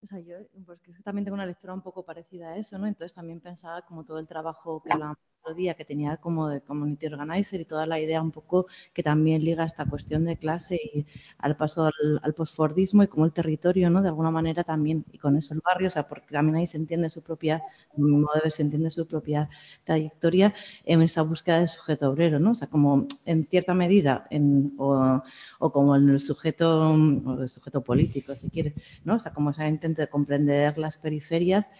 O 0.00 0.06
sea, 0.06 0.18
yo 0.20 0.36
pues, 0.64 0.80
también 1.04 1.24
tengo 1.24 1.34
una 1.34 1.46
lectura 1.46 1.74
un 1.74 1.82
poco 1.82 2.04
parecida 2.04 2.52
a 2.52 2.56
eso, 2.56 2.78
¿no? 2.78 2.86
Entonces 2.86 3.14
también 3.14 3.40
pensaba 3.40 3.82
como 3.82 4.04
todo 4.04 4.18
el 4.18 4.26
trabajo 4.26 4.82
que 4.82 4.90
hablábamos 5.44 5.56
día 5.56 5.74
que 5.74 5.84
tenía 5.84 6.16
como 6.18 6.48
de 6.48 6.60
community 6.60 7.06
organizer 7.06 7.60
y 7.60 7.64
toda 7.64 7.86
la 7.86 7.98
idea 8.00 8.22
un 8.22 8.30
poco 8.30 8.66
que 8.92 9.02
también 9.02 9.44
liga 9.44 9.64
esta 9.64 9.84
cuestión 9.86 10.24
de 10.24 10.36
clase 10.36 10.76
y 10.76 11.06
al 11.38 11.56
paso 11.56 11.84
al, 11.86 12.20
al 12.22 12.34
postfordismo 12.34 13.02
y 13.02 13.08
como 13.08 13.24
el 13.26 13.32
territorio, 13.32 13.90
¿no? 13.90 14.02
De 14.02 14.08
alguna 14.08 14.30
manera 14.30 14.64
también, 14.64 15.04
y 15.12 15.18
con 15.18 15.36
eso 15.36 15.54
el 15.54 15.60
barrio, 15.64 15.88
o 15.88 15.90
sea, 15.90 16.06
porque 16.08 16.32
también 16.32 16.56
ahí 16.56 16.66
se 16.66 16.76
entiende 16.78 17.10
su 17.10 17.22
propia, 17.22 17.60
modo 17.96 18.28
de 18.34 18.40
ver, 18.44 18.52
se 18.52 18.62
entiende 18.62 18.90
su 18.90 19.06
propia 19.06 19.48
trayectoria 19.84 20.54
en 20.84 21.02
esa 21.02 21.22
búsqueda 21.22 21.58
del 21.58 21.68
sujeto 21.68 22.10
obrero, 22.10 22.38
¿no? 22.38 22.52
O 22.52 22.54
sea, 22.54 22.68
como 22.68 23.06
en 23.26 23.46
cierta 23.46 23.74
medida, 23.74 24.26
en, 24.30 24.74
o, 24.78 25.22
o, 25.58 25.72
como 25.72 25.96
en 25.96 26.08
el 26.08 26.20
sujeto, 26.20 26.90
o 26.92 27.40
el 27.42 27.48
sujeto 27.48 27.82
político, 27.82 28.34
si 28.36 28.48
quiere, 28.50 28.74
¿no? 29.04 29.16
O 29.16 29.18
sea, 29.18 29.32
como 29.32 29.50
ese 29.50 29.66
intento 29.68 30.00
de 30.02 30.08
comprender 30.08 30.78
las 30.78 30.98
periferias 30.98 31.70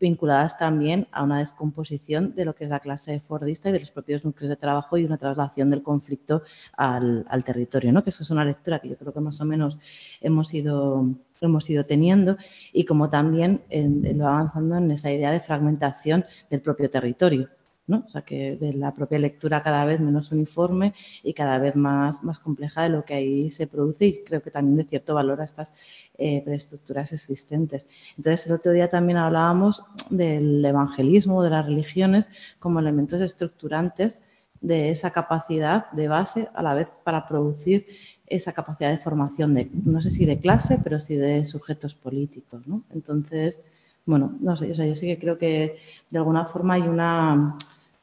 vinculadas 0.00 0.58
también 0.58 1.06
a 1.12 1.22
una 1.22 1.38
descomposición 1.38 2.34
de 2.34 2.44
lo 2.44 2.54
que 2.54 2.64
es 2.64 2.70
la 2.70 2.80
clase 2.80 3.20
fordista 3.20 3.68
y 3.68 3.72
de 3.72 3.80
los 3.80 3.90
propios 3.90 4.24
núcleos 4.24 4.50
de 4.50 4.56
trabajo 4.56 4.98
y 4.98 5.04
una 5.04 5.18
traslación 5.18 5.70
del 5.70 5.82
conflicto 5.82 6.42
al, 6.76 7.24
territorio, 7.44 7.92
¿no? 7.92 8.04
que 8.04 8.10
eso 8.10 8.22
es 8.22 8.30
una 8.30 8.44
lectura 8.44 8.78
que 8.78 8.88
yo 8.88 8.96
creo 8.96 9.12
que 9.12 9.20
más 9.20 9.40
o 9.40 9.44
menos 9.44 9.78
hemos 10.20 10.52
ido, 10.54 11.04
hemos 11.40 11.68
ido 11.70 11.84
teniendo 11.86 12.36
y 12.72 12.84
como 12.84 13.10
también 13.10 13.62
lo 13.70 14.28
avanzando 14.28 14.76
en 14.76 14.90
esa 14.90 15.10
idea 15.10 15.30
de 15.30 15.40
fragmentación 15.40 16.24
del 16.50 16.60
propio 16.60 16.90
territorio. 16.90 17.48
¿No? 17.86 18.04
O 18.06 18.08
sea, 18.08 18.22
que 18.22 18.56
de 18.56 18.72
la 18.74 18.94
propia 18.94 19.18
lectura 19.18 19.62
cada 19.62 19.84
vez 19.84 20.00
menos 20.00 20.30
uniforme 20.32 20.94
y 21.22 21.34
cada 21.34 21.58
vez 21.58 21.76
más, 21.76 22.22
más 22.22 22.38
compleja 22.38 22.82
de 22.82 22.88
lo 22.90 23.04
que 23.04 23.14
ahí 23.14 23.50
se 23.50 23.66
produce 23.66 24.06
y 24.06 24.24
creo 24.24 24.42
que 24.42 24.50
también 24.50 24.76
de 24.76 24.84
cierto 24.84 25.14
valor 25.14 25.40
a 25.40 25.44
estas 25.44 25.72
eh, 26.16 26.42
preestructuras 26.44 27.12
existentes. 27.12 27.86
Entonces, 28.16 28.46
el 28.46 28.52
otro 28.52 28.72
día 28.72 28.88
también 28.88 29.18
hablábamos 29.18 29.84
del 30.10 30.64
evangelismo, 30.64 31.42
de 31.42 31.50
las 31.50 31.66
religiones, 31.66 32.30
como 32.58 32.80
elementos 32.80 33.20
estructurantes 33.20 34.20
de 34.60 34.90
esa 34.90 35.10
capacidad 35.10 35.90
de 35.90 36.06
base 36.06 36.48
a 36.54 36.62
la 36.62 36.74
vez 36.74 36.88
para 37.02 37.26
producir 37.26 37.86
esa 38.26 38.52
capacidad 38.52 38.90
de 38.90 38.98
formación 38.98 39.54
de, 39.54 39.68
no 39.72 40.00
sé 40.00 40.08
si 40.08 40.24
de 40.24 40.38
clase, 40.38 40.78
pero 40.82 41.00
sí 41.00 41.16
de 41.16 41.44
sujetos 41.44 41.94
políticos. 41.94 42.62
Entonces, 42.90 43.60
bueno, 44.04 44.36
no 44.40 44.56
sé, 44.56 44.70
o 44.70 44.74
sea, 44.74 44.86
yo 44.86 44.94
sí 44.94 45.06
que 45.06 45.18
creo 45.18 45.38
que 45.38 45.76
de 46.10 46.18
alguna 46.18 46.44
forma 46.46 46.74
hay 46.74 46.82
una, 46.82 47.56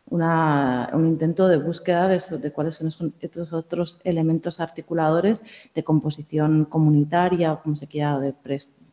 un 0.10 1.06
intento 1.06 1.48
de 1.48 1.58
búsqueda 1.58 2.08
de, 2.08 2.52
cuáles 2.52 2.76
son 2.76 3.14
estos 3.22 3.54
otros 3.54 4.00
elementos 4.04 4.60
articuladores 4.60 5.42
de 5.74 5.84
composición 5.84 6.66
comunitaria 6.66 7.54
o 7.54 7.62
como 7.62 7.76
se 7.76 7.88
quiera, 7.88 8.20
de 8.20 8.34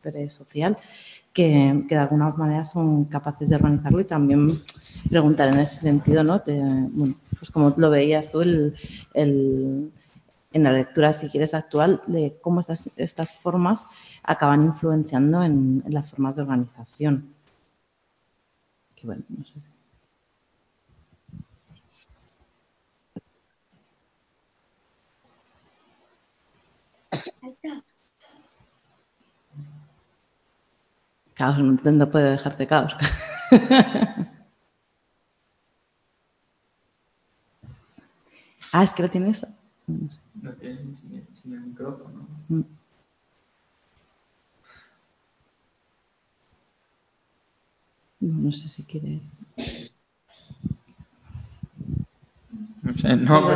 pre-social, 0.01 0.77
que, 1.33 1.85
de 1.87 1.95
alguna 1.95 2.31
manera 2.31 2.65
son 2.65 3.05
capaces 3.05 3.49
de 3.49 3.55
organizarlo 3.55 3.99
y 4.01 4.05
también 4.05 4.61
preguntar 5.09 5.49
en 5.49 5.59
ese 5.59 5.75
sentido, 5.75 6.23
¿no? 6.23 6.41
bueno, 6.45 7.15
pues 7.37 7.51
como 7.51 7.73
lo 7.77 7.89
veías 7.89 8.29
tú, 8.29 8.41
el, 8.41 8.73
en 10.51 10.63
la 10.63 10.71
lectura, 10.71 11.13
si 11.13 11.29
quieres, 11.29 11.53
actual, 11.53 12.01
de 12.07 12.39
cómo 12.41 12.59
estas, 12.61 12.89
estas 12.95 13.35
formas 13.35 13.87
acaban 14.23 14.63
influenciando 14.63 15.43
en, 15.43 15.83
las 15.87 16.11
formas 16.11 16.35
de 16.35 16.41
organización. 16.43 17.33
Que 18.95 19.07
bueno, 19.07 19.23
no 19.29 19.43
sé 19.45 19.61
si... 19.61 19.69
Caos, 31.33 31.59
no 31.59 32.09
puede 32.09 32.31
dejarte 32.31 32.65
caos. 32.65 32.95
ah, 38.73 38.83
es 38.83 38.93
que 38.93 39.03
lo 39.03 39.09
tienes. 39.09 39.45
No, 39.87 40.09
sé. 40.11 40.19
no 40.41 40.51
tienes 40.53 40.99
sin, 41.33 41.53
el 41.53 41.61
micrófono. 41.61 42.27
Mm. 42.49 42.61
No 48.19 48.51
sé 48.51 48.67
si 48.67 48.83
quieres. 48.83 49.39
No 52.81 52.93
sé, 52.93 53.15
no, 53.15 53.47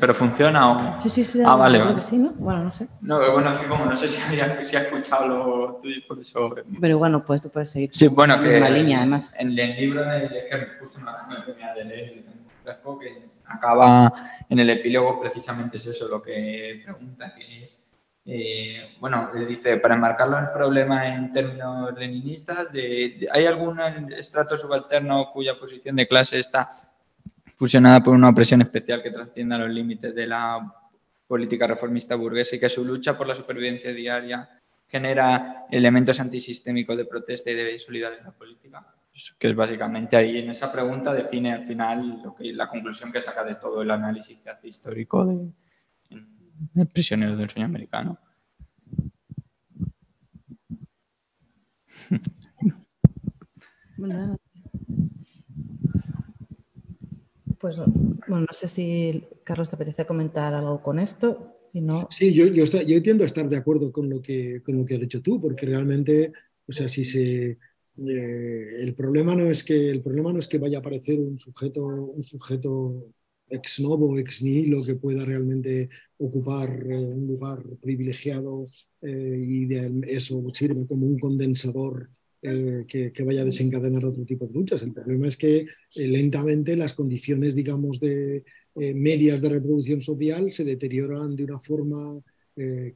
pero, 0.00 0.14
funciona 0.14 0.96
o... 0.96 1.00
Sí, 1.00 1.08
sí, 1.10 1.24
sí. 1.24 1.40
Ah, 1.44 1.54
vale, 1.54 1.78
vale. 1.78 2.02
sí, 2.02 2.18
¿no? 2.18 2.30
Bueno, 2.30 2.64
no 2.64 2.72
sé. 2.72 2.88
No, 3.00 3.18
pero 3.18 3.32
bueno, 3.34 3.54
es 3.54 3.60
que 3.60 3.68
como 3.68 3.84
no 3.84 3.96
sé 3.96 4.08
si, 4.08 4.22
había, 4.22 4.64
si 4.64 4.76
ha 4.76 4.82
escuchado 4.82 5.28
lo 5.28 5.74
tuyo, 5.82 6.00
por 6.08 6.18
eso... 6.18 6.54
Pero 6.80 6.98
bueno, 6.98 7.24
pues 7.24 7.42
tú 7.42 7.50
puedes 7.50 7.70
seguir. 7.70 7.90
Sí, 7.92 8.08
bueno, 8.08 8.40
que... 8.40 8.56
En 8.56 8.62
la 8.62 8.70
línea, 8.70 8.98
además. 8.98 9.32
En 9.38 9.56
el 9.58 9.76
libro 9.76 10.02
de, 10.04 10.28
de 10.28 10.48
que 10.48 10.66
justo 10.80 10.98
no 11.00 11.44
tenía 11.44 11.74
de 11.74 11.84
leer, 11.84 12.24
que 12.64 13.30
acaba 13.50 14.12
en 14.48 14.58
el 14.58 14.70
epílogo 14.70 15.20
precisamente 15.20 15.78
es 15.78 15.86
eso 15.86 16.08
lo 16.08 16.22
que 16.22 16.80
pregunta, 16.84 17.34
que 17.34 17.64
es 17.64 17.76
eh, 18.26 18.96
bueno, 19.00 19.30
dice, 19.48 19.78
para 19.78 19.94
enmarcarlo 19.94 20.38
en 20.38 20.44
el 20.44 20.50
problema 20.50 21.08
en 21.08 21.32
términos 21.32 21.92
leninistas, 21.98 22.70
de, 22.72 23.28
¿hay 23.32 23.46
algún 23.46 23.80
estrato 24.12 24.56
subalterno 24.56 25.30
cuya 25.32 25.58
posición 25.58 25.96
de 25.96 26.06
clase 26.06 26.38
está 26.38 26.68
fusionada 27.56 28.02
por 28.02 28.14
una 28.14 28.28
opresión 28.28 28.62
especial 28.62 29.02
que 29.02 29.10
trascienda 29.10 29.58
los 29.58 29.70
límites 29.70 30.14
de 30.14 30.26
la 30.26 30.72
política 31.26 31.66
reformista 31.66 32.14
burguesa 32.14 32.56
y 32.56 32.60
que 32.60 32.68
su 32.68 32.84
lucha 32.84 33.16
por 33.16 33.26
la 33.26 33.34
supervivencia 33.34 33.92
diaria 33.92 34.48
genera 34.88 35.66
elementos 35.70 36.20
antisistémicos 36.20 36.96
de 36.96 37.04
protesta 37.06 37.50
y 37.50 37.54
de 37.54 37.78
solidaridad 37.78 38.26
en 38.26 38.99
política? 39.28 39.36
Que 39.38 39.50
es 39.50 39.56
básicamente 39.56 40.16
ahí 40.16 40.38
en 40.38 40.50
esa 40.50 40.72
pregunta 40.72 41.12
define 41.12 41.52
al 41.52 41.66
final 41.66 42.20
lo 42.22 42.34
que, 42.34 42.52
la 42.52 42.68
conclusión 42.68 43.12
que 43.12 43.20
saca 43.20 43.44
de 43.44 43.56
todo 43.56 43.82
el 43.82 43.90
análisis 43.90 44.38
que 44.40 44.50
hace 44.50 44.68
histórico 44.68 45.24
de, 45.26 45.50
el 46.74 46.86
prisionero 46.86 47.36
del 47.36 47.50
sueño 47.50 47.66
americano. 47.66 48.18
Pues 57.58 57.76
bueno, 57.76 58.46
no 58.46 58.52
sé 58.52 58.68
si 58.68 59.24
Carlos 59.44 59.68
te 59.68 59.76
apetece 59.76 60.06
comentar 60.06 60.54
algo 60.54 60.82
con 60.82 60.98
esto. 60.98 61.52
Si 61.70 61.80
no... 61.80 62.08
Sí, 62.10 62.32
yo, 62.32 62.46
yo, 62.46 62.64
yo 62.64 63.02
tiendo 63.02 63.22
a 63.22 63.26
estar 63.26 63.48
de 63.48 63.56
acuerdo 63.56 63.92
con 63.92 64.08
lo 64.08 64.22
que, 64.22 64.62
con 64.62 64.78
lo 64.78 64.86
que 64.86 64.94
has 64.94 65.00
dicho 65.00 65.20
tú, 65.20 65.40
porque 65.40 65.66
realmente, 65.66 66.32
o 66.66 66.72
sea, 66.72 66.88
si 66.88 67.04
se, 67.04 67.58
eh, 68.06 68.82
el 68.82 68.94
problema 68.94 69.34
no 69.34 69.50
es 69.50 69.62
que 69.64 69.90
el 69.90 70.02
problema 70.02 70.32
no 70.32 70.38
es 70.38 70.48
que 70.48 70.58
vaya 70.58 70.78
a 70.78 70.80
aparecer 70.80 71.18
un 71.20 71.38
sujeto, 71.38 71.84
un 71.84 72.22
sujeto 72.22 73.12
ex 73.50 73.80
novo, 73.80 74.18
ex 74.18 74.42
nihilo 74.42 74.82
que 74.82 74.94
pueda 74.94 75.24
realmente 75.24 75.90
ocupar 76.18 76.70
eh, 76.70 76.96
un 76.96 77.26
lugar 77.26 77.62
privilegiado 77.80 78.68
eh, 79.02 79.44
y 79.46 79.66
de 79.66 80.02
eso 80.08 80.42
sirve 80.52 80.86
como 80.86 81.06
un 81.06 81.18
condensador 81.18 82.08
eh, 82.42 82.84
que, 82.88 83.22
vaya 83.24 83.42
a 83.42 83.44
desencadenar 83.44 84.04
otro 84.04 84.24
tipo 84.24 84.46
de 84.46 84.54
luchas. 84.54 84.82
El 84.82 84.92
problema 84.92 85.28
es 85.28 85.36
que 85.36 85.66
lentamente 85.94 86.76
las 86.76 86.94
condiciones, 86.94 87.54
digamos, 87.54 88.00
de 88.00 88.44
medias 88.74 89.42
de 89.42 89.48
reproducción 89.48 90.00
social 90.00 90.52
se 90.52 90.64
deterioran 90.64 91.36
de 91.36 91.44
una 91.44 91.58
forma 91.58 92.22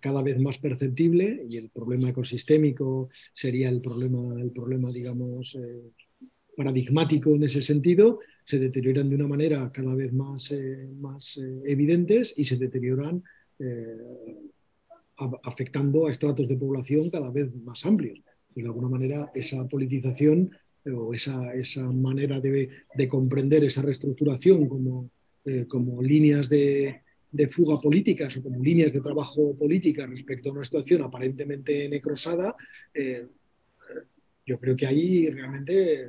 cada 0.00 0.22
vez 0.22 0.38
más 0.38 0.58
perceptible 0.58 1.46
y 1.48 1.56
el 1.56 1.70
problema 1.70 2.10
ecosistémico 2.10 3.08
sería 3.32 3.68
el 3.68 3.80
problema, 3.80 4.40
el 4.40 4.50
problema 4.50 4.92
digamos, 4.92 5.56
paradigmático 6.56 7.34
en 7.34 7.44
ese 7.44 7.62
sentido, 7.62 8.20
se 8.44 8.58
deterioran 8.58 9.08
de 9.08 9.16
una 9.16 9.28
manera 9.28 9.70
cada 9.72 9.94
vez 9.94 10.12
más, 10.12 10.50
eh, 10.50 10.88
más 11.00 11.38
eh, 11.38 11.62
evidentes 11.66 12.34
y 12.36 12.44
se 12.44 12.56
deterioran 12.56 13.22
eh, 13.58 13.96
afectando 15.16 16.06
a 16.06 16.10
estratos 16.10 16.48
de 16.48 16.56
población 16.56 17.10
cada 17.10 17.30
vez 17.30 17.54
más 17.54 17.84
amplios. 17.86 18.20
De 18.54 18.62
alguna 18.62 18.88
manera, 18.88 19.30
esa 19.34 19.66
politización 19.66 20.50
o 20.86 21.14
esa, 21.14 21.54
esa 21.54 21.90
manera 21.90 22.40
de, 22.40 22.68
de, 22.94 23.08
comprender 23.08 23.64
esa 23.64 23.82
reestructuración 23.82 24.68
como, 24.68 25.10
como 25.68 26.02
líneas 26.02 26.48
de, 26.48 27.03
de 27.34 27.48
fuga 27.48 27.80
políticas 27.80 28.36
o 28.36 28.42
como 28.42 28.62
líneas 28.62 28.92
de 28.92 29.00
trabajo 29.00 29.56
política 29.58 30.06
respecto 30.06 30.48
a 30.48 30.52
una 30.52 30.64
situación 30.64 31.02
aparentemente 31.02 31.88
necrosada, 31.88 32.54
yo 34.46 34.60
creo 34.60 34.76
que 34.76 34.86
ahí 34.86 35.28
realmente 35.30 36.08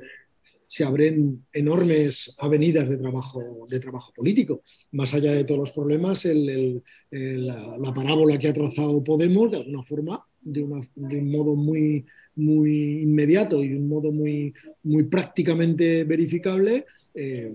se 0.68 0.84
abren 0.84 1.44
enormes 1.52 2.34
avenidas 2.38 2.88
de 2.88 2.96
trabajo, 2.96 3.66
de 3.68 3.80
trabajo 3.80 4.12
político. 4.12 4.62
Más 4.92 5.14
allá 5.14 5.32
de 5.32 5.44
todos 5.44 5.60
los 5.60 5.72
problemas, 5.72 6.24
la, 6.24 7.92
parábola 7.94 8.38
que 8.38 8.48
ha 8.48 8.52
trazado 8.52 9.02
Podemos, 9.02 9.50
de 9.50 9.58
alguna 9.58 9.84
forma, 9.84 10.24
de, 10.40 10.62
un 10.62 11.30
modo 11.30 11.54
muy, 11.54 12.04
muy 12.36 13.02
inmediato 13.02 13.62
y 13.62 13.74
un 13.74 13.88
modo 13.88 14.12
muy, 14.12 14.52
muy 14.82 15.04
prácticamente 15.04 16.04
verificable, 16.04 16.86
eh, 17.14 17.52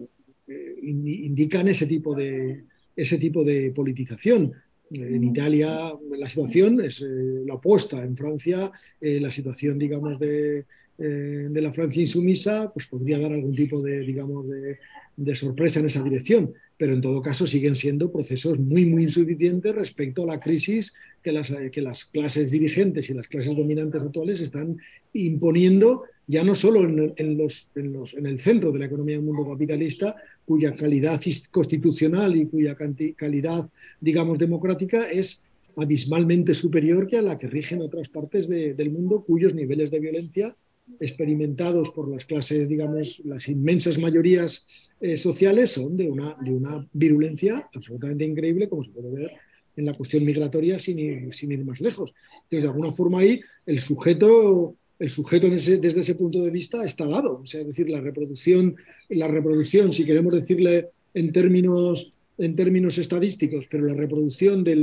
eh, 0.47 0.75
indican 0.81 1.67
ese 1.67 1.87
tipo 1.87 2.15
de, 2.15 2.63
ese 3.01 3.17
tipo 3.17 3.43
de 3.43 3.71
politización. 3.71 4.53
En 4.91 5.23
Italia 5.23 5.93
la 6.17 6.27
situación 6.27 6.81
es 6.81 7.01
eh, 7.01 7.43
la 7.45 7.55
opuesta. 7.55 8.03
En 8.03 8.15
Francia 8.17 8.71
la 8.99 9.31
situación, 9.31 9.79
digamos, 9.79 10.19
de, 10.19 10.65
eh, 11.03 11.47
de 11.49 11.61
la 11.63 11.73
Francia 11.73 11.99
insumisa, 11.99 12.71
pues 12.71 12.85
podría 12.85 13.17
dar 13.17 13.33
algún 13.33 13.55
tipo 13.55 13.81
de, 13.81 14.01
digamos, 14.01 14.45
de, 14.47 15.35
sorpresa 15.35 15.79
en 15.79 15.87
esa 15.87 16.03
dirección. 16.03 16.53
Pero 16.77 16.93
en 16.93 17.01
todo 17.01 17.23
caso 17.23 17.47
siguen 17.47 17.73
siendo 17.73 18.11
procesos 18.11 18.59
muy, 18.59 18.85
muy 18.85 19.03
insuficientes 19.03 19.73
respecto 19.73 20.21
a 20.23 20.27
la 20.27 20.39
crisis 20.39 20.93
que 21.23 21.31
las, 21.31 21.51
que 21.71 21.81
las 21.81 22.05
clases 22.05 22.51
dirigentes 22.51 23.09
y 23.09 23.15
las 23.15 23.27
clases 23.27 23.55
dominantes 23.55 24.03
actuales 24.03 24.41
están 24.41 24.77
imponiendo, 25.13 26.03
ya 26.27 26.43
no 26.43 26.55
solo 26.55 26.83
en, 26.83 27.37
los, 27.37 27.69
en, 27.75 28.25
el 28.25 28.39
centro 28.39 28.71
de 28.71 28.79
la 28.79 28.85
economía 28.85 29.15
del 29.15 29.25
mundo 29.25 29.49
capitalista, 29.49 30.15
cuya 30.45 30.71
calidad 30.71 31.19
constitucional 31.49 32.35
y 32.35 32.45
cuya 32.45 32.75
calidad, 33.15 33.69
digamos, 33.99 34.37
democrática 34.37 35.09
es 35.09 35.43
abismalmente 35.75 36.53
superior 36.53 37.07
que 37.07 37.17
a 37.17 37.21
la 37.21 37.37
que 37.37 37.47
rigen 37.47 37.81
otras 37.81 38.09
partes 38.09 38.47
del 38.47 38.91
mundo 38.91 39.23
cuyos 39.25 39.53
niveles 39.53 39.89
de 39.91 39.99
violencia 39.99 40.55
experimentados 40.99 41.89
por 41.91 42.09
las 42.09 42.25
clases, 42.25 42.67
digamos, 42.67 43.21
las 43.25 43.47
inmensas 43.47 43.97
mayorías 43.97 44.67
eh, 44.99 45.15
sociales 45.17 45.71
son 45.71 45.95
de 45.95 46.09
una, 46.09 46.35
de 46.41 46.51
una 46.51 46.85
virulencia 46.91 47.69
absolutamente 47.73 48.25
increíble, 48.25 48.67
como 48.67 48.83
se 48.83 48.91
puede 48.91 49.11
ver 49.11 49.31
en 49.77 49.85
la 49.85 49.93
cuestión 49.93 50.25
migratoria 50.25 50.79
sin 50.79 50.99
ir, 50.99 51.33
sin 51.33 51.51
ir 51.51 51.63
más 51.63 51.79
lejos. 51.79 52.13
Entonces, 52.43 52.63
de 52.63 52.67
alguna 52.67 52.91
forma 52.91 53.19
ahí 53.19 53.41
el 53.65 53.79
sujeto, 53.79 54.75
el 55.01 55.09
sujeto 55.09 55.49
desde 55.49 55.99
ese 55.99 56.13
punto 56.13 56.43
de 56.43 56.51
vista 56.51 56.85
está 56.85 57.07
dado. 57.07 57.41
Sea, 57.43 57.61
es 57.61 57.67
decir, 57.67 57.89
la 57.89 58.01
reproducción, 58.01 58.75
la 59.09 59.27
reproducción, 59.27 59.91
si 59.91 60.05
queremos 60.05 60.31
decirle 60.31 60.89
en 61.15 61.31
términos, 61.31 62.11
en 62.37 62.55
términos 62.55 62.99
estadísticos, 62.99 63.65
pero 63.69 63.87
la 63.87 63.95
reproducción 63.95 64.63
de 64.63 64.75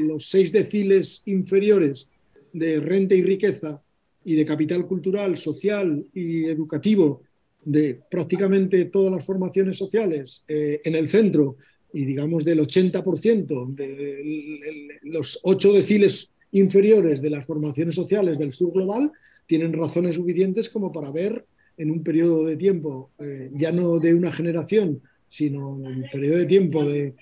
los 0.00 0.26
seis 0.26 0.50
deciles 0.50 1.22
inferiores 1.26 2.08
de 2.52 2.80
renta 2.80 3.14
y 3.14 3.22
riqueza 3.22 3.80
y 4.24 4.34
de 4.34 4.44
capital 4.44 4.86
cultural, 4.88 5.38
social 5.38 6.04
y 6.12 6.46
educativo 6.46 7.22
de 7.64 8.00
prácticamente 8.10 8.86
todas 8.86 9.12
las 9.12 9.24
formaciones 9.24 9.76
sociales 9.76 10.44
eh, 10.48 10.80
en 10.82 10.96
el 10.96 11.08
centro 11.08 11.56
y 11.92 12.04
digamos 12.04 12.44
del 12.44 12.58
80% 12.58 13.74
de 13.74 14.98
los 15.02 15.38
ocho 15.44 15.72
deciles 15.72 16.32
inferiores 16.52 17.22
de 17.22 17.30
las 17.30 17.46
formaciones 17.46 17.94
sociales 17.94 18.38
del 18.38 18.52
sur 18.52 18.72
global 18.72 19.12
tienen 19.46 19.72
razones 19.72 20.16
suficientes 20.16 20.68
como 20.68 20.92
para 20.92 21.10
ver 21.10 21.44
en 21.76 21.90
un 21.90 22.02
periodo 22.02 22.44
de 22.44 22.56
tiempo, 22.56 23.10
eh, 23.18 23.50
ya 23.54 23.72
no 23.72 23.98
de 23.98 24.14
una 24.14 24.30
generación, 24.32 25.00
sino 25.28 25.70
un 25.70 26.04
periodo 26.12 26.38
de 26.38 26.46
tiempo 26.46 26.84
de, 26.84 27.14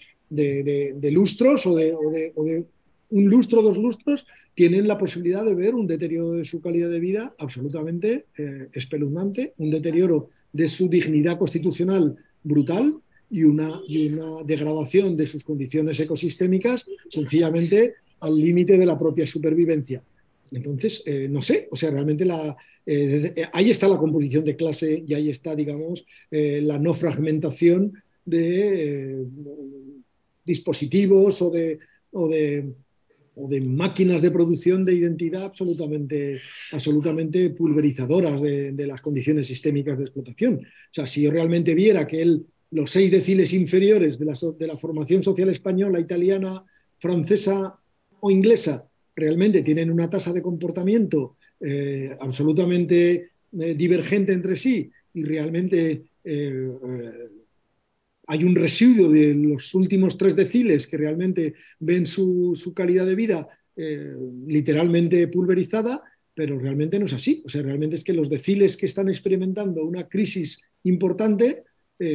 lustros 1.12 1.66
o, 1.66 1.76
de, 1.76 2.64
un 3.10 3.24
lustro, 3.30 3.62
dos 3.62 3.78
lustros, 3.78 4.26
tienen 4.54 4.88
la 4.88 4.98
posibilidad 4.98 5.44
de 5.44 5.54
ver 5.54 5.74
un 5.74 5.86
deterioro 5.86 6.32
de 6.32 6.44
su 6.44 6.60
calidad 6.60 6.90
de 6.90 6.98
vida 6.98 7.34
absolutamente 7.38 8.26
eh, 8.36 8.68
espeluznante, 8.72 9.54
un 9.58 9.70
deterioro 9.70 10.30
de 10.52 10.66
su 10.66 10.88
dignidad 10.88 11.38
constitucional 11.38 12.16
brutal 12.42 12.96
y 13.30 13.44
una 13.44 13.80
degradación 14.44 15.16
de 15.16 15.26
sus 15.26 15.44
condiciones 15.44 16.00
ecosistémicas 16.00 16.86
sencillamente 17.10 17.94
al 18.20 18.36
límite 18.36 18.78
de 18.78 18.86
la 18.86 18.98
propia 18.98 19.26
supervivencia. 19.26 20.02
Entonces, 20.50 21.02
eh, 21.04 21.28
no 21.28 21.42
sé, 21.42 21.68
o 21.70 21.76
sea, 21.76 21.90
realmente 21.90 22.24
la, 22.24 22.56
eh, 22.86 23.48
ahí 23.52 23.70
está 23.70 23.86
la 23.86 23.98
composición 23.98 24.44
de 24.44 24.56
clase 24.56 25.04
y 25.06 25.14
ahí 25.14 25.28
está, 25.28 25.54
digamos, 25.54 26.06
la 26.30 26.78
no 26.78 26.94
fragmentación 26.94 27.92
de 28.24 29.26
dispositivos 30.44 31.42
o 31.42 31.50
de, 31.50 31.78
o 32.12 32.28
de 32.28 32.72
o 33.40 33.48
de 33.48 33.60
máquinas 33.60 34.20
de 34.20 34.30
producción 34.30 34.84
de 34.84 34.94
identidad 34.94 35.44
absolutamente, 35.44 36.40
absolutamente 36.72 37.50
pulverizadoras 37.50 38.42
de, 38.42 38.86
las 38.86 39.00
condiciones 39.00 39.46
sistémicas 39.46 39.96
de 39.96 40.04
explotación. 40.04 40.56
O 40.56 40.94
sea, 40.94 41.06
si 41.06 41.22
yo 41.22 41.30
realmente 41.30 41.74
viera 41.74 42.06
que 42.06 42.40
los 42.70 42.90
seis 42.90 43.10
deciles 43.10 43.52
inferiores 43.52 44.18
de 44.18 44.26
la, 44.26 44.34
de 44.58 44.66
la 44.66 44.76
formación 44.76 45.22
social 45.22 45.48
española, 45.50 46.00
italiana, 46.00 46.64
francesa 46.98 47.78
o 48.20 48.30
inglesa 48.30 48.88
realmente 49.18 49.62
tienen 49.62 49.90
una 49.90 50.08
tasa 50.08 50.32
de 50.32 50.42
comportamiento 50.42 51.36
eh, 51.60 52.16
absolutamente 52.20 53.30
eh, 53.58 53.74
divergente 53.74 54.32
entre 54.32 54.54
sí 54.54 54.88
y 55.12 55.24
realmente 55.24 56.04
eh, 56.22 56.70
hay 58.28 58.44
un 58.44 58.54
residuo 58.54 59.08
de 59.08 59.34
los 59.34 59.74
últimos 59.74 60.16
tres 60.16 60.36
deciles 60.36 60.86
que 60.86 60.98
realmente 60.98 61.54
ven 61.80 62.06
su, 62.06 62.72
calidad 62.76 63.06
de 63.06 63.14
vida 63.14 63.48
literalmente 64.46 65.28
pulverizada, 65.28 66.02
pero 66.34 66.58
realmente 66.58 66.98
no 66.98 67.06
es 67.06 67.12
así. 67.12 67.42
O 67.46 67.48
sea, 67.48 67.62
realmente 67.62 67.94
es 67.94 68.04
que 68.04 68.12
los 68.12 68.28
deciles 68.28 68.76
que 68.76 68.86
están 68.86 69.08
experimentando 69.08 69.84
una 69.84 70.08
crisis 70.08 70.62
importante 70.82 71.62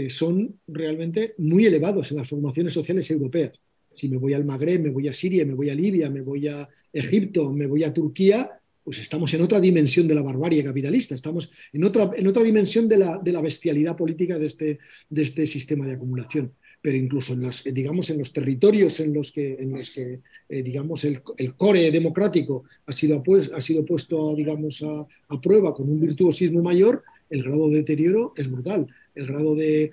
son 0.10 0.60
realmente 0.68 1.34
muy 1.38 1.66
elevados 1.66 2.12
en 2.12 2.18
las 2.18 2.30
formaciones 2.30 2.74
sociales 2.74 3.10
europeas. 3.10 3.60
Si 3.94 4.10
me 4.10 4.18
voy 4.18 4.34
al 4.34 4.46
Magreb, 4.46 4.82
me 4.82 4.90
voy 4.90 5.08
a 5.08 5.14
Siria, 5.14 5.46
me 5.46 5.54
voy 5.54 5.70
a 5.70 5.76
Libia, 5.76 6.10
me 6.10 6.22
voy 6.22 6.48
a 6.48 6.68
Egipto, 6.92 7.52
me 7.52 7.68
voy 7.68 7.84
a 7.84 7.94
Turquía, 7.94 8.60
pues 8.84 9.00
estamos 9.00 9.34
en 9.34 9.42
otra 9.42 9.60
dimensión 9.62 10.08
de 10.08 10.16
la 10.16 10.22
barbarie 10.22 10.64
capitalista, 10.64 11.16
estamos 11.16 11.50
en 11.72 11.84
otra, 11.84 12.12
en 12.16 12.28
otra 12.28 12.44
dimensión 12.44 12.90
de 12.90 12.98
la, 12.98 13.18
de 13.18 13.32
la 13.32 13.42
bestialidad 13.42 13.96
política 13.96 14.38
de 14.38 14.48
este, 14.48 14.80
de 15.10 15.24
este 15.24 15.46
sistema 15.46 15.86
de 15.86 15.94
acumulación. 15.94 16.52
Pero 16.82 16.98
incluso 16.98 17.32
en 17.32 17.44
los, 17.44 17.64
digamos, 17.64 18.10
en 18.10 18.18
los 18.18 18.34
territorios 18.34 19.00
en 19.00 19.14
los 19.14 19.32
que, 19.32 19.54
en 19.54 19.72
los 19.72 19.90
que 19.90 20.20
eh, 20.50 20.64
digamos, 20.64 21.06
el, 21.06 21.22
el, 21.38 21.56
core 21.56 21.92
democrático 21.92 22.66
ha 22.86 22.92
sido, 22.92 23.24
pues, 23.24 23.50
ha 23.56 23.62
sido 23.62 23.86
puesto 23.86 24.36
digamos, 24.36 24.84
a, 24.84 25.08
a, 25.30 25.42
prueba 25.42 25.74
con 25.74 25.90
un 25.90 26.02
virtuosismo 26.02 26.62
mayor, 26.62 27.04
el 27.30 27.42
grado 27.42 27.70
de 27.70 27.78
deterioro 27.78 28.34
es 28.36 28.52
brutal. 28.52 28.88
El 29.16 29.28
grado 29.28 29.56
de, 29.56 29.92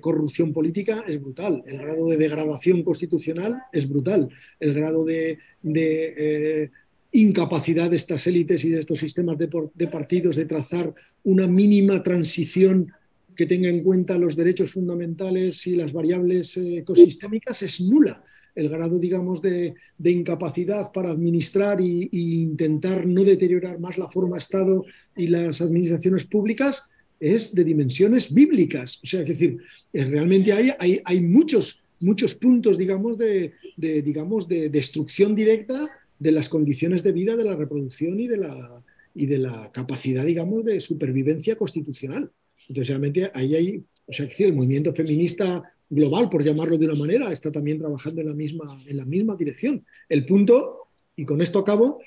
corrupción 0.00 0.52
política 0.52 1.04
es 1.06 1.20
brutal, 1.20 1.62
el 1.66 1.78
grado 1.78 2.08
de 2.08 2.16
degradación 2.16 2.82
constitucional 2.82 3.62
es 3.72 3.88
brutal, 3.88 4.28
el 4.58 4.74
grado 4.74 5.04
de, 5.04 5.38
de 5.62 6.14
eh, 6.16 6.70
incapacidad 7.14 7.90
de 7.90 7.96
estas 7.96 8.26
élites 8.26 8.64
y 8.64 8.70
de 8.70 8.80
estos 8.80 8.98
sistemas 8.98 9.38
de, 9.38 9.86
partidos 9.86 10.34
de 10.34 10.46
trazar 10.46 10.92
una 11.22 11.46
mínima 11.46 12.02
transición 12.02 12.92
que 13.36 13.46
tenga 13.46 13.68
en 13.68 13.84
cuenta 13.84 14.18
los 14.18 14.34
derechos 14.34 14.72
fundamentales 14.72 15.64
y 15.68 15.76
las 15.76 15.92
variables 15.92 16.56
eh, 16.56 16.78
ecosistémicas 16.78 17.62
es 17.62 17.80
nula. 17.80 18.22
El 18.54 18.68
grado, 18.68 18.98
digamos, 18.98 19.40
de, 19.42 19.74
incapacidad 20.04 20.92
para 20.92 21.10
administrar 21.10 21.80
e 21.80 22.08
intentar 22.12 23.06
no 23.06 23.22
deteriorar 23.22 23.78
más 23.78 23.96
la 23.96 24.10
forma 24.10 24.38
Estado 24.38 24.84
y 25.16 25.28
las 25.28 25.60
administraciones 25.60 26.24
públicas 26.24 26.90
es 27.20 27.54
de 27.54 27.64
dimensiones 27.64 28.32
bíblicas. 28.32 29.00
O 29.02 29.06
sea, 29.06 29.20
es 29.20 29.28
decir, 29.28 29.58
eh, 29.92 30.04
realmente 30.04 30.52
hay, 30.52 30.70
hay, 30.78 31.00
hay 31.04 31.20
muchos, 31.20 31.84
muchos 32.00 32.34
puntos, 32.34 32.76
digamos, 32.76 33.18
de, 33.18 33.52
digamos, 33.76 34.46
de 34.48 34.68
destrucción 34.68 35.34
directa 35.34 35.90
de 36.18 36.32
las 36.32 36.48
condiciones 36.48 37.02
de 37.02 37.12
vida 37.12 37.36
de 37.36 37.44
la 37.44 37.56
reproducción 37.56 38.18
y 38.20 38.28
de 38.28 38.36
la, 38.36 38.84
y 39.14 39.26
de 39.26 39.38
la 39.38 39.70
capacidad, 39.72 40.24
digamos, 40.24 40.64
de 40.64 40.80
supervivencia 40.80 41.56
constitucional. 41.56 42.30
Entonces, 42.68 42.88
realmente 42.88 43.30
ahí 43.34 43.54
hay, 43.54 43.84
o 44.06 44.12
sea, 44.12 44.28
que 44.28 44.44
el 44.44 44.54
movimiento 44.54 44.94
feminista 44.94 45.62
global, 45.90 46.28
por 46.28 46.44
llamarlo 46.44 46.78
de 46.78 46.86
una 46.86 46.94
manera, 46.94 47.32
está 47.32 47.52
también 47.52 47.78
trabajando 47.78 48.20
en 48.20 48.28
la 48.28 48.34
misma, 48.34 48.82
en 48.86 48.96
la 48.96 49.04
misma 49.04 49.36
dirección. 49.36 49.84
El 50.08 50.24
punto, 50.24 50.88
y 51.16 51.24
con 51.24 51.40
esto 51.42 51.58
acabo, 51.58 52.00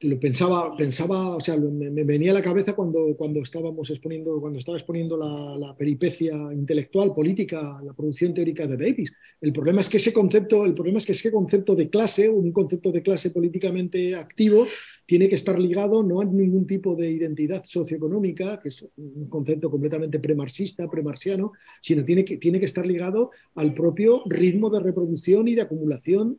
lo 0.00 0.20
pensaba, 0.20 0.76
pensaba, 0.76 1.34
o 1.34 1.40
sea, 1.40 1.56
me, 1.56 2.04
venía 2.04 2.30
a 2.30 2.34
la 2.34 2.42
cabeza 2.42 2.74
cuando, 2.74 3.16
cuando 3.16 3.40
estábamos 3.42 3.90
exponiendo, 3.90 4.40
cuando 4.40 4.60
estaba 4.60 4.78
exponiendo 4.78 5.16
la, 5.16 5.74
peripecia 5.76 6.34
intelectual, 6.52 7.12
política, 7.12 7.80
la 7.84 7.92
producción 7.94 8.32
teórica 8.32 8.66
de 8.68 8.76
Davis. 8.76 9.12
El 9.40 9.52
problema 9.52 9.80
es 9.80 9.88
que 9.88 9.96
ese 9.96 10.12
concepto, 10.12 10.64
el 10.64 10.74
problema 10.74 10.98
es 10.98 11.06
que 11.06 11.12
ese 11.12 11.32
concepto 11.32 11.74
de 11.74 11.90
clase, 11.90 12.28
un 12.28 12.52
concepto 12.52 12.92
de 12.92 13.02
clase 13.02 13.30
políticamente 13.30 14.14
activo, 14.14 14.66
tiene 15.04 15.28
que 15.28 15.34
estar 15.34 15.58
ligado 15.58 16.04
no 16.04 16.20
a 16.20 16.24
ningún 16.24 16.66
tipo 16.66 16.94
de 16.94 17.10
identidad 17.10 17.64
socioeconómica, 17.64 18.60
que 18.60 18.68
es 18.68 18.86
un 18.96 19.28
concepto 19.28 19.68
completamente 19.68 20.20
premarxista, 20.20 20.88
premarxiano, 20.88 21.52
sino 21.80 22.04
tiene 22.04 22.24
que, 22.24 22.36
tiene 22.36 22.60
que 22.60 22.66
estar 22.66 22.86
ligado 22.86 23.30
al 23.56 23.74
propio 23.74 24.22
ritmo 24.26 24.70
de 24.70 24.80
reproducción 24.80 25.48
y 25.48 25.56
de 25.56 25.62
acumulación 25.62 26.38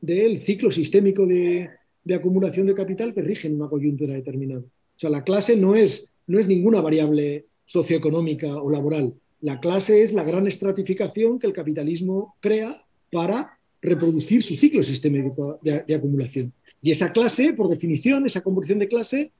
del 0.00 0.40
ciclo 0.42 0.70
sistémico 0.70 1.26
de, 1.26 1.68
de 2.08 2.14
acumulación 2.14 2.66
de 2.66 2.74
capital 2.74 3.12
que 3.12 3.20
rigen 3.20 3.56
una 3.56 3.68
coyuntura 3.68 4.14
determinada. 4.14 4.62
O 4.62 4.98
sea, 4.98 5.10
la 5.10 5.24
clase 5.24 5.56
no 5.56 5.76
es, 5.76 6.10
no 6.26 6.38
es 6.38 6.46
ninguna 6.46 6.80
variable 6.80 7.44
socioeconómica 7.66 8.62
o 8.62 8.70
laboral. 8.70 9.12
La 9.42 9.60
clase 9.60 10.02
es 10.02 10.14
la 10.14 10.24
gran 10.24 10.46
estratificación 10.46 11.38
que 11.38 11.46
el 11.46 11.52
capitalismo 11.52 12.34
crea 12.40 12.82
para 13.12 13.58
reproducir 13.82 14.42
su 14.42 14.56
ciclo 14.56 14.82
sistémico 14.82 15.60
de, 15.60 15.94
acumulación. 15.94 16.50
Y 16.80 16.92
esa 16.92 17.12
clase, 17.12 17.52
por 17.52 17.68
definición, 17.68 18.24
esa 18.24 18.40
conversión 18.40 18.78
de 18.78 18.88
clase, 18.88 19.30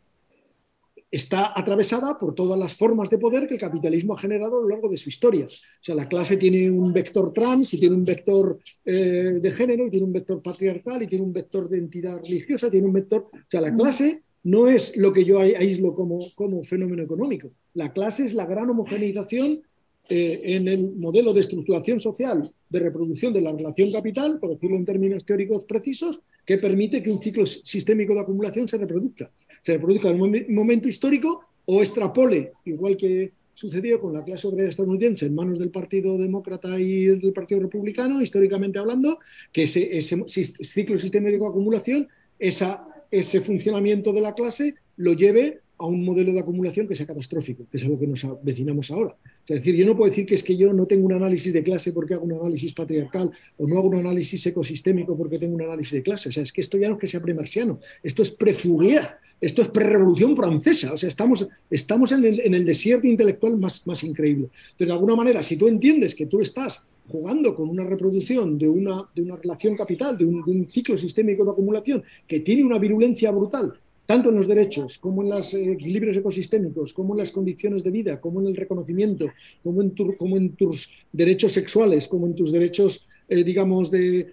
está 1.10 1.58
atravesada 1.58 2.18
por 2.18 2.34
todas 2.34 2.58
las 2.58 2.74
formas 2.76 3.08
de 3.08 3.18
poder 3.18 3.48
que 3.48 3.54
el 3.54 3.60
capitalismo 3.60 4.14
ha 4.14 4.18
generado 4.18 4.58
a 4.58 4.62
lo 4.62 4.68
largo 4.68 4.88
de 4.88 4.96
su 4.96 5.08
historia. 5.08 5.46
O 5.46 5.82
sea, 5.84 5.94
la 5.94 6.08
clase 6.08 6.36
tiene 6.36 6.70
un 6.70 6.92
vector 6.92 7.32
trans 7.32 7.72
y 7.74 7.80
tiene 7.80 7.94
un 7.94 8.04
vector 8.04 8.58
eh, 8.84 9.38
de 9.40 9.52
género 9.52 9.86
y 9.86 9.90
tiene 9.90 10.06
un 10.06 10.12
vector 10.12 10.42
patriarcal 10.42 11.02
y 11.02 11.06
tiene 11.06 11.24
un 11.24 11.32
vector 11.32 11.68
de 11.68 11.78
entidad 11.78 12.20
religiosa, 12.22 12.70
tiene 12.70 12.86
un 12.86 12.92
vector... 12.92 13.28
O 13.32 13.50
sea, 13.50 13.60
la 13.60 13.74
clase 13.74 14.22
no 14.44 14.68
es 14.68 14.96
lo 14.96 15.12
que 15.12 15.24
yo 15.24 15.40
aíslo 15.40 15.94
como, 15.94 16.32
como 16.34 16.62
fenómeno 16.64 17.02
económico. 17.02 17.50
La 17.74 17.92
clase 17.92 18.24
es 18.24 18.34
la 18.34 18.46
gran 18.46 18.68
homogeneización 18.70 19.62
eh, 20.10 20.40
en 20.44 20.68
el 20.68 20.94
modelo 20.96 21.32
de 21.32 21.40
estructuración 21.40 22.00
social 22.00 22.52
de 22.68 22.80
reproducción 22.80 23.32
de 23.32 23.40
la 23.40 23.52
relación 23.52 23.90
capital, 23.90 24.38
por 24.38 24.50
decirlo 24.50 24.76
en 24.76 24.84
términos 24.84 25.24
teóricos 25.24 25.64
precisos, 25.64 26.20
que 26.44 26.58
permite 26.58 27.02
que 27.02 27.10
un 27.10 27.20
ciclo 27.20 27.44
sistémico 27.46 28.14
de 28.14 28.20
acumulación 28.20 28.68
se 28.68 28.78
reproduzca 28.78 29.30
se 29.62 29.78
produzca 29.78 30.10
en 30.10 30.20
un 30.20 30.46
momento 30.48 30.88
histórico 30.88 31.44
o 31.66 31.80
extrapole, 31.80 32.52
igual 32.64 32.96
que 32.96 33.32
sucedió 33.54 34.00
con 34.00 34.12
la 34.12 34.24
clase 34.24 34.46
obrera 34.46 34.68
estadounidense 34.68 35.26
en 35.26 35.34
manos 35.34 35.58
del 35.58 35.70
Partido 35.70 36.16
Demócrata 36.16 36.78
y 36.78 37.06
del 37.06 37.32
Partido 37.32 37.60
Republicano, 37.60 38.22
históricamente 38.22 38.78
hablando, 38.78 39.18
que 39.52 39.64
ese, 39.64 39.98
ese 39.98 40.24
ciclo 40.26 40.96
sistémico 40.96 41.44
de 41.44 41.50
acumulación, 41.50 42.08
ese 42.38 43.40
funcionamiento 43.40 44.12
de 44.12 44.20
la 44.20 44.34
clase 44.34 44.76
lo 44.96 45.12
lleve 45.12 45.60
a 45.76 45.86
un 45.86 46.04
modelo 46.04 46.32
de 46.32 46.40
acumulación 46.40 46.86
que 46.86 46.94
sea 46.94 47.06
catastrófico, 47.06 47.66
que 47.70 47.78
es 47.78 47.84
algo 47.84 47.98
que 47.98 48.06
nos 48.06 48.24
avecinamos 48.24 48.90
ahora. 48.90 49.16
Es 49.48 49.56
decir, 49.56 49.76
yo 49.76 49.86
no 49.86 49.96
puedo 49.96 50.10
decir 50.10 50.26
que 50.26 50.34
es 50.34 50.42
que 50.42 50.56
yo 50.56 50.74
no 50.74 50.86
tengo 50.86 51.06
un 51.06 51.12
análisis 51.14 51.52
de 51.54 51.62
clase 51.62 51.92
porque 51.92 52.12
hago 52.12 52.24
un 52.24 52.32
análisis 52.32 52.74
patriarcal 52.74 53.30
o 53.56 53.66
no 53.66 53.78
hago 53.78 53.88
un 53.88 53.96
análisis 53.96 54.44
ecosistémico 54.46 55.16
porque 55.16 55.38
tengo 55.38 55.54
un 55.54 55.62
análisis 55.62 55.92
de 55.92 56.02
clase. 56.02 56.28
O 56.28 56.32
sea, 56.32 56.42
es 56.42 56.52
que 56.52 56.60
esto 56.60 56.76
ya 56.76 56.88
no 56.88 56.96
es 56.96 57.00
que 57.00 57.06
sea 57.06 57.22
premarsiano, 57.22 57.78
esto 58.02 58.22
es 58.22 58.30
prefugier, 58.30 59.08
esto 59.40 59.62
es 59.62 59.68
pre-revolución 59.68 60.36
francesa. 60.36 60.92
O 60.92 60.98
sea, 60.98 61.08
estamos, 61.08 61.48
estamos 61.70 62.12
en, 62.12 62.24
el, 62.24 62.64
desierto 62.66 63.06
intelectual 63.06 63.56
más, 63.56 63.86
más 63.86 64.04
increíble. 64.04 64.50
Entonces, 64.72 64.86
de 64.86 64.92
alguna 64.92 65.16
manera, 65.16 65.42
si 65.42 65.56
tú 65.56 65.66
entiendes 65.66 66.14
que 66.14 66.26
tú 66.26 66.40
estás 66.40 66.86
jugando 67.08 67.54
con 67.54 67.70
una 67.70 67.84
reproducción 67.84 68.58
de 68.58 68.68
una, 68.68 69.08
de 69.14 69.22
una 69.22 69.36
relación 69.36 69.74
capital, 69.76 70.18
de 70.18 70.26
un, 70.26 70.44
de 70.44 70.50
un 70.50 70.70
ciclo 70.70 70.98
sistémico 70.98 71.42
de 71.46 71.52
acumulación 71.52 72.02
que 72.26 72.40
tiene 72.40 72.64
una 72.64 72.78
virulencia 72.78 73.30
brutal 73.30 73.72
tanto 74.08 74.30
en 74.30 74.36
los 74.36 74.48
derechos 74.48 74.98
como 74.98 75.22
en 75.22 75.28
los 75.28 75.52
equilibrios 75.52 76.16
ecosistémicos, 76.16 76.94
como 76.94 77.12
en 77.12 77.18
las 77.18 77.30
condiciones 77.30 77.84
de 77.84 77.90
vida, 77.90 78.18
como 78.18 78.40
en 78.40 78.46
el 78.46 78.56
reconocimiento, 78.56 79.26
como 79.62 79.82
en, 79.82 80.56
tus 80.56 80.90
derechos 81.12 81.52
sexuales, 81.52 82.08
como 82.08 82.26
en 82.26 82.34
tus 82.34 82.50
derechos, 82.50 83.06
eh, 83.28 83.44
digamos, 83.44 83.90
de, 83.90 84.32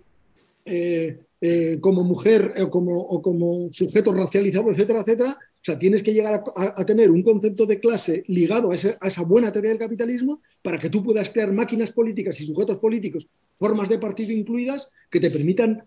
eh, 0.64 1.18
eh, 1.42 1.78
como 1.82 2.06
mujer 2.06 2.54
o 2.58 2.70
como, 2.70 2.98
o 3.02 3.22
como 3.22 3.68
sujeto 3.74 4.14
racializado, 4.14 4.72
etcétera, 4.72 5.02
etcétera. 5.02 5.32
O 5.38 5.66
sea, 5.66 5.78
tienes 5.78 6.02
que 6.02 6.14
llegar 6.14 6.42
a, 6.56 6.86
tener 6.86 7.12
un 7.12 7.22
concepto 7.22 7.66
de 7.66 7.82
clase 7.82 8.24
ligado 8.28 8.72
a, 8.72 8.76
a, 8.76 9.08
esa 9.08 9.24
buena 9.24 9.52
teoría 9.52 9.72
del 9.72 9.80
capitalismo 9.80 10.40
para 10.62 10.78
que 10.78 10.90
tú 10.90 11.04
puedas 11.04 11.30
crear 11.30 11.52
máquinas 11.52 11.92
políticas 11.92 12.40
y 12.40 12.46
sujetos 12.46 12.78
políticos, 12.78 13.28
formas 13.60 13.90
de 13.90 14.00
partido 14.00 14.32
incluidas, 14.32 14.90
que 15.12 15.20
te 15.20 15.30
permitan 15.30 15.84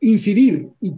incidir 0.00 0.70
y 0.80 0.94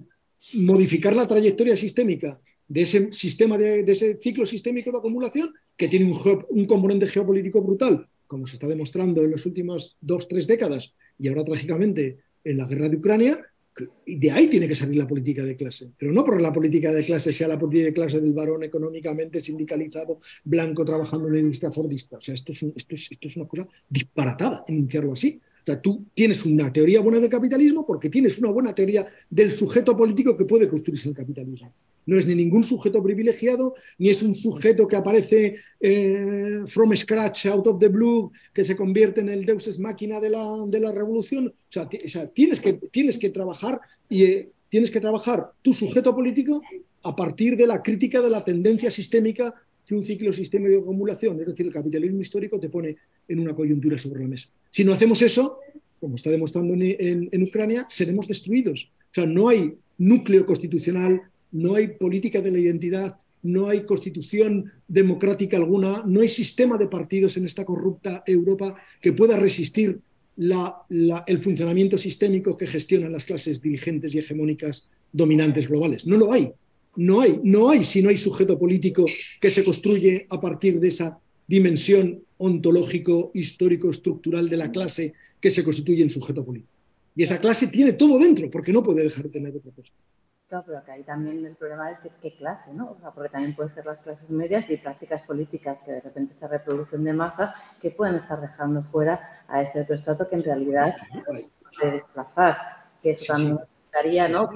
modificar 0.52 1.16
la 1.16 1.26
trayectoria 1.26 1.76
sistémica 1.76 2.40
de 2.68 2.82
ese 2.82 3.12
sistema 3.12 3.58
de, 3.58 3.80
ese 3.86 4.18
ciclo 4.22 4.46
sistémico 4.46 4.90
de 4.90 4.98
acumulación 4.98 5.52
que 5.76 5.88
tiene 5.88 6.06
un, 6.06 6.44
un, 6.48 6.66
componente 6.66 7.06
geopolítico 7.06 7.60
brutal, 7.62 8.06
como 8.26 8.46
se 8.46 8.56
está 8.56 8.66
demostrando 8.66 9.22
en 9.22 9.32
las 9.32 9.44
últimas 9.44 9.96
dos, 10.00 10.28
tres 10.28 10.46
décadas 10.46 10.94
y 11.18 11.28
ahora 11.28 11.44
trágicamente 11.44 12.18
en 12.44 12.56
la 12.56 12.66
guerra 12.66 12.88
de 12.88 12.96
Ucrania, 12.96 13.44
y 14.06 14.16
de 14.16 14.30
ahí 14.30 14.46
tiene 14.46 14.68
que 14.68 14.74
salir 14.74 14.96
la 14.96 15.06
política 15.06 15.42
de 15.44 15.56
clase, 15.56 15.90
pero 15.98 16.12
no 16.12 16.24
porque 16.24 16.42
la 16.42 16.52
política 16.52 16.92
de 16.92 17.04
clase 17.04 17.32
sea 17.32 17.48
la 17.48 17.58
política 17.58 17.86
de 17.86 17.92
clase 17.92 18.20
del 18.20 18.32
varón 18.32 18.62
económicamente 18.62 19.40
sindicalizado, 19.40 20.20
blanco, 20.44 20.84
trabajando 20.84 21.26
en 21.28 21.34
la 21.34 21.40
industria 21.40 21.72
fordista. 21.72 22.18
O 22.18 22.20
sea, 22.20 22.34
esto 22.34 22.52
es, 22.52 22.62
esto 22.62 22.94
es, 22.94 23.10
esto 23.10 23.28
es 23.28 23.36
una 23.36 23.48
cosa 23.48 23.66
disparatada, 23.88 24.64
enunciarlo 24.68 25.14
así. 25.14 25.40
O 25.64 25.72
sea, 25.72 25.80
tú 25.80 26.04
tienes 26.12 26.44
una 26.44 26.70
teoría 26.70 27.00
buena 27.00 27.18
del 27.18 27.30
capitalismo 27.30 27.86
porque 27.86 28.10
tienes 28.10 28.38
una 28.38 28.50
buena 28.50 28.74
teoría 28.74 29.08
del 29.30 29.52
sujeto 29.52 29.96
político 29.96 30.36
que 30.36 30.44
puede 30.44 30.68
construirse 30.68 31.08
el 31.08 31.14
capitalismo. 31.14 31.72
No 32.04 32.18
es 32.18 32.26
ni 32.26 32.34
ningún 32.34 32.62
sujeto 32.64 33.02
privilegiado, 33.02 33.74
ni 33.96 34.10
es 34.10 34.22
un 34.22 34.34
sujeto 34.34 34.86
que 34.86 34.96
aparece 34.96 35.56
eh, 35.80 36.64
from 36.66 36.94
scratch, 36.94 37.46
out 37.46 37.66
of 37.66 37.80
the 37.80 37.88
blue, 37.88 38.30
que 38.52 38.62
se 38.62 38.76
convierte 38.76 39.22
en 39.22 39.30
el 39.30 39.46
deus 39.46 39.66
ex 39.66 39.78
máquina 39.78 40.20
de 40.20 40.28
la, 40.28 40.66
de 40.66 40.80
la 40.80 40.92
revolución. 40.92 41.48
O 41.48 41.72
sea, 41.72 41.88
tienes, 41.88 42.60
que, 42.60 42.74
tienes 42.74 43.18
que 43.18 43.30
trabajar 43.30 43.80
y 44.10 44.24
eh, 44.24 44.50
tienes 44.68 44.90
que 44.90 45.00
trabajar 45.00 45.52
tu 45.62 45.72
sujeto 45.72 46.14
político 46.14 46.60
a 47.04 47.16
partir 47.16 47.56
de 47.56 47.66
la 47.66 47.82
crítica 47.82 48.20
de 48.20 48.30
la 48.30 48.44
tendencia 48.44 48.90
sistémica 48.90 49.54
que 49.86 49.94
un 49.94 50.02
ciclo 50.02 50.32
sistémico 50.32 50.72
de 50.72 50.78
acumulación, 50.78 51.40
es 51.40 51.46
decir, 51.46 51.66
el 51.66 51.72
capitalismo 51.72 52.20
histórico, 52.20 52.58
te 52.58 52.68
pone 52.68 52.96
en 53.28 53.38
una 53.40 53.54
coyuntura 53.54 53.98
sobre 53.98 54.22
la 54.22 54.28
mesa. 54.28 54.48
Si 54.70 54.84
no 54.84 54.92
hacemos 54.92 55.20
eso, 55.22 55.58
como 56.00 56.16
está 56.16 56.30
demostrando 56.30 56.74
en, 56.74 57.42
Ucrania, 57.42 57.86
seremos 57.88 58.28
destruidos. 58.28 58.90
O 59.10 59.14
sea, 59.14 59.26
no 59.26 59.48
hay 59.48 59.74
núcleo 59.98 60.44
constitucional, 60.44 61.22
no 61.52 61.74
hay 61.74 61.88
política 61.88 62.40
de 62.40 62.50
la 62.50 62.58
identidad, 62.58 63.16
no 63.42 63.68
hay 63.68 63.84
constitución 63.84 64.70
democrática 64.88 65.56
alguna, 65.56 66.02
no 66.06 66.20
hay 66.20 66.28
sistema 66.28 66.76
de 66.76 66.88
partidos 66.88 67.36
en 67.36 67.44
esta 67.44 67.64
corrupta 67.64 68.22
Europa 68.26 68.76
que 69.00 69.12
pueda 69.12 69.36
resistir 69.36 70.00
el 70.36 71.38
funcionamiento 71.38 71.96
sistémico 71.96 72.56
que 72.56 72.66
gestionan 72.66 73.12
las 73.12 73.24
clases 73.24 73.62
dirigentes 73.62 74.14
y 74.14 74.18
hegemónicas 74.18 74.88
dominantes 75.12 75.68
globales. 75.68 76.06
No 76.06 76.16
lo 76.16 76.32
hay. 76.32 76.52
No 76.96 77.20
hay, 77.20 77.40
no 77.42 77.70
hay 77.70 77.84
si 77.84 78.02
no 78.02 78.08
hay 78.08 78.16
sujeto 78.16 78.58
político 78.58 79.04
que 79.40 79.50
se 79.50 79.64
construye 79.64 80.26
a 80.30 80.40
partir 80.40 80.80
de 80.80 80.88
esa 80.88 81.18
dimensión 81.46 82.22
ontológico, 82.38 83.30
histórico, 83.34 83.90
estructural 83.90 84.48
de 84.48 84.56
la 84.56 84.70
clase 84.70 85.14
que 85.40 85.50
se 85.50 85.64
constituye 85.64 86.02
en 86.02 86.10
sujeto 86.10 86.44
político. 86.44 86.72
Y 87.16 87.22
esa 87.22 87.38
clase 87.38 87.68
tiene 87.68 87.92
todo 87.92 88.18
dentro, 88.18 88.50
porque 88.50 88.72
no 88.72 88.82
puede 88.82 89.04
dejar 89.04 89.24
de 89.24 89.30
tener 89.30 89.56
otra 89.56 89.70
cosa. 89.72 89.92
Claro, 90.48 90.64
pero 90.66 90.84
que 90.84 90.92
ahí 90.92 91.02
también 91.04 91.44
el 91.44 91.56
problema 91.56 91.90
es 91.90 92.00
qué 92.20 92.36
clase, 92.36 92.74
¿no? 92.74 92.90
O 92.90 92.98
sea, 92.98 93.10
porque 93.12 93.30
también 93.30 93.54
pueden 93.54 93.72
ser 93.72 93.86
las 93.86 94.00
clases 94.00 94.30
medias 94.30 94.68
y 94.68 94.76
prácticas 94.76 95.22
políticas 95.22 95.80
que 95.84 95.92
de 95.92 96.00
repente 96.00 96.34
esa 96.34 96.48
reproducción 96.48 97.02
de 97.04 97.12
masa 97.12 97.54
que 97.80 97.90
pueden 97.90 98.16
estar 98.16 98.40
dejando 98.40 98.82
fuera 98.84 99.44
a 99.48 99.62
ese 99.62 99.80
otro 99.80 99.94
estrato 99.94 100.28
que 100.28 100.36
en 100.36 100.44
realidad 100.44 100.96
puede 101.78 101.92
desplazar, 101.92 102.56
que 103.02 103.12
eso 103.12 103.32
también 103.32 103.58
estaría, 103.86 104.28
¿no? 104.28 104.50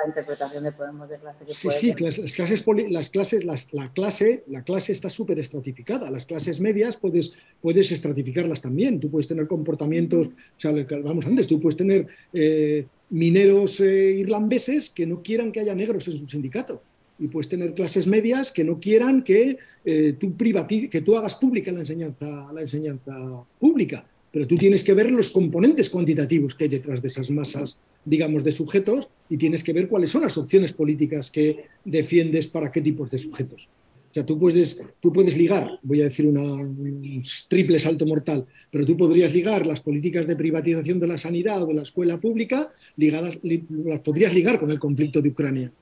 La 0.00 0.08
interpretación 0.08 0.64
de 0.64 0.72
Podemos 0.72 1.08
de 1.08 1.18
clase 1.18 1.44
que 1.44 1.54
Sí, 1.54 1.68
sí, 1.70 1.94
las, 1.98 2.34
clases, 2.34 2.64
las 2.90 3.10
clases 3.10 3.44
la, 3.44 3.92
clase, 3.92 4.44
la 4.48 4.62
clase 4.62 4.92
está 4.92 5.10
súper 5.10 5.38
estratificada. 5.38 6.10
Las 6.10 6.26
clases 6.26 6.60
medias 6.60 6.96
puedes, 6.96 7.32
puedes 7.60 7.92
estratificarlas 7.92 8.62
también. 8.62 9.00
Tú 9.00 9.10
puedes 9.10 9.28
tener 9.28 9.46
comportamientos, 9.46 10.28
o 10.28 10.30
sea, 10.56 10.72
vamos 11.02 11.26
antes, 11.26 11.46
tú 11.46 11.60
puedes 11.60 11.76
tener 11.76 12.06
eh, 12.32 12.86
mineros 13.10 13.80
eh, 13.80 14.12
irlandeses 14.12 14.90
que 14.90 15.06
no 15.06 15.22
quieran 15.22 15.52
que 15.52 15.60
haya 15.60 15.74
negros 15.74 16.06
en 16.08 16.16
su 16.16 16.26
sindicato. 16.26 16.82
Y 17.18 17.28
puedes 17.28 17.48
tener 17.48 17.74
clases 17.74 18.06
medias 18.06 18.50
que 18.50 18.64
no 18.64 18.80
quieran 18.80 19.22
que, 19.22 19.58
eh, 19.84 20.16
tú, 20.18 20.34
que 20.36 21.02
tú 21.02 21.16
hagas 21.16 21.34
pública 21.34 21.70
la 21.70 21.80
enseñanza, 21.80 22.50
la 22.52 22.62
enseñanza 22.62 23.44
pública 23.58 24.06
pero 24.32 24.46
tú 24.46 24.56
tienes 24.56 24.84
que 24.84 24.94
ver 24.94 25.10
los 25.10 25.30
componentes 25.30 25.90
cuantitativos 25.90 26.54
que 26.54 26.64
hay 26.64 26.70
detrás 26.70 27.02
de 27.02 27.08
esas 27.08 27.30
masas, 27.30 27.80
digamos, 28.04 28.44
de 28.44 28.52
sujetos 28.52 29.08
y 29.28 29.36
tienes 29.36 29.64
que 29.64 29.72
ver 29.72 29.88
cuáles 29.88 30.10
son 30.10 30.22
las 30.22 30.38
opciones 30.38 30.72
políticas 30.72 31.30
que 31.30 31.64
defiendes 31.84 32.46
para 32.46 32.70
qué 32.70 32.80
tipos 32.80 33.10
de 33.10 33.18
sujetos. 33.18 33.68
O 34.10 34.14
sea, 34.14 34.26
tú 34.26 34.38
puedes, 34.38 34.82
tú 34.98 35.12
puedes 35.12 35.38
ligar, 35.38 35.78
voy 35.82 36.00
a 36.00 36.04
decir 36.04 36.26
una, 36.26 36.42
un 36.42 37.22
triple 37.48 37.78
salto 37.78 38.04
mortal, 38.06 38.44
pero 38.70 38.84
tú 38.84 38.96
podrías 38.96 39.32
ligar 39.32 39.64
las 39.66 39.80
políticas 39.80 40.26
de 40.26 40.34
privatización 40.34 40.98
de 40.98 41.06
la 41.06 41.16
sanidad 41.16 41.62
o 41.62 41.66
de 41.66 41.74
la 41.74 41.82
escuela 41.82 42.20
pública, 42.20 42.70
ligadas, 42.96 43.38
las 43.84 44.00
podrías 44.00 44.34
ligar 44.34 44.58
con 44.58 44.70
el 44.70 44.80
conflicto 44.80 45.22
de 45.22 45.28
Ucrania, 45.28 45.72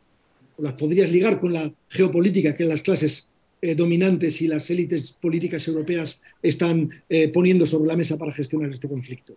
las 0.59 0.75
podrías 0.75 1.11
ligar 1.11 1.41
con 1.41 1.55
la 1.55 1.73
geopolítica 1.89 2.55
que 2.55 2.65
las 2.65 2.83
clases 2.83 3.31
eh, 3.61 3.75
dominantes 3.75 4.41
y 4.41 4.47
las 4.47 4.71
élites 4.71 5.13
políticas 5.13 5.67
europeas 5.67 6.23
están 6.43 6.91
eh, 7.09 7.29
poniendo 7.29 7.67
sobre 7.67 7.89
la 7.89 7.97
mesa 7.97 8.17
para 8.17 8.33
gestionar 8.33 8.71
este 8.71 8.89
conflicto. 8.89 9.37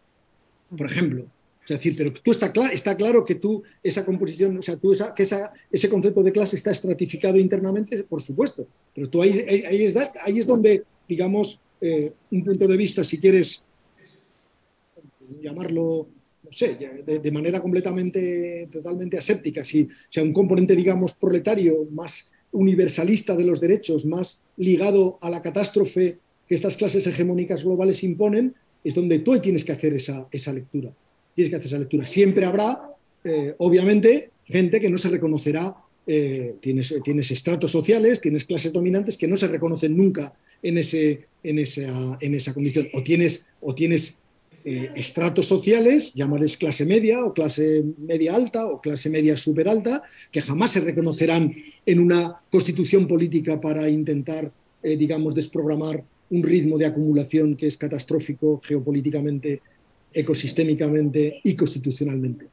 Por 0.78 0.86
ejemplo, 0.86 1.26
es 1.64 1.70
decir, 1.70 1.96
pero 1.98 2.14
tú 2.14 2.32
está, 2.32 2.52
claro, 2.52 2.72
está 2.74 2.96
claro 2.96 3.26
que 3.26 3.36
tú 3.36 3.64
esa 3.84 4.06
composición, 4.06 4.58
o 4.58 4.64
sea, 4.64 4.78
tú 4.78 4.94
que 5.16 5.24
ese 5.24 5.90
concepto 5.90 6.24
de 6.24 6.32
clase 6.32 6.56
está 6.56 6.72
estratificado 6.72 7.38
internamente, 7.38 8.04
por 8.04 8.22
supuesto, 8.22 8.68
pero 8.94 9.10
tú 9.10 9.22
ahí, 9.22 9.32
ahí, 9.68 9.86
es, 9.86 9.96
ahí 9.96 10.40
es 10.40 10.48
donde, 10.48 10.84
digamos, 11.08 11.60
eh, 11.80 12.14
un 12.32 12.44
punto 12.44 12.68
de 12.68 12.78
vista, 12.78 13.04
si 13.04 13.20
quieres 13.20 13.64
llamarlo, 15.42 16.08
no 16.44 16.52
sé, 16.52 16.78
de, 17.06 17.20
de 17.20 17.32
manera 17.32 17.60
completamente, 17.60 18.68
totalmente 18.72 19.18
aséptica, 19.18 19.64
si, 19.64 19.84
o 19.84 19.88
sea, 20.10 20.24
un 20.24 20.34
componente, 20.34 20.76
digamos, 20.76 21.14
proletario 21.14 21.88
más 21.92 22.31
universalista 22.52 23.36
de 23.36 23.46
los 23.46 23.62
derechos, 23.62 24.06
más 24.06 24.44
ligado 24.58 25.18
a 25.22 25.30
la 25.30 25.42
catástrofe 25.42 26.18
que 26.48 26.56
estas 26.56 26.76
clases 26.76 27.08
hegemónicas 27.08 27.64
globales 27.64 28.04
imponen, 28.04 28.54
es 28.84 28.96
donde 28.96 29.20
tú 29.20 29.38
tienes 29.40 29.64
que 29.64 29.72
hacer 29.72 29.94
esa, 29.94 30.28
esa 30.32 30.52
lectura. 30.52 30.92
Tienes 31.36 31.50
que 31.50 31.56
hacer 31.56 31.68
esa 31.68 31.80
lectura. 31.80 32.06
Siempre 32.06 32.46
habrá, 32.46 32.82
eh, 33.24 33.56
obviamente, 33.60 34.32
gente 34.46 34.80
que 34.80 34.90
no 34.90 34.98
se 34.98 35.10
reconocerá. 35.10 35.76
Eh, 36.08 36.56
tienes, 36.60 36.94
tienes 37.04 37.30
estratos 37.32 37.72
sociales, 37.72 38.20
tienes 38.20 38.44
clases 38.44 38.74
dominantes 38.74 39.18
que 39.18 39.28
no 39.28 39.38
se 39.38 39.48
reconocen 39.48 39.96
nunca 39.96 40.34
en, 40.62 40.78
ese, 40.80 41.28
en, 41.44 41.60
esa, 41.60 42.18
en 42.20 42.36
esa 42.36 42.54
condición. 42.54 42.88
O 42.94 43.04
tienes, 43.04 43.48
o 43.62 43.74
tienes 43.76 44.21
eh, 44.64 44.92
estratos 44.96 45.48
sociales, 45.48 46.14
llámales 46.14 46.58
clase 46.58 46.86
media 46.86 47.24
o 47.26 47.34
clase 47.34 47.84
media 47.98 48.36
alta 48.36 48.66
o 48.66 48.82
clase 48.82 49.10
media 49.10 49.36
super 49.38 49.68
alta, 49.68 50.04
que 50.32 50.42
jamás 50.42 50.72
se 50.72 50.82
reconocerán 50.82 51.54
en 51.86 52.00
una 52.00 52.42
constitución 52.52 53.08
política 53.08 53.60
para 53.60 53.90
intentar, 53.90 54.52
eh, 54.84 54.98
digamos, 54.98 55.36
desprogramar 55.36 56.04
un 56.30 56.44
ritmo 56.44 56.78
de 56.78 56.86
acumulación 56.86 57.56
que 57.56 57.68
es 57.68 57.78
catastrófico 57.78 58.62
geopolíticamente, 58.64 59.62
ecosistémicamente 60.14 61.42
y 61.44 61.56
constitucionalmente. 61.56 62.48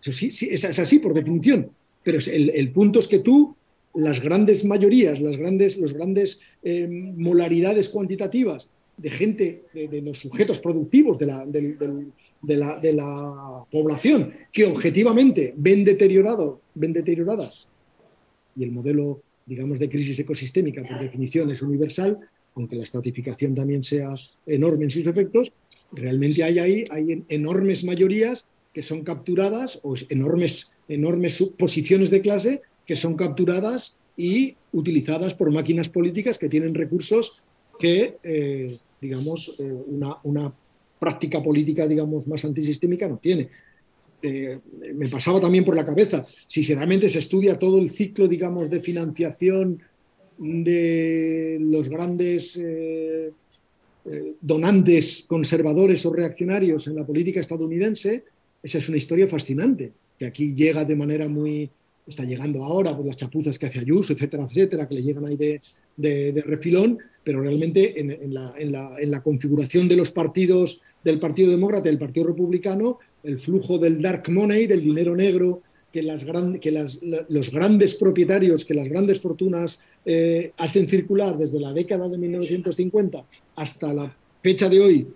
Eso 0.00 0.12
sí, 0.12 0.48
es, 0.50 0.64
así 0.64 0.98
por 0.98 1.14
definición, 1.14 1.70
pero 2.02 2.18
el, 2.26 2.70
punto 2.72 2.98
es 2.98 3.06
que 3.06 3.18
tú, 3.18 3.54
las 3.94 4.20
grandes 4.20 4.64
mayorías, 4.64 5.20
las 5.20 5.36
grandes, 5.36 5.78
los 5.78 5.92
grandes 5.92 6.40
eh, 6.62 6.88
molaridades 6.88 7.88
cuantitativas 7.88 8.68
de 8.96 9.10
gente, 9.10 9.64
de, 9.72 10.02
los 10.02 10.18
sujetos 10.18 10.58
productivos 10.58 11.18
de 11.18 11.26
la, 11.26 11.46
de 11.46 12.92
la, 12.92 13.64
población 13.70 14.32
que 14.52 14.64
objetivamente 14.64 15.54
ven, 15.56 15.84
deteriorado, 15.84 16.60
ven 16.74 16.92
deterioradas, 16.92 17.68
y 18.54 18.64
el 18.64 18.72
modelo, 18.72 19.22
digamos, 19.46 19.78
de 19.78 19.88
crisis 19.88 20.18
ecosistémica, 20.18 20.82
por 20.82 21.00
definición, 21.00 21.50
es 21.50 21.62
universal, 21.62 22.18
aunque 22.54 22.76
la 22.76 22.84
estratificación 22.84 23.54
también 23.54 23.82
sea 23.82 24.14
enorme 24.44 24.84
en 24.84 24.90
sus 24.90 25.06
efectos, 25.06 25.52
realmente 25.90 26.44
hay 26.44 26.58
ahí 26.58 26.84
hay 26.90 27.24
enormes 27.28 27.82
mayorías 27.82 28.46
que 28.72 28.82
son 28.82 29.02
capturadas, 29.02 29.80
o 29.82 29.94
enormes, 30.08 30.72
enormes 30.88 31.42
posiciones 31.58 32.10
de 32.10 32.20
clase 32.20 32.62
que 32.86 32.96
son 32.96 33.16
capturadas 33.16 33.98
y 34.16 34.56
utilizadas 34.72 35.34
por 35.34 35.50
máquinas 35.50 35.88
políticas 35.88 36.38
que 36.38 36.48
tienen 36.48 36.74
recursos 36.74 37.44
que, 37.78 38.18
eh, 38.22 38.78
digamos, 39.00 39.54
eh, 39.58 39.62
una, 39.62 40.16
una 40.24 40.52
práctica 40.98 41.42
política, 41.42 41.86
digamos, 41.86 42.26
más 42.26 42.44
antisistémica 42.44 43.08
no 43.08 43.18
tiene. 43.18 43.48
Eh, 44.22 44.58
me 44.94 45.08
pasaba 45.08 45.40
también 45.40 45.64
por 45.64 45.74
la 45.74 45.84
cabeza, 45.84 46.24
si 46.46 46.62
realmente 46.74 47.08
se 47.08 47.18
estudia 47.18 47.58
todo 47.58 47.78
el 47.78 47.90
ciclo, 47.90 48.28
digamos, 48.28 48.70
de 48.70 48.80
financiación 48.80 49.82
de 50.38 51.58
los 51.60 51.88
grandes 51.88 52.58
donantes 54.40 55.24
conservadores 55.28 56.04
o 56.06 56.12
reaccionarios 56.12 56.86
en 56.86 56.96
la 56.96 57.06
política 57.06 57.40
estadounidense, 57.40 58.24
esa 58.62 58.78
es 58.78 58.88
una 58.88 58.96
historia 58.96 59.26
fascinante, 59.26 59.92
que 60.18 60.26
aquí 60.26 60.54
llega 60.54 60.84
de 60.84 60.96
manera 60.96 61.28
muy, 61.28 61.68
está 62.06 62.24
llegando 62.24 62.64
ahora 62.64 62.96
por 62.96 63.06
las 63.06 63.16
chapuzas 63.16 63.58
que 63.58 63.66
hace 63.66 63.80
Ayuso, 63.80 64.12
etcétera, 64.12 64.44
etcétera, 64.44 64.88
que 64.88 64.94
le 64.94 65.02
llegan 65.02 65.26
ahí 65.26 65.36
de, 65.36 65.60
de, 65.96 66.42
refilón, 66.46 66.98
pero 67.24 67.40
realmente 67.40 68.00
en, 68.00 68.34
la, 68.34 68.54
en, 68.56 68.72
la, 68.72 68.96
en, 68.98 69.10
la, 69.10 69.22
configuración 69.22 69.88
de 69.88 69.96
los 69.96 70.10
partidos 70.10 70.80
del 71.04 71.18
Partido 71.18 71.50
Demócrata 71.50 71.88
y 71.88 71.90
del 71.92 71.98
Partido 71.98 72.26
Republicano, 72.26 72.98
el 73.22 73.38
flujo 73.38 73.78
del 73.78 74.00
dark 74.00 74.28
money, 74.28 74.66
del 74.66 74.82
dinero 74.82 75.14
negro 75.14 75.62
que, 75.92 76.02
las 76.02 76.24
que 76.60 76.72
los 77.28 77.50
grandes 77.50 77.94
propietarios, 77.94 78.64
que 78.64 78.74
las 78.74 78.88
grandes 78.88 79.20
fortunas 79.20 79.80
eh, 80.04 80.52
hacen 80.56 80.88
circular 80.88 81.36
desde 81.36 81.60
la 81.60 81.72
década 81.72 82.08
de 82.08 82.18
1950 82.18 83.24
hasta 83.56 83.92
la 83.92 84.16
fecha 84.42 84.68
de 84.68 84.80
hoy, 84.80 85.06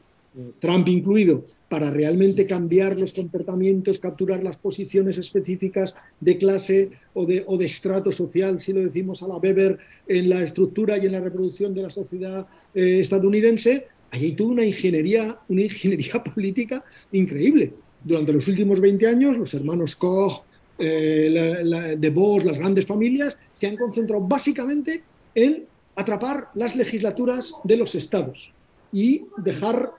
Trump 0.61 0.86
incluido, 0.89 1.44
para 1.68 1.90
realmente 1.90 2.47
cambiar 2.47 2.98
los 2.98 3.12
comportamientos, 3.12 3.98
capturar 3.98 4.43
las 4.43 4.56
posiciones 4.56 5.18
específicas 5.18 5.97
de 6.20 6.38
clase 6.38 6.90
o 7.14 7.26
de, 7.26 7.44
estrato 7.60 8.12
social, 8.12 8.60
si 8.60 8.72
lo 8.72 8.80
decimos 8.80 9.22
a 9.22 9.28
la 9.28 9.36
Weber, 9.36 9.78
en 10.06 10.28
la 10.28 10.43
estructura 10.43 10.97
y 10.97 11.06
en 11.06 11.12
la 11.12 11.20
reproducción 11.20 11.74
de 11.74 11.82
la 11.82 11.90
sociedad 11.90 12.47
eh, 12.74 13.01
estadounidense, 13.01 13.86
hay 14.10 14.32
toda 14.32 14.51
una 14.51 14.64
ingeniería, 14.64 15.38
una 15.48 15.62
ingeniería 15.62 16.22
política 16.34 16.84
increíble. 17.12 17.72
Durante 18.05 18.32
los 18.32 18.47
últimos 18.47 18.80
20 18.80 19.06
años, 19.06 19.36
los 19.36 19.52
hermanos 19.55 19.97
Koch, 19.97 20.44
eh, 20.78 21.97
de 21.98 22.10
Bosch, 22.10 22.44
las 22.44 22.59
grandes 22.59 22.86
familias, 22.86 23.38
se 23.52 23.66
han 23.66 23.76
concentrado 23.76 24.22
básicamente 24.22 25.02
en 25.34 25.64
atrapar 25.97 26.51
las 26.55 26.76
legislaturas 26.76 27.55
de 27.64 27.76
los 27.76 27.94
estados 27.94 28.52
y 28.93 29.24
dejar, 29.38 29.90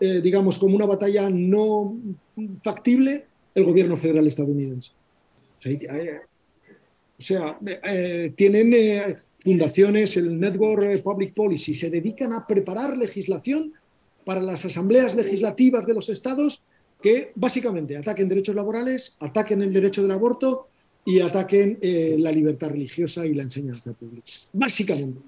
eh, 0.00 0.20
digamos, 0.22 0.58
como 0.58 0.76
una 0.76 0.86
batalla 0.86 1.28
no 1.28 1.96
factible 2.64 3.26
el 3.54 3.64
gobierno 3.64 3.96
federal 3.96 4.26
estadounidense. 4.26 4.92
O 7.18 7.22
sea, 7.22 7.58
eh, 7.84 8.32
tienen 8.34 9.18
fundaciones, 9.38 10.16
el 10.16 10.40
Network 10.40 11.02
Public 11.02 11.34
Policy, 11.34 11.74
se 11.74 11.90
dedican 11.90 12.32
a 12.32 12.46
preparar 12.46 12.96
legislación 12.96 13.72
para 14.24 14.40
las 14.40 14.64
asambleas 14.64 15.14
legislativas 15.14 15.86
de 15.86 15.94
los 15.94 16.08
estados 16.08 16.62
que 17.02 17.32
básicamente 17.34 17.96
ataquen 17.96 18.28
derechos 18.28 18.54
laborales, 18.54 19.16
ataquen 19.20 19.62
el 19.62 19.72
derecho 19.72 20.02
del 20.02 20.10
aborto 20.10 20.68
y 21.04 21.20
ataquen 21.20 21.78
eh, 21.80 22.16
la 22.18 22.30
libertad 22.30 22.70
religiosa 22.70 23.24
y 23.26 23.34
la 23.34 23.42
enseñanza 23.42 23.92
pública. 23.92 24.30
Básicamente. 24.52 25.20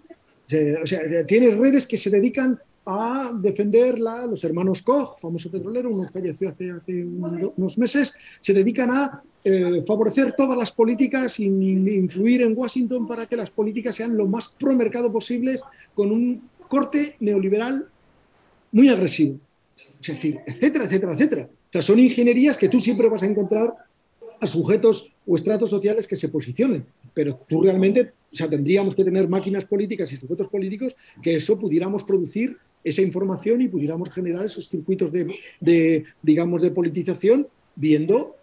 O 0.83 0.87
sea, 0.87 1.25
tiene 1.27 1.55
redes 1.55 1.87
que 1.87 1.97
se 1.97 2.11
dedican 2.11 2.61
a 2.85 3.33
defender 3.35 3.99
los 3.99 4.43
hermanos 4.43 4.83
Koch, 4.83 5.19
famoso 5.21 5.51
petrolero, 5.51 5.91
uno 5.91 6.09
falleció 6.13 6.49
hace, 6.49 6.73
unos 7.05 7.79
meses, 7.79 8.13
se 8.41 8.53
dedican 8.53 8.91
a 8.91 9.23
eh, 9.45 9.83
favorecer 9.87 10.33
todas 10.33 10.59
las 10.59 10.73
políticas 10.73 11.39
y 11.39 11.45
influir 11.45 12.43
en 12.43 12.57
Washington 12.57 13.07
para 13.07 13.27
que 13.27 13.37
las 13.37 13.51
políticas 13.51 13.97
sean 13.97 14.17
lo 14.17 14.27
más 14.27 14.49
pro 14.49 14.75
mercado 14.75 15.13
posibles 15.13 15.61
con 15.95 16.11
un 16.11 16.43
corte 16.69 17.17
neoliberal 17.21 17.87
muy 18.73 18.89
agresivo. 18.89 19.39
Es 20.01 20.07
decir, 20.09 20.41
etcétera, 20.47 20.85
etcétera, 20.85 21.13
etcétera. 21.13 21.43
O 21.45 21.73
sea, 21.73 21.83
son 21.83 21.99
ingenierías 21.99 22.57
que 22.59 22.69
tú 22.69 22.81
siempre 22.81 23.09
vas 23.09 23.23
a 23.23 23.27
encontrar 23.27 23.75
a 24.41 24.47
sujetos 24.47 25.13
o 25.25 25.37
estratos 25.37 25.71
sociales 25.71 26.07
que 26.07 26.17
se 26.17 26.29
posicionen, 26.29 26.85
pero 27.15 27.39
tú 27.49 27.63
realmente, 27.63 28.13
o 28.33 28.35
sea, 28.35 28.51
tendríamos 28.51 28.97
que 28.97 29.05
tener 29.05 29.29
máquinas 29.29 29.65
políticas 29.65 30.11
y 30.13 30.17
sujetos 30.17 30.49
políticos 30.49 30.97
que 31.23 31.37
eso 31.37 31.57
pudiéramos 31.59 32.03
producir 32.03 32.57
esa 32.85 33.03
información 33.03 33.63
y 33.63 33.69
pudiéramos 33.69 34.11
generar 34.11 34.45
esos 34.45 34.69
circuitos 34.69 35.13
de, 35.13 36.05
digamos, 36.23 36.63
de 36.63 36.71
politización 36.71 37.47
viendo 37.77 38.37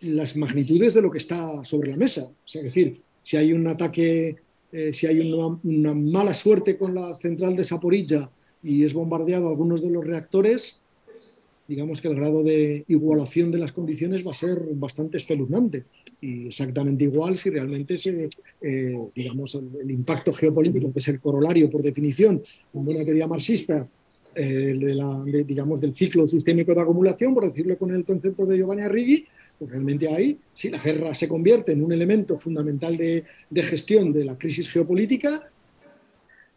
las 0.00 0.36
magnitudes 0.36 0.94
de 0.94 1.02
lo 1.02 1.10
que 1.10 1.18
está 1.18 1.64
sobre 1.64 1.90
la 1.90 1.96
mesa. 1.96 2.30
Es 2.46 2.62
decir, 2.62 3.00
si 3.22 3.36
hay 3.36 3.52
un 3.52 3.66
ataque, 3.66 4.36
eh, 4.72 4.92
si 4.92 5.06
hay 5.06 5.20
una, 5.20 5.58
una, 5.62 5.94
mala 5.94 6.34
suerte 6.34 6.76
con 6.76 6.94
la 6.94 7.14
central 7.14 7.54
de 7.54 7.64
Saporilla 7.64 8.30
y 8.62 8.84
es 8.84 8.92
bombardeado 8.92 9.48
algunos 9.48 9.82
de 9.82 9.90
los 9.90 10.04
reactores, 10.04 10.79
digamos 11.70 12.00
que 12.00 12.08
el 12.08 12.16
grado 12.16 12.42
de 12.42 12.84
igualación 12.88 13.52
de 13.52 13.58
las 13.58 13.70
condiciones 13.70 14.26
va 14.26 14.32
a 14.32 14.34
ser 14.34 14.58
bastante 14.74 15.18
espeluznante. 15.18 15.84
Y 16.20 16.48
exactamente 16.48 17.04
igual 17.04 17.38
si 17.38 17.48
realmente 17.48 17.94
eh, 18.60 18.98
digamos, 19.14 19.54
el, 19.54 19.88
impacto 19.88 20.32
geopolítico, 20.32 20.92
que 20.92 20.98
es 20.98 21.06
el 21.06 21.20
corolario 21.20 21.70
por 21.70 21.80
definición, 21.80 22.42
como 22.72 22.90
una 22.90 23.04
teoría 23.04 23.28
marxista, 23.28 23.88
eh, 24.34 24.74
de 24.76 24.94
la, 24.96 25.22
digamos, 25.46 25.80
del 25.80 25.94
ciclo 25.94 26.26
sistémico 26.26 26.74
de 26.74 26.80
acumulación, 26.80 27.34
por 27.34 27.46
decirlo 27.46 27.78
con 27.78 27.94
el 27.94 28.04
concepto 28.04 28.44
de 28.46 28.56
Giovanni 28.56 28.82
Arrighi, 28.82 29.24
pues 29.56 29.70
realmente 29.70 30.12
ahí, 30.12 30.36
si 30.52 30.70
la 30.70 30.78
guerra 30.78 31.14
se 31.14 31.28
convierte 31.28 31.70
en 31.70 31.84
un 31.84 31.92
elemento 31.92 32.36
fundamental 32.36 32.96
de, 32.96 33.24
gestión 33.62 34.12
de 34.12 34.24
la 34.24 34.36
crisis 34.36 34.68
geopolítica, 34.68 35.48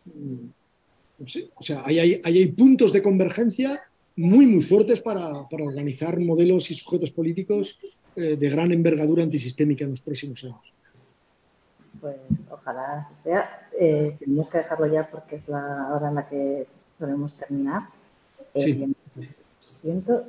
mm, 0.05 1.23
o 1.53 1.61
sea, 1.61 1.83
ahí 1.85 1.99
hay, 1.99 2.21
hay 2.23 2.47
puntos 2.47 2.91
de 2.91 3.03
convergencia 3.03 3.79
muy, 4.15 4.45
muy 4.45 4.61
fuertes 4.61 5.01
para, 5.01 5.29
organizar 5.51 6.19
modelos 6.19 6.69
y 6.71 6.73
sujetos 6.73 7.11
políticos 7.11 7.79
eh, 8.15 8.35
de 8.37 8.49
gran 8.49 8.71
envergadura 8.71 9.23
antisistémica 9.23 9.85
en 9.85 9.91
los 9.91 10.01
próximos 10.01 10.43
años. 10.43 10.73
Pues 11.99 12.17
ojalá 12.49 13.09
sea. 13.23 13.69
Eh, 13.79 14.15
tenemos 14.19 14.49
que 14.49 14.59
dejarlo 14.59 14.87
ya 14.87 15.09
porque 15.09 15.37
es 15.37 15.47
la 15.47 15.89
hora 15.93 16.09
en 16.09 16.15
la 16.15 16.27
que 16.27 16.67
podemos 16.99 17.33
terminar. 17.35 17.83
Eh, 18.53 18.61
sí. 18.61 18.95
siento, 19.81 20.25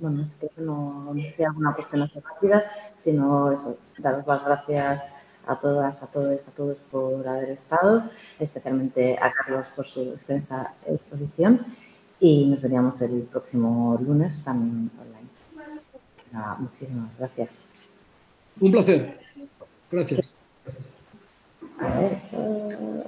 bueno, 0.00 0.22
es 0.22 0.34
que 0.34 0.50
no, 0.60 1.14
sea 1.36 1.50
una 1.52 1.74
cuestión 1.74 2.02
así 2.02 2.20
rápida, 2.20 2.70
sino 3.00 3.52
eso, 3.52 3.78
daros 3.98 4.26
las 4.26 4.44
gracias 4.44 5.02
a 5.46 5.58
todas, 5.58 6.02
a 6.02 6.06
todos, 6.06 6.46
a 6.46 6.50
todos 6.50 6.76
por 6.90 7.26
haber 7.26 7.50
estado, 7.50 8.10
especialmente 8.38 9.16
a 9.18 9.32
Carlos 9.32 9.66
por 9.74 9.86
su 9.86 10.02
extensa 10.12 10.74
exposición 10.86 11.66
y 12.22 12.46
nos 12.46 12.62
veríamos 12.62 13.00
el 13.02 13.22
próximo 13.22 13.98
lunes 14.00 14.32
también 14.44 14.92
online. 14.96 16.56
muchísimas 16.60 17.18
gracias. 17.18 17.50
Un 18.60 18.70
placer. 18.70 19.18
Gracias. 19.90 20.32
A 21.80 21.98
ver, 21.98 22.22
eh, 22.32 23.06